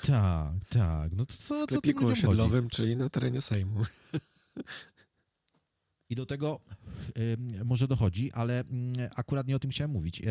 Tak, 0.02 0.64
tak. 0.68 1.12
No 1.12 1.26
to 1.26 1.34
co, 1.34 1.66
co 1.66 1.80
tym 1.80 1.94
ludziom 1.94 2.12
osiedlowym, 2.12 2.64
chodzi? 2.64 2.76
czyli 2.76 2.96
na 2.96 3.08
terenie 3.08 3.40
Sejmu. 3.40 3.84
I 6.12 6.14
do 6.14 6.26
tego 6.26 6.60
y, 7.18 7.64
może 7.64 7.88
dochodzi, 7.88 8.32
ale 8.32 8.60
y, 8.60 8.64
akurat 9.16 9.46
nie 9.46 9.56
o 9.56 9.58
tym 9.58 9.70
chciałem 9.70 9.90
mówić. 9.90 10.20
Y, 10.20 10.24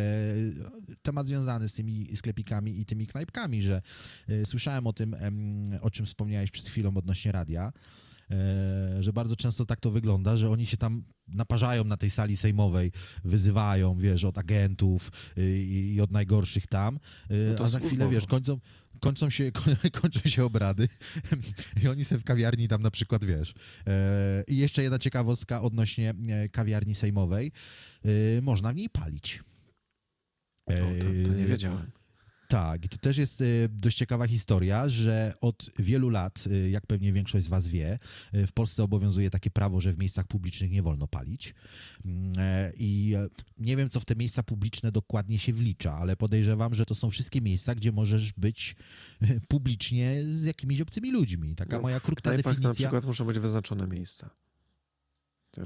temat 1.01 1.27
związany 1.27 1.69
z 1.69 1.73
tymi 1.73 2.15
sklepikami 2.15 2.79
i 2.79 2.85
tymi 2.85 3.07
knajpkami, 3.07 3.61
że 3.61 3.81
e, 4.27 4.45
słyszałem 4.45 4.87
o 4.87 4.93
tym, 4.93 5.15
o 5.81 5.91
czym 5.91 6.05
wspomniałeś 6.05 6.51
przed 6.51 6.65
chwilą 6.65 6.97
odnośnie 6.97 7.31
radia, 7.31 7.71
że 8.99 9.13
bardzo 9.13 9.35
często 9.35 9.65
tak 9.65 9.79
to 9.79 9.91
wygląda, 9.91 10.37
że 10.37 10.49
oni 10.49 10.65
się 10.65 10.77
tam 10.77 11.03
naparzają 11.27 11.83
na 11.83 11.97
tej 11.97 12.09
sali 12.09 12.37
sejmowej, 12.37 12.91
wyzywają, 13.23 13.97
wiesz, 13.97 14.23
od 14.23 14.37
agentów 14.37 15.11
i, 15.37 15.93
i 15.95 16.01
od 16.01 16.11
najgorszych 16.11 16.67
tam, 16.67 16.99
no 17.57 17.65
a 17.65 17.67
za 17.67 17.79
chwilę, 17.79 18.09
wiesz, 18.09 18.25
kończą, 18.25 18.59
kończą 19.01 19.29
się, 19.29 19.51
kończą 20.01 20.29
się 20.29 20.45
obrady 20.45 20.87
i 21.83 21.87
oni 21.87 22.05
sobie 22.05 22.21
w 22.21 22.23
kawiarni 22.23 22.67
tam 22.67 22.81
na 22.81 22.91
przykład, 22.91 23.25
wiesz. 23.25 23.53
E, 23.87 24.43
I 24.47 24.57
jeszcze 24.57 24.83
jedna 24.83 24.99
ciekawostka 24.99 25.61
odnośnie 25.61 26.13
e, 26.29 26.49
kawiarni 26.49 26.95
sejmowej. 26.95 27.51
E, 28.37 28.41
można 28.41 28.73
w 28.73 28.75
niej 28.75 28.89
palić. 28.89 29.43
O, 30.65 30.71
to, 30.71 31.27
to 31.27 31.33
nie 31.33 31.45
wiedziałem. 31.45 32.00
Tak, 32.51 32.85
i 32.85 32.89
to 32.89 32.97
też 32.97 33.17
jest 33.17 33.41
y, 33.41 33.69
dość 33.71 33.97
ciekawa 33.97 34.27
historia, 34.27 34.89
że 34.89 35.33
od 35.41 35.69
wielu 35.79 36.09
lat, 36.09 36.43
y, 36.47 36.69
jak 36.69 36.87
pewnie 36.87 37.13
większość 37.13 37.45
z 37.45 37.47
Was 37.47 37.67
wie, 37.67 37.99
y, 38.35 38.47
w 38.47 38.51
Polsce 38.51 38.83
obowiązuje 38.83 39.29
takie 39.29 39.51
prawo, 39.51 39.81
że 39.81 39.93
w 39.93 39.97
miejscach 39.97 40.27
publicznych 40.27 40.71
nie 40.71 40.83
wolno 40.83 41.07
palić. 41.07 41.53
Mm, 42.05 42.33
e, 42.37 42.71
I 42.77 43.13
e, 43.15 43.27
nie 43.59 43.77
wiem, 43.77 43.89
co 43.89 43.99
w 43.99 44.05
te 44.05 44.15
miejsca 44.15 44.43
publiczne 44.43 44.91
dokładnie 44.91 45.39
się 45.39 45.53
wlicza, 45.53 45.93
ale 45.93 46.15
podejrzewam, 46.15 46.75
że 46.75 46.85
to 46.85 46.95
są 46.95 47.09
wszystkie 47.09 47.41
miejsca, 47.41 47.75
gdzie 47.75 47.91
możesz 47.91 48.33
być 48.33 48.75
publicznie 49.47 50.23
z 50.23 50.45
jakimiś 50.45 50.81
obcymi 50.81 51.11
ludźmi. 51.11 51.55
Taka 51.55 51.75
no, 51.75 51.81
moja 51.81 51.99
krótka 51.99 52.31
definicja. 52.31 52.67
na 52.67 52.73
przykład 52.73 53.05
muszą 53.05 53.25
być 53.25 53.39
wyznaczone 53.39 53.87
miejsca. 53.87 54.29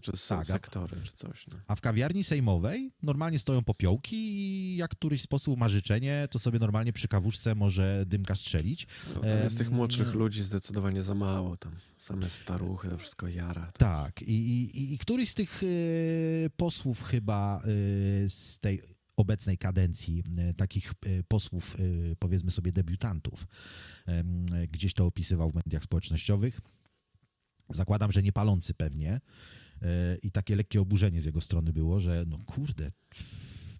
Czy 0.01 0.11
tak, 0.27 0.45
sektory, 0.45 0.97
czy 1.03 1.13
coś. 1.13 1.47
No. 1.47 1.57
A 1.67 1.75
w 1.75 1.81
kawiarni 1.81 2.23
sejmowej 2.23 2.91
normalnie 3.03 3.39
stoją 3.39 3.63
popiołki 3.63 4.15
i 4.15 4.75
jak 4.77 4.91
któryś 4.91 5.21
sposób 5.21 5.59
ma 5.59 5.69
życzenie, 5.69 6.27
to 6.31 6.39
sobie 6.39 6.59
normalnie 6.59 6.93
przy 6.93 7.07
kawuszce 7.07 7.55
może 7.55 8.03
dymka 8.07 8.35
strzelić. 8.35 8.87
No, 9.15 9.29
jest 9.43 9.57
tych 9.57 9.71
młodszych 9.71 10.13
ludzi 10.13 10.43
zdecydowanie 10.43 11.03
za 11.03 11.15
mało, 11.15 11.57
tam 11.57 11.75
same 11.97 12.29
staruchy, 12.29 12.89
to 12.89 12.97
wszystko 12.97 13.27
jara. 13.27 13.71
Tak, 13.77 14.21
i, 14.21 14.33
i, 14.33 14.93
i 14.93 14.97
któryś 14.97 15.29
z 15.29 15.35
tych 15.35 15.63
y, 15.63 16.49
posłów 16.55 17.03
chyba 17.03 17.61
y, 17.67 18.29
z 18.29 18.59
tej 18.59 18.81
obecnej 19.17 19.57
kadencji, 19.57 20.23
y, 20.49 20.53
takich 20.53 20.93
posłów, 21.27 21.77
powiedzmy 22.19 22.51
sobie, 22.51 22.71
debiutantów, 22.71 23.47
gdzieś 24.71 24.93
to 24.93 25.05
opisywał 25.05 25.51
w 25.51 25.55
mediach 25.55 25.83
społecznościowych. 25.83 26.59
Zakładam, 27.69 28.11
że 28.11 28.23
nie 28.23 28.31
palący 28.31 28.73
pewnie, 28.73 29.19
i 30.23 30.31
takie 30.31 30.55
lekkie 30.55 30.81
oburzenie 30.81 31.21
z 31.21 31.25
jego 31.25 31.41
strony 31.41 31.73
było, 31.73 31.99
że 31.99 32.23
no 32.27 32.37
kurde, 32.45 32.89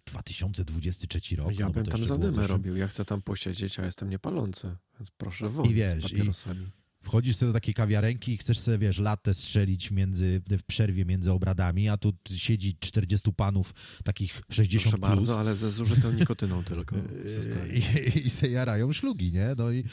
2023 0.05 1.35
rok. 1.35 1.59
Ja 1.59 1.65
no 1.65 1.73
bym 1.73 1.85
tam 1.85 2.03
zadymę 2.03 2.47
robił, 2.47 2.75
ja 2.75 2.87
chcę 2.87 3.05
tam 3.05 3.21
posiedzieć, 3.21 3.79
a 3.79 3.85
jestem 3.85 4.09
niepalący, 4.09 4.75
więc 4.99 5.11
proszę 5.11 5.49
wolno 5.49 5.71
I 5.71 5.73
wiesz, 5.73 6.13
i, 6.13 6.31
wchodzisz 7.05 7.35
sobie 7.35 7.49
do 7.49 7.53
takiej 7.53 7.73
kawiarenki 7.73 8.33
i 8.33 8.37
chcesz 8.37 8.59
sobie, 8.59 8.77
wiesz, 8.77 8.99
latę 8.99 9.33
strzelić 9.33 9.91
między, 9.91 10.41
w 10.49 10.63
przerwie 10.63 11.05
między 11.05 11.31
obradami, 11.31 11.89
a 11.89 11.97
tu 11.97 12.13
siedzi 12.35 12.77
40 12.79 13.33
panów, 13.33 13.73
takich 14.03 14.41
60 14.49 14.83
Proszę 14.83 14.97
plus. 14.97 15.27
bardzo, 15.27 15.39
ale 15.39 15.55
ze 15.55 15.71
zużytą 15.71 16.11
nikotyną 16.11 16.63
tylko. 16.63 16.95
I, 18.15 18.19
I 18.25 18.29
se 18.29 18.49
jarają 18.49 18.93
szlugi, 18.93 19.31
nie? 19.31 19.55
No 19.57 19.71
i 19.71 19.83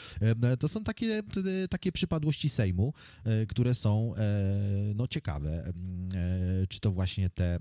to 0.59 0.67
są 0.67 0.83
takie, 0.83 1.23
takie 1.69 1.91
przypadłości 1.91 2.49
Sejmu, 2.49 2.93
e, 3.23 3.45
które 3.45 3.75
są 3.75 4.15
e, 4.15 4.53
no, 4.95 5.07
ciekawe. 5.07 5.73
E, 6.13 6.67
czy 6.67 6.79
to 6.79 6.91
właśnie 6.91 7.29
te 7.29 7.59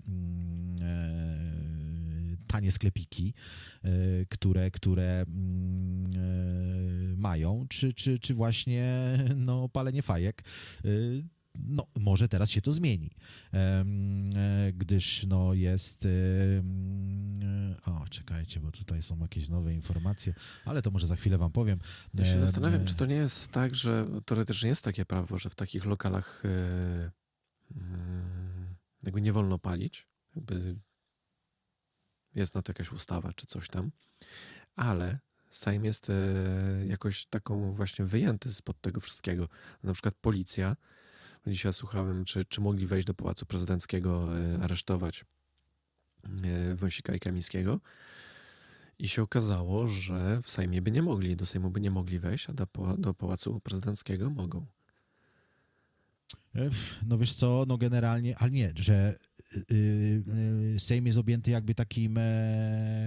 tanie 2.53 2.73
sklepiki, 2.73 3.35
e, 3.83 3.91
które, 4.29 4.71
które 4.71 5.25
mm, 5.29 6.11
e, 6.13 7.17
mają, 7.17 7.67
czy, 7.69 7.93
czy, 7.93 8.19
czy 8.19 8.35
właśnie 8.35 9.19
no, 9.37 9.69
palenie 9.69 10.03
fajek 10.03 10.43
e, 10.85 10.89
no, 11.55 11.87
może 12.01 12.29
teraz 12.29 12.51
się 12.51 12.63
to 12.63 12.73
zmieni, 12.73 13.11
gdyż 14.75 15.27
no 15.27 15.55
jest 15.55 16.09
o, 17.87 18.09
czekajcie, 18.11 18.61
bo 18.61 18.73
tutaj 18.73 19.03
są 19.03 19.19
jakieś 19.19 19.49
nowe 19.49 19.75
informacje, 19.75 20.35
ale 20.65 20.83
to 20.83 20.91
może 20.91 21.07
za 21.07 21.17
chwilę 21.17 21.39
wam 21.39 21.53
powiem. 21.53 21.79
Ja 22.15 22.25
się 22.25 22.41
zastanawiam, 22.41 22.85
czy 22.85 22.95
to 22.95 23.07
nie 23.07 23.15
jest 23.15 23.49
tak, 23.49 23.75
że 23.75 24.07
teoretycznie 24.25 24.69
jest 24.69 24.85
takie 24.85 25.05
prawo, 25.05 25.39
że 25.39 25.51
w 25.51 25.55
takich 25.55 25.85
lokalach 25.85 26.43
jakby 29.03 29.21
nie 29.21 29.33
wolno 29.33 29.59
palić, 29.59 30.07
jakby 30.37 30.77
jest 32.35 32.55
na 32.55 32.63
to 32.63 32.71
jakaś 32.71 32.93
ustawa 32.93 33.33
czy 33.33 33.47
coś 33.47 33.69
tam, 33.69 33.91
ale 34.77 35.19
Sejm 35.53 35.85
jest 35.85 36.11
e, 36.11 36.15
jakoś 36.87 37.27
taką 37.27 37.73
właśnie 37.73 38.05
wyjęty 38.05 38.55
spod 38.55 38.81
tego 38.81 39.01
wszystkiego. 39.01 39.49
Na 39.83 39.93
przykład 39.93 40.15
policja, 40.15 40.77
dzisiaj 41.47 41.73
słuchałem, 41.73 42.25
czy, 42.25 42.45
czy 42.45 42.61
mogli 42.61 42.87
wejść 42.87 43.07
do 43.07 43.15
Pałacu 43.15 43.47
Prezydenckiego, 43.47 44.39
e, 44.39 44.63
aresztować 44.63 45.25
e, 46.45 46.75
Wąsika 46.75 47.15
i 47.15 47.21
Kamińskiego. 47.21 47.81
I 48.99 49.09
się 49.09 49.23
okazało, 49.23 49.89
że 49.89 50.43
w 50.43 50.51
Sejmie 50.51 50.83
by 50.83 50.91
nie 50.91 51.03
mogli, 51.03 51.37
do 51.37 51.47
Sejmu 51.47 51.71
by 51.71 51.81
nie 51.81 51.91
mogli 51.91 52.19
wejść, 52.19 52.51
a 52.51 52.53
do, 52.53 52.67
do 52.99 53.15
Pałacu 53.15 53.61
Prezydenckiego 53.61 54.31
mogą. 54.31 54.67
No 57.07 57.19
wiesz 57.19 57.35
co, 57.35 57.65
no 57.69 57.79
generalnie, 57.79 58.39
ale 58.39 58.51
nie, 58.51 58.73
że 58.77 59.19
Sejm 60.79 61.07
jest 61.07 61.19
objęty 61.19 61.51
jakby 61.51 61.75
takim 61.75 62.15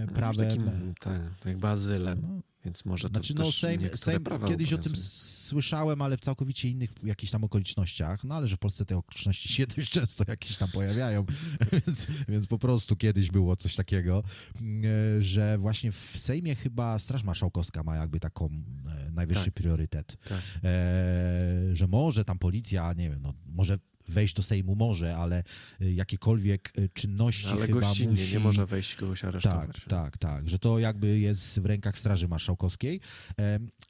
no, 0.07 0.13
prawem... 0.13 0.49
Takim, 0.49 0.93
tak, 0.99 1.45
jakby 1.45 1.67
azylem. 1.67 2.21
No, 2.21 2.41
więc 2.65 2.85
może 2.85 3.09
to 3.09 3.13
znaczy, 3.13 3.33
no, 3.35 3.51
Sejm, 3.51 3.81
Sejm 3.93 4.23
kiedyś 4.47 4.73
o 4.73 4.77
tym 4.77 4.95
słyszałem, 4.95 6.01
ale 6.01 6.17
w 6.17 6.19
całkowicie 6.19 6.69
innych 6.69 6.89
jakichś 7.03 7.31
tam 7.31 7.43
okolicznościach, 7.43 8.23
no 8.23 8.35
ale 8.35 8.47
że 8.47 8.55
w 8.55 8.59
Polsce 8.59 8.85
te 8.85 8.97
okoliczności 8.97 9.49
się 9.49 9.67
dość 9.77 9.91
często 9.91 10.23
jakieś 10.27 10.57
tam 10.57 10.69
pojawiają, 10.69 11.25
więc, 11.71 12.07
więc 12.27 12.47
po 12.47 12.57
prostu 12.57 12.95
kiedyś 12.95 13.31
było 13.31 13.55
coś 13.55 13.75
takiego, 13.75 14.23
e, 14.23 15.23
że 15.23 15.57
właśnie 15.57 15.91
w 15.91 16.13
Sejmie 16.17 16.55
chyba 16.55 16.99
Straż 16.99 17.23
Marszałkowska 17.23 17.83
ma 17.83 17.95
jakby 17.95 18.19
taką 18.19 18.45
e, 18.45 19.11
najwyższy 19.11 19.45
tak. 19.45 19.53
priorytet, 19.53 20.17
tak. 20.29 20.41
E, 20.63 21.75
że 21.75 21.87
może 21.87 22.25
tam 22.25 22.39
policja, 22.39 22.93
nie 22.93 23.09
wiem, 23.09 23.21
no 23.21 23.33
może 23.45 23.79
wejść 24.07 24.33
do 24.33 24.43
Sejmu 24.43 24.75
może, 24.75 25.17
ale 25.17 25.43
y, 25.81 25.93
jakiekolwiek 25.93 26.73
y, 26.79 26.89
czynności 26.89 27.47
ale 27.47 27.67
chyba 27.67 27.89
musi... 27.89 28.33
nie 28.33 28.39
może 28.39 28.65
wejść 28.65 28.95
kogoś 28.95 29.23
aresztować. 29.23 29.67
Tak, 29.67 29.87
tak, 29.87 30.17
tak, 30.17 30.49
że 30.49 30.59
to 30.59 30.79
jakby 30.79 31.19
jest 31.19 31.59
w 31.59 31.65
rękach 31.65 31.97
Straży 31.97 32.27
Marszałkowskiej, 32.27 32.99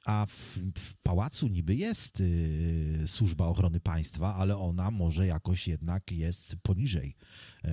a 0.04 0.26
w, 0.28 0.58
w 0.78 0.94
pałacu 1.02 1.48
niby 1.48 1.74
jest 1.74 2.20
y, 2.20 3.02
służba 3.06 3.46
ochrony 3.46 3.80
państwa, 3.80 4.34
ale 4.34 4.58
ona 4.58 4.90
może 4.90 5.26
jakoś 5.26 5.68
jednak 5.68 6.12
jest 6.12 6.56
poniżej 6.62 7.16
e, 7.64 7.70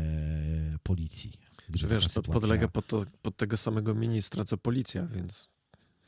policji. 0.83 1.31
Wiesz, 1.69 2.07
podlega 2.33 2.67
pod, 2.67 2.87
to, 2.87 3.05
pod 3.21 3.37
tego 3.37 3.57
samego 3.57 3.95
ministra, 3.95 4.43
co 4.43 4.57
policja, 4.57 5.07
więc 5.07 5.49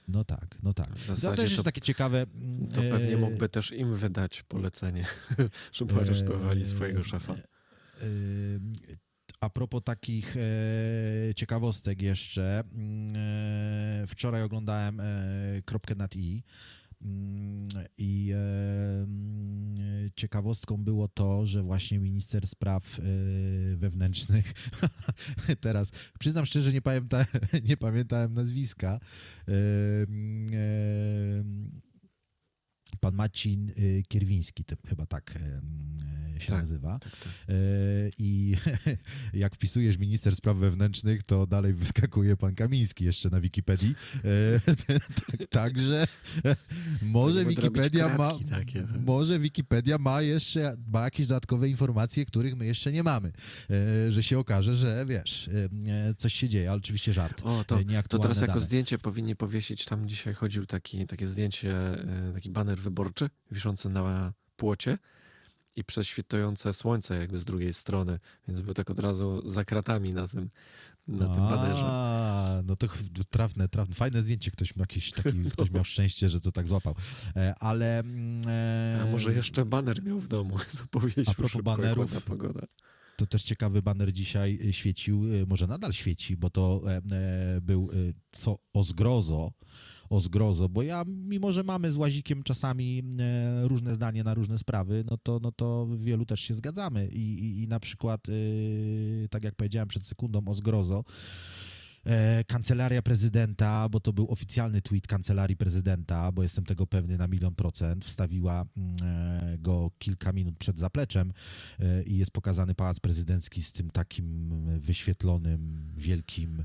no 0.08 0.24
tak, 0.24 0.58
no 0.64 0.74
tak. 0.74 0.90
W 0.90 1.22
to 1.22 1.36
też 1.36 1.52
jest 1.52 1.64
takie 1.64 1.82
ciekawe. 1.82 2.26
To 2.74 2.82
pewnie 2.82 3.14
e, 3.14 3.18
mógłby 3.18 3.50
też 3.50 3.72
im 3.72 3.94
wydać 3.94 4.44
polecenie, 4.44 5.06
żeby 5.74 5.96
aresztowali 5.96 6.62
e, 6.62 6.66
swojego 6.66 7.04
szefa. 7.04 7.34
E, 7.34 7.38
a 9.40 9.50
propos 9.50 9.84
takich 9.84 10.36
ciekawostek 11.36 12.02
jeszcze, 12.02 12.64
mm, 12.74 14.08
wczoraj 14.08 14.44
oglądałem 14.44 15.02
kropkę 15.66 15.96
nad 15.96 16.16
i 16.16 16.44
I 17.98 18.32
e, 18.34 19.08
ciekawostką 20.16 20.78
było 20.78 21.08
to, 21.08 21.46
że 21.46 21.64
właśnie 21.64 22.00
minister 22.00 22.48
spraw 22.48 23.00
e, 23.00 23.04
wewnętrznych, 23.76 24.54
teraz 25.62 25.92
przyznam 26.20 26.46
szczerze, 26.46 26.74
nie, 26.74 26.82
pamięta, 26.82 27.26
nie 27.70 27.78
pamiętałem 27.78 28.34
nazwiska, 28.34 29.00
e, 29.48 29.54
pan 33.00 33.16
Macin 33.16 33.72
Kierwiński, 34.08 34.64
chyba 34.88 35.06
tak 35.06 35.40
się 36.40 36.52
tak, 36.52 36.62
nazywa. 36.62 37.00
Tak, 37.00 37.16
tak. 37.16 37.32
E, 37.50 37.54
I 38.18 38.56
jak 39.34 39.56
wpisujesz 39.56 39.98
minister 39.98 40.36
spraw 40.36 40.58
wewnętrznych, 40.58 41.24
to 41.24 41.48
dalej 41.48 41.74
wyskakuje 41.74 42.38
pan 42.38 42.56
Kamiński 42.56 43.06
jeszcze 43.06 43.30
na 43.30 43.42
Wikipedii. 43.42 43.96
E, 44.26 45.48
także 45.60 46.08
może 47.02 47.46
Wikipedia 47.46 48.18
ma 48.18 48.32
takie. 48.50 48.88
może 49.06 49.40
Wikipedia 49.40 49.98
ma 49.98 50.22
jeszcze 50.22 50.78
ma 50.94 51.04
jakieś 51.04 51.28
dodatkowe 51.28 51.70
informacje, 51.70 52.26
których 52.26 52.56
my 52.56 52.66
jeszcze 52.66 52.92
nie 52.92 53.04
mamy. 53.04 53.32
E, 54.08 54.12
że 54.12 54.24
się 54.24 54.40
okaże, 54.40 54.76
że 54.76 55.06
wiesz, 55.08 55.50
coś 56.18 56.34
się 56.34 56.50
dzieje, 56.50 56.70
ale 56.70 56.78
oczywiście 56.78 57.14
żart. 57.14 57.42
O, 57.46 57.64
to, 57.64 57.80
to 58.10 58.20
teraz 58.20 58.42
jako 58.42 58.54
dane. 58.54 58.66
zdjęcie 58.66 58.98
powinni 58.98 59.36
powiesić, 59.36 59.86
tam 59.86 60.10
dzisiaj 60.10 60.34
chodził 60.34 60.66
taki, 60.66 61.06
takie 61.06 61.28
zdjęcie, 61.28 61.76
taki 62.34 62.50
baner 62.50 62.80
wyborczy 62.80 62.95
wiszący 63.52 63.90
na 63.90 64.34
płocie 64.58 64.98
i 65.76 65.84
prześwitujące 65.84 66.74
słońce 66.74 67.20
jakby 67.20 67.40
z 67.40 67.46
drugiej 67.46 67.74
strony, 67.74 68.20
więc 68.48 68.62
był 68.62 68.74
tak 68.74 68.90
od 68.90 69.00
razu 69.00 69.50
za 69.50 69.66
kratami 69.66 70.14
na 70.14 70.28
tym, 70.28 70.50
na 71.08 71.28
tym 71.34 71.44
banerze. 71.44 71.84
No 72.66 72.76
to 72.76 72.88
trafne, 73.30 73.68
trafne. 73.70 73.96
Fajne 73.96 74.22
zdjęcie. 74.22 74.52
Ktoś, 74.52 74.74
jakiś 74.78 75.12
taki, 75.12 75.38
no. 75.44 75.50
ktoś 75.50 75.72
miał 75.72 75.84
szczęście, 75.84 76.30
że 76.30 76.40
to 76.40 76.52
tak 76.52 76.68
złapał. 76.68 76.96
E, 77.36 77.56
ale... 77.60 78.04
E, 78.48 79.00
A 79.04 79.12
może 79.12 79.34
jeszcze 79.34 79.66
baner 79.66 80.04
miał 80.04 80.20
w 80.20 80.28
domu. 80.28 80.58
To 80.92 81.00
A 81.32 81.34
propos 81.34 81.62
banerów, 81.62 82.24
pogoda. 82.24 82.62
To 83.18 83.26
też 83.26 83.44
ciekawy 83.44 83.82
baner 83.82 84.14
dzisiaj 84.14 84.60
e, 84.70 84.74
świecił, 84.74 85.24
może 85.48 85.68
nadal 85.68 85.94
świeci, 85.94 86.38
bo 86.38 86.50
to 86.50 86.82
był 87.62 87.90
co 88.32 88.58
o 88.74 88.84
zgrozo 88.84 89.52
o 90.10 90.20
zgrozo, 90.20 90.70
bo 90.70 90.82
ja, 90.84 91.04
mimo 91.08 91.52
że 91.52 91.64
mamy 91.64 91.92
z 91.92 91.98
Łazikiem 91.98 92.44
czasami 92.44 93.04
e, 93.20 93.68
różne 93.68 93.94
zdanie 93.94 94.24
na 94.24 94.34
różne 94.34 94.58
sprawy, 94.58 95.04
no 95.10 95.18
to, 95.18 95.40
no 95.44 95.52
to 95.52 95.88
wielu 95.98 96.26
też 96.26 96.40
się 96.40 96.54
zgadzamy. 96.54 97.08
I, 97.08 97.20
i, 97.20 97.64
i 97.64 97.68
na 97.68 97.80
przykład, 97.80 98.28
e, 98.30 99.28
tak 99.28 99.44
jak 99.44 99.56
powiedziałem 99.56 99.88
przed 99.88 100.06
sekundą 100.06 100.42
o 100.48 100.54
zgrozo, 100.54 101.04
e, 102.06 102.44
Kancelaria 102.44 103.02
prezydenta, 103.02 103.90
bo 103.90 104.00
to 104.00 104.14
był 104.14 104.32
oficjalny 104.32 104.82
tweet 104.82 105.08
kancelarii 105.08 105.58
prezydenta, 105.58 106.32
bo 106.32 106.44
jestem 106.44 106.66
tego 106.66 106.88
pewny 106.88 107.18
na 107.18 107.28
milion 107.28 107.56
procent, 107.56 108.06
wstawiła 108.06 108.66
mm, 108.78 109.62
go 109.62 109.92
kilka 110.00 110.34
minut 110.34 110.58
przed 110.58 110.80
zapleczem 110.80 111.34
i 112.06 112.18
jest 112.18 112.32
pokazany 112.32 112.76
pałac 112.76 113.00
prezydencki 113.00 113.62
z 113.62 113.74
tym 113.74 113.92
takim 113.92 114.54
wyświetlonym, 114.80 115.92
wielkim 115.96 116.64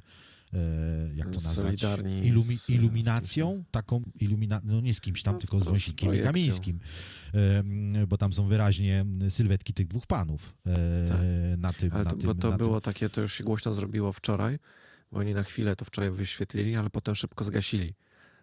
jak 1.14 1.30
to 1.30 1.40
nazwać, 1.40 1.84
Ilumi 2.22 2.56
iluminacją, 2.68 3.64
taką, 3.70 4.02
ilumina 4.20 4.60
no 4.64 4.80
nie 4.80 4.94
z 4.94 5.00
kimś 5.00 5.22
tam, 5.22 5.34
no, 5.34 5.40
tylko 5.40 5.60
z 5.60 5.64
Wąsikiem 5.64 6.14
i 6.14 6.20
Kamińskim, 6.20 6.80
bo 8.08 8.18
tam 8.18 8.32
są 8.32 8.46
wyraźnie 8.46 9.04
sylwetki 9.28 9.74
tych 9.74 9.88
dwóch 9.88 10.06
panów 10.06 10.54
e, 10.66 11.08
tak. 11.08 11.20
na 11.58 11.72
tym. 11.72 11.90
Ale 11.92 12.04
to, 12.04 12.16
tym, 12.16 12.26
bo 12.26 12.34
to 12.34 12.52
było 12.52 12.80
tym. 12.80 12.92
takie, 12.92 13.10
to 13.10 13.20
już 13.20 13.34
się 13.34 13.44
głośno 13.44 13.72
zrobiło 13.72 14.12
wczoraj, 14.12 14.58
bo 15.12 15.18
oni 15.18 15.34
na 15.34 15.42
chwilę 15.42 15.76
to 15.76 15.84
wczoraj 15.84 16.10
wyświetlili, 16.10 16.76
ale 16.76 16.90
potem 16.90 17.14
szybko 17.14 17.44
zgasili. 17.44 17.94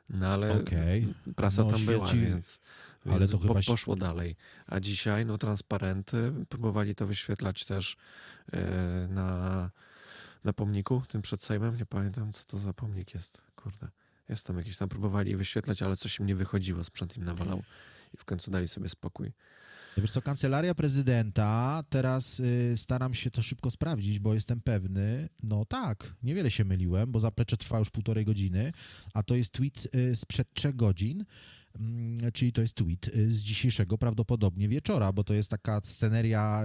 No 0.09 0.27
ale 0.27 0.61
okay. 0.61 1.13
prasa 1.35 1.63
no, 1.63 1.69
tam 1.69 1.79
świeci... 1.79 1.93
była, 1.93 2.13
więc, 2.13 2.59
ale 3.05 3.19
więc 3.19 3.31
to 3.31 3.39
chyba 3.39 3.53
poszło 3.53 3.95
dalej. 3.95 4.35
A 4.67 4.79
dzisiaj, 4.79 5.25
no 5.25 5.37
transparenty, 5.37 6.33
próbowali 6.49 6.95
to 6.95 7.07
wyświetlać 7.07 7.65
też 7.65 7.97
yy, 8.53 8.59
na 9.09 9.71
na 10.47 10.53
pomniku, 10.53 11.01
tym 11.07 11.21
przed 11.21 11.41
Sejmem. 11.41 11.77
Nie 11.77 11.85
pamiętam, 11.85 12.33
co 12.33 12.43
to 12.45 12.57
za 12.57 12.73
pomnik 12.73 13.13
jest. 13.13 13.41
Kurde. 13.55 13.87
Jest 14.29 14.45
tam 14.45 14.57
jakieś, 14.57 14.77
tam 14.77 14.89
próbowali 14.89 15.35
wyświetlać, 15.35 15.81
ale 15.81 15.97
coś 15.97 16.19
im 16.19 16.25
nie 16.25 16.35
wychodziło, 16.35 16.83
sprzęt 16.83 17.17
im 17.17 17.23
nawalał 17.23 17.63
i 18.13 18.17
w 18.17 18.25
końcu 18.25 18.51
dali 18.51 18.67
sobie 18.67 18.89
spokój. 18.89 19.31
Wiesz 19.97 20.11
co, 20.11 20.21
kancelaria 20.21 20.75
prezydenta, 20.75 21.83
teraz 21.89 22.39
y, 22.39 22.73
staram 22.75 23.13
się 23.13 23.31
to 23.31 23.41
szybko 23.41 23.71
sprawdzić, 23.71 24.19
bo 24.19 24.33
jestem 24.33 24.61
pewny, 24.61 25.29
no 25.43 25.65
tak, 25.65 26.13
niewiele 26.23 26.51
się 26.51 26.65
myliłem, 26.65 27.11
bo 27.11 27.19
zaplecze 27.19 27.57
trwa 27.57 27.79
już 27.79 27.89
półtorej 27.89 28.25
godziny, 28.25 28.71
a 29.13 29.23
to 29.23 29.35
jest 29.35 29.53
tweet 29.53 29.87
y, 29.95 30.15
sprzed 30.15 30.53
trzech 30.53 30.75
godzin, 30.75 31.25
czyli 32.33 32.51
to 32.51 32.61
jest 32.61 32.73
tweet 32.73 33.07
y, 33.07 33.31
z 33.31 33.39
dzisiejszego 33.39 33.97
prawdopodobnie 33.97 34.69
wieczora, 34.69 35.13
bo 35.13 35.23
to 35.23 35.33
jest 35.33 35.49
taka 35.49 35.79
sceneria 35.83 36.63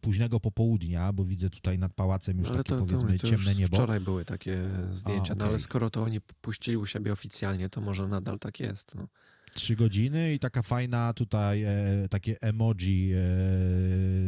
późnego 0.00 0.40
popołudnia, 0.40 1.12
bo 1.12 1.24
widzę 1.24 1.50
tutaj 1.50 1.78
nad 1.78 1.94
pałacem 1.94 2.38
już 2.38 2.48
ale 2.48 2.56
takie 2.56 2.68
to, 2.68 2.78
powiedzmy 2.78 3.18
to, 3.18 3.18
to 3.18 3.26
ciemne 3.26 3.54
niebo. 3.54 3.76
Wczoraj 3.76 4.00
były 4.00 4.24
takie 4.24 4.58
zdjęcia, 4.92 5.32
A, 5.32 5.34
okay. 5.34 5.36
no 5.36 5.44
ale 5.44 5.58
skoro 5.58 5.90
to 5.90 6.02
oni 6.02 6.20
puścili 6.20 6.76
u 6.76 6.86
siebie 6.86 7.12
oficjalnie, 7.12 7.68
to 7.68 7.80
może 7.80 8.08
nadal 8.08 8.38
tak 8.38 8.60
jest. 8.60 8.94
No 8.94 9.08
trzy 9.54 9.76
godziny 9.76 10.34
i 10.34 10.38
taka 10.38 10.62
fajna 10.62 11.12
tutaj 11.12 11.62
e, 11.62 12.08
takie 12.10 12.36
emoji 12.40 13.12
e, 13.12 13.16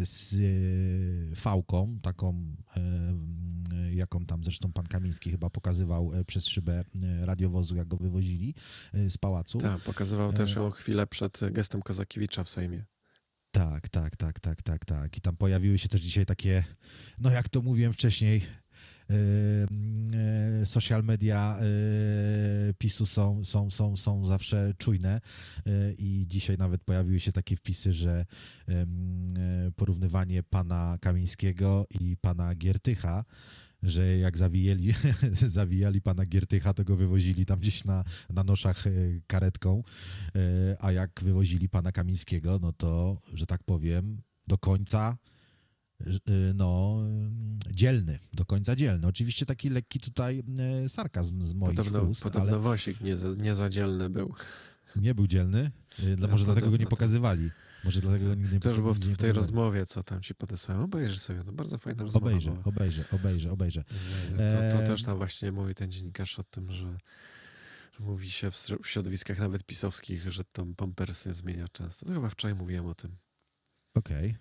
z 0.06 0.34
e, 0.34 1.34
fałką, 1.36 1.98
taką 2.02 2.56
e, 2.76 3.94
jaką 3.94 4.26
tam 4.26 4.44
zresztą 4.44 4.72
pan 4.72 4.86
Kamiński 4.86 5.30
chyba 5.30 5.50
pokazywał 5.50 6.14
e, 6.14 6.24
przez 6.24 6.46
szybę 6.46 6.84
e, 7.02 7.26
radiowozu, 7.26 7.76
jak 7.76 7.88
go 7.88 7.96
wywozili 7.96 8.54
z 9.08 9.18
pałacu. 9.18 9.58
Tak, 9.58 9.80
pokazywał 9.80 10.32
też 10.32 10.54
ją 10.54 10.70
chwilę 10.70 11.06
przed 11.06 11.40
gestem 11.50 11.82
Kozakiewicza 11.82 12.44
w 12.44 12.50
Sejmie. 12.50 12.84
Tak, 13.50 13.88
tak, 13.88 14.16
tak, 14.16 14.40
tak, 14.40 14.62
tak, 14.62 14.84
tak. 14.84 15.16
I 15.18 15.20
tam 15.20 15.36
pojawiły 15.36 15.78
się 15.78 15.88
też 15.88 16.00
dzisiaj 16.00 16.26
takie, 16.26 16.64
no 17.18 17.30
jak 17.30 17.48
to 17.48 17.62
mówiłem 17.62 17.92
wcześniej, 17.92 18.42
social 20.64 21.04
media 21.04 21.58
yy, 22.66 22.74
PiSu 22.74 23.06
są, 23.06 23.44
są, 23.44 23.70
są, 23.70 23.96
są 23.96 24.24
zawsze 24.24 24.72
czujne 24.78 25.20
i 25.98 26.24
dzisiaj 26.28 26.58
nawet 26.58 26.84
pojawiły 26.84 27.20
się 27.20 27.32
takie 27.32 27.56
wpisy, 27.56 27.92
że 27.92 28.24
porównywanie 29.76 30.42
pana 30.42 30.98
Kamińskiego 31.00 31.86
i 32.00 32.16
pana 32.16 32.54
Giertycha 32.54 33.24
że 33.82 34.18
jak 34.18 34.38
zawijali, 34.38 34.94
zawijali 35.32 36.00
pana 36.00 36.26
Giertycha, 36.26 36.74
to 36.74 36.84
go 36.84 36.96
wywozili 36.96 37.46
tam 37.46 37.60
gdzieś 37.60 37.84
na, 37.84 38.04
na 38.30 38.44
noszach 38.44 38.84
karetką, 39.26 39.82
a 40.78 40.92
jak 40.92 41.10
wywozili 41.22 41.68
pana 41.68 41.92
Kamińskiego, 41.92 42.58
no 42.62 42.72
to, 42.72 43.20
że 43.34 43.46
tak 43.46 43.62
powiem, 43.62 44.22
do 44.46 44.58
końca 44.58 45.16
Y, 45.16 45.33
no, 46.54 46.98
dzielny, 47.70 48.18
do 48.32 48.44
końca 48.44 48.76
dzielny. 48.76 49.06
Oczywiście 49.06 49.46
taki 49.46 49.70
lekki 49.70 50.00
tutaj 50.00 50.42
y, 50.84 50.88
sarkazm 50.88 51.42
z 51.42 51.54
moich 51.54 51.76
podobno, 51.76 52.02
ust, 52.02 52.22
podobno 52.22 52.50
ale... 52.50 52.58
Wosik 52.58 53.00
nie, 53.00 53.16
nie 53.38 53.54
za 53.54 53.68
dzielny 53.68 54.10
był. 54.10 54.34
Nie 54.96 55.14
był 55.14 55.26
dzielny? 55.26 55.70
Y, 55.98 56.16
no, 56.18 56.28
może 56.28 56.44
dlatego 56.44 56.70
go 56.70 56.76
nie 56.76 56.86
pokazywali. 56.86 57.50
Może 57.84 58.00
dlatego 58.00 58.34
nigdy 58.34 58.54
nie 58.54 58.60
Też 58.60 58.76
było 58.76 58.94
w, 58.94 58.98
w 58.98 59.16
tej 59.16 59.32
rozmowie, 59.32 59.86
co 59.86 60.02
tam 60.02 60.20
ci 60.20 60.34
podesłałem. 60.34 60.84
Obejrzyj 60.84 61.18
sobie, 61.18 61.44
to 61.44 61.52
bardzo 61.52 61.78
fajna 61.78 62.02
rozmowa 62.02 62.26
Obejrzę, 62.26 62.50
była. 62.50 62.64
obejrzę, 62.64 63.04
obejrzę, 63.12 63.50
obejrzę. 63.50 63.82
To, 63.82 64.36
to 64.36 64.82
Eee. 64.82 64.86
też 64.86 65.02
tam 65.02 65.16
właśnie 65.16 65.52
mówi 65.52 65.74
ten 65.74 65.92
dziennikarz 65.92 66.38
o 66.38 66.44
tym, 66.44 66.72
że, 66.72 66.96
mówi 67.98 68.30
się 68.30 68.50
w, 68.50 68.56
w 68.82 68.88
środowiskach 68.88 69.38
nawet 69.38 69.64
pisowskich, 69.64 70.30
że 70.30 70.44
tam 70.44 70.74
pampersy 70.74 71.34
zmienia 71.34 71.68
często. 71.68 72.06
To 72.06 72.12
chyba 72.12 72.28
wczoraj 72.28 72.54
mówiłem 72.54 72.86
o 72.86 72.94
tym. 72.94 73.16
Okej. 73.94 74.36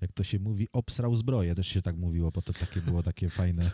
Jak 0.00 0.12
to 0.12 0.24
się 0.24 0.38
mówi, 0.38 0.68
obsrał 0.72 1.14
zbroję, 1.14 1.54
też 1.54 1.66
się 1.66 1.82
tak 1.82 1.96
mówiło, 1.96 2.30
bo 2.30 2.42
to 2.42 2.52
takie 2.52 2.80
było 2.80 3.02
takie 3.02 3.30
fajne 3.30 3.70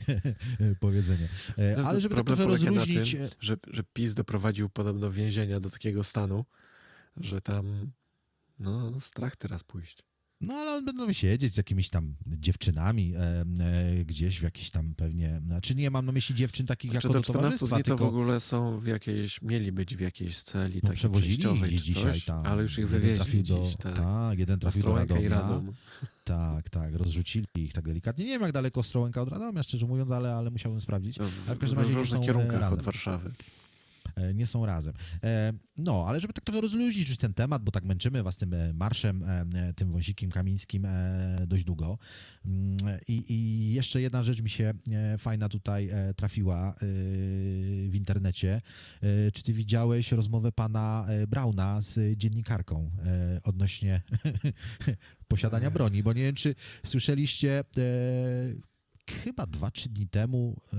powiedzenie. 0.80 1.28
E, 1.56 1.76
No, 1.76 1.88
Ale 1.88 2.00
żeby 2.00 2.14
tak 2.14 2.24
problem 2.24 2.48
trochę 2.48 2.58
polega 2.58 2.70
na 2.70 2.78
rozluźnić... 2.80 3.12
tym, 3.12 3.28
że, 3.40 3.56
że 3.66 3.82
PiS 3.92 4.14
doprowadził 4.14 4.68
podobno 4.68 5.10
więzienia 5.10 5.60
do 5.60 5.70
takiego 5.70 6.04
stanu, 6.04 6.44
że 7.16 7.40
tam 7.40 7.92
no 8.58 9.00
strach 9.00 9.36
teraz 9.36 9.64
pójść. 9.64 10.02
No 10.40 10.54
ale 10.54 10.70
on 10.76 10.84
będą 10.84 11.12
siedzieć 11.12 11.54
z 11.54 11.56
jakimiś 11.56 11.90
tam 11.90 12.14
dziewczynami 12.26 13.14
e, 13.16 13.44
e, 13.60 14.04
gdzieś 14.04 14.40
w 14.40 14.42
jakiś 14.42 14.70
tam 14.70 14.94
pewnie... 14.94 15.40
Znaczy 15.46 15.74
nie 15.74 15.90
mam 15.90 16.06
na 16.06 16.12
myśli 16.12 16.34
dziewczyn 16.34 16.66
takich 16.66 16.90
Znaczy 16.90 17.06
jako 17.08 17.12
do 17.14 17.18
do 17.20 17.24
14 17.24 17.58
towarzystwa, 17.58 17.76
dni 17.76 17.84
to 17.84 17.96
w 17.96 17.98
tylko... 17.98 18.08
ogóle 18.08 18.40
są 18.40 18.80
w 18.80 18.86
jakiejś, 18.86 19.42
mieli 19.42 19.72
być 19.72 19.96
w 19.96 20.00
jakiejś 20.00 20.42
celi 20.42 20.74
No, 20.74 20.80
takiej 20.80 20.96
przewozili 20.96 21.44
ich 21.74 21.82
dzisiaj 21.82 22.12
coś, 22.12 22.24
tam. 22.24 22.46
ale 22.46 22.62
już 22.62 22.78
ich 22.78 22.88
wywieźli 22.88 23.42
do, 23.42 23.64
dziś, 23.66 23.76
tak. 23.76 23.96
tak, 23.96 24.38
jeden 24.38 24.58
trafił 24.58 24.82
do 24.82 24.94
Radomia. 24.94 25.28
Radom. 25.28 25.72
Tak, 26.24 26.70
tak, 26.70 26.94
rozrzucili 26.94 27.46
ich 27.56 27.72
tak 27.72 27.84
delikatnie. 27.84 28.24
Nie 28.24 28.30
wiem, 28.30 28.42
jak 28.42 28.52
daleko 28.52 28.80
Ostrołęka 28.80 29.22
od 29.22 29.28
Radomia, 29.28 29.62
szczerze 29.62 29.86
mówiąc, 29.86 30.10
ale, 30.10 30.34
ale 30.34 30.50
musiałbym 30.50 30.80
sprawdzić. 30.80 31.16
To 31.16 31.24
Ale 31.46 31.56
w 31.56 31.58
każdym 31.58 31.78
w 31.78 31.82
razie 31.82 31.92
nie 31.92 31.98
różnych 31.98 32.22
e, 32.22 32.24
kierunkach 32.24 32.60
razem. 32.60 32.78
od 32.78 32.84
Warszawy. 32.84 33.30
E, 34.16 34.34
nie 34.34 34.46
są 34.46 34.66
razem. 34.66 34.94
E, 35.22 35.52
No, 35.78 36.04
ale 36.08 36.20
żeby 36.20 36.32
tak 36.32 36.44
trochę 36.44 36.60
rozluźnić 36.60 37.16
ten 37.16 37.34
temat, 37.34 37.64
bo 37.64 37.70
tak 37.70 37.84
męczymy 37.84 38.22
was 38.22 38.36
tym 38.36 38.54
e, 38.54 38.72
marszem, 38.72 39.24
tym 39.76 39.92
wąsikiem 39.92 40.30
kamińskim 40.30 40.86
dość 41.46 41.64
długo. 41.64 41.98
Mm, 42.44 42.76
I, 43.08 43.24
I 43.28 43.72
jeszcze 43.72 44.00
jedna 44.00 44.22
rzecz 44.22 44.42
mi 44.42 44.50
się 44.50 44.74
fajna 45.18 45.48
tutaj 45.48 45.90
trafiła 46.16 46.74
w 47.88 47.92
internecie. 47.94 48.60
Czy 49.32 49.42
ty 49.42 49.52
widziałeś 49.52 50.12
rozmowę 50.12 50.52
pana 50.52 51.06
Brauna 51.28 51.80
z 51.80 52.18
dziennikarką 52.18 52.90
odnośnie 53.44 54.02
posiadania 55.28 55.70
broni? 55.70 56.02
Bo 56.02 56.12
nie 56.12 56.22
wiem, 56.22 56.34
czy 56.34 56.54
słyszeliście 56.84 57.64
chyba 59.24 59.46
dwa, 59.46 59.70
trzy 59.70 59.88
dni 59.88 60.08
temu 60.08 60.56
e, 60.72 60.76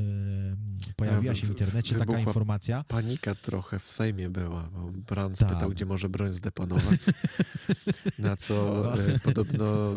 pojawiła 0.96 1.34
Ja, 1.34 1.40
się 1.40 1.48
w 1.48 1.50
internecie 1.50 1.96
taka 1.96 2.20
informacja. 2.20 2.84
Panika 2.84 3.36
trochę 3.36 3.80
w 3.80 3.90
Sejmie 3.92 4.30
była, 4.30 4.70
bo 4.74 4.92
Brown 4.92 5.34
Tak. 5.36 5.50
spytał, 5.50 5.70
gdzie 5.70 5.86
może 5.86 6.10
broń 6.10 6.34
zdeponować. 6.34 7.00
Na 8.20 8.38
co 8.38 8.82
No. 8.84 9.02
e, 9.04 9.20
podobno 9.20 9.94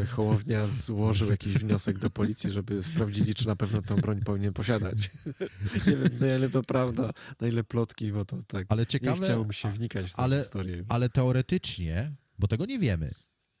e, 0.00 0.06
Hołownia 0.06 0.66
złożył 0.66 1.30
jakiś 1.30 1.54
wniosek 1.54 1.98
do 1.98 2.10
policji, 2.10 2.50
żeby 2.50 2.82
sprawdzili, 2.82 3.34
czy 3.34 3.46
na 3.46 3.56
pewno 3.56 3.82
tą 3.82 3.96
broń 3.96 4.20
powinien 4.20 4.52
posiadać. 4.52 5.10
Nie 5.86 5.96
wiem, 5.96 6.18
na 6.20 6.34
ile 6.36 6.50
to 6.50 6.62
prawda, 6.62 7.10
na 7.40 7.48
ile 7.48 7.64
plotki, 7.64 8.12
bo 8.12 8.24
to 8.24 8.42
tak 8.42 8.66
Ale 8.68 8.82
nie 8.82 8.86
ciekawe, 8.86 9.24
chciało 9.24 9.44
mi 9.44 9.54
się 9.54 9.70
wnikać 9.70 10.06
w 10.06 10.14
tę 10.14 10.22
ale- 10.22 10.38
historię. 10.38 10.84
ale 10.88 11.08
teoretycznie, 11.08 12.12
bo 12.38 12.48
tego 12.48 12.66
nie 12.66 12.78
wiemy, 12.78 13.14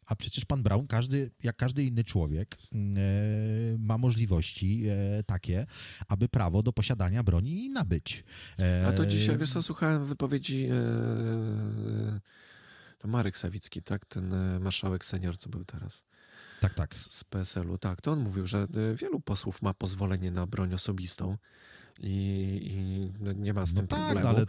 a 0.06 0.16
przecież 0.16 0.44
pan 0.44 0.62
Brown, 0.62 0.86
każdy, 0.86 1.30
jak 1.42 1.56
każdy 1.56 1.84
inny 1.84 2.04
człowiek, 2.04 2.56
e, 2.74 2.78
ma 3.78 3.98
możliwości 3.98 4.82
e, 4.88 5.22
takie, 5.22 5.66
aby 6.08 6.28
prawo 6.28 6.62
do 6.62 6.72
posiadania 6.72 7.22
broni 7.22 7.70
nabyć. 7.70 8.24
E, 8.58 8.86
A 8.86 8.92
to 8.92 9.06
dzisiaj, 9.06 9.38
wiesz 9.38 9.52
co, 9.52 9.62
słuchałem 9.62 10.04
wypowiedzi 10.04 10.68
to 12.98 13.08
Marek 13.08 13.38
Sawicki, 13.38 13.82
tak? 13.82 14.04
Ten 14.04 14.34
marszałek 14.60 15.04
senior, 15.04 15.38
co 15.38 15.48
był 15.50 15.64
teraz. 15.64 16.04
Tak, 16.60 16.74
tak. 16.74 16.96
z, 16.96 17.14
z 17.14 17.24
PSL-u. 17.24 17.78
Tak, 17.78 18.00
to 18.00 18.12
on 18.12 18.20
mówił, 18.20 18.46
że 18.46 18.66
wielu 18.94 19.20
posłów 19.20 19.62
ma 19.62 19.74
pozwolenie 19.74 20.30
na 20.30 20.46
broń 20.46 20.74
osobistą 20.74 21.36
i, 22.00 22.10
i 22.72 23.12
no, 23.24 23.32
nie 23.32 23.54
ma 23.54 23.66
z 23.66 23.74
No 23.74 23.80
tym 23.80 23.88
tak, 23.88 23.98
problemu, 23.98 24.24
no 24.24 24.28
ale, 24.28 24.38
ale, 24.38 24.46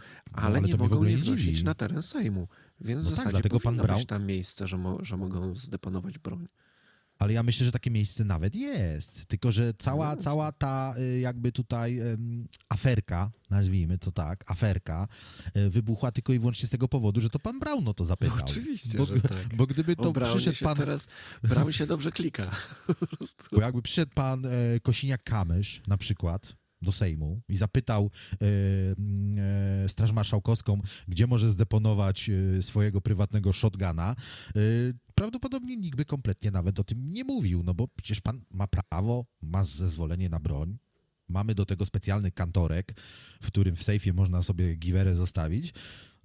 no 0.52 0.58
ale 0.58 0.60
nie 0.68 0.76
mogą 0.76 1.00
wnosić 1.00 1.38
dziwi. 1.38 1.64
na 1.64 1.74
teren 1.74 2.02
Sejmu. 2.02 2.48
Więc 2.80 3.04
No 3.04 3.08
w 3.10 3.10
tak, 3.10 3.16
zasadzie 3.18 3.30
dlatego 3.32 3.60
pan 3.60 3.76
Braun- 3.76 3.98
być 3.98 4.06
tam 4.06 4.24
miejsce, 4.26 4.66
że, 4.68 4.76
mo, 4.78 5.04
że 5.04 5.16
mogą 5.16 5.56
zdeponować 5.56 6.18
broń. 6.18 6.46
Ale 7.18 7.32
ja 7.32 7.42
myślę, 7.42 7.66
że 7.66 7.72
takie 7.72 7.90
miejsce 7.90 8.24
nawet 8.24 8.54
jest. 8.54 9.26
Tylko, 9.26 9.52
że 9.52 9.74
cała, 9.78 10.14
No. 10.14 10.16
cała 10.22 10.52
ta 10.52 10.94
y, 10.98 11.18
jakby 11.20 11.52
tutaj 11.52 12.00
aferka, 12.68 13.30
nazwijmy 13.50 13.98
to 13.98 14.10
tak, 14.12 14.50
aferka, 14.50 15.08
y, 15.56 15.70
wybuchła 15.70 16.12
tylko 16.12 16.32
i 16.32 16.38
wyłącznie 16.38 16.66
z 16.66 16.70
tego 16.70 16.88
powodu, 16.88 17.20
że 17.20 17.30
to 17.30 17.38
pan 17.38 17.58
Brown 17.58 17.88
o 17.88 17.94
to 17.94 18.04
zapytał. 18.04 18.38
oczywiście, 18.46 18.98
bo, 18.98 19.06
tak. 19.06 19.56
Bo 19.56 19.66
gdyby 19.66 19.96
to 19.96 20.12
przyszedł 20.12 20.58
pan, 20.64 20.76
teraz, 20.76 21.06
Braun 21.42 21.72
się 21.72 21.86
dobrze 21.86 22.12
klika. 22.12 22.50
Bo 23.52 23.60
jakby 23.60 23.82
przyszedł 23.82 24.12
pan 24.14 24.46
e, 24.46 24.50
Kosiniak-Kamysz 24.80 25.80
na 25.86 25.96
przykład 25.96 26.56
do 26.82 26.92
Sejmu 26.92 27.40
i 27.48 27.56
zapytał 27.56 28.10
e, 28.32 28.36
mm, 28.98 29.38
e, 29.84 29.88
Straż 29.88 30.12
Marszałkowską, 30.12 30.80
gdzie 31.08 31.26
może 31.26 31.50
zdeponować 31.50 32.30
e, 32.30 32.62
swojego 32.62 33.00
prywatnego 33.00 33.52
shotguna, 33.52 34.14
e, 34.48 34.60
prawdopodobnie 35.14 35.76
nikt 35.76 35.96
by 35.96 36.04
kompletnie 36.04 36.50
nawet 36.50 36.80
o 36.80 36.84
tym 36.84 37.10
nie 37.10 37.24
mówił, 37.24 37.62
no 37.62 37.74
bo 37.74 37.88
przecież 37.88 38.20
pan 38.20 38.40
ma 38.50 38.66
prawo, 38.66 39.26
ma 39.42 39.64
zezwolenie 39.64 40.28
na 40.28 40.40
broń, 40.40 40.78
mamy 41.28 41.54
do 41.54 41.66
tego 41.66 41.84
specjalny 41.84 42.30
kantorek, 42.30 43.00
w 43.42 43.46
którym 43.46 43.76
w 43.76 43.82
sejfie 43.82 44.12
można 44.12 44.42
sobie 44.42 44.74
giwerę 44.74 45.14
zostawić. 45.14 45.74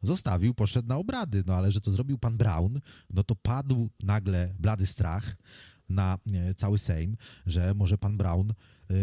Zostawił, 0.04 0.54
poszedł 0.54 0.88
na 0.88 0.98
obrady, 0.98 1.44
no 1.48 1.56
ale 1.56 1.72
że 1.72 1.82
to 1.82 1.92
zrobił 1.92 2.18
pan 2.18 2.38
Brown, 2.38 2.80
no 3.10 3.24
to 3.24 3.36
padł 3.36 3.90
nagle 4.04 4.54
blady 4.60 4.88
strach 4.88 5.36
na 5.90 6.18
e, 6.34 6.54
cały 6.54 6.78
Sejm, 6.78 7.18
że 7.46 7.74
może 7.74 7.98
pan 7.98 8.18
Brown 8.18 8.54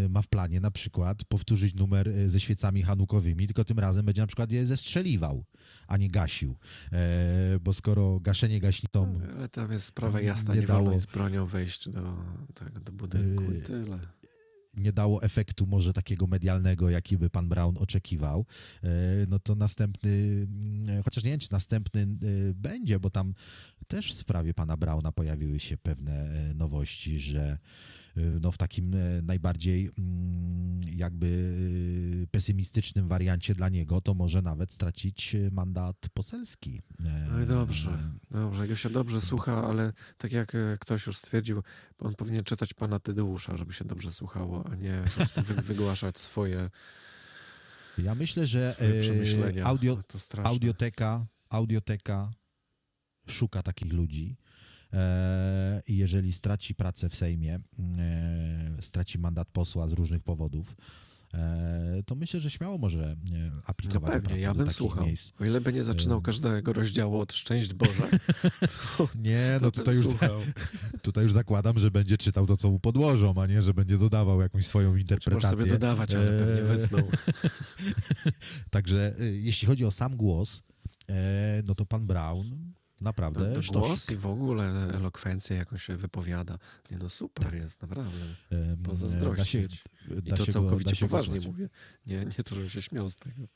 ma 0.08 0.22
w 0.22 0.28
planie 0.28 0.60
na 0.60 0.70
przykład 0.70 1.24
powtórzyć 1.24 1.74
numer 1.74 2.08
e, 2.08 2.28
ze 2.28 2.40
świecami 2.40 2.82
hanukowymi, 2.82 3.46
tylko 3.46 3.64
tym 3.64 3.78
razem 3.78 4.06
będzie 4.06 4.20
na 4.22 4.26
przykład 4.26 4.52
je 4.52 4.66
zestrzeliwał, 4.66 5.44
a 5.86 5.96
nie 5.96 6.08
gasił. 6.08 6.56
E, 6.92 7.58
bo 7.60 7.72
skoro 7.72 8.20
gaszenie 8.20 8.60
gaśnicą 8.60 9.20
Ale 9.36 9.48
tam 9.48 9.72
jest 9.72 9.84
sprawa 9.86 10.20
jasna, 10.20 10.54
Nie 10.54 10.60
nie, 10.60 10.66
dało- 10.66 10.92
jest 10.92 11.10
bronią 11.12 11.46
wejść 11.46 11.88
do, 11.88 12.16
tak, 12.54 12.80
do 12.80 12.92
budynku 12.92 13.44
i 13.44 13.54
Yy, 13.54 13.60
tyle. 13.60 13.98
nie 14.76 14.92
dało 14.92 15.22
efektu 15.22 15.66
może 15.66 15.92
takiego 15.92 16.26
medialnego, 16.26 16.90
jaki 16.90 17.18
by 17.18 17.30
pan 17.30 17.48
Brown 17.48 17.76
oczekiwał, 17.78 18.46
e, 18.82 18.88
no 19.28 19.38
to 19.38 19.54
następny, 19.54 20.10
mm, 20.10 21.02
chociaż 21.02 21.24
nie 21.24 21.30
wiem, 21.30 21.40
czy 21.40 21.48
następny 21.52 22.00
e, 22.02 22.06
będzie, 22.54 23.00
bo 23.00 23.10
tam 23.10 23.34
też 23.88 24.12
w 24.12 24.16
sprawie 24.16 24.54
pana 24.54 24.76
Brauna 24.76 25.12
pojawiły 25.12 25.58
się 25.60 25.76
pewne 25.78 26.12
e, 26.12 26.54
nowości, 26.54 27.18
że 27.18 27.58
no 28.40 28.52
w 28.52 28.58
takim 28.58 28.94
e, 28.94 29.22
najbardziej 29.22 29.90
mm, 29.98 30.80
jakby 30.96 31.56
e, 32.22 32.26
pesymistycznym 32.26 33.08
wariancie 33.08 33.54
dla 33.54 33.68
niego, 33.68 34.00
to 34.00 34.14
może 34.14 34.42
nawet 34.42 34.72
stracić 34.72 35.36
mandat 35.52 35.96
poselski. 36.14 36.80
No 37.32 37.42
i 37.42 37.46
dobrze, 37.46 37.98
dobrze, 38.30 38.62
jego 38.62 38.76
się 38.76 38.90
dobrze 38.90 39.20
słucha, 39.20 39.68
ale 39.68 39.92
tak 40.18 40.32
jak 40.32 40.56
ktoś 40.80 41.06
już 41.06 41.18
stwierdził, 41.18 41.62
on 41.98 42.14
powinien 42.14 42.44
czytać 42.44 42.74
pana 42.74 42.98
Tydeusza, 42.98 43.56
żeby 43.56 43.72
się 43.72 43.84
dobrze 43.84 44.12
słuchało, 44.12 44.64
a 44.70 44.74
nie 44.74 45.02
po 45.04 45.10
prostu 45.10 45.42
wy, 45.42 45.54
wygłaszać 45.54 46.18
swoje, 46.18 46.70
Ja 47.98 48.14
myślę, 48.14 48.46
że 48.46 48.76
audio. 49.64 49.98
Audioteka, 50.44 51.26
audioteka 51.50 52.30
szuka 53.26 53.62
takich 53.62 53.92
ludzi. 53.92 54.36
E, 54.92 55.82
I 55.88 55.96
jeżeli 55.96 56.32
straci 56.32 56.74
pracę 56.74 57.08
w 57.08 57.14
Sejmie, 57.16 57.54
e, 57.98 58.82
straci 58.82 59.18
mandat 59.18 59.48
posła 59.52 59.88
z 59.88 59.92
różnych 59.92 60.22
powodów, 60.22 60.76
e, 61.34 62.02
to 62.06 62.14
myślę, 62.14 62.40
że 62.40 62.50
śmiało 62.50 62.78
może 62.78 63.16
No 63.32 63.38
aplikować 63.64 64.10
o 64.10 64.12
pewnie, 64.12 64.28
pracę 64.28 64.40
ja 64.40 64.54
bym 64.54 64.70
słuchał. 64.70 65.04
miejsc. 65.06 65.32
O 65.40 65.44
ile 65.44 65.60
by 65.60 65.72
nie 65.72 65.84
zaczynał 65.84 66.22
każdego 66.22 66.72
rozdziału 66.72 67.20
od 67.20 67.32
szczęść 67.32 67.74
Boże, 67.74 68.08
to, 68.98 69.08
Nie, 69.14 69.58
no 69.62 69.70
tutaj 69.70 69.94
już, 69.94 70.06
słuchał. 70.06 70.38
tutaj 71.02 71.22
już 71.24 71.32
zakładam, 71.32 71.78
że 71.78 71.90
będzie 71.90 72.16
czytał 72.18 72.46
to, 72.46 72.56
co 72.56 72.70
mu 72.70 72.80
podłożą, 72.80 73.34
a 73.42 73.46
nie, 73.46 73.62
że 73.62 73.74
będzie 73.74 73.98
dodawał 73.98 74.40
jakąś 74.40 74.66
swoją 74.66 74.96
interpretację. 74.96 75.58
sobie 75.58 75.70
dodawać, 75.70 76.14
ale 76.14 76.26
pewnie 76.44 76.62
wycnął. 76.62 77.10
Także 78.70 79.14
jeśli 79.32 79.68
chodzi 79.68 79.84
o 79.84 79.90
sam 79.90 80.16
głos, 80.16 80.62
no 81.64 81.74
to 81.74 81.86
pan 81.86 82.06
Brown 82.06 82.72
naprawdę 83.00 83.60
No, 83.72 83.80
głos 83.80 84.10
i 84.10 84.16
w 84.16 84.26
ogóle 84.26 84.64
elokwencja, 84.94 85.56
jak 85.56 85.72
on 85.72 85.78
się 85.78 85.96
wypowiada. 85.96 86.58
Nie 86.90 86.98
no, 86.98 87.08
super 87.08 87.54
jest, 87.54 87.82
naprawdę. 87.82 88.18
Em, 88.50 88.82
Pozazdrościć. 88.82 89.84
Da 90.08 90.14
się, 90.14 90.20
I 90.20 90.30
da 90.30 90.36
to 90.36 90.44
się 90.44 90.52
go, 90.52 90.60
całkowicie 90.60 90.90
da 90.90 90.96
się 90.96 91.08
poważnie 91.08 91.40
mówię. 91.40 91.68
Nie, 92.06 92.24
nie 92.24 92.44
to, 92.44 92.54
że 92.54 92.70
się 92.70 92.82
śmiał 92.82 93.10
z 93.10 93.16
tego. 93.16 93.48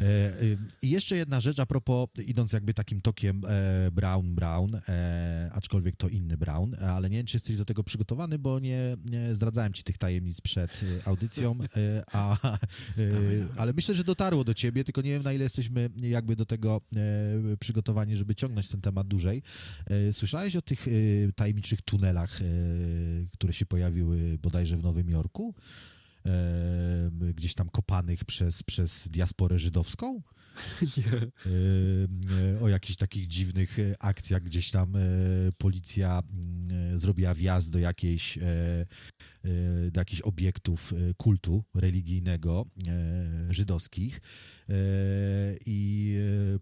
E, 0.00 0.42
y, 0.42 0.58
I 0.82 0.90
jeszcze 0.90 1.16
jedna 1.16 1.40
rzecz 1.40 1.58
a 1.58 1.66
propos, 1.66 2.08
idąc 2.26 2.52
jakby 2.52 2.74
takim 2.74 3.00
tokiem 3.00 3.42
e, 3.48 3.90
Brown, 3.90 4.34
Brown, 4.34 4.74
e, 4.88 5.50
aczkolwiek 5.52 5.96
to 5.96 6.08
inny 6.08 6.36
Brown, 6.36 6.74
ale 6.74 7.10
nie 7.10 7.16
wiem, 7.16 7.26
czy 7.26 7.36
jesteś 7.36 7.56
do 7.56 7.64
tego 7.64 7.84
przygotowany, 7.84 8.38
bo 8.38 8.60
nie, 8.60 8.96
nie 9.04 9.34
zdradzałem 9.34 9.72
ci 9.72 9.84
tych 9.84 9.98
tajemnic 9.98 10.40
przed 10.40 10.84
audycją, 11.04 11.58
a, 12.12 12.36
ale 13.56 13.72
myślę, 13.72 13.94
że 13.94 14.04
dotarło 14.04 14.44
do 14.44 14.54
ciebie, 14.54 14.84
tylko 14.84 15.02
nie 15.02 15.10
wiem, 15.10 15.22
na 15.22 15.32
ile 15.32 15.42
jesteśmy 15.42 15.90
jakby 16.02 16.36
do 16.36 16.46
tego 16.46 16.80
przygotowani, 17.60 18.16
żeby 18.16 18.34
ciągnąć 18.34 18.68
ten 18.68 18.80
temat 18.80 19.08
dłużej. 19.08 19.42
Słyszałeś 20.12 20.56
o 20.56 20.62
tych 20.62 20.86
tajemniczych 21.36 21.82
tunelach, 21.82 22.40
które 23.32 23.52
się 23.52 23.66
pojawiły 23.66 24.38
bodajże 24.42 24.76
w 24.76 24.82
Nowym 24.82 25.10
Jorku? 25.10 25.54
Gdzieś 27.34 27.54
tam 27.54 27.68
kopanych 27.68 28.24
przez, 28.24 28.62
przez 28.62 29.08
diasporę 29.08 29.58
żydowską. 29.58 30.22
Nie. 30.96 31.32
O 32.60 32.68
jakichś 32.68 32.96
takich 32.96 33.26
dziwnych 33.26 33.78
e, 33.78 34.02
akcjach, 34.02 34.42
gdzieś 34.42 34.70
tam 34.70 34.96
e, 34.96 35.00
policja 35.58 36.22
mm, 36.30 36.94
e, 36.94 36.98
zrobiła 36.98 37.34
wjazd 37.34 37.72
do 37.72 37.78
jakiejś 37.78 38.38
do 39.92 40.00
jakichś 40.00 40.20
obiektów 40.20 40.94
kultu 41.16 41.64
religijnego 41.74 42.66
żydowskich 43.50 44.20
i 45.66 46.14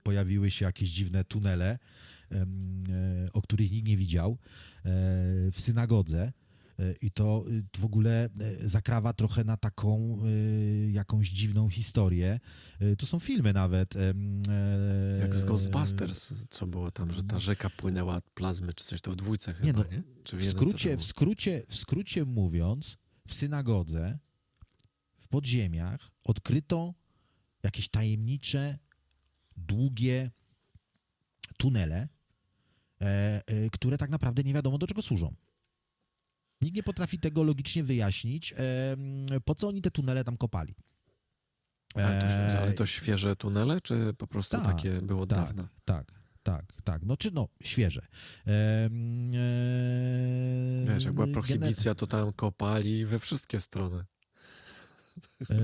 pojawiły 0.03 0.51
się 0.51 0.65
jakieś 0.65 0.91
dziwne 0.91 1.25
tunele, 1.25 1.79
o 3.33 3.43
których 3.43 3.73
nikt 3.73 3.89
nie 3.89 3.97
widział 3.97 4.39
w 5.53 5.61
synagodze 5.61 6.33
i 7.01 7.11
to 7.11 7.45
y, 7.49 7.63
w 7.77 7.85
ogóle 7.85 8.29
y, 8.63 8.69
zakrawa 8.69 9.13
trochę 9.13 9.45
na 9.45 9.57
taką 9.57 10.19
y, 10.27 10.91
jakąś 10.93 11.31
dziwną 11.31 11.69
historię. 11.69 12.41
Tu 12.99 13.07
są 13.07 13.19
filmy 13.19 13.53
nawet. 13.53 13.95
Jak 15.21 15.35
z 15.35 15.45
Ghostbusters, 15.45 16.33
co 16.51 16.67
było 16.67 16.91
tam, 16.91 17.13
że 17.13 17.25
ta 17.25 17.41
rzeka 17.41 17.71
płynęła 17.71 18.21
plazmy, 18.35 18.75
czy 18.75 18.85
coś, 18.85 19.01
to 19.01 19.11
w 19.11 19.17
dwójce 19.17 19.55
chyba, 19.55 19.67
nie? 19.67 19.73
No, 19.73 19.85
nie? 19.93 20.03
w, 20.33 20.43
w, 20.43 20.51
skrócie, 20.51 20.97
w, 20.97 21.05
skrócie, 21.05 21.63
w 21.69 21.77
skrócie 21.77 22.25
mówiąc, 22.25 22.97
w 23.29 23.35
synagodze, 23.35 24.19
w 25.19 25.29
podziemiach 25.29 26.11
odkryto 26.25 26.95
jakieś 27.63 27.89
tajemnicze, 27.89 28.79
długie 29.57 30.31
tunele, 31.59 32.09
e, 33.01 33.43
e, 33.47 33.71
które 33.71 33.99
tak 33.99 34.11
naprawdę 34.11 34.43
nie 34.43 34.55
wiadomo 34.55 34.79
do 34.79 34.87
czego 34.87 35.03
służą. 35.03 35.35
Nikt 36.63 36.77
nie 36.77 36.83
potrafi 36.83 37.19
tego 37.19 37.43
logicznie 37.43 37.85
wyjaśnić, 37.85 38.55
po 39.45 39.55
co 39.55 39.69
oni 39.69 39.83
te 39.83 39.91
tunele 39.91 40.25
tam 40.25 40.37
kopali. 40.37 40.75
Ale 41.95 42.21
to, 42.21 42.61
ale 42.63 42.73
to 42.73 42.87
świeże 42.87 43.37
tunele, 43.37 43.81
czy 43.81 44.15
po 44.19 44.27
prostu 44.27 44.57
tak, 44.57 44.67
takie 44.67 44.91
było 44.91 45.27
tak, 45.27 45.39
dawno? 45.39 45.69
Tak, 45.85 46.13
tak, 46.43 46.73
tak. 46.85 47.03
No 47.03 47.17
czy 47.17 47.31
no, 47.31 47.49
świeże. 47.63 48.03
Wiesz, 50.87 51.05
jak 51.05 51.15
była 51.15 51.27
prohibicja, 51.27 51.95
to 51.95 52.07
tam 52.07 52.33
kopali 52.33 53.07
we 53.07 53.19
wszystkie 53.19 53.61
strony. 53.61 54.05
E, 55.51 55.55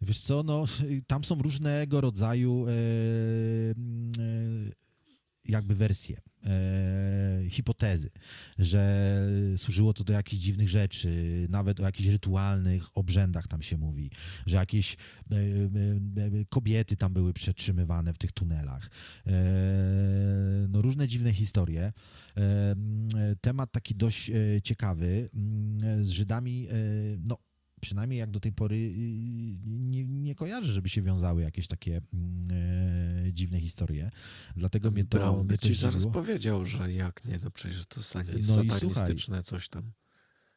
wiesz 0.00 0.20
co, 0.20 0.42
no, 0.42 0.64
tam 1.06 1.24
są 1.24 1.42
różnego 1.42 2.00
rodzaju 2.00 2.66
e, 2.68 2.72
jakby 5.48 5.74
wersje, 5.74 6.20
e, 6.46 7.42
hipotezy, 7.48 8.10
że 8.58 9.22
służyło 9.56 9.94
to 9.94 10.04
do 10.04 10.12
jakichś 10.12 10.42
dziwnych 10.42 10.68
rzeczy, 10.68 11.46
nawet 11.50 11.80
o 11.80 11.82
jakichś 11.82 12.08
rytualnych 12.08 12.98
obrzędach 12.98 13.46
tam 13.46 13.62
się 13.62 13.76
mówi, 13.76 14.10
że 14.46 14.56
jakieś 14.56 14.94
e, 14.94 15.36
e, 15.36 16.44
kobiety 16.48 16.96
tam 16.96 17.12
były 17.12 17.32
przetrzymywane 17.32 18.12
w 18.12 18.18
tych 18.18 18.32
tunelach. 18.32 18.90
E, 19.26 19.32
no 20.68 20.82
różne 20.82 21.08
dziwne 21.08 21.32
historie. 21.32 21.92
E, 22.36 22.74
temat 23.40 23.72
taki 23.72 23.94
dość 23.94 24.30
e, 24.30 24.34
ciekawy. 24.62 25.28
Z 26.00 26.08
Żydami, 26.08 26.68
no 27.18 27.38
przynajmniej 27.86 28.18
jak 28.18 28.30
do 28.30 28.40
tej 28.40 28.52
pory 28.52 28.76
y, 28.76 29.58
nie, 29.66 30.04
nie 30.04 30.34
kojarzę, 30.34 30.72
żeby 30.72 30.88
się 30.88 31.02
wiązały 31.02 31.42
jakieś 31.42 31.66
takie 31.66 32.00
mm, 32.12 32.46
e, 33.26 33.32
dziwne 33.32 33.60
historie. 33.60 34.10
Dlatego 34.56 34.90
mnie 34.90 35.04
to, 35.04 35.18
Brown 35.18 35.46
mnie 35.46 35.58
to 35.58 35.68
ci 35.68 35.74
zaraz 35.74 36.06
powiedział, 36.06 36.64
że 36.64 36.92
jak 36.92 37.24
nie, 37.24 37.38
no 37.44 37.50
przecież 37.50 37.86
to 37.86 38.00
no 38.48 38.62
i 38.62 38.70
słuchaj, 38.70 39.14
coś 39.44 39.68
tam. 39.68 39.92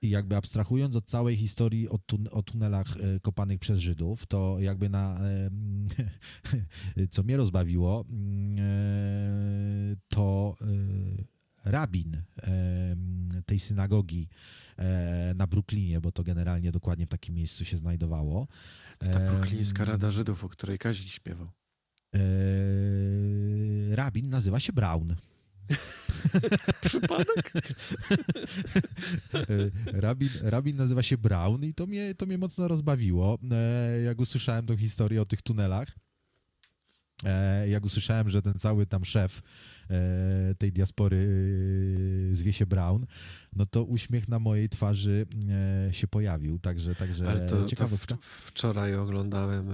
I 0.01 0.09
jakby 0.09 0.35
abstrahując 0.35 0.95
od 0.95 1.05
całej 1.05 1.35
historii 1.37 1.89
o, 1.89 1.97
tun 1.97 2.27
o 2.31 2.43
tunelach 2.43 2.97
e, 2.97 3.19
kopanych 3.19 3.59
przez 3.59 3.79
Żydów, 3.79 4.25
to 4.25 4.59
jakby 4.59 4.89
na 4.89 5.19
e, 5.21 5.49
co 7.13 7.23
mnie 7.23 7.37
rozbawiło, 7.37 8.05
mm, 8.09 8.59
e, 8.59 9.95
to 10.07 10.55
e, 10.61 11.38
rabin 11.63 12.21
tej 13.45 13.59
synagogi 13.59 14.29
e, 14.77 15.33
na 15.35 15.47
Brooklynie, 15.47 16.01
bo 16.01 16.11
to 16.11 16.23
generalnie 16.23 16.71
dokładnie 16.71 17.05
w 17.05 17.09
takim 17.09 17.35
miejscu 17.35 17.65
się 17.65 17.77
znajdowało. 17.77 18.47
Ta 18.97 19.19
brooklińska 19.19 19.85
Rada 19.85 20.11
Żydów, 20.11 20.43
o 20.43 20.49
której 20.49 20.77
Kazik 20.77 21.07
śpiewał. 21.07 21.49
E, 22.15 22.19
rabin 23.95 24.29
nazywa 24.29 24.59
się 24.59 24.73
Brown. 24.73 25.15
Przypadek? 26.85 27.53
E, 29.33 29.41
rabin, 29.85 30.29
rabin 30.41 30.77
nazywa 30.77 31.03
się 31.03 31.17
Brown 31.17 31.63
i 31.63 31.73
to 31.73 31.87
mnie, 31.87 32.15
to 32.15 32.25
mnie 32.25 32.37
mocno 32.37 32.67
rozbawiło, 32.67 33.37
jak 34.05 34.19
usłyszałem 34.19 34.65
tą 34.65 34.77
historię 34.77 35.21
o 35.21 35.25
tych 35.25 35.41
tunelach. 35.41 35.95
Jak 37.67 37.85
usłyszałem, 37.85 38.29
że 38.29 38.41
ten 38.41 38.53
cały 38.53 38.85
tam 38.85 39.05
szef 39.05 39.41
E, 39.89 40.55
tej 40.55 40.71
diaspory 40.71 41.27
e, 42.31 42.35
zwie 42.35 42.53
się 42.53 42.65
Brown, 42.65 43.05
no 43.55 43.65
to 43.65 43.83
uśmiech 43.83 44.27
na 44.27 44.39
mojej 44.39 44.69
twarzy 44.69 45.25
e, 45.89 45.93
się 45.93 46.07
pojawił, 46.07 46.59
także, 46.59 46.95
także 46.95 47.29
Ale 47.29 47.45
to, 47.49 47.65
ciekawostka. 47.65 48.15
To 48.15 48.21
wczoraj 48.21 48.95
oglądałem 48.95 49.69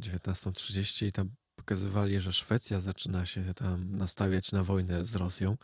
19.30 0.00 1.06
i 1.06 1.12
tam 1.12 1.30
pokazywali, 1.56 2.20
że 2.20 2.32
Szwecja 2.32 2.80
zaczyna 2.80 3.26
się 3.26 3.54
tam 3.54 3.96
nastawiać 3.96 4.52
na 4.52 4.64
wojnę 4.64 5.04
z 5.04 5.16
Rosją 5.16 5.56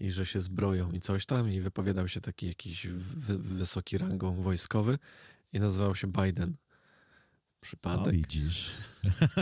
i 0.00 0.10
że 0.10 0.26
się 0.26 0.40
zbroją 0.40 0.90
i 0.90 1.00
coś 1.00 1.26
tam. 1.26 1.50
I 1.50 1.60
wypowiadał 1.60 2.08
się 2.08 2.20
taki 2.20 2.46
jakiś 2.46 2.86
wysoki 3.38 3.98
rangą 3.98 4.42
wojskowy 4.42 4.98
i 5.52 5.60
nazywał 5.60 5.96
się 5.96 6.06
Biden 6.06 6.54
przypadek. 7.62 8.06
No, 8.06 8.12
widzisz. 8.12 8.70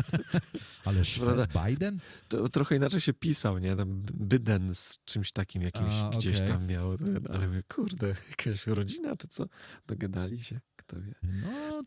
Ale 0.85 1.05
Szwed 1.05 1.49
Biden? 1.67 1.99
To 2.29 2.49
trochę 2.49 2.77
inaczej 2.77 3.01
się 3.01 3.13
pisał, 3.13 3.59
nie? 3.59 3.77
Tam 3.77 4.03
Biden 4.03 4.75
z 4.75 4.99
czymś 5.05 5.33
takim 5.33 5.63
jakimś 5.63 5.93
A, 5.93 6.11
gdzieś 6.11 6.37
okay. 6.37 6.49
tam 6.49 6.67
miał. 6.67 6.97
Ale 7.35 7.49
mówię, 7.49 7.63
kurde, 7.75 8.07
jakaś 8.31 8.67
rodzina 8.67 9.17
czy 9.17 9.29
co? 9.29 9.47
Dogadali 9.87 10.43
się, 10.43 10.61
kto 10.77 11.01
wie. 11.01 11.15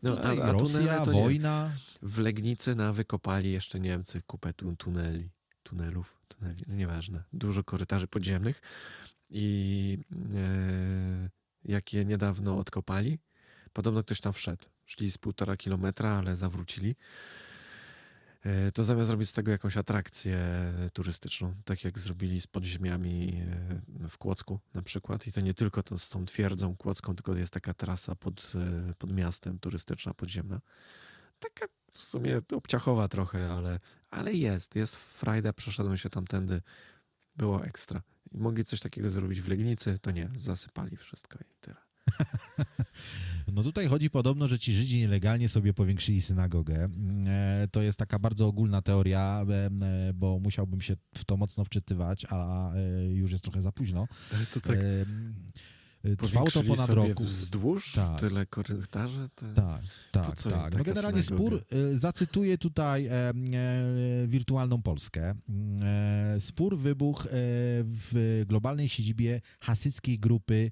No, 0.02 0.14
tutaj 0.16 0.38
no, 0.38 0.44
a, 0.44 0.46
a 0.46 0.52
Rosja, 0.52 1.04
wojna. 1.04 1.70
Nie. 2.02 2.08
W 2.08 2.18
Legnicy 2.18 2.74
na 2.74 2.92
wykopali 2.92 3.52
jeszcze 3.52 3.80
Niemcy 3.80 4.22
kupę 4.22 4.52
tuneli, 4.78 5.30
tunelów, 5.62 6.20
tuneli, 6.28 6.64
no 6.66 6.74
nieważne. 6.74 7.24
Dużo 7.32 7.64
korytarzy 7.64 8.06
podziemnych 8.06 8.60
i 9.30 9.98
e, 10.34 11.30
jak 11.64 11.92
je 11.92 12.04
niedawno 12.04 12.58
odkopali, 12.58 13.18
podobno 13.72 14.02
ktoś 14.02 14.20
tam 14.20 14.32
wszedł 14.32 14.73
szli 14.86 15.10
z 15.10 15.18
półtora 15.18 15.56
kilometra, 15.56 16.10
ale 16.10 16.36
zawrócili, 16.36 16.96
e, 18.42 18.72
to 18.72 18.84
zamiast 18.84 19.06
zrobić 19.06 19.28
z 19.28 19.32
tego 19.32 19.50
jakąś 19.50 19.76
atrakcję 19.76 20.38
turystyczną, 20.92 21.54
tak 21.64 21.84
jak 21.84 21.98
zrobili 21.98 22.40
z 22.40 22.46
podziemiami 22.46 23.42
e, 24.02 24.08
w 24.08 24.18
Kłodzku 24.18 24.60
na 24.74 24.82
przykład. 24.82 25.26
I 25.26 25.32
to 25.32 25.40
nie 25.40 25.54
tylko 25.54 25.82
to 25.82 25.98
z 25.98 26.08
tą 26.08 26.26
twierdzą 26.26 26.76
kłodzką, 26.76 27.14
tylko 27.14 27.34
jest 27.34 27.52
taka 27.52 27.74
trasa 27.74 28.14
pod, 28.14 28.52
e, 28.54 28.94
pod 28.94 29.12
miastem 29.12 29.58
turystyczna, 29.58 30.14
podziemna. 30.14 30.60
Taka 31.38 31.66
w 31.92 32.02
sumie 32.02 32.38
obciachowa 32.52 33.08
trochę, 33.08 33.52
ale, 33.52 33.80
ale 34.10 34.32
jest. 34.32 34.76
Jest 34.76 34.96
frajda, 34.96 35.52
przeszedłem 35.52 35.96
się 35.96 36.10
tamtędy. 36.10 36.62
Było 37.36 37.64
ekstra. 37.64 38.02
Mogli 38.32 38.64
coś 38.64 38.80
takiego 38.80 39.10
zrobić 39.10 39.40
w 39.40 39.48
Legnicy, 39.48 39.98
to 39.98 40.10
nie, 40.10 40.30
zasypali 40.36 40.96
wszystko 40.96 41.38
i 41.38 41.54
tyle. 41.60 41.83
No 43.54 43.62
tutaj 43.62 43.86
chodzi 43.88 44.10
podobno, 44.10 44.48
że 44.48 44.58
ci 44.58 44.72
Żydzi 44.72 44.98
nielegalnie 44.98 45.48
sobie 45.48 45.74
powiększyli 45.74 46.20
synagogę. 46.20 46.88
E, 47.26 47.68
to 47.70 47.82
jest 47.82 47.98
taka 47.98 48.18
bardzo 48.18 48.46
ogólna 48.46 48.82
teoria, 48.82 49.44
e, 49.50 49.66
e, 50.08 50.12
bo 50.14 50.38
musiałbym 50.38 50.80
się 50.80 50.96
w 51.14 51.24
to 51.24 51.36
mocno 51.36 51.64
wczytywać, 51.64 52.26
a 52.30 52.70
już 53.12 53.32
jest 53.32 53.44
trochę 53.44 53.62
za 53.62 53.72
późno. 53.72 54.08
Ale 54.34 54.46
to 54.46 54.60
tak... 54.60 54.78
Trwało 56.22 56.50
to 56.50 56.62
ponad 56.62 56.90
roku. 56.90 57.24
Wzdłuż 57.24 57.92
tak. 57.92 58.20
tyle 58.20 58.46
korytarzy? 58.46 59.28
Te... 59.34 59.54
Tak, 59.54 59.82
tak, 60.12 60.42
tak. 60.42 60.78
No 60.78 60.84
generalnie 60.84 61.22
synagoga? 61.22 61.56
spór, 61.56 61.64
zacytuję 61.92 62.58
tutaj 62.58 63.06
e, 63.06 63.10
e, 63.12 63.32
wirtualną 64.26 64.82
Polskę. 64.82 65.34
E, 65.82 66.36
spór 66.40 66.78
wybuchł 66.78 67.28
w 67.30 68.42
globalnej 68.48 68.88
siedzibie 68.88 69.40
hasyckiej 69.60 70.18
grupy 70.18 70.70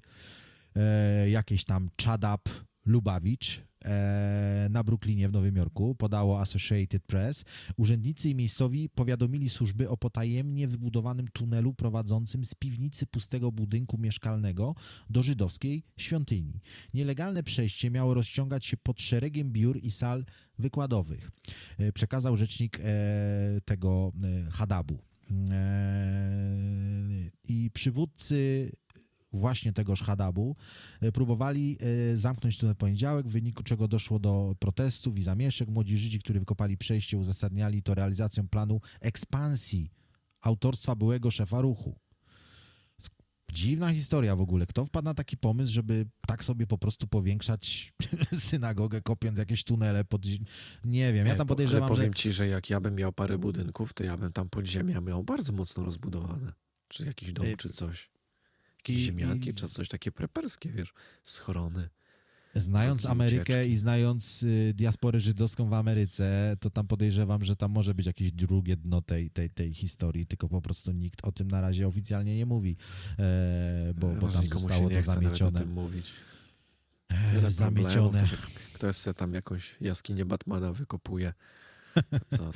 e, 0.75 1.29
jakiejś 1.29 1.65
tam 1.65 1.89
Czadab 1.95 2.49
Lubawicz, 2.85 3.61
e, 3.85 4.67
na 4.69 4.83
Brooklynie 4.83 5.29
w 5.29 5.31
Nowym 5.31 5.55
Jorku, 5.55 5.95
podało 5.95 6.41
Associated 6.41 7.03
Press. 7.03 7.43
Urzędnicy 7.77 8.29
i 8.29 8.35
miejscowi 8.35 8.89
powiadomili 8.89 9.49
służby 9.49 9.89
o 9.89 9.97
potajemnie 9.97 10.67
wybudowanym 10.67 11.27
tunelu 11.27 11.73
prowadzącym 11.73 12.43
z 12.43 12.55
piwnicy 12.55 13.05
pustego 13.05 13.51
budynku 13.51 13.97
mieszkalnego 13.97 14.75
do 15.09 15.23
żydowskiej 15.23 15.83
świątyni. 15.97 16.59
Nielegalne 16.93 17.43
przejście 17.43 17.91
miało 17.91 18.13
rozciągać 18.13 18.65
się 18.65 18.77
pod 18.77 19.01
szeregiem 19.01 19.51
biur 19.51 19.79
i 19.83 19.91
sal 19.91 20.25
wykładowych. 20.59 21.31
E, 21.77 21.91
przekazał 21.91 22.35
rzecznik 22.35 22.79
e, 22.79 23.61
tego 23.65 24.11
Hadabu. 24.51 24.97
I 27.49 27.71
przywódcy 27.73 28.71
właśnie 29.33 29.73
tegoż 29.73 30.01
Hadabu 30.01 30.55
próbowali 31.13 31.77
zamknąć 32.13 32.57
tunel 32.57 32.75
poniedziałek, 32.75 33.27
w 33.27 33.31
wyniku 33.31 33.63
czego 33.63 33.87
doszło 33.87 34.19
do 34.19 34.55
protestów 34.59 35.17
i 35.17 35.21
zamieszek. 35.23 35.69
Młodzi 35.69 35.97
Żydzi, 35.97 36.19
którzy 36.19 36.39
wykopali 36.39 36.77
przejście, 36.77 37.17
uzasadniali 37.17 37.83
to 37.83 37.93
realizacją 37.93 38.47
planu 38.47 38.81
ekspansji 39.01 39.91
autorstwa 40.41 40.95
byłego 40.95 41.31
szefa 41.31 41.61
ruchu. 41.61 41.99
Dziwna 43.53 43.93
historia 43.93 44.35
w 44.35 44.41
ogóle. 44.41 44.65
Kto 44.65 44.85
wpadł 44.85 45.05
na 45.05 45.13
taki 45.13 45.37
pomysł, 45.37 45.73
żeby 45.73 46.05
tak 46.27 46.43
sobie 46.43 46.67
po 46.67 46.77
prostu 46.77 47.07
powiększać 47.07 47.93
synagogę, 48.49 49.01
kopiąc 49.01 49.39
jakieś 49.39 49.63
tunele 49.63 50.05
pod... 50.05 50.21
Nie 50.83 51.13
wiem, 51.13 51.27
ja 51.27 51.35
tam 51.35 51.47
podejrzewam, 51.47 51.83
Ale 51.83 51.95
powiem 51.95 52.13
że... 52.13 52.19
ci, 52.19 52.33
że 52.33 52.47
jak 52.47 52.69
ja 52.69 52.79
bym 52.79 52.95
miał 52.95 53.13
parę 53.13 53.37
budynków, 53.37 53.93
to 53.93 54.03
ja 54.03 54.17
bym 54.17 54.33
tam 54.33 54.49
podziemia 54.49 55.01
miał 55.01 55.23
bardzo 55.23 55.53
mocno 55.53 55.83
rozbudowane. 55.83 56.53
Czy 56.87 57.05
jakiś 57.05 57.33
dom, 57.33 57.45
czy 57.57 57.69
coś. 57.69 58.09
Jakieś 58.89 59.05
ziemniaki, 59.05 59.49
i... 59.49 59.53
czy 59.53 59.69
coś 59.69 59.89
takie 59.89 60.11
preperskie, 60.11 60.69
wiesz, 60.69 60.93
schrony. 61.23 61.89
Znając 62.55 63.05
Amerykę 63.05 63.53
ucieczki. 63.53 63.71
i 63.71 63.75
znając 63.75 64.43
y, 64.43 64.73
diasporę 64.75 65.19
żydowską 65.19 65.69
w 65.69 65.73
Ameryce, 65.73 66.57
to 66.59 66.69
tam 66.69 66.87
podejrzewam, 66.87 67.43
że 67.43 67.55
tam 67.55 67.71
może 67.71 67.93
być 67.93 68.05
jakieś 68.05 68.31
drugie 68.31 68.77
dno 68.77 69.01
tej, 69.01 69.29
tej, 69.29 69.49
tej 69.49 69.73
historii, 69.73 70.25
tylko 70.25 70.49
po 70.49 70.61
prostu 70.61 70.91
nikt 70.91 71.25
o 71.25 71.31
tym 71.31 71.47
na 71.47 71.61
razie 71.61 71.87
oficjalnie 71.87 72.37
nie 72.37 72.45
mówi, 72.45 72.77
e, 73.19 73.93
bo, 73.97 74.15
bo 74.15 74.27
tam 74.27 74.47
zostało 74.47 74.89
to 74.89 75.01
zamiecione. 75.01 75.59
O 75.59 75.63
tym 75.63 75.71
mówić. 75.71 76.11
E, 77.09 77.51
zamiecione. 77.51 78.27
Ktoś 78.73 78.95
sobie 78.95 79.13
tam 79.13 79.33
jakąś 79.33 79.75
jaskinię 79.81 80.25
Batmana 80.25 80.73
wykopuje. 80.73 81.33
Co 82.37 82.51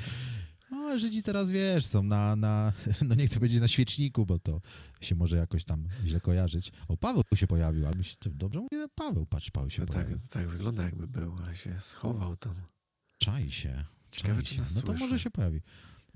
no, 0.71 0.97
Żydzi 0.97 1.23
teraz, 1.23 1.49
wiesz, 1.49 1.85
są 1.85 2.03
na, 2.03 2.35
na, 2.35 2.73
no 3.07 3.15
nie 3.15 3.27
chcę 3.27 3.35
powiedzieć 3.35 3.61
na 3.61 3.67
świeczniku, 3.67 4.25
bo 4.25 4.39
to 4.39 4.61
się 5.01 5.15
może 5.15 5.37
jakoś 5.37 5.63
tam 5.63 5.87
źle 6.05 6.19
kojarzyć. 6.21 6.71
O, 6.87 6.97
Paweł 6.97 7.23
się 7.35 7.47
pojawił, 7.47 7.87
ale 7.87 7.97
myślę, 7.97 8.31
dobrze 8.35 8.59
mówię, 8.59 8.85
Paweł, 8.95 9.25
patrz, 9.25 9.51
Paweł 9.51 9.69
się 9.69 9.81
no 9.81 9.85
tak, 9.85 9.95
pojawił. 9.95 10.19
Tak, 10.29 10.47
wygląda 10.49 10.83
jakby 10.83 11.07
był, 11.07 11.35
ale 11.43 11.55
się 11.55 11.79
schował 11.79 12.37
tam. 12.37 12.55
Czai 13.17 13.51
się. 13.51 13.83
Ciekawe, 14.11 14.43
czai 14.43 14.55
się. 14.55 14.63
No 14.75 14.81
to 14.81 14.93
może 14.93 15.19
się 15.19 15.31
pojawi. 15.31 15.61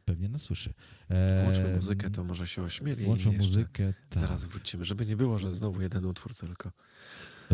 Pewnie 0.05 0.29
nas 0.29 0.41
słyszy. 0.41 0.73
E, 1.09 1.43
włączmy 1.43 1.75
muzykę, 1.75 2.09
to 2.09 2.23
może 2.23 2.47
się 2.47 2.63
ośmieli. 2.63 3.03
Włączmy 3.03 3.31
muzykę, 3.31 3.93
tak. 4.09 4.23
Zaraz 4.23 4.45
wrócimy, 4.45 4.85
żeby 4.85 5.05
nie 5.05 5.17
było, 5.17 5.39
że 5.39 5.53
znowu 5.53 5.81
jeden 5.81 6.05
utwór 6.05 6.35
tylko. 6.35 6.71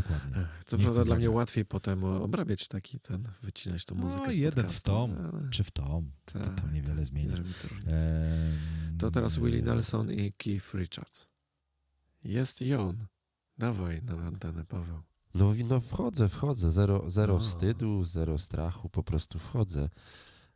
Dokładnie. 0.01 0.47
Co 0.65 0.77
prawda 0.77 1.03
dla 1.03 1.15
mnie 1.15 1.29
łatwiej 1.29 1.65
potem 1.65 2.03
obrabiać 2.03 2.67
taki 2.67 2.99
ten, 2.99 3.29
wycinać 3.43 3.85
tą 3.85 3.95
muzykę. 3.95 4.23
No, 4.25 4.31
jeden 4.31 4.69
w 4.69 4.81
tom, 4.81 5.11
ale... 5.33 5.49
czy 5.49 5.63
w 5.63 5.71
tom. 5.71 6.11
Ta, 6.25 6.39
to 6.39 6.49
tam 6.49 6.73
niewiele 6.73 6.95
tak, 6.95 7.05
zmieni. 7.05 7.29
To, 7.29 7.43
to 8.97 9.11
teraz 9.11 9.37
Willie 9.37 9.61
Nelson 9.61 10.11
i 10.11 10.33
Keith 10.33 10.73
Richards. 10.73 11.29
Jest 12.23 12.61
i 12.61 12.73
on. 12.73 13.05
Dawaj 13.57 14.03
na 14.03 14.13
antenę, 14.13 14.65
Paweł. 14.65 15.01
No, 15.33 15.53
no 15.65 15.79
wchodzę, 15.79 16.29
wchodzę. 16.29 16.71
Zero, 16.71 17.09
zero 17.09 17.39
wstydu, 17.39 18.03
zero 18.03 18.37
strachu, 18.37 18.89
po 18.89 19.03
prostu 19.03 19.39
wchodzę. 19.39 19.89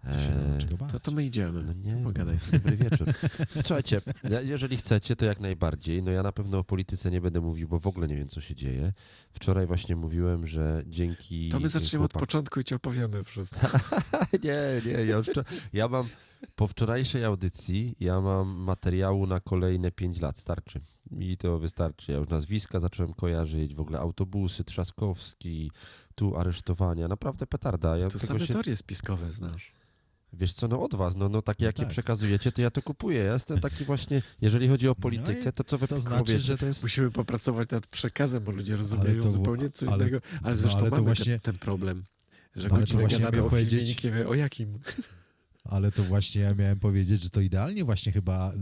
To, 0.04 0.20
się 0.20 0.58
to, 0.92 1.00
to 1.00 1.12
my 1.12 1.26
idziemy. 1.26 1.64
No 1.64 1.74
nie, 1.74 2.04
Pogadaj 2.04 2.34
no, 2.34 2.40
sobie. 2.40 2.60
Dobry 2.60 2.78
wieczór. 2.78 3.08
Słuchajcie, 3.66 4.02
jeżeli 4.44 4.78
chcecie, 4.78 5.16
to 5.16 5.26
jak 5.26 5.40
najbardziej. 5.40 6.04
No 6.04 6.12
ja 6.12 6.24
na 6.24 6.32
pewno 6.32 6.58
o 6.58 6.64
polityce 6.64 7.12
nie 7.12 7.22
będę 7.22 7.42
mówił, 7.42 7.68
bo 7.68 7.80
w 7.80 7.88
ogóle 7.88 8.08
nie 8.08 8.16
wiem, 8.16 8.28
co 8.28 8.42
się 8.42 8.56
dzieje. 8.56 8.94
Wczoraj 9.34 9.68
właśnie 9.68 9.96
mówiłem, 9.96 10.48
że 10.48 10.84
dzięki... 10.88 11.50
To 11.50 11.60
my 11.60 11.70
zaczniemy 11.70 12.02
chłopak... 12.04 12.16
od 12.16 12.20
początku 12.20 12.60
i 12.60 12.64
ci 12.64 12.76
opowiemy 12.76 13.24
wszystko. 13.24 13.68
nie, 14.44 14.82
nie, 14.86 14.92
ja, 14.92 15.18
już, 15.18 15.30
ja 15.74 15.88
mam... 15.88 16.08
Po 16.56 16.68
wczorajszej 16.68 17.26
audycji 17.26 17.96
ja 18.00 18.22
mam 18.22 18.48
materiału 18.48 19.28
na 19.28 19.40
kolejne 19.40 19.92
5 19.92 20.22
lat, 20.22 20.40
starczy. 20.40 20.82
Mi 21.12 21.38
to 21.38 21.60
wystarczy. 21.60 22.12
Ja 22.12 22.18
już 22.18 22.28
nazwiska 22.28 22.80
zacząłem 22.80 23.14
kojarzyć, 23.14 23.76
w 23.76 23.80
ogóle 23.80 24.00
autobusy, 24.00 24.64
Trzaskowski, 24.64 25.72
tu 26.16 26.38
aresztowania. 26.38 27.08
Naprawdę 27.08 27.48
petarda. 27.48 27.98
Ja 27.98 28.08
to 28.08 28.20
same 28.20 28.40
się... 28.40 28.54
teorie 28.54 28.76
spiskowe 28.76 29.32
znasz. 29.32 29.81
Wiesz 30.34 30.54
co, 30.54 30.68
no 30.68 30.82
od 30.82 30.96
was, 30.96 31.16
no, 31.16 31.30
no 31.30 31.42
takie 31.42 31.64
no 31.64 31.68
jakie 31.68 31.84
tak. 31.84 31.92
przekazujecie, 31.92 32.52
to 32.52 32.62
ja 32.62 32.72
to 32.72 32.82
kupuję. 32.82 33.24
Ja 33.24 33.34
jestem 33.34 33.60
taki 33.60 33.86
właśnie, 33.86 34.22
jeżeli 34.42 34.68
chodzi 34.68 34.88
o 34.88 34.92
no 34.92 34.96
politykę, 34.96 35.52
to 35.52 35.64
co 35.64 35.78
wy 35.78 35.88
to 35.88 36.02
znaczy, 36.02 36.40
że 36.40 36.58
to 36.58 36.66
jest... 36.66 36.84
Musimy 36.84 37.12
popracować 37.12 37.70
nad 37.70 37.88
przekazem, 37.88 38.44
bo 38.44 38.52
ludzie 38.52 38.76
rozumieją 38.76 39.24
to, 39.24 39.32
zupełnie 39.32 39.70
co 39.70 39.88
ale, 39.88 40.08
innego. 40.08 40.26
Ale 40.44 40.56
zresztą 40.56 40.80
no, 40.80 40.86
ale 40.86 40.92
mamy 40.92 41.04
właśnie, 41.04 41.34
ten, 41.34 41.40
ten, 41.40 41.58
problem, 41.58 42.04
że 42.56 42.68
no, 42.68 42.76
godzinę 42.76 43.08
gadamy 43.08 43.44
o 43.44 43.50
powiedzieć... 43.50 43.72
filmie, 43.72 43.90
nikt 43.90 44.04
nie 44.04 44.12
wie 44.12 44.28
o 44.28 44.34
jakim. 44.34 44.80
Ale 45.64 45.92
to 45.92 46.04
właśnie 46.04 46.42
ja 46.42 46.54
miałem 46.54 46.80
powiedzieć, 46.80 47.24
że 47.24 47.30
to 47.30 47.42
idealnie 47.42 47.84
właśnie 47.84 48.12
chyba 48.12 48.54
y, 48.54 48.58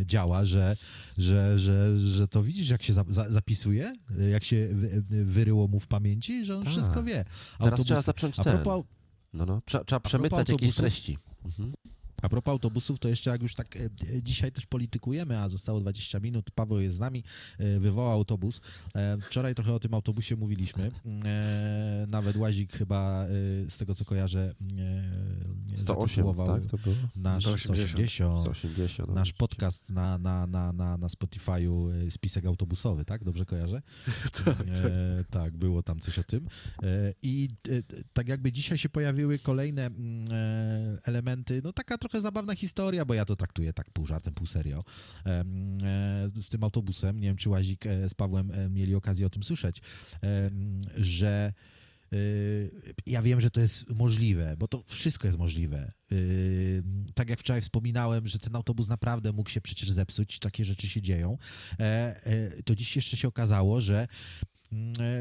y, 0.00 0.06
działa, 0.06 0.44
że, 0.44 0.76
że, 1.18 1.58
że, 1.58 1.98
że 1.98 2.28
to 2.28 2.42
widzisz, 2.42 2.70
jak 2.70 2.82
się 2.82 2.92
za, 2.92 3.04
za, 3.08 3.30
zapisuje, 3.30 3.92
jak 4.30 4.44
się 4.44 4.68
wyryło 5.08 5.68
mu 5.68 5.80
w 5.80 5.86
pamięci, 5.86 6.44
że 6.44 6.56
on 6.56 6.64
Ta. 6.64 6.70
wszystko 6.70 7.02
wie. 7.02 7.24
Autobus, 7.58 7.58
Teraz 7.58 7.84
trzeba 7.84 8.02
zacząć 8.02 8.38
A 8.38 8.44
propos, 8.44 8.84
no, 9.32 9.46
no. 9.46 9.60
Trzeba, 9.64 9.84
trzeba 9.84 10.00
przemycać 10.00 10.48
jakieś 10.48 10.74
treści. 10.74 11.18
Mhm. 11.44 11.74
A 12.22 12.28
propos 12.28 12.52
autobusów, 12.52 12.98
to 12.98 13.08
jeszcze 13.08 13.30
jak 13.30 13.42
już 13.42 13.54
tak 13.54 13.76
e, 13.76 13.80
e, 13.84 14.22
dzisiaj 14.22 14.52
też 14.52 14.66
politykujemy, 14.66 15.38
a 15.38 15.48
zostało 15.48 15.80
20 15.80 16.20
minut, 16.20 16.50
Paweł 16.50 16.80
jest 16.80 16.96
z 16.96 17.00
nami, 17.00 17.24
e, 17.58 17.78
wywołał 17.80 18.12
autobus. 18.12 18.60
Wczoraj 19.22 19.54
trochę 19.54 19.74
o 19.74 19.80
tym 19.80 19.94
autobusie 19.94 20.36
mówiliśmy. 20.36 20.90
Nawet 22.08 22.36
Łazik 22.36 22.72
chyba, 22.72 23.26
z 23.68 23.78
tego 23.78 23.94
co 23.94 24.04
kojarzę, 24.04 24.54
108, 25.76 26.24
tak, 26.46 26.66
to 26.70 26.78
było? 26.78 26.96
nasz 27.16 27.44
180, 27.44 28.40
180 28.40 29.14
nasz 29.14 29.32
podcast 29.32 29.90
na, 29.90 30.18
na, 30.18 30.46
na, 30.46 30.72
na, 30.72 30.96
na 30.96 31.06
Spotify'u 31.06 31.90
spisek 32.10 32.46
autobusowy, 32.46 33.04
tak? 33.04 33.24
Dobrze 33.24 33.44
kojarzę? 33.44 33.82
tak, 34.44 34.44
tak. 34.44 34.64
tak, 35.30 35.56
było 35.56 35.82
tam 35.82 35.98
coś 35.98 36.18
o 36.18 36.24
tym. 36.24 36.46
I 37.22 37.48
tak 38.12 38.28
jakby 38.28 38.52
dzisiaj 38.52 38.78
się 38.78 38.88
pojawiły 38.88 39.38
kolejne 39.38 39.86
mm, 39.86 40.24
elementy, 41.04 41.60
no 41.64 41.72
taka 41.72 41.98
trochę 41.98 42.07
trochę 42.08 42.22
zabawna 42.22 42.54
historia, 42.54 43.04
bo 43.04 43.14
ja 43.14 43.24
to 43.24 43.36
traktuję 43.36 43.72
tak 43.72 43.90
pół 43.90 44.06
żartem, 44.06 44.34
pół 44.34 44.46
serio. 44.46 44.84
E, 45.26 45.44
z 46.34 46.48
tym 46.48 46.64
autobusem, 46.64 47.20
nie 47.20 47.28
wiem, 47.28 47.36
czy 47.36 47.48
Łazik 47.48 47.86
e, 47.86 48.08
z 48.08 48.14
Pawłem 48.14 48.50
e, 48.50 48.70
mieli 48.70 48.94
okazję 48.94 49.26
o 49.26 49.30
tym 49.30 49.42
słyszeć, 49.42 49.82
że 50.96 51.52
ja 53.06 53.22
wiem, 53.22 53.40
że 53.40 53.50
to 53.50 53.60
jest 53.60 53.90
możliwe, 53.90 54.56
bo 54.58 54.68
to 54.68 54.84
wszystko 54.86 55.28
jest 55.28 55.38
możliwe. 55.38 55.92
Tak 57.14 57.30
jak 57.30 57.40
wczoraj 57.40 57.62
wspominałem, 57.62 58.28
że 58.28 58.38
ten 58.38 58.56
autobus 58.56 58.88
naprawdę 58.88 59.32
mógł 59.32 59.50
się 59.50 59.60
przecież 59.60 59.90
zepsuć, 59.90 60.38
takie 60.38 60.64
rzeczy 60.64 60.88
się 60.88 61.02
dzieją, 61.02 61.38
to 62.64 62.74
dziś 62.74 62.96
jeszcze 62.96 63.16
się 63.16 63.28
okazało, 63.28 63.80
że 63.80 64.06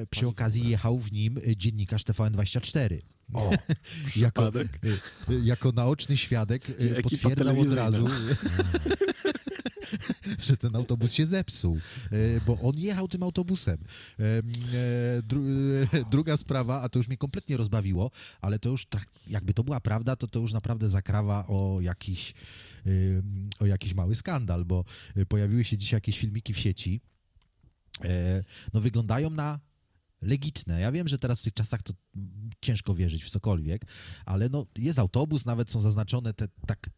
przy 0.10 0.28
okazji 0.28 0.70
jechał 0.70 1.00
w 1.00 1.12
nim 1.12 1.40
dziennikarz 1.58 2.04
TVN24. 2.04 3.00
O, 3.34 3.52
jako, 4.16 4.52
jako 5.44 5.72
naoczny 5.72 6.18
świadek 6.18 6.70
y, 6.70 7.02
potwierdzał 7.04 7.60
od 7.60 7.74
razu, 7.74 8.08
że 10.48 10.58
ten 10.58 10.76
autobus 10.76 11.14
się 11.14 11.26
zepsuł, 11.26 11.80
bo 12.46 12.60
on 12.62 12.78
jechał 12.78 13.08
tym 13.08 13.24
autobusem. 13.24 13.78
Druga 16.12 16.38
sprawa, 16.38 16.82
a 16.82 16.90
to 16.90 17.00
już 17.00 17.08
mnie 17.08 17.18
kompletnie 17.18 17.58
rozbawiło, 17.58 18.12
ale 18.42 18.60
to 18.60 18.70
już 18.70 18.86
tak, 18.86 19.06
jakby 19.28 19.54
to 19.54 19.64
była 19.64 19.80
prawda, 19.80 20.16
to 20.16 20.28
to 20.28 20.40
już 20.40 20.54
naprawdę 20.54 20.90
zakrawa 20.90 21.48
o 21.48 21.80
jakiś, 21.82 22.34
o 23.60 23.66
jakiś 23.66 23.94
mały 23.94 24.16
skandal, 24.16 24.66
bo 24.66 24.86
pojawiły 25.28 25.64
się 25.64 25.78
dzisiaj 25.78 25.98
jakieś 25.98 26.20
filmiki 26.20 26.54
w 26.54 26.60
sieci, 26.60 27.02
no 28.74 28.82
wyglądają 28.82 29.30
na 29.30 29.60
legitne. 30.22 30.80
Ja 30.80 30.92
wiem, 30.92 31.08
że 31.08 31.20
teraz 31.20 31.40
w 31.40 31.44
tych 31.44 31.54
czasach 31.54 31.84
to 31.84 31.94
ciężko 32.62 32.96
wierzyć 32.96 33.24
w 33.24 33.30
cokolwiek, 33.30 33.82
ale 34.26 34.50
no, 34.50 34.66
jest 34.78 35.00
autobus, 35.00 35.46
nawet 35.46 35.72
są 35.72 35.82
zaznaczone 35.82 36.34
te 36.34 36.48
tak 36.68 36.90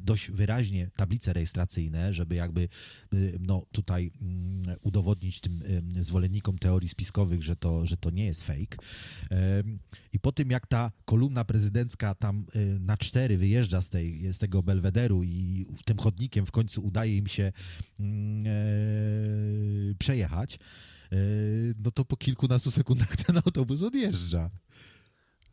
dość 0.00 0.30
wyraźnie 0.30 0.90
tablice 0.96 1.32
rejestracyjne, 1.32 2.14
żeby 2.14 2.34
jakby 2.34 2.68
y, 3.14 3.38
no, 3.40 3.66
tutaj 3.72 4.10
mm, 4.22 4.76
udowodnić 4.82 5.40
tym 5.40 5.62
y, 5.96 6.04
zwolennikom 6.04 6.58
teorii 6.58 6.88
spiskowych, 6.88 7.42
że 7.42 7.56
to, 7.56 7.86
że 7.86 7.96
to 7.96 8.10
nie 8.10 8.24
jest 8.24 8.42
fake. 8.42 8.76
I 10.12 10.18
po 10.18 10.32
tym, 10.32 10.50
jak 10.50 10.66
ta 10.66 10.92
kolumna 11.04 11.44
prezydencka 11.44 12.14
tam 12.14 12.46
na 12.80 12.96
cztery 12.96 13.38
wyjeżdża 13.38 13.82
z, 13.82 13.90
tej, 13.90 14.32
z 14.32 14.38
tego 14.38 14.62
belwederu 14.62 15.22
i 15.22 15.66
tym 15.84 15.98
chodnikiem 15.98 16.46
w 16.46 16.50
końcu 16.50 16.84
udaje 16.84 17.16
im 17.16 17.26
się 17.26 17.52
mm, 18.00 18.44
przejechać, 19.98 20.58
no 21.84 21.90
to 21.90 22.04
po 22.04 22.16
kilkunastu 22.16 22.70
sekundach 22.70 23.16
ten 23.26 23.36
autobus 23.36 23.82
odjeżdża. 23.82 24.50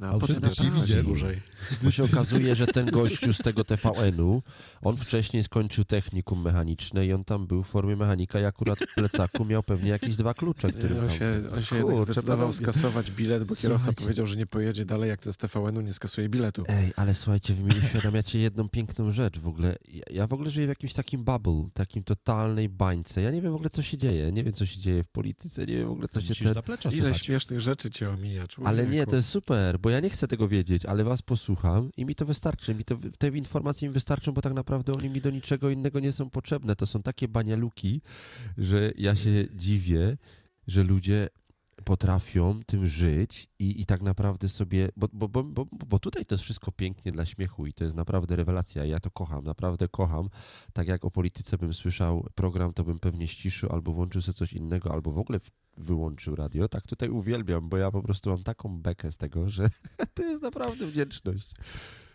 No, 0.01 0.07
a 0.07 0.19
potem 0.19 0.41
widzieli 0.81 1.03
dłużej. 1.03 1.37
Bo 1.83 1.91
się 1.91 2.03
okazuje, 2.03 2.55
że 2.55 2.67
ten 2.67 2.91
gościu 2.91 3.33
z 3.33 3.37
tego 3.37 3.63
TVN-u, 3.63 4.43
on 4.81 4.97
wcześniej 4.97 5.43
skończył 5.43 5.85
technikum 5.85 6.41
mechaniczne 6.41 7.05
i 7.05 7.13
on 7.13 7.23
tam 7.23 7.47
był 7.47 7.63
w 7.63 7.67
formie 7.67 7.95
mechanika 7.95 8.39
i 8.39 8.43
akurat 8.43 8.79
w 8.79 8.95
plecaku 8.95 9.45
miał 9.45 9.63
pewnie 9.63 9.89
jakieś 9.89 10.15
dwa 10.15 10.33
klucze, 10.33 10.71
które 10.71 11.01
on 11.01 11.07
tam... 11.07 11.17
się, 11.17 11.43
on 11.55 11.63
się 11.63 11.81
Kurczę, 11.81 12.13
zdecydował 12.13 12.47
no, 12.47 12.53
skasować 12.53 13.11
bilet, 13.11 13.39
bo 13.39 13.45
słuchajcie. 13.45 13.61
kierowca 13.61 13.93
powiedział, 13.93 14.27
że 14.27 14.35
nie 14.35 14.45
pojedzie 14.45 14.85
dalej, 14.85 15.09
jak 15.09 15.21
ten 15.21 15.33
z 15.33 15.37
TVN-u 15.37 15.81
nie 15.81 15.93
skasuje 15.93 16.29
biletu. 16.29 16.63
Ej, 16.67 16.93
ale 16.95 17.13
słuchajcie, 17.13 17.53
wy 17.53 17.63
mi 17.63 17.69
uświadamiacie 17.69 18.39
jedną 18.39 18.69
piękną 18.69 19.11
rzecz 19.11 19.39
w 19.39 19.47
ogóle. 19.47 19.75
Ja, 19.87 20.03
ja 20.11 20.27
w 20.27 20.33
ogóle 20.33 20.49
żyję 20.49 20.67
w 20.67 20.69
jakimś 20.69 20.93
takim 20.93 21.23
bubble, 21.23 21.69
takim 21.73 22.03
totalnej 22.03 22.69
bańce. 22.69 23.21
Ja 23.21 23.31
nie 23.31 23.41
wiem 23.41 23.51
w 23.51 23.55
ogóle, 23.55 23.69
co 23.69 23.81
się 23.81 23.97
dzieje. 23.97 24.31
Nie 24.31 24.43
wiem, 24.43 24.53
co 24.53 24.65
się 24.65 24.79
dzieje 24.79 25.03
w 25.03 25.07
polityce, 25.07 25.65
nie 25.65 25.77
wiem 25.77 25.87
w 25.87 25.91
ogóle, 25.91 26.07
co 26.07 26.21
się... 26.21 26.51
Zaplecza 26.51 26.89
Ile 26.89 26.97
słuchać. 26.97 27.25
śmiesznych 27.25 27.59
rzeczy 27.59 27.91
cię 27.91 28.09
omija, 28.09 28.47
człowieku. 28.47 28.69
Ale 28.69 28.87
nie, 28.87 29.05
to 29.05 29.15
jest 29.15 29.29
super, 29.29 29.79
bo 29.79 29.90
ja 29.91 29.99
nie 29.99 30.09
chcę 30.09 30.27
tego 30.27 30.47
wiedzieć, 30.47 30.85
ale 30.85 31.03
was 31.03 31.21
posłucham 31.21 31.89
i 31.97 32.05
mi 32.05 32.15
to 32.15 32.25
wystarczy. 32.25 32.75
Mi 32.75 32.83
to, 32.83 32.97
te 33.17 33.27
informacje 33.27 33.87
mi 33.87 33.93
wystarczą, 33.93 34.31
bo 34.31 34.41
tak 34.41 34.53
naprawdę 34.53 34.93
oni 34.93 35.09
mi 35.09 35.21
do 35.21 35.29
niczego 35.29 35.69
innego 35.69 35.99
nie 35.99 36.11
są 36.11 36.29
potrzebne. 36.29 36.75
To 36.75 36.87
są 36.87 37.03
takie 37.03 37.27
banialuki, 37.27 38.01
że 38.57 38.91
ja 38.97 39.15
się 39.15 39.45
dziwię, 39.55 40.17
że 40.67 40.83
ludzie 40.83 41.29
potrafią 41.83 42.59
tym 42.65 42.87
żyć 42.87 43.47
i, 43.59 43.81
i 43.81 43.85
tak 43.85 44.01
naprawdę 44.01 44.49
sobie, 44.49 44.89
bo, 44.97 45.07
bo, 45.13 45.27
bo, 45.27 45.43
bo, 45.43 45.65
bo 45.87 45.99
tutaj 45.99 46.25
to 46.25 46.35
jest 46.35 46.43
wszystko 46.43 46.71
pięknie 46.71 47.11
dla 47.11 47.25
śmiechu 47.25 47.67
i 47.67 47.73
to 47.73 47.83
jest 47.83 47.95
naprawdę 47.95 48.35
rewelacja. 48.35 48.85
Ja 48.85 48.99
to 48.99 49.11
kocham, 49.11 49.43
naprawdę 49.43 49.87
kocham. 49.87 50.29
Tak 50.73 50.87
jak 50.87 51.05
o 51.05 51.11
polityce 51.11 51.57
bym 51.57 51.73
słyszał 51.73 52.27
program, 52.35 52.73
to 52.73 52.83
bym 52.83 52.99
pewnie 52.99 53.27
ściszył 53.27 53.71
albo 53.71 53.91
włączył 53.93 54.21
sobie 54.21 54.33
coś 54.33 54.53
innego, 54.53 54.93
albo 54.93 55.11
w 55.11 55.19
ogóle 55.19 55.39
wyłączył 55.77 56.35
radio. 56.35 56.67
Tak 56.67 56.87
tutaj 56.87 57.09
uwielbiam, 57.09 57.69
bo 57.69 57.77
ja 57.77 57.91
po 57.91 58.01
prostu 58.01 58.29
mam 58.29 58.43
taką 58.43 58.81
bekę 58.81 59.11
z 59.11 59.17
tego, 59.17 59.49
że 59.49 59.69
to 60.13 60.23
jest 60.23 60.41
naprawdę 60.41 60.87
wdzięczność. 60.87 61.53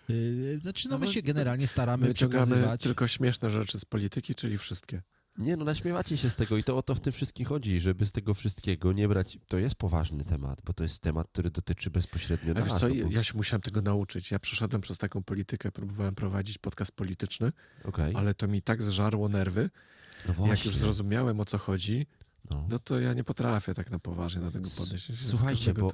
Yy, 0.09 0.59
znaczy, 0.63 0.89
no 0.89 0.99
my 0.99 1.07
się 1.07 1.23
generalnie 1.23 1.67
staramy 1.67 2.15
przekazywać... 2.15 2.83
tylko 2.83 3.09
śmieszne 3.09 3.51
rzeczy 3.51 3.79
z 3.79 3.85
polityki, 3.85 4.35
czyli 4.35 4.59
wszystkie. 4.59 5.03
Nie, 5.39 5.57
no 5.57 5.65
naśmiewacie 5.65 6.17
się 6.17 6.31
z 6.31 6.35
tego 6.35 6.57
i 6.57 6.65
to 6.65 6.77
o 6.77 6.83
to 6.83 6.95
w 6.95 7.01
tym 7.01 7.13
wszystkim 7.13 7.47
chodzi, 7.47 7.81
żeby 7.81 8.07
z 8.07 8.13
tego 8.13 8.35
wszystkiego 8.35 8.93
nie 8.93 9.09
brać. 9.09 9.39
To 9.49 9.59
jest 9.59 9.75
poważny 9.75 10.25
temat, 10.25 10.63
bo 10.65 10.73
to 10.73 10.83
jest 10.83 10.99
temat, 10.99 11.29
który 11.29 11.51
dotyczy 11.51 11.91
bezpośrednio 11.91 12.55
Ale 12.57 12.65
nas. 12.65 12.81
Co, 12.81 12.89
no 12.89 12.95
bo... 13.05 13.11
Ja 13.11 13.25
się 13.25 13.37
musiałem 13.37 13.63
tego 13.63 13.83
nauczyć. 13.83 14.31
Ja 14.31 14.39
przeszedłem 14.39 14.83
przez 14.83 14.99
taką 14.99 15.23
politykę, 15.23 15.73
próbowałem 15.73 16.15
prowadzić 16.15 16.59
podcast 16.59 16.93
polityczny, 16.93 17.53
okay. 17.85 18.13
ale 18.15 18.35
to 18.35 18.49
mi 18.49 18.63
tak 18.63 18.83
zżarło 18.83 19.29
nerwy. 19.29 19.71
No 20.39 20.47
jak 20.47 20.65
już 20.65 20.77
zrozumiałem 20.77 21.41
o 21.41 21.45
co 21.45 21.59
chodzi, 21.59 22.07
no. 22.51 22.67
no. 22.71 22.79
to 22.79 23.01
ja 23.01 23.13
nie 23.13 23.25
potrafię 23.25 23.75
tak 23.75 23.91
na 23.91 23.99
poważnie 23.99 24.41
do 24.41 24.51
tego 24.51 24.69
podejść. 24.79 25.29
Słuchajcie, 25.29 25.75
bo, 25.75 25.91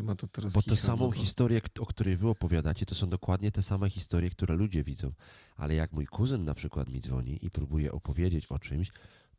bo 0.54 0.62
tę 0.62 0.76
samą 0.76 1.10
historię, 1.10 1.60
o 1.80 1.86
której 1.86 2.16
wy 2.16 2.28
opowiadacie, 2.28 2.86
to 2.86 2.94
są 2.94 3.08
dokładnie 3.08 3.52
te 3.52 3.62
same 3.62 3.90
historie, 3.90 4.30
które 4.30 4.56
ludzie 4.56 4.84
widzą. 4.84 5.12
Ale 5.56 5.74
jak 5.74 5.92
mój 5.92 6.06
kuzyn 6.06 6.44
na 6.44 6.54
przykład 6.54 6.88
mi 6.88 7.00
dzwoni 7.00 7.38
i 7.42 7.50
próbuje 7.50 7.92
opowiedzieć 7.92 8.46
o 8.46 8.58
czymś, 8.58 8.92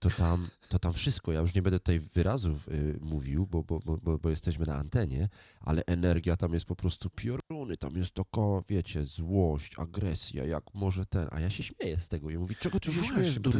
to 0.04 0.10
tam, 0.10 0.50
to 0.70 0.80
tam 0.80 0.94
wszystko, 0.94 1.32
ja 1.32 1.40
już 1.40 1.54
nie 1.54 1.62
będę 1.62 1.80
tutaj 1.80 2.00
wyrazów 2.00 2.68
y, 2.68 3.00
mówił, 3.02 3.48
bo, 3.48 3.64
bo, 3.64 3.80
bo, 3.80 4.18
bo 4.18 4.30
jesteśmy 4.30 4.66
na 4.66 4.76
antenie, 4.76 5.30
ale 5.60 5.84
energia 5.86 6.38
tam 6.38 6.54
jest 6.54 6.66
po 6.66 6.76
prostu 6.76 7.10
pioruny, 7.10 7.78
tam 7.78 7.98
jest 7.98 8.14
to, 8.14 8.64
wiecie, 8.70 9.06
złość, 9.06 9.80
agresja, 9.80 10.46
jak 10.46 10.64
może 10.74 11.06
ten, 11.06 11.28
a 11.32 11.40
ja 11.40 11.50
się 11.50 11.64
śmieję 11.64 11.98
z 11.98 12.08
tego 12.08 12.30
i 12.30 12.38
mówi, 12.38 12.56
czego 12.56 12.80
ty 12.80 12.90
no 12.90 12.94
się 12.94 13.04
śmiejesz, 13.04 13.40
to, 13.44 13.52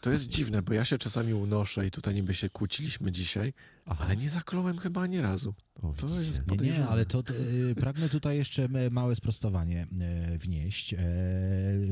to 0.00 0.10
jest 0.10 0.26
dziwne, 0.28 0.62
bo 0.62 0.72
ja 0.72 0.84
się 0.84 0.98
czasami 0.98 1.34
unoszę 1.34 1.86
i 1.86 1.90
tutaj 1.90 2.14
niby 2.14 2.34
się 2.34 2.50
kłóciliśmy 2.50 3.12
dzisiaj, 3.12 3.52
Aha. 3.88 4.04
ale 4.04 4.16
nie 4.16 4.30
zakląłem 4.30 4.78
chyba 4.78 5.00
ani 5.00 5.20
razu. 5.20 5.54
O, 5.82 5.92
to 5.92 6.20
jest 6.20 6.50
nie, 6.50 6.56
nie, 6.56 6.86
ale 6.86 7.04
to 7.04 7.22
y, 7.70 7.74
pragnę 7.74 8.08
tutaj 8.08 8.36
jeszcze 8.36 8.68
małe 8.90 9.14
sprostowanie 9.14 9.86
y, 10.34 10.38
wnieść, 10.38 10.94
y, 10.94 10.98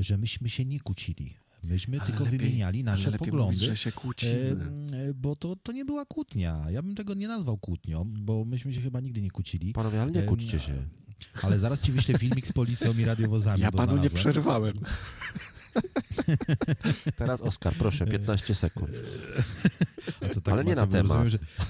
że 0.01 0.19
myśmy 0.19 0.49
się 0.49 0.65
nie 0.65 0.81
kłócili. 0.81 1.44
Myśmy 1.65 1.99
ale 1.99 2.07
tylko 2.07 2.25
lepiej, 2.25 2.39
wymieniali 2.39 2.85
nasze 2.85 3.13
poglądy. 3.13 3.67
Mówić, 3.67 3.89
kłócimy. 3.95 4.57
bo 5.15 5.37
to, 5.37 5.57
to 5.57 5.73
nie 5.73 5.85
była 5.85 6.05
kłótnia. 6.05 6.65
Ja 6.71 6.83
bym 6.83 6.95
tego 6.95 7.15
nie 7.15 7.29
nazwał 7.29 7.59
kłótnią, 7.59 8.05
bo 8.05 8.45
myśmy 8.45 8.75
się 8.75 8.81
chyba 8.81 9.01
nigdy 9.01 9.23
nie 9.23 9.31
kłócili. 9.31 9.73
Panowie, 9.73 10.03
ale 10.03 10.13
nie 10.13 10.23
kłóćcie 10.23 10.61
się. 10.61 10.73
Ale 11.43 11.59
zaraz 11.59 11.81
ci 11.81 11.93
wyślę 11.93 12.19
filmik 12.19 12.47
z 12.47 12.53
policją 12.53 12.93
i 12.99 13.05
radiowozami. 13.05 13.63
Ja 13.63 13.73
panu 13.73 13.97
nie 13.97 14.11
przerwałem. 14.11 14.75
Teraz 17.17 17.41
Oskar, 17.41 17.73
proszę, 17.79 18.07
15 18.07 18.55
sekund. 18.55 18.91
Tak, 20.21 20.49
ale 20.49 20.65
nie 20.65 20.75
na 20.75 20.87
temat. 20.87 21.19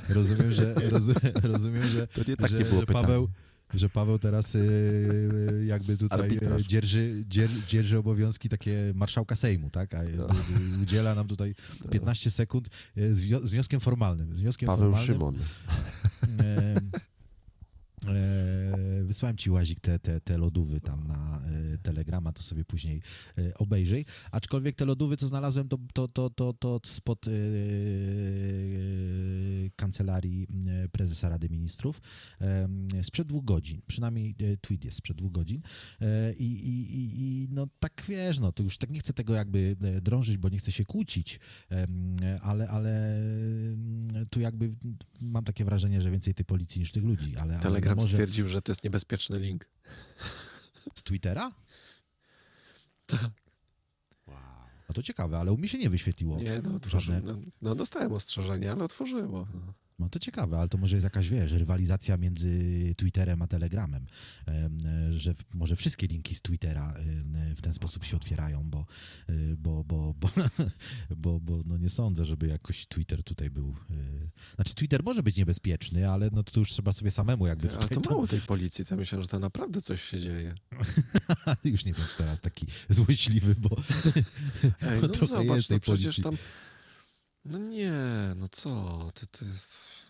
Rozumiem, 0.08 0.52
że, 0.52 0.74
rozumiem, 0.74 1.22
że, 1.22 1.40
rozumiem, 1.42 1.88
że, 1.88 2.06
to 2.06 2.20
nie 2.28 2.36
takie 2.36 2.58
że, 2.58 2.64
było 2.64 2.80
że 2.80 2.86
Paweł, 2.86 3.28
że 3.76 3.88
Paweł 3.88 4.18
teraz 4.18 4.54
y, 4.54 5.64
jakby 5.66 5.96
tutaj 5.96 6.38
dzierży, 6.68 7.24
dzier, 7.28 7.50
dzierży 7.68 7.98
obowiązki 7.98 8.48
takie 8.48 8.92
marszałka 8.94 9.36
Sejmu, 9.36 9.70
tak? 9.70 9.94
A 9.94 10.02
no. 10.02 10.26
udziela 10.82 11.14
nam 11.14 11.26
tutaj 11.26 11.54
15 11.90 12.30
sekund 12.30 12.68
y, 12.98 13.14
z, 13.14 13.50
wnioskiem 13.50 13.80
formalnym. 13.80 14.34
Z 14.34 14.40
wnioskiem 14.40 14.66
Paweł 14.66 14.92
formalnym, 14.92 15.14
Szymon. 15.14 15.38
E, 18.08 19.04
wysłałem 19.04 19.36
ci 19.36 19.50
łazik 19.50 19.80
te, 19.80 19.98
te, 19.98 20.20
te 20.20 20.38
lodówy 20.38 20.80
tam 20.80 21.06
na 21.06 21.40
e, 21.74 21.78
Telegrama, 21.78 22.32
to 22.32 22.42
sobie 22.42 22.64
później 22.64 23.02
e, 23.38 23.54
obejrzyj. 23.54 24.04
Aczkolwiek 24.30 24.76
te 24.76 24.84
lodówy, 24.84 25.16
co 25.16 25.28
znalazłem, 25.28 25.68
to, 25.68 25.78
to, 25.92 26.08
to, 26.08 26.30
to, 26.30 26.52
to 26.52 26.80
spod 26.84 27.26
kancelarii 29.76 30.46
prezesa 30.92 31.28
Rady 31.28 31.48
Ministrów 31.48 32.00
sprzed 33.02 33.28
dwóch 33.28 33.44
godzin. 33.44 33.80
Przynajmniej 33.86 34.34
tweet 34.60 34.84
jest 34.84 34.96
sprzed 34.96 35.16
dwóch 35.16 35.32
godzin. 35.32 35.62
I, 36.38 36.44
i, 36.44 36.96
i, 37.22 37.48
no 37.50 37.66
tak 37.80 38.04
wiesz, 38.08 38.40
no 38.40 38.52
to 38.52 38.62
już 38.62 38.78
tak 38.78 38.90
nie 38.90 39.00
chcę 39.00 39.12
tego 39.12 39.34
jakby 39.34 39.76
drążyć, 40.02 40.36
bo 40.36 40.48
nie 40.48 40.58
chcę 40.58 40.72
się 40.72 40.84
kłócić, 40.84 41.40
ale, 42.42 42.68
ale 42.68 43.20
tu 44.30 44.40
jakby 44.40 44.74
mam 45.20 45.44
takie 45.44 45.64
wrażenie, 45.64 46.02
że 46.02 46.10
więcej 46.10 46.34
tej 46.34 46.44
policji 46.44 46.80
niż 46.80 46.92
tych 46.92 47.04
ludzi. 47.04 47.36
Ale, 47.36 47.58
Telegram 47.58 47.93
może... 47.94 48.08
stwierdził, 48.08 48.48
że 48.48 48.62
to 48.62 48.72
jest 48.72 48.84
niebezpieczny 48.84 49.38
link. 49.38 49.68
Z 50.94 51.02
Twittera? 51.02 51.52
Tak. 53.06 53.30
Wow. 54.26 54.36
A 54.88 54.92
to 54.92 55.02
ciekawe, 55.02 55.38
ale 55.38 55.52
u 55.52 55.56
mnie 55.58 55.68
się 55.68 55.78
nie 55.78 55.90
wyświetliło. 55.90 56.38
Nie, 56.38 56.62
no, 56.62 56.80
żadne... 56.86 57.20
no, 57.20 57.38
no 57.62 57.74
dostałem 57.74 58.12
ostrzeżenie, 58.12 58.72
ale 58.72 58.84
otworzyło. 58.84 59.46
No. 59.54 59.72
No 59.98 60.08
to 60.08 60.18
ciekawe, 60.18 60.58
ale 60.58 60.68
to 60.68 60.78
może 60.78 60.96
jest 60.96 61.04
jakaś, 61.04 61.28
wiesz, 61.28 61.52
rywalizacja 61.52 62.16
między 62.16 62.50
Twitterem 62.96 63.42
a 63.42 63.46
Telegramem, 63.46 64.06
że 65.10 65.34
może 65.54 65.76
wszystkie 65.76 66.06
linki 66.06 66.34
z 66.34 66.42
Twittera 66.42 66.94
w 67.56 67.62
ten 67.62 67.72
sposób 67.72 68.04
się 68.04 68.16
otwierają, 68.16 68.70
bo, 68.70 68.86
y, 69.30 69.56
bo, 69.58 69.84
bo, 69.84 70.14
bo, 70.20 70.28
bo, 71.16 71.40
bo 71.40 71.62
no 71.66 71.76
nie 71.76 71.88
sądzę, 71.88 72.24
żeby 72.24 72.46
jakoś 72.46 72.86
Twitter 72.86 73.24
tutaj 73.24 73.50
był... 73.50 73.74
Y, 73.90 74.30
znaczy 74.54 74.74
Twitter 74.74 75.04
może 75.04 75.22
być 75.22 75.36
niebezpieczny, 75.36 76.10
ale 76.10 76.30
no 76.32 76.42
to 76.42 76.60
już 76.60 76.70
trzeba 76.70 76.92
sobie 76.92 77.10
samemu 77.10 77.46
jakby... 77.46 77.68
Ale 77.72 77.88
to 77.88 78.10
mało 78.10 78.26
tej 78.26 78.40
policji, 78.40 78.84
to 78.84 78.96
myślę, 78.96 79.22
że 79.22 79.28
to 79.28 79.38
naprawdę 79.38 79.82
coś 79.82 80.02
się 80.02 80.20
dzieje. 80.20 80.54
już 81.64 81.84
nie 81.84 81.94
czy 81.94 82.16
teraz 82.16 82.40
taki 82.40 82.66
złośliwy, 82.88 83.54
bo, 83.58 83.76
Ej, 84.82 84.98
no 85.02 85.08
trochę 85.08 85.36
zobacz, 85.36 85.56
jest 85.56 85.68
tej 85.68 85.80
policji. 85.80 86.22
Tam 86.22 86.36
no 87.44 87.58
nie, 87.58 87.92
no 88.36 88.48
co, 88.48 88.70
to, 89.14 89.26
to 89.26 89.44
jest... 89.44 90.04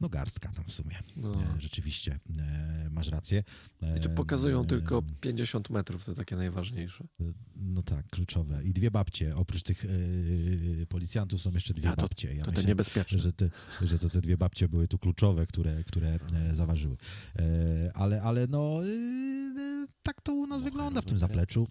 No 0.00 0.08
garstka 0.08 0.52
tam 0.52 0.64
w 0.64 0.72
sumie. 0.72 0.98
No. 1.16 1.30
E, 1.30 1.60
rzeczywiście, 1.60 2.18
e, 2.38 2.90
masz 2.90 3.08
rację. 3.08 3.44
E, 3.82 4.08
pokazują 4.08 4.62
e, 4.62 4.66
tylko 4.66 5.02
50 5.20 5.70
metrów, 5.70 6.04
to 6.04 6.14
takie 6.14 6.36
najważniejsze. 6.36 7.04
E, 7.20 7.24
no 7.56 7.82
tak, 7.82 8.06
kluczowe. 8.06 8.64
I 8.64 8.72
dwie 8.72 8.90
babcie. 8.90 9.36
Oprócz 9.36 9.62
tych 9.62 9.84
e, 9.84 10.86
policjantów 10.86 11.40
są 11.40 11.52
jeszcze 11.52 11.74
dwie 11.74 11.90
to, 11.90 11.96
babcie. 11.96 12.34
Ja 12.34 12.44
to 12.44 12.50
myślę, 12.50 12.62
te 12.62 12.68
niebezpieczne. 12.68 13.18
Że, 13.18 13.32
te, 13.32 13.50
że 13.82 13.98
to 13.98 14.08
te 14.08 14.20
dwie 14.20 14.36
babcie 14.36 14.68
były 14.68 14.88
tu 14.88 14.98
kluczowe, 14.98 15.46
które, 15.46 15.84
które 15.84 16.18
zaważyły. 16.52 16.96
ale, 17.94 18.22
ale 18.22 18.46
no 18.46 18.80
tak 20.02 20.20
to 20.20 20.34
u 20.34 20.46
nas 20.46 20.62
wygląda 20.62 21.00
w 21.00 21.04
tym 21.04 21.18
zapleczu. 21.18 21.68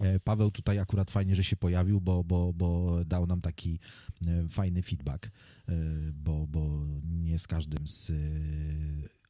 E, 0.00 0.20
Paweł 0.20 0.50
tutaj 0.50 0.78
akurat 0.78 1.10
fajnie, 1.10 1.36
że 1.36 1.44
się 1.44 1.56
pojawił, 1.56 2.00
bo, 2.00 2.24
bo, 2.24 2.52
bo 2.52 3.00
dał 3.04 3.26
nam 3.26 3.40
taki 3.40 3.78
e, 4.26 4.48
fajny 4.48 4.82
feedback, 4.82 5.26
e, 5.26 5.72
bo, 6.12 6.46
bo 6.46 6.86
nie 7.04 7.38
z 7.38 7.46
każdym 7.46 7.86
z 7.86 8.12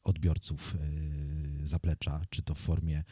odbiorców 0.03 0.77
zaplecza, 1.63 2.25
czy 2.29 2.41
to 2.41 2.53
w 2.53 2.59
formie 2.59 3.03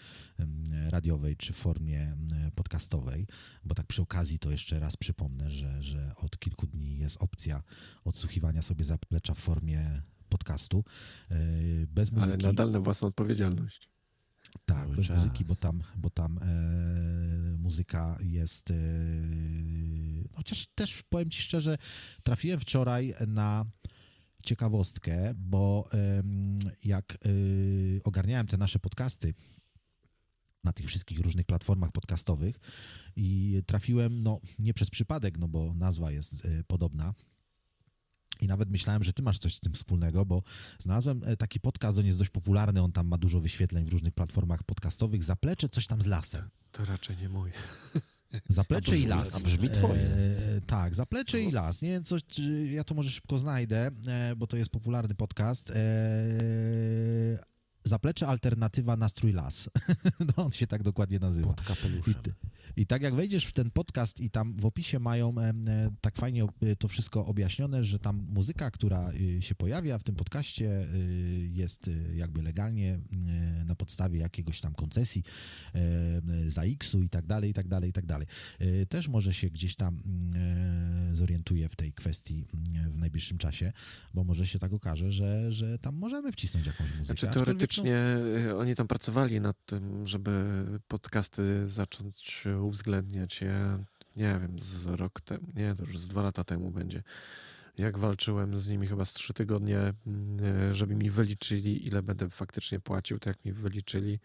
radiowej, 0.89 1.37
czy 1.37 1.53
w 1.53 1.55
formie 1.55 2.15
podcastowej, 2.55 3.27
bo 3.65 3.75
tak 3.75 3.87
przy 3.87 4.01
okazji 4.01 4.39
to 4.39 4.51
jeszcze 4.51 4.79
raz 4.79 4.97
przypomnę, 4.97 5.51
że, 5.51 5.83
że 5.83 6.11
od 6.15 6.39
kilku 6.39 6.67
dni 6.67 6.97
jest 6.97 7.23
opcja 7.23 7.63
odsłuchiwania 8.03 8.61
sobie 8.61 8.85
zaplecza 8.85 9.33
w 9.33 9.39
formie 9.39 10.01
podcastu 10.29 10.83
bez 11.87 12.11
muzyki. 12.11 12.33
Ale 12.33 12.43
nadal 12.43 12.71
na 12.71 12.79
własną 12.79 13.07
odpowiedzialność. 13.07 13.94
Tak, 14.65 14.89
bez 14.89 15.07
czas. 15.07 15.17
muzyki, 15.17 15.45
bo 15.45 15.55
tam, 15.55 15.83
bo 15.97 16.09
tam 16.09 16.37
e, 16.37 17.57
muzyka 17.57 18.17
jest. 18.21 18.71
E, 18.71 18.75
chociaż 20.33 20.67
też 20.75 21.03
powiem 21.03 21.29
Ci 21.29 21.41
szczerze, 21.41 21.77
trafiłem 22.23 22.59
wczoraj 22.59 23.13
na 23.27 23.65
ciekawostkę, 24.43 25.33
bo 25.35 25.89
jak 26.83 27.17
ogarniałem 28.03 28.47
te 28.47 28.57
nasze 28.57 28.79
podcasty, 28.79 29.33
na 30.63 30.73
tych 30.73 30.87
wszystkich 30.87 31.19
różnych 31.19 31.45
platformach 31.45 31.91
podcastowych 31.91 32.55
i 33.15 33.61
trafiłem, 33.65 34.23
no 34.23 34.39
nie 34.59 34.73
przez 34.73 34.89
przypadek, 34.89 35.37
no 35.37 35.47
bo 35.47 35.73
nazwa 35.73 36.11
jest 36.11 36.47
podobna, 36.67 37.13
i 38.41 38.47
nawet 38.47 38.69
myślałem, 38.69 39.03
że 39.03 39.13
ty 39.13 39.23
masz 39.23 39.39
coś 39.39 39.55
z 39.55 39.59
tym 39.59 39.73
wspólnego, 39.73 40.25
bo 40.25 40.43
znalazłem 40.79 41.21
e, 41.25 41.37
taki 41.37 41.59
podcast, 41.59 41.99
on 41.99 42.05
jest 42.05 42.19
dość 42.19 42.29
popularny, 42.29 42.81
on 42.81 42.91
tam 42.91 43.07
ma 43.07 43.17
dużo 43.17 43.39
wyświetleń 43.39 43.85
w 43.85 43.89
różnych 43.89 44.13
platformach 44.13 44.63
podcastowych. 44.63 45.23
Zaplecze 45.23 45.69
coś 45.69 45.87
tam 45.87 46.01
z 46.01 46.05
lasem. 46.05 46.49
To 46.71 46.85
raczej 46.85 47.17
nie 47.17 47.29
mój. 47.29 47.51
Zaplecze 48.49 48.97
i 48.97 49.05
las. 49.05 49.35
A 49.35 49.39
brzmi 49.39 49.69
twoje. 49.69 50.01
E, 50.01 50.61
tak, 50.61 50.95
zaplecze 50.95 51.37
no. 51.37 51.49
i 51.49 51.51
las. 51.51 51.81
Nie 51.81 51.89
wiem, 51.89 52.03
coś, 52.03 52.21
ja 52.71 52.83
to 52.83 52.95
może 52.95 53.09
szybko 53.09 53.39
znajdę, 53.39 53.91
e, 54.07 54.35
bo 54.35 54.47
to 54.47 54.57
jest 54.57 54.71
popularny 54.71 55.15
podcast. 55.15 55.69
E, 55.69 55.75
zaplecze 57.85 58.27
alternatywa 58.27 58.97
nastrój 58.97 59.33
las. 59.33 59.69
no, 60.37 60.45
on 60.45 60.51
się 60.51 60.67
tak 60.67 60.83
dokładnie 60.83 61.19
nazywa. 61.19 61.47
Pod 61.47 61.61
kapeluszem. 61.61 62.13
I 62.77 62.85
tak 62.85 63.01
jak 63.01 63.15
wejdziesz 63.15 63.45
w 63.45 63.51
ten 63.51 63.71
podcast 63.71 64.21
i 64.21 64.29
tam 64.29 64.55
w 64.59 64.65
opisie 64.65 64.99
mają 64.99 65.39
e, 65.39 65.53
tak 66.01 66.15
fajnie 66.15 66.43
e, 66.43 66.75
to 66.75 66.87
wszystko 66.87 67.25
objaśnione, 67.25 67.83
że 67.83 67.99
tam 67.99 68.25
muzyka, 68.29 68.71
która 68.71 69.11
e, 69.37 69.41
się 69.41 69.55
pojawia 69.55 69.97
w 69.97 70.03
tym 70.03 70.15
podcaście 70.15 70.87
jest 71.53 71.89
jakby 72.15 72.41
legalnie 72.41 72.99
na 73.65 73.75
podstawie 73.75 74.19
jakiegoś 74.19 74.61
tam 74.61 74.73
koncesji 74.73 75.23
za 76.45 76.63
X-u 76.63 77.01
i 77.01 77.09
tak 77.09 77.25
dalej, 77.25 77.49
i 77.49 77.53
tak 77.53 77.67
dalej, 77.67 77.89
i 77.89 77.93
tak 77.93 78.05
dalej. 78.05 78.27
Też 78.89 79.07
może 79.07 79.33
się 79.33 79.49
gdzieś 79.49 79.75
tam 79.75 79.99
zorientuje 81.11 81.69
w 81.69 81.75
tej 81.75 81.93
kwestii 81.93 82.45
w 82.89 82.99
najbliższym 82.99 83.37
czasie, 83.37 83.73
bo 84.13 84.23
może 84.23 84.47
się 84.47 84.59
tak 84.59 84.73
okaże, 84.73 85.11
że, 85.11 85.51
że 85.51 85.79
tam 85.79 85.95
możemy 85.95 86.31
wcisnąć 86.31 86.67
jakąś 86.67 86.97
muzykę. 86.97 87.19
Znaczy 87.19 87.27
teoretycznie 87.33 87.74
no... 87.77 88.57
oni 88.57 88.75
tam 88.75 88.87
pracowali 88.87 89.41
nad 89.41 89.65
tym, 89.65 90.07
żeby 90.07 90.65
podcasty 90.87 91.67
zacząć 91.67 92.43
uwzględniać. 92.61 93.41
Ja 93.41 93.79
nie 94.15 94.39
wiem, 94.41 94.59
z 94.59 94.85
rok 94.85 95.21
temu, 95.21 95.47
nie, 95.55 95.75
to 95.75 95.83
już 95.83 95.99
z 95.99 96.07
dwa 96.07 96.21
lata 96.21 96.43
temu 96.43 96.71
będzie. 96.71 97.03
Jak 97.77 97.97
walczyłem 97.97 98.55
z 98.55 98.67
nimi 98.67 98.87
chyba 98.87 99.05
z 99.05 99.13
trzy 99.13 99.33
tygodnie, 99.33 99.79
mm, 99.79 100.73
żeby 100.73 100.95
mi 100.95 101.09
wyliczyli, 101.09 101.87
ile 101.87 102.03
będę 102.03 102.29
faktycznie 102.29 102.79
płacił, 102.79 103.19
to 103.19 103.29
jak 103.29 103.45
mi 103.45 103.51
wyliczyli, 103.51 104.19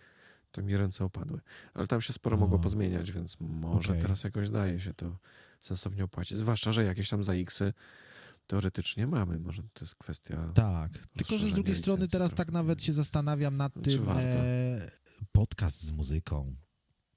to 0.52 0.62
mi 0.62 0.76
ręce 0.76 1.04
opadły. 1.04 1.40
Ale 1.74 1.86
tam 1.86 2.00
się 2.00 2.12
sporo 2.12 2.36
o. 2.36 2.40
mogło 2.40 2.58
pozmieniać, 2.58 3.12
więc 3.12 3.36
może 3.40 3.90
okay. 3.90 4.02
teraz 4.02 4.24
jakoś 4.24 4.50
daje 4.50 4.80
się 4.80 4.94
to 4.94 5.16
sensownie 5.60 6.04
opłacić. 6.04 6.38
Zwłaszcza, 6.38 6.72
że 6.72 6.84
jakieś 6.84 7.08
tam 7.08 7.24
za 7.24 7.34
X-y 7.34 7.72
teoretycznie 8.50 9.06
mamy. 9.06 9.38
Może 9.38 9.62
to 9.62 9.84
jest 9.84 9.94
kwestia. 9.94 10.52
Tak, 10.54 10.92
tylko 11.16 11.38
że 11.38 11.50
z 11.50 11.54
drugiej 11.54 11.74
strony 11.74 12.08
teraz 12.08 12.34
tak 12.34 12.52
nawet 12.52 12.82
się 12.82 12.92
zastanawiam 12.92 13.56
nad 13.56 13.72
tym 13.82 14.08
e, 14.08 14.90
podcast 15.32 15.82
z 15.82 15.92
muzyką 15.92 16.56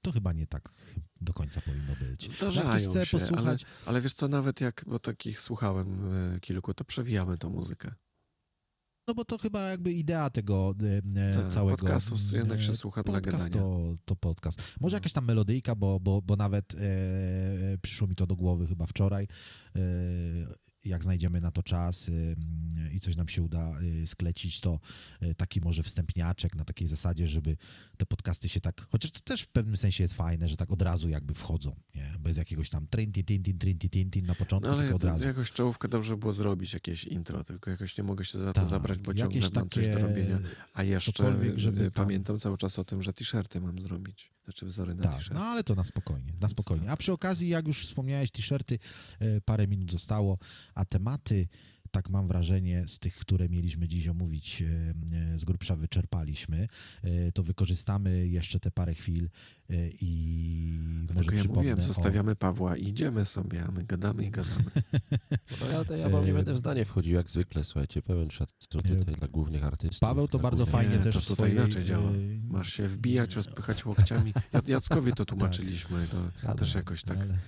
to 0.02 0.12
chyba 0.12 0.32
nie 0.32 0.46
tak 0.46 0.68
do 1.20 1.32
końca 1.32 1.60
powinno 1.60 1.92
być. 2.00 2.36
Zdarzają 2.36 2.72
jak 2.72 2.82
chce 2.82 3.06
się, 3.06 3.18
posłuchać... 3.18 3.64
Ale, 3.64 3.72
ale, 3.86 4.00
wiesz 4.00 4.14
co, 4.14 4.28
nawet 4.28 4.60
jak, 4.60 4.84
bo 4.86 4.98
takich 4.98 5.40
słuchałem 5.40 6.12
e, 6.34 6.40
kilku, 6.40 6.74
to 6.74 6.84
przewijamy 6.84 7.38
tą 7.38 7.50
muzykę. 7.50 7.94
No 9.08 9.14
bo 9.14 9.24
to 9.24 9.38
chyba 9.38 9.60
jakby 9.60 9.92
idea 9.92 10.30
tego 10.30 10.74
e, 11.16 11.34
tak, 11.34 11.52
całego... 11.52 11.76
Podcastu 11.76 12.36
jednak 12.36 12.62
się 12.62 12.76
słucha 12.76 13.02
podcast 13.02 13.50
dla 13.50 13.60
to, 13.60 13.96
to 14.04 14.16
podcast. 14.16 14.62
Może 14.80 14.96
jakaś 14.96 15.12
tam 15.12 15.24
melodyjka, 15.24 15.74
bo, 15.74 16.00
bo, 16.00 16.22
bo 16.22 16.36
nawet 16.36 16.74
e, 16.74 17.78
przyszło 17.82 18.08
mi 18.08 18.14
to 18.14 18.26
do 18.26 18.36
głowy 18.36 18.66
chyba 18.66 18.86
wczoraj. 18.86 19.28
E, 19.76 19.80
jak 20.84 21.04
znajdziemy 21.04 21.40
na 21.40 21.50
to 21.50 21.62
czas 21.62 22.08
y, 22.08 22.36
i 22.92 23.00
coś 23.00 23.16
nam 23.16 23.28
się 23.28 23.42
uda 23.42 23.80
y, 24.02 24.06
sklecić, 24.06 24.60
to 24.60 24.80
y, 25.22 25.34
taki 25.34 25.60
może 25.60 25.82
wstępniaczek 25.82 26.56
na 26.56 26.64
takiej 26.64 26.88
zasadzie, 26.88 27.28
żeby 27.28 27.56
te 27.96 28.06
podcasty 28.06 28.48
się 28.48 28.60
tak, 28.60 28.86
chociaż 28.90 29.10
to 29.10 29.20
też 29.20 29.42
w 29.42 29.48
pewnym 29.48 29.76
sensie 29.76 30.04
jest 30.04 30.14
fajne, 30.14 30.48
że 30.48 30.56
tak 30.56 30.70
od 30.70 30.82
razu 30.82 31.08
jakby 31.08 31.34
wchodzą, 31.34 31.76
nie? 31.94 32.12
bez 32.20 32.36
jakiegoś 32.36 32.70
tam 32.70 32.86
trinti, 32.86 33.24
tintin, 33.24 33.78
tintin 33.78 34.26
na 34.26 34.34
początku, 34.34 34.68
no, 34.68 34.74
ale 34.74 34.82
tylko 34.82 34.96
od 34.96 35.04
razu. 35.04 35.26
jakoś 35.26 35.52
czołówkę 35.52 35.88
dobrze 35.88 36.16
było 36.16 36.32
zrobić, 36.32 36.74
jakieś 36.74 37.04
intro, 37.04 37.44
tylko 37.44 37.70
jakoś 37.70 37.98
nie 37.98 38.04
mogę 38.04 38.24
się 38.24 38.38
za 38.38 38.44
to 38.44 38.52
tak, 38.52 38.68
zabrać, 38.68 38.98
bo 38.98 39.14
ciągle 39.14 39.40
mam 39.40 39.50
takie, 39.50 39.68
coś 39.68 40.02
do 40.02 40.08
robienia. 40.08 40.38
A 40.74 40.82
jeszcze 40.82 41.12
żeby 41.56 41.90
pamiętam 41.90 42.36
tam... 42.36 42.40
cały 42.40 42.58
czas 42.58 42.78
o 42.78 42.84
tym, 42.84 43.02
że 43.02 43.12
t-shirty 43.12 43.60
mam 43.60 43.80
zrobić. 43.80 44.33
Znaczy 44.44 44.66
wzory 44.66 44.94
na 44.94 45.02
tak, 45.02 45.12
t-shirty. 45.12 45.34
No 45.34 45.44
ale 45.44 45.64
to 45.64 45.74
na 45.74 45.84
spokojnie, 45.84 46.32
na 46.40 46.48
spokojnie. 46.48 46.90
A 46.90 46.96
przy 46.96 47.12
okazji, 47.12 47.48
jak 47.48 47.66
już 47.66 47.86
wspomniałeś, 47.86 48.30
t-shirty, 48.30 48.78
parę 49.44 49.66
minut 49.68 49.92
zostało, 49.92 50.38
a 50.74 50.84
tematy, 50.84 51.48
tak 51.94 52.10
mam 52.10 52.28
wrażenie, 52.28 52.86
z 52.86 52.98
tych, 52.98 53.16
które 53.16 53.48
mieliśmy 53.48 53.88
dziś 53.88 54.08
omówić, 54.08 54.62
e, 54.62 54.66
e, 55.34 55.38
z 55.38 55.44
grubsza 55.44 55.76
wyczerpaliśmy, 55.76 56.66
e, 57.02 57.32
to 57.32 57.42
wykorzystamy 57.42 58.28
jeszcze 58.28 58.60
te 58.60 58.70
parę 58.70 58.94
chwil 58.94 59.28
i 60.00 60.78
Dlatego 61.04 61.32
może 61.32 61.48
ja 61.48 61.54
mówiłem, 61.54 61.82
zostawiamy 61.82 62.32
o... 62.32 62.36
Pawła 62.36 62.76
i 62.76 62.88
idziemy 62.88 63.24
sobie, 63.24 63.64
a 63.64 63.70
my 63.70 63.84
gadamy 63.84 64.24
i 64.24 64.30
gadamy. 64.30 64.64
No 65.60 65.70
ja, 65.70 65.84
to 65.84 65.96
ja 65.96 66.08
wam 66.08 66.26
nie 66.26 66.32
będę 66.32 66.54
w 66.54 66.58
zdanie 66.58 66.84
wchodził 66.84 67.14
jak 67.14 67.30
zwykle, 67.30 67.64
słuchajcie, 67.64 68.02
pełen 68.02 68.30
szacunek 68.30 68.98
tutaj 68.98 69.14
dla 69.14 69.28
głównych 69.28 69.64
artystów. 69.64 70.00
Paweł 70.00 70.28
to 70.28 70.38
bardzo 70.38 70.66
fajnie 70.66 70.96
nie, 70.96 71.02
też 71.02 71.14
to 71.14 71.20
w 71.20 71.24
swojej... 71.24 71.54
inaczej 71.54 71.84
działa. 71.84 72.10
Masz 72.48 72.72
się 72.72 72.88
wbijać, 72.88 73.34
rozpychać 73.34 73.86
łokciami. 73.86 74.32
Jackowi 74.66 75.12
to 75.12 75.24
tłumaczyliśmy, 75.34 76.06
to 76.08 76.48
ale, 76.48 76.58
też 76.58 76.74
jakoś 76.74 77.02
tak... 77.02 77.18
Ale... 77.18 77.38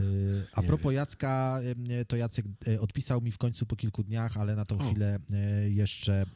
Y, 0.00 0.46
a 0.52 0.62
propos 0.62 0.92
Jacka, 0.92 1.60
y, 1.90 2.04
to 2.04 2.16
Jacek 2.16 2.46
y, 2.68 2.80
odpisał 2.80 3.20
mi 3.20 3.32
w 3.32 3.38
końcu 3.38 3.66
po 3.66 3.76
kilku 3.76 4.04
dniach, 4.04 4.36
ale 4.36 4.56
na 4.56 4.64
tą 4.64 4.78
o. 4.78 4.84
chwilę 4.84 5.18
jeszcze 5.68 6.26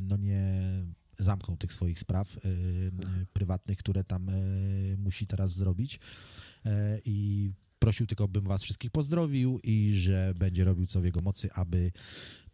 no 0.00 0.16
nie 0.16 0.42
zamknął 1.18 1.56
tych 1.56 1.72
swoich 1.72 1.98
spraw 1.98 2.38
prywatnych, 3.32 3.78
które 3.78 4.04
tam 4.04 4.30
musi 4.98 5.26
teraz 5.26 5.52
zrobić. 5.52 6.00
I 7.04 7.52
prosił 7.80 8.06
tylko, 8.06 8.28
bym 8.28 8.44
was 8.44 8.62
wszystkich 8.62 8.90
pozdrowił 8.90 9.60
i 9.62 9.92
że 9.94 10.34
będzie 10.38 10.64
robił 10.64 10.86
co 10.86 11.00
w 11.00 11.04
jego 11.04 11.20
mocy, 11.20 11.52
aby 11.52 11.92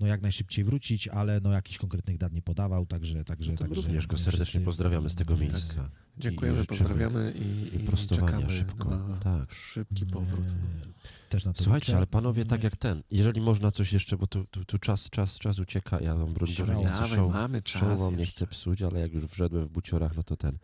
no 0.00 0.06
jak 0.06 0.22
najszybciej 0.22 0.64
wrócić, 0.64 1.08
ale 1.08 1.40
no 1.40 1.52
jakichś 1.52 1.78
konkretnych 1.78 2.18
dat 2.18 2.32
nie 2.32 2.42
podawał, 2.42 2.86
także... 2.86 3.24
także, 3.24 3.52
no 3.52 3.58
także 3.58 3.74
również 3.74 4.06
go 4.06 4.18
serdecznie 4.18 4.44
wszyscy... 4.44 4.64
pozdrawiamy 4.64 5.10
z 5.10 5.14
tego 5.14 5.36
miejsca. 5.36 5.74
Tak. 5.74 5.90
Dziękujemy, 6.18 6.62
I 6.62 6.66
pozdrawiamy 6.66 7.32
i, 7.32 7.76
i 7.76 7.78
prostowania 7.78 8.48
szybko. 8.48 8.90
Na 8.90 9.16
tak. 9.16 9.52
szybki 9.52 10.06
powrót. 10.06 10.46
Też 11.28 11.44
na 11.44 11.52
to 11.52 11.62
Słuchajcie, 11.62 11.96
ale 11.96 12.06
panowie, 12.06 12.44
tak 12.44 12.64
jak 12.64 12.76
ten, 12.76 13.02
jeżeli 13.10 13.40
można 13.40 13.70
coś 13.70 13.92
jeszcze, 13.92 14.16
bo 14.16 14.26
tu, 14.26 14.44
tu, 14.44 14.64
tu 14.64 14.78
czas, 14.78 15.10
czas, 15.10 15.38
czas 15.38 15.58
ucieka, 15.58 16.00
ja 16.00 16.14
wam 16.14 16.34
broń 16.34 16.50
Boże 16.58 16.76
nie 16.76 16.86
chcę 16.86 17.08
show, 17.08 17.32
mamy 17.32 17.62
czas 17.62 17.82
show 17.82 18.00
wam 18.00 18.16
nie 18.16 18.26
chcę 18.26 18.46
psuć, 18.46 18.82
ale 18.82 19.00
jak 19.00 19.12
już 19.12 19.24
wszedłem 19.24 19.66
w 19.66 19.70
buciorach, 19.70 20.16
no 20.16 20.22
to 20.22 20.36
ten. 20.36 20.58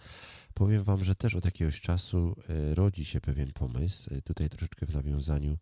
Powiem 0.55 0.85
wam, 0.85 1.05
że 1.05 1.15
też 1.15 1.35
od 1.35 1.45
jakiegoś 1.45 1.81
czasu 1.81 2.37
y, 2.51 2.75
rodzi 2.75 3.05
się 3.05 3.21
pewien 3.21 3.53
pomysł, 3.53 4.15
y, 4.15 4.23
tutaj 4.23 4.49
troszeczkę 4.49 4.87
w 4.87 4.95
nawiązaniu 4.95 5.59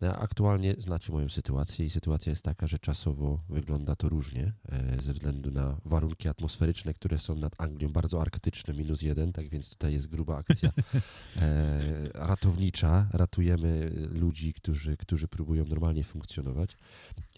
no, 0.00 0.16
aktualnie 0.16 0.74
znacie 0.78 1.12
moją 1.12 1.28
sytuację 1.28 1.86
i 1.86 1.90
sytuacja 1.90 2.30
jest 2.30 2.44
taka, 2.44 2.66
że 2.66 2.78
czasowo 2.78 3.40
wygląda 3.48 3.96
to 3.96 4.08
różnie 4.08 4.52
e, 4.68 5.02
ze 5.02 5.12
względu 5.12 5.50
na 5.50 5.80
warunki 5.84 6.28
atmosferyczne, 6.28 6.94
które 6.94 7.18
są 7.18 7.34
nad 7.34 7.60
Anglią 7.60 7.88
bardzo 7.88 8.20
arktyczne, 8.20 8.74
minus 8.74 9.02
jeden, 9.02 9.32
tak 9.32 9.48
więc 9.48 9.70
tutaj 9.70 9.92
jest 9.92 10.06
gruba 10.06 10.36
akcja 10.36 10.70
e, 11.42 12.08
ratownicza. 12.14 13.08
Ratujemy 13.12 13.90
ludzi, 14.10 14.52
którzy, 14.54 14.96
którzy 14.96 15.28
próbują 15.28 15.64
normalnie 15.64 16.04
funkcjonować. 16.04 16.76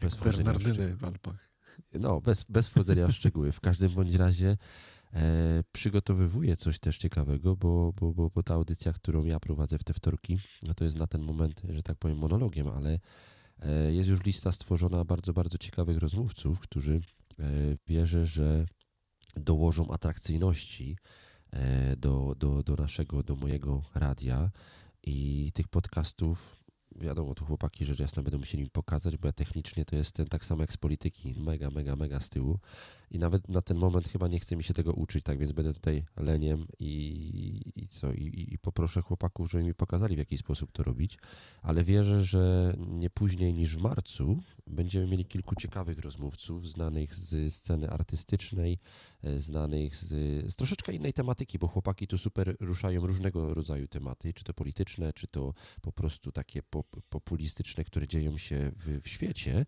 Bez 0.01 0.17
Bernardyny 0.17 0.97
w 0.97 1.05
Alpach. 1.05 1.51
No, 1.95 2.21
bez, 2.21 2.45
bez 2.45 2.69
wchodzenia 2.69 3.09
w 3.09 3.13
szczegóły. 3.13 3.53
W 3.53 3.61
każdym 3.61 3.91
bądź 3.91 4.15
razie 4.15 4.49
e, 4.49 4.57
przygotowywuję 5.73 6.57
coś 6.57 6.79
też 6.79 6.99
ciekawego, 6.99 7.57
bo, 7.57 7.93
bo, 7.93 8.13
bo, 8.13 8.31
bo 8.31 8.43
ta 8.43 8.55
audycja, 8.55 8.93
którą 8.93 9.25
ja 9.25 9.41
prowadzę 9.41 9.79
w 9.79 9.85
te 9.85 9.95
wtorki, 9.95 10.39
no 10.63 10.75
to 10.75 10.85
jest 10.85 10.99
na 10.99 11.07
ten 11.07 11.23
moment, 11.23 11.63
że 11.69 11.83
tak 11.83 11.99
powiem, 11.99 12.19
monologiem, 12.19 12.69
ale 12.69 12.99
e, 13.59 13.93
jest 13.93 14.09
już 14.09 14.25
lista 14.25 14.53
stworzona 14.53 15.05
bardzo, 15.05 15.33
bardzo 15.33 15.59
ciekawych 15.59 15.99
rozmówców, 15.99 16.61
którzy 16.61 17.01
e, 17.39 17.43
wierzę, 17.89 18.27
że 18.27 18.67
dołożą 19.37 19.91
atrakcyjności 19.91 20.97
e, 21.53 21.97
do, 21.97 22.35
do, 22.39 22.63
do 22.63 22.77
naszego, 22.77 23.23
do 23.23 23.37
mojego 23.37 23.83
radia. 23.95 24.51
I 25.03 25.51
tych 25.55 25.69
podcastów 25.69 26.57
wiadomo, 26.97 27.35
tu 27.35 27.45
chłopaki 27.45 27.85
rzecz 27.85 27.99
jasna 27.99 28.23
będą 28.23 28.39
musieli 28.39 28.63
mi 28.63 28.71
pokazać, 28.71 29.17
bo 29.17 29.29
ja 29.29 29.33
technicznie 29.33 29.85
to 29.85 29.97
jestem 29.97 30.27
tak 30.27 30.45
samo 30.45 30.63
jak 30.63 30.73
z 30.73 30.77
polityki, 30.77 31.35
mega, 31.39 31.71
mega, 31.71 31.97
mega 31.97 32.21
z 32.21 32.29
tyłu 32.29 32.59
i 33.11 33.19
nawet 33.19 33.49
na 33.49 33.63
ten 33.63 33.77
moment 33.77 34.09
chyba 34.09 34.29
nie 34.29 34.41
chce 34.41 34.57
mi 34.57 34.65
się 34.65 34.75
tego 34.75 34.93
uczyć, 34.93 35.25
tak 35.25 35.39
więc 35.39 35.53
będę 35.53 35.73
tutaj 35.73 36.05
leniem 36.17 36.67
i, 36.79 37.73
i 37.77 37.89
co, 37.89 38.13
I, 38.13 38.49
i 38.53 38.59
poproszę 38.59 39.03
chłopaków, 39.03 39.51
żeby 39.51 39.65
mi 39.65 39.75
pokazali 39.75 40.15
w 40.15 40.19
jaki 40.19 40.39
sposób 40.39 40.73
to 40.73 40.83
robić, 40.83 41.19
ale 41.63 41.85
wierzę, 41.85 42.25
że 42.25 42.75
nie 42.89 43.11
później 43.11 43.55
niż 43.55 43.77
w 43.77 43.81
marcu 43.81 44.39
będziemy 44.67 45.07
mieli 45.07 45.25
kilku 45.25 45.55
ciekawych 45.55 45.99
rozmówców, 45.99 46.69
znanych 46.69 47.15
z 47.15 47.55
sceny 47.55 47.91
artystycznej, 47.91 48.79
e, 49.23 49.41
znanych 49.41 49.97
z, 49.97 50.09
z 50.53 50.57
troszeczkę 50.57 50.93
innej 50.93 51.13
tematyki, 51.13 51.59
bo 51.59 51.69
chłopaki 51.69 52.07
tu 52.07 52.19
super 52.19 52.57
ruszają 52.61 53.07
różnego 53.07 53.55
rodzaju 53.55 53.89
tematy, 53.89 54.33
czy 54.33 54.45
to 54.45 54.55
polityczne, 54.55 55.13
czy 55.13 55.27
to 55.27 55.55
po 55.83 55.93
prostu 55.93 56.33
takie 56.33 56.63
po, 56.63 56.85
populistyczne, 57.09 57.85
które 57.85 58.09
dzieją 58.09 58.39
się 58.39 58.73
w, 58.77 59.01
w 59.03 59.09
świecie, 59.09 59.67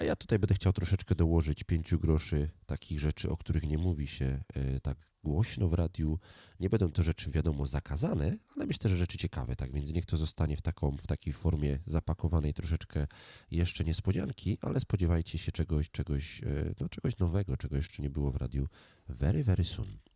a 0.00 0.04
ja 0.04 0.16
tutaj 0.16 0.38
będę 0.38 0.54
chciał 0.54 0.72
troszeczkę 0.72 1.14
dołożyć 1.14 1.64
pięciu 1.64 1.98
groszy 1.98 2.50
takich 2.66 3.00
rzeczy, 3.00 3.30
o 3.30 3.36
których 3.36 3.62
nie 3.62 3.78
mówi 3.78 4.06
się 4.06 4.42
e, 4.54 4.80
tak 4.80 4.98
głośno 5.24 5.68
w 5.68 5.72
radiu. 5.72 6.18
Nie 6.60 6.70
będą 6.70 6.92
to 6.92 7.02
rzeczy, 7.02 7.30
wiadomo, 7.30 7.66
zakazane, 7.66 8.36
ale 8.56 8.66
myślę, 8.66 8.90
że 8.90 8.96
rzeczy 8.96 9.18
ciekawe, 9.18 9.56
tak 9.56 9.72
więc 9.72 9.92
niech 9.92 10.06
to 10.06 10.16
zostanie 10.16 10.56
w, 10.56 10.62
taką, 10.62 10.96
w 10.96 11.06
takiej 11.06 11.32
formie 11.32 11.78
zapakowanej 11.86 12.54
troszeczkę 12.54 13.06
jeszcze 13.50 13.84
niespodzianki, 13.84 14.58
ale 14.60 14.80
spodziewajcie 14.80 15.38
się 15.38 15.52
czegoś, 15.52 15.90
czegoś, 15.90 16.42
e, 16.42 16.74
no, 16.80 16.88
czegoś 16.88 17.18
nowego, 17.18 17.56
czego 17.56 17.76
jeszcze 17.76 18.02
nie 18.02 18.10
było 18.10 18.32
w 18.32 18.36
radiu 18.36 18.68
very, 19.08 19.44
very 19.44 19.64
soon. 19.64 20.09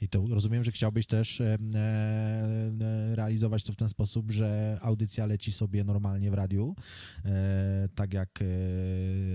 I 0.00 0.08
to 0.08 0.26
rozumiem, 0.30 0.64
że 0.64 0.72
chciałbyś 0.72 1.06
też 1.06 1.40
e, 1.40 1.58
e, 1.74 3.16
realizować 3.16 3.64
to 3.64 3.72
w 3.72 3.76
ten 3.76 3.88
sposób, 3.88 4.32
że 4.32 4.78
audycja 4.82 5.26
leci 5.26 5.52
sobie 5.52 5.84
normalnie 5.84 6.30
w 6.30 6.34
radiu, 6.34 6.76
e, 7.24 7.88
tak 7.94 8.14
jak 8.14 8.44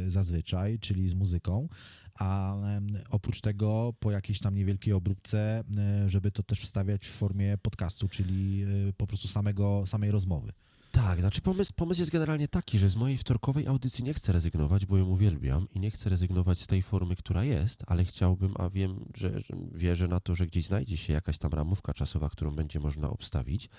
zazwyczaj, 0.07 0.79
czyli 0.79 1.07
z 1.09 1.13
muzyką, 1.13 1.69
a 2.19 2.55
oprócz 3.09 3.41
tego 3.41 3.93
po 3.99 4.11
jakiejś 4.11 4.39
tam 4.39 4.55
niewielkiej 4.55 4.93
obróbce, 4.93 5.63
żeby 6.07 6.31
to 6.31 6.43
też 6.43 6.59
wstawiać 6.59 7.07
w 7.07 7.11
formie 7.11 7.57
podcastu, 7.57 8.07
czyli 8.07 8.65
po 8.97 9.07
prostu 9.07 9.27
samego, 9.27 9.83
samej 9.85 10.11
rozmowy. 10.11 10.51
Tak, 10.91 11.19
znaczy 11.19 11.41
pomysł, 11.41 11.73
pomysł 11.75 12.01
jest 12.01 12.11
generalnie 12.11 12.47
taki, 12.47 12.79
że 12.79 12.89
z 12.89 12.95
mojej 12.95 13.17
wtorkowej 13.17 13.67
audycji 13.67 14.03
nie 14.03 14.13
chcę 14.13 14.33
rezygnować, 14.33 14.85
bo 14.85 14.97
ją 14.97 15.05
uwielbiam 15.05 15.67
i 15.75 15.79
nie 15.79 15.91
chcę 15.91 16.09
rezygnować 16.09 16.59
z 16.59 16.67
tej 16.67 16.81
formy, 16.81 17.15
która 17.15 17.43
jest, 17.43 17.83
ale 17.87 18.05
chciałbym, 18.05 18.53
a 18.59 18.69
wiem, 18.69 19.05
że, 19.15 19.39
że 19.39 19.55
wierzę 19.71 20.07
na 20.07 20.19
to, 20.19 20.35
że 20.35 20.47
gdzieś 20.47 20.65
znajdzie 20.65 20.97
się 20.97 21.13
jakaś 21.13 21.37
tam 21.37 21.51
ramówka 21.51 21.93
czasowa, 21.93 22.29
którą 22.29 22.55
będzie 22.55 22.79
można 22.79 23.09
obstawić 23.09 23.69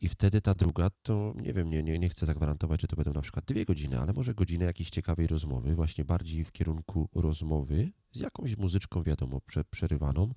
i 0.00 0.08
wtedy 0.08 0.40
ta 0.40 0.54
druga, 0.54 0.90
to 1.02 1.34
nie 1.36 1.52
wiem, 1.52 1.70
nie, 1.70 1.82
nie, 1.82 1.98
nie 1.98 2.08
chcę 2.08 2.26
zagwarantować, 2.26 2.80
że 2.80 2.88
to 2.88 2.96
będą 2.96 3.12
na 3.12 3.20
przykład 3.20 3.44
dwie 3.44 3.64
godziny, 3.64 4.00
ale 4.00 4.12
może 4.12 4.34
godzinę 4.34 4.64
jakiejś 4.64 4.90
ciekawej 4.90 5.26
rozmowy, 5.26 5.74
właśnie 5.74 6.04
bardziej 6.04 6.44
w 6.44 6.52
kierunku 6.52 7.08
rozmowy 7.14 7.90
z 8.12 8.20
jakąś 8.20 8.56
muzyczką, 8.56 9.02
wiadomo, 9.02 9.40
prze, 9.40 9.64
przerywaną, 9.64 10.34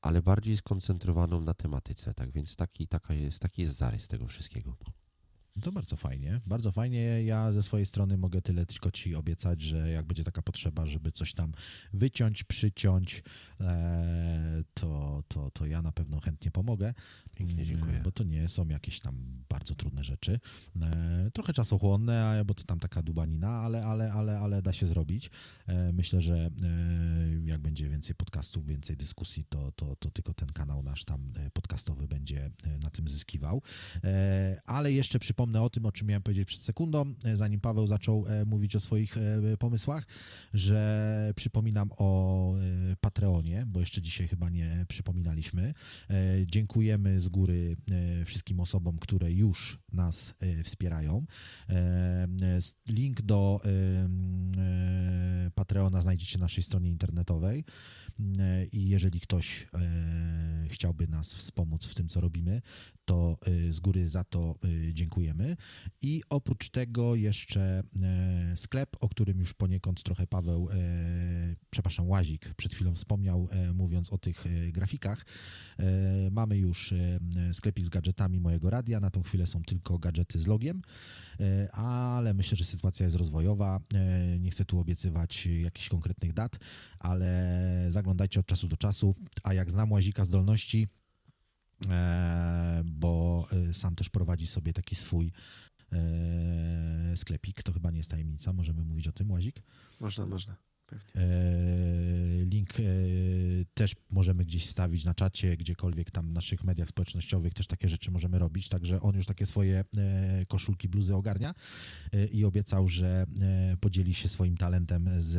ale 0.00 0.22
bardziej 0.22 0.56
skoncentrowaną 0.56 1.40
na 1.40 1.54
tematyce, 1.54 2.14
tak 2.14 2.32
więc 2.32 2.56
taki, 2.56 2.88
taka 2.88 3.14
jest, 3.14 3.38
taki 3.38 3.62
jest 3.62 3.76
zarys 3.76 4.08
tego 4.08 4.26
wszystkiego. 4.26 4.76
To 5.60 5.72
bardzo 5.72 5.96
fajnie, 5.96 6.40
bardzo 6.46 6.72
fajnie. 6.72 7.24
Ja 7.24 7.52
ze 7.52 7.62
swojej 7.62 7.86
strony 7.86 8.16
mogę 8.16 8.42
tyle 8.42 8.66
tylko 8.66 8.90
ci 8.90 9.14
obiecać, 9.14 9.60
że 9.60 9.90
jak 9.90 10.06
będzie 10.06 10.24
taka 10.24 10.42
potrzeba, 10.42 10.86
żeby 10.86 11.12
coś 11.12 11.32
tam 11.32 11.52
wyciąć, 11.92 12.44
przyciąć, 12.44 13.22
e, 13.60 14.64
to, 14.74 15.22
to, 15.28 15.50
to 15.50 15.66
ja 15.66 15.82
na 15.82 15.92
pewno 15.92 16.20
chętnie 16.20 16.50
pomogę. 16.50 16.94
Pięknie 17.36 17.64
dziękuję. 17.64 18.00
Bo 18.04 18.12
to 18.12 18.24
nie 18.24 18.48
są 18.48 18.68
jakieś 18.68 19.00
tam 19.00 19.44
bardzo 19.48 19.74
trudne 19.74 20.04
rzeczy. 20.04 20.40
E, 20.82 21.30
trochę 21.34 21.52
czasochłonne, 21.52 22.42
bo 22.46 22.54
to 22.54 22.64
tam 22.64 22.78
taka 22.78 23.02
dubanina, 23.02 23.48
ale, 23.48 23.86
ale, 23.86 24.12
ale, 24.12 24.38
ale 24.38 24.62
da 24.62 24.72
się 24.72 24.86
zrobić. 24.86 25.30
E, 25.66 25.92
myślę, 25.92 26.22
że 26.22 26.50
jak 27.44 27.60
będzie 27.60 27.88
więcej 27.88 28.14
podcastów, 28.14 28.66
więcej 28.66 28.96
dyskusji, 28.96 29.44
to, 29.44 29.72
to, 29.72 29.96
to 29.96 30.10
tylko 30.10 30.34
ten 30.34 30.48
kanał 30.48 30.82
nasz 30.82 31.04
tam 31.04 31.32
podcastowy 31.52 32.08
będzie 32.08 32.50
na 32.82 32.90
tym 32.90 33.08
zyskiwał. 33.08 33.62
Ale 34.66 34.92
jeszcze 34.92 35.18
przypomnę, 35.18 35.41
wspomnę 35.42 35.62
o 35.62 35.70
tym, 35.70 35.86
o 35.86 35.92
czym 35.92 36.08
miałem 36.08 36.22
powiedzieć 36.22 36.48
przed 36.48 36.60
sekundą, 36.60 37.14
e, 37.24 37.36
zanim 37.36 37.60
Paweł 37.60 37.86
zaczął 37.86 38.26
e, 38.26 38.44
mówić 38.44 38.76
o 38.76 38.80
swoich 38.80 39.16
e, 39.16 39.56
pomysłach, 39.56 40.06
że 40.54 41.32
przypominam 41.36 41.90
o 41.98 42.54
Patreonie, 43.00 43.64
bo 43.66 43.80
jeszcze 43.80 44.02
dzisiaj 44.02 44.28
chyba 44.28 44.50
nie 44.50 44.86
przypominaliśmy. 44.88 45.74
Dziękujemy 46.46 47.20
z 47.20 47.28
góry 47.28 47.76
wszystkim 48.24 48.60
osobom, 48.60 48.98
które 48.98 49.32
już 49.32 49.78
nas 49.92 50.34
wspierają. 50.64 51.26
Link 52.88 53.22
do 53.22 53.60
Patreona 55.54 56.02
znajdziecie 56.02 56.38
na 56.38 56.44
naszej 56.44 56.64
stronie 56.64 56.90
internetowej 56.90 57.64
i 58.72 58.88
jeżeli 58.88 59.20
ktoś 59.20 59.66
chciałby 60.68 61.08
nas 61.08 61.34
wspomóc 61.34 61.86
w 61.86 61.94
tym, 61.94 62.08
co 62.08 62.20
robimy, 62.20 62.62
to 63.04 63.38
y, 63.48 63.72
z 63.72 63.80
góry 63.80 64.08
za 64.08 64.24
to 64.24 64.54
y, 64.64 64.94
dziękujemy. 64.94 65.56
I 66.02 66.22
oprócz 66.28 66.68
tego 66.68 67.14
jeszcze 67.14 67.82
e, 68.02 68.56
sklep, 68.56 68.96
o 69.00 69.08
którym 69.08 69.38
już 69.38 69.54
poniekąd 69.54 70.02
trochę 70.02 70.26
Paweł, 70.26 70.68
e, 70.70 70.76
przepraszam, 71.70 72.08
Łazik 72.08 72.54
przed 72.54 72.74
chwilą 72.74 72.94
wspomniał, 72.94 73.48
e, 73.50 73.72
mówiąc 73.72 74.12
o 74.12 74.18
tych 74.18 74.44
grafikach. 74.72 75.26
Mamy 76.30 76.58
już 76.58 76.94
sklepik 77.52 77.84
z 77.84 77.88
gadżetami 77.88 78.40
mojego 78.40 78.70
radia. 78.70 79.00
Na 79.00 79.10
tą 79.10 79.22
chwilę 79.22 79.46
są 79.46 79.62
tylko 79.62 79.98
gadżety 79.98 80.38
z 80.38 80.46
logiem, 80.46 80.82
ale 81.72 82.34
myślę, 82.34 82.56
że 82.56 82.64
sytuacja 82.64 83.04
jest 83.04 83.16
rozwojowa. 83.16 83.80
Nie 84.40 84.50
chcę 84.50 84.64
tu 84.64 84.78
obiecywać 84.78 85.46
jakichś 85.46 85.88
konkretnych 85.88 86.32
dat, 86.32 86.58
ale 86.98 87.86
zaglądajcie 87.88 88.40
od 88.40 88.46
czasu 88.46 88.68
do 88.68 88.76
czasu. 88.76 89.14
A 89.42 89.54
jak 89.54 89.70
znam 89.70 89.92
Łazika 89.92 90.24
zdolności, 90.24 90.88
bo 92.84 93.46
e, 93.52 93.72
sam 93.72 93.94
też 93.94 94.08
prowadzi 94.08 94.46
sobie 94.46 94.72
taki 94.72 94.94
swój 94.94 95.32
e, 95.92 97.16
sklepik. 97.16 97.62
To 97.62 97.72
chyba 97.72 97.90
nie 97.90 97.96
jest 97.96 98.10
tajemnica, 98.10 98.52
możemy 98.52 98.84
mówić 98.84 99.08
o 99.08 99.12
tym, 99.12 99.30
Łazik? 99.30 99.62
Można, 100.00 100.26
można. 100.26 100.56
Pewnie. 100.86 101.26
Link 102.44 102.68
też 103.74 103.94
możemy 104.10 104.44
gdzieś 104.44 104.66
wstawić 104.66 105.04
na 105.04 105.14
czacie, 105.14 105.56
gdziekolwiek 105.56 106.10
tam 106.10 106.28
w 106.28 106.32
naszych 106.32 106.64
mediach 106.64 106.88
społecznościowych 106.88 107.54
też 107.54 107.66
takie 107.66 107.88
rzeczy 107.88 108.10
możemy 108.10 108.38
robić, 108.38 108.68
także 108.68 109.00
on 109.00 109.14
już 109.14 109.26
takie 109.26 109.46
swoje 109.46 109.84
koszulki, 110.48 110.88
bluzy 110.88 111.14
ogarnia 111.14 111.54
i 112.32 112.44
obiecał, 112.44 112.88
że 112.88 113.26
podzieli 113.80 114.14
się 114.14 114.28
swoim 114.28 114.56
talentem 114.56 115.10
z 115.18 115.38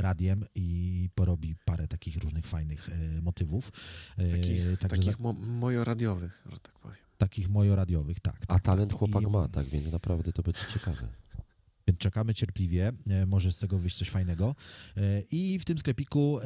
radiem 0.00 0.44
i 0.54 1.10
porobi 1.14 1.56
parę 1.64 1.88
takich 1.88 2.16
różnych 2.16 2.46
fajnych 2.46 2.88
e, 2.88 3.22
motywów. 3.22 3.72
E, 4.18 4.30
takich, 4.30 4.78
takich 4.78 5.04
za... 5.04 5.18
mo 5.18 5.32
mojoradiowych, 5.32 6.42
że 6.52 6.58
tak 6.58 6.78
powiem. 6.78 6.96
Takich 7.18 7.48
mojoradiowych, 7.48 8.20
tak. 8.20 8.36
A 8.42 8.46
tak, 8.46 8.62
talent 8.62 8.90
tak. 8.90 8.98
chłopak 8.98 9.22
I... 9.22 9.26
ma, 9.26 9.48
tak, 9.48 9.66
więc 9.66 9.92
naprawdę 9.92 10.32
to 10.32 10.42
będzie 10.42 10.60
ciekawe. 10.74 11.08
Więc 11.88 11.98
czekamy 11.98 12.34
cierpliwie, 12.34 12.92
e, 13.10 13.26
może 13.26 13.52
z 13.52 13.58
tego 13.58 13.78
wyjść 13.78 13.96
coś 13.96 14.10
fajnego. 14.10 14.54
I 15.30 15.58
w 15.58 15.64
tym 15.64 15.78
sklepiku 15.78 16.38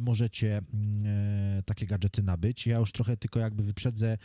możecie 0.00 0.58
mm, 0.74 1.62
takie 1.62 1.86
gadżety 1.86 2.22
nabyć. 2.22 2.66
Ja 2.66 2.78
już 2.78 2.92
trochę 2.92 3.16
tylko 3.16 3.40
jakby 3.40 3.62
wyprzedzę 3.62 4.18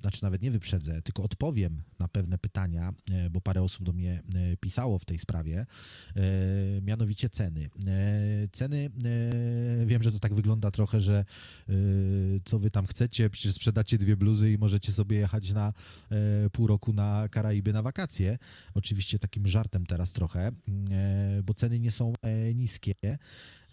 znaczy 0.00 0.22
nawet 0.22 0.42
nie 0.42 0.50
wyprzedzę, 0.50 1.02
tylko 1.02 1.22
odpowiem 1.22 1.82
na 1.98 2.08
pewne 2.08 2.38
pytania, 2.38 2.92
e, 3.12 3.30
bo 3.30 3.40
parę 3.40 3.62
osób 3.62 3.86
do 3.86 3.92
mnie 3.92 4.12
e, 4.12 4.56
pisało 4.56 4.98
w 4.98 5.04
tej 5.04 5.18
sprawie, 5.18 5.66
e, 6.16 6.22
mianowicie 6.82 7.28
ceny. 7.28 7.70
Ceny, 8.52 8.90
wiem, 9.86 10.02
że 10.02 10.12
to 10.12 10.18
tak 10.18 10.34
wygląda 10.34 10.70
trochę, 10.70 11.00
że 11.00 11.24
co 12.44 12.58
wy 12.58 12.70
tam 12.70 12.86
chcecie, 12.86 13.30
przecież 13.30 13.54
sprzedacie 13.54 13.98
dwie 13.98 14.16
bluzy 14.16 14.52
i 14.52 14.58
możecie 14.58 14.92
sobie 14.92 15.16
jechać 15.16 15.52
na 15.52 15.72
pół 16.52 16.66
roku 16.66 16.92
na 16.92 17.28
Karaiby 17.28 17.72
na 17.72 17.82
wakacje. 17.82 18.38
Oczywiście 18.74 19.18
takim 19.18 19.46
żartem 19.46 19.86
teraz 19.86 20.12
trochę, 20.12 20.52
bo 21.44 21.54
ceny 21.54 21.80
nie 21.80 21.90
są 21.90 22.12
niskie. 22.54 22.94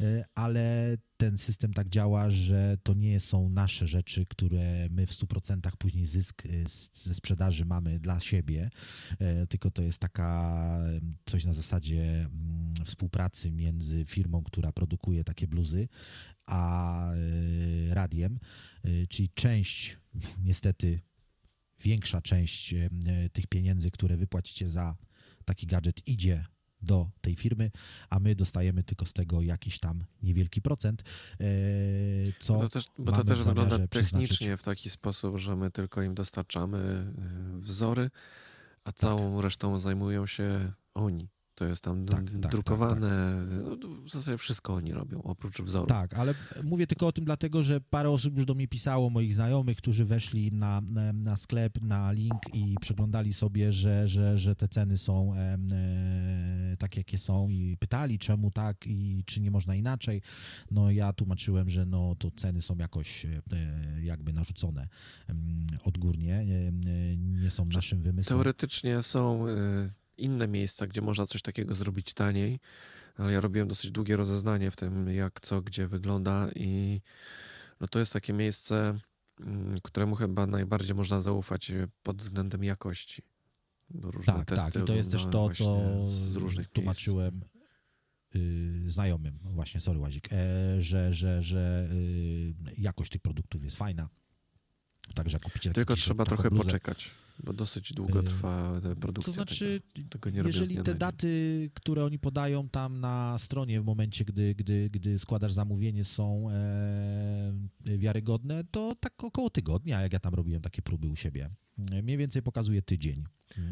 E, 0.02 0.26
ale 0.36 0.98
ten 1.18 1.38
system 1.38 1.74
tak 1.74 1.90
działa, 1.90 2.30
że 2.30 2.78
to 2.84 2.94
nie 2.94 3.20
są 3.20 3.50
nasze 3.50 3.88
rzeczy, 3.88 4.26
które 4.26 4.88
my 4.90 5.08
w 5.08 5.12
100% 5.12 5.72
później 5.78 6.06
zysk 6.06 6.46
e, 6.46 6.50
ze 6.94 7.16
sprzedaży 7.16 7.66
mamy 7.66 8.00
dla 8.00 8.20
siebie, 8.20 8.70
e, 9.20 9.48
tylko 9.48 9.72
to 9.72 9.84
jest 9.84 10.00
taka 10.00 10.80
coś 11.26 11.46
na 11.46 11.54
zasadzie 11.54 12.04
mm, 12.04 12.74
współpracy 12.86 13.52
między 13.52 14.06
firmą, 14.06 14.44
która 14.44 14.72
produkuje 14.72 15.24
takie 15.24 15.48
bluzy, 15.48 15.88
a 16.48 17.12
radiem, 17.90 18.40
czyli 19.10 19.30
część, 19.30 19.98
niestety 20.44 21.00
większa 21.80 22.22
część 22.22 22.76
tych 23.34 23.48
pieniędzy, 23.48 23.92
które 23.92 24.18
wypłacicie 24.18 24.70
za 24.70 24.96
taki 25.46 25.68
gadżet 25.68 26.08
idzie 26.08 26.46
do 26.84 27.10
tej 27.22 27.36
firmy, 27.36 27.72
a 28.10 28.20
my 28.20 28.36
dostajemy 28.36 28.84
tylko 28.84 29.06
z 29.06 29.14
tego 29.14 29.42
jakiś 29.42 29.80
tam 29.80 30.04
niewielki 30.24 30.62
procent, 30.62 31.04
e, 31.40 31.46
co 32.40 32.54
Bo 32.54 32.60
to 32.62 32.70
też, 32.70 32.86
bo 32.98 33.12
to 33.12 33.24
też 33.24 33.44
wygląda 33.44 33.88
technicznie 33.88 34.58
w 34.58 34.64
taki 34.64 34.90
sposób, 34.90 35.38
że 35.38 35.56
my 35.56 35.72
tylko 35.72 36.02
im 36.02 36.16
dostarczamy 36.16 36.78
e, 36.78 37.60
wzory, 37.60 38.10
a 38.84 38.92
całą 38.92 39.36
tak. 39.36 39.44
resztą 39.44 39.80
zajmują 39.80 40.26
się 40.26 40.74
oni. 40.94 41.30
To 41.56 41.66
jest 41.66 41.84
tam 41.84 42.06
tak, 42.06 42.32
tak, 42.42 42.52
drukowane. 42.52 43.46
Tak, 43.60 43.80
tak. 43.82 43.90
W 43.90 44.12
zasadzie 44.12 44.38
wszystko 44.38 44.74
oni 44.74 44.94
robią, 44.94 45.22
oprócz 45.22 45.62
wzorów. 45.62 45.90
Tak, 45.90 46.14
ale 46.14 46.34
mówię 46.64 46.88
tylko 46.88 47.08
o 47.08 47.12
tym 47.12 47.26
dlatego, 47.26 47.64
że 47.64 47.82
parę 47.82 48.10
osób 48.10 48.36
już 48.36 48.46
do 48.46 48.56
mnie 48.56 48.68
pisało, 48.68 49.10
moich 49.10 49.34
znajomych, 49.34 49.78
którzy 49.78 50.06
weszli 50.06 50.52
na, 50.52 50.82
na 51.14 51.38
sklep, 51.38 51.82
na 51.82 52.12
link 52.12 52.42
i 52.54 52.76
przeglądali 52.82 53.34
sobie, 53.34 53.72
że, 53.72 54.08
że, 54.08 54.38
że 54.38 54.56
te 54.56 54.68
ceny 54.68 54.98
są 54.98 55.34
e, 55.34 55.38
e, 55.38 56.78
takie, 56.78 57.00
jakie 57.00 57.18
są 57.18 57.50
i 57.50 57.78
pytali, 57.80 58.20
czemu 58.20 58.52
tak 58.52 58.88
i 58.88 59.24
czy 59.26 59.42
nie 59.42 59.52
można 59.52 59.76
inaczej. 59.76 60.22
No 60.72 60.92
ja 60.92 61.14
tłumaczyłem, 61.14 61.70
że 61.70 61.86
no 61.86 62.16
to 62.20 62.32
ceny 62.32 62.62
są 62.62 62.78
jakoś 62.78 63.26
e, 63.26 63.42
jakby 64.02 64.34
narzucone 64.34 64.88
odgórnie, 65.84 66.46
nie 67.18 67.52
są 67.52 67.66
naszym 67.66 68.02
wymysłem. 68.02 68.38
Teoretycznie 68.38 69.04
są 69.04 69.46
inne 70.18 70.48
miejsca, 70.48 70.88
gdzie 70.88 71.02
można 71.02 71.28
coś 71.28 71.42
takiego 71.42 71.76
zrobić 71.76 72.14
taniej, 72.14 72.60
ale 73.18 73.34
ja 73.34 73.42
robiłem 73.42 73.68
dosyć 73.68 73.92
długie 73.92 74.16
rozeznanie 74.18 74.72
w 74.72 74.76
tym, 74.76 75.08
jak 75.08 75.42
co, 75.42 75.62
gdzie 75.62 75.88
wygląda 75.88 76.50
i 76.56 77.02
no 77.80 77.88
to 77.88 78.00
jest 78.00 78.14
takie 78.14 78.34
miejsce, 78.34 79.00
mm, 79.40 79.76
któremu 79.84 80.16
chyba 80.16 80.48
najbardziej 80.48 80.96
można 80.96 81.22
zaufać 81.22 81.72
pod 82.04 82.18
względem 82.18 82.64
jakości. 82.64 83.22
Różne 83.96 84.34
tak, 84.34 84.46
tak. 84.46 84.76
I 84.76 84.86
to 84.86 84.96
jest 84.96 85.12
też 85.12 85.26
to, 85.26 85.50
co 85.50 85.82
z 86.06 86.36
różnych 86.36 86.68
tłumaczyłem 86.68 87.42
yy, 88.34 88.92
znajomym, 88.92 89.40
właśnie, 89.44 89.80
sorry 89.82 90.00
Łazik, 90.00 90.30
e, 90.32 90.82
że, 90.82 91.14
że, 91.14 91.44
że 91.44 91.90
yy, 91.94 92.74
jakość 92.78 93.12
tych 93.12 93.22
produktów 93.22 93.64
jest 93.64 93.78
fajna. 93.78 94.10
Także 95.16 95.40
kupicie 95.40 95.74
Tylko 95.74 95.96
trzeba 95.96 96.26
trochę 96.26 96.50
bluzę. 96.50 96.64
poczekać. 96.64 97.12
Bo 97.44 97.54
dosyć 97.54 97.94
długo 97.94 98.20
y, 98.20 98.24
trwa 98.24 98.82
produkcja. 99.00 99.32
To 99.34 99.36
znaczy, 99.36 99.82
tego, 99.94 100.10
tego 100.10 100.30
nie 100.30 100.42
jeżeli 100.42 100.78
te 100.78 100.96
daty, 100.96 101.70
które 101.74 102.06
oni 102.06 102.20
podają 102.20 102.70
tam 102.70 103.00
na 103.00 103.38
stronie 103.38 103.82
w 103.82 103.86
momencie, 103.86 104.26
gdy, 104.26 104.56
gdy, 104.56 104.90
gdy 104.90 105.20
składasz 105.20 105.54
zamówienie 105.54 106.04
są 106.04 106.50
e, 106.50 107.54
wiarygodne, 107.98 108.64
to 108.72 108.96
tak 109.00 109.24
około 109.24 109.50
tygodnia, 109.50 110.02
jak 110.02 110.14
ja 110.14 110.20
tam 110.20 110.34
robiłem 110.34 110.62
takie 110.62 110.82
próby 110.82 111.08
u 111.08 111.16
siebie. 111.16 111.50
Mniej 112.04 112.18
więcej 112.18 112.42
pokazuje 112.42 112.82
tydzień. 112.82 113.24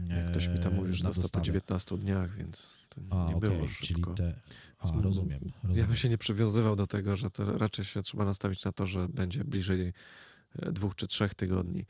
Jak 0.07 0.31
ktoś 0.31 0.47
mi 0.47 0.59
tam 0.59 0.75
mówi, 0.75 0.93
że 0.93 1.03
dostał 1.03 1.29
po 1.29 1.41
19 1.41 1.97
dniach, 1.97 2.37
więc 2.37 2.81
to 2.89 3.01
A, 3.09 3.29
nie 3.29 3.35
okay, 3.35 3.49
było 3.49 3.67
szybko. 3.67 4.13
Czyli 4.13 4.33
te... 4.33 4.39
A, 4.79 5.01
rozumiem, 5.01 5.39
rozumiem. 5.63 5.77
Ja 5.77 5.87
bym 5.87 5.95
się 5.95 6.09
nie 6.09 6.17
przywiązywał 6.17 6.75
do 6.75 6.87
tego, 6.87 7.15
że 7.15 7.29
to 7.29 7.57
raczej 7.57 7.85
się 7.85 8.01
trzeba 8.01 8.25
nastawić 8.25 8.65
na 8.65 8.71
to, 8.71 8.85
że 8.85 9.09
będzie 9.09 9.43
bliżej 9.43 9.93
e, 10.59 10.71
dwóch 10.71 10.95
czy 10.95 11.07
trzech 11.07 11.33
tygodni. 11.33 11.85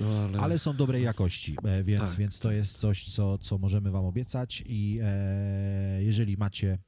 No, 0.00 0.20
ale... 0.24 0.38
ale... 0.38 0.58
są 0.58 0.76
dobrej 0.76 1.02
jakości, 1.02 1.56
e, 1.64 1.84
więc, 1.84 2.10
tak. 2.10 2.18
więc 2.18 2.40
to 2.40 2.52
jest 2.52 2.78
coś, 2.78 3.04
co, 3.04 3.38
co 3.38 3.58
możemy 3.58 3.90
Wam 3.90 4.04
obiecać 4.04 4.62
i 4.66 4.98
e, 5.02 6.02
jeżeli 6.02 6.36
macie 6.36 6.78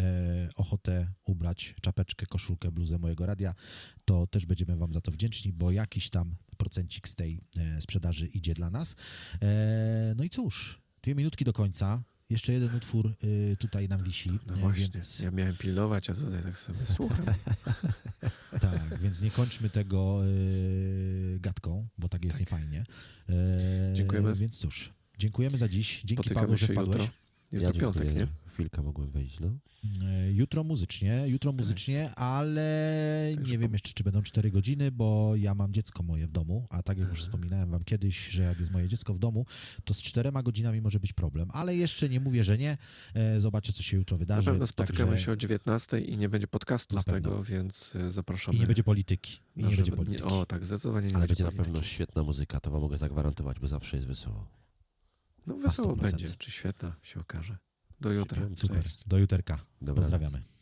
e, 0.00 0.48
ochotę 0.56 1.12
ubrać 1.24 1.74
czapeczkę, 1.82 2.26
koszulkę, 2.26 2.72
bluzę 2.72 2.98
mojego 2.98 3.26
radia, 3.26 3.54
to 4.04 4.26
też 4.26 4.46
będziemy 4.46 4.76
Wam 4.76 4.92
za 4.92 5.00
to 5.00 5.10
wdzięczni, 5.10 5.52
bo 5.52 5.70
jakiś 5.70 6.10
tam 6.10 6.36
procencik 6.56 7.08
z 7.08 7.14
tej 7.14 7.40
e, 7.58 7.82
sprzedaży 7.82 8.26
idzie 8.26 8.54
dla 8.54 8.70
nas. 8.70 8.96
E, 9.42 10.14
no 10.16 10.24
i 10.24 10.30
cóż, 10.30 10.82
dwie 11.02 11.14
minutki 11.14 11.44
do 11.44 11.52
końca. 11.52 12.02
Jeszcze 12.30 12.52
jeden 12.52 12.76
utwór 12.76 13.14
y, 13.24 13.56
tutaj 13.58 13.88
nam 13.88 14.02
wisi. 14.02 14.30
No 14.46 14.56
właśnie, 14.56 14.88
więc... 14.94 15.18
ja 15.18 15.30
miałem 15.30 15.56
pilnować, 15.56 16.10
a 16.10 16.14
tutaj 16.14 16.42
tak 16.42 16.58
sobie 16.58 16.86
słucham. 16.96 17.26
tak, 18.60 18.98
więc 19.00 19.22
nie 19.22 19.30
kończmy 19.30 19.70
tego 19.70 20.26
y, 20.26 21.38
gadką, 21.40 21.86
bo 21.98 22.08
tak 22.08 22.24
jest 22.24 22.38
tak. 22.38 22.40
niefajnie. 22.40 22.84
E, 23.28 23.94
dziękujemy. 23.94 24.34
Więc 24.34 24.58
cóż, 24.58 24.90
dziękujemy 25.18 25.58
za 25.58 25.68
dziś. 25.68 26.02
Dzięki 26.04 26.14
Spotykamy 26.14 26.46
Paweł, 26.46 26.56
że 26.56 26.66
wpadłeś. 26.66 27.02
Jutro. 27.02 27.14
Jutro 27.52 27.68
ja 27.68 27.72
piątek, 27.72 28.14
nie? 28.14 28.26
Chwilkę 28.54 28.82
mogłem 28.82 29.10
wejść, 29.10 29.40
no. 29.40 29.48
E, 30.06 30.32
jutro 30.32 30.64
muzycznie, 30.64 31.24
jutro 31.26 31.52
tak. 31.52 31.60
muzycznie, 31.60 32.14
ale 32.14 33.36
nie 33.48 33.58
wiem 33.58 33.72
jeszcze, 33.72 33.92
czy 33.94 34.04
będą 34.04 34.22
4 34.22 34.50
godziny, 34.50 34.90
bo 34.92 35.36
ja 35.36 35.54
mam 35.54 35.72
dziecko 35.72 36.02
moje 36.02 36.26
w 36.26 36.30
domu, 36.30 36.66
a 36.70 36.82
tak 36.82 36.98
jak 36.98 37.08
już 37.08 37.20
wspominałem 37.20 37.70
wam 37.70 37.84
kiedyś, 37.84 38.28
że 38.28 38.42
jak 38.42 38.58
jest 38.58 38.70
moje 38.70 38.88
dziecko 38.88 39.14
w 39.14 39.18
domu, 39.18 39.46
to 39.84 39.94
z 39.94 40.02
czterema 40.02 40.42
godzinami 40.42 40.80
może 40.80 41.00
być 41.00 41.12
problem, 41.12 41.48
ale 41.52 41.76
jeszcze 41.76 42.08
nie 42.08 42.20
mówię, 42.20 42.44
że 42.44 42.58
nie. 42.58 42.78
E, 43.14 43.40
zobaczę, 43.40 43.72
co 43.72 43.82
się 43.82 43.96
jutro 43.96 44.18
wydarzy. 44.18 44.46
Na 44.46 44.52
pewno 44.52 44.66
spotykamy 44.66 45.10
także... 45.10 45.24
się 45.24 45.32
o 45.32 45.36
19 45.36 46.00
i 46.00 46.16
nie 46.16 46.28
będzie 46.28 46.46
podcastu 46.46 47.00
z 47.00 47.04
tego, 47.04 47.42
więc 47.42 47.96
e, 47.96 48.12
zapraszamy. 48.12 48.56
I 48.56 48.60
nie 48.60 48.66
będzie 48.66 48.84
polityki. 48.84 49.38
I 49.56 49.64
nie 49.64 49.76
będzie 49.76 49.92
polityki. 49.92 50.22
o, 50.22 50.46
tak, 50.46 50.64
zdecydowanie 50.64 51.08
nie 51.08 51.16
Ale 51.16 51.26
będzie, 51.26 51.44
będzie 51.44 51.58
na 51.58 51.64
pewno 51.64 51.82
świetna 51.82 52.22
muzyka, 52.22 52.60
to 52.60 52.70
wam 52.70 52.80
mogę 52.80 52.98
zagwarantować, 52.98 53.60
bo 53.60 53.68
zawsze 53.68 53.96
jest 53.96 54.08
wesoło. 54.08 54.46
No 55.46 55.56
wesoło 55.56 55.96
będzie, 55.96 56.28
czy 56.38 56.50
świetna 56.50 56.96
się 57.02 57.20
okaże. 57.20 57.58
Do 58.04 58.12
jutra. 58.12 58.42
Super. 58.54 58.84
Do 59.06 59.18
juterka. 59.18 59.58
Pozdrawiamy. 59.94 60.53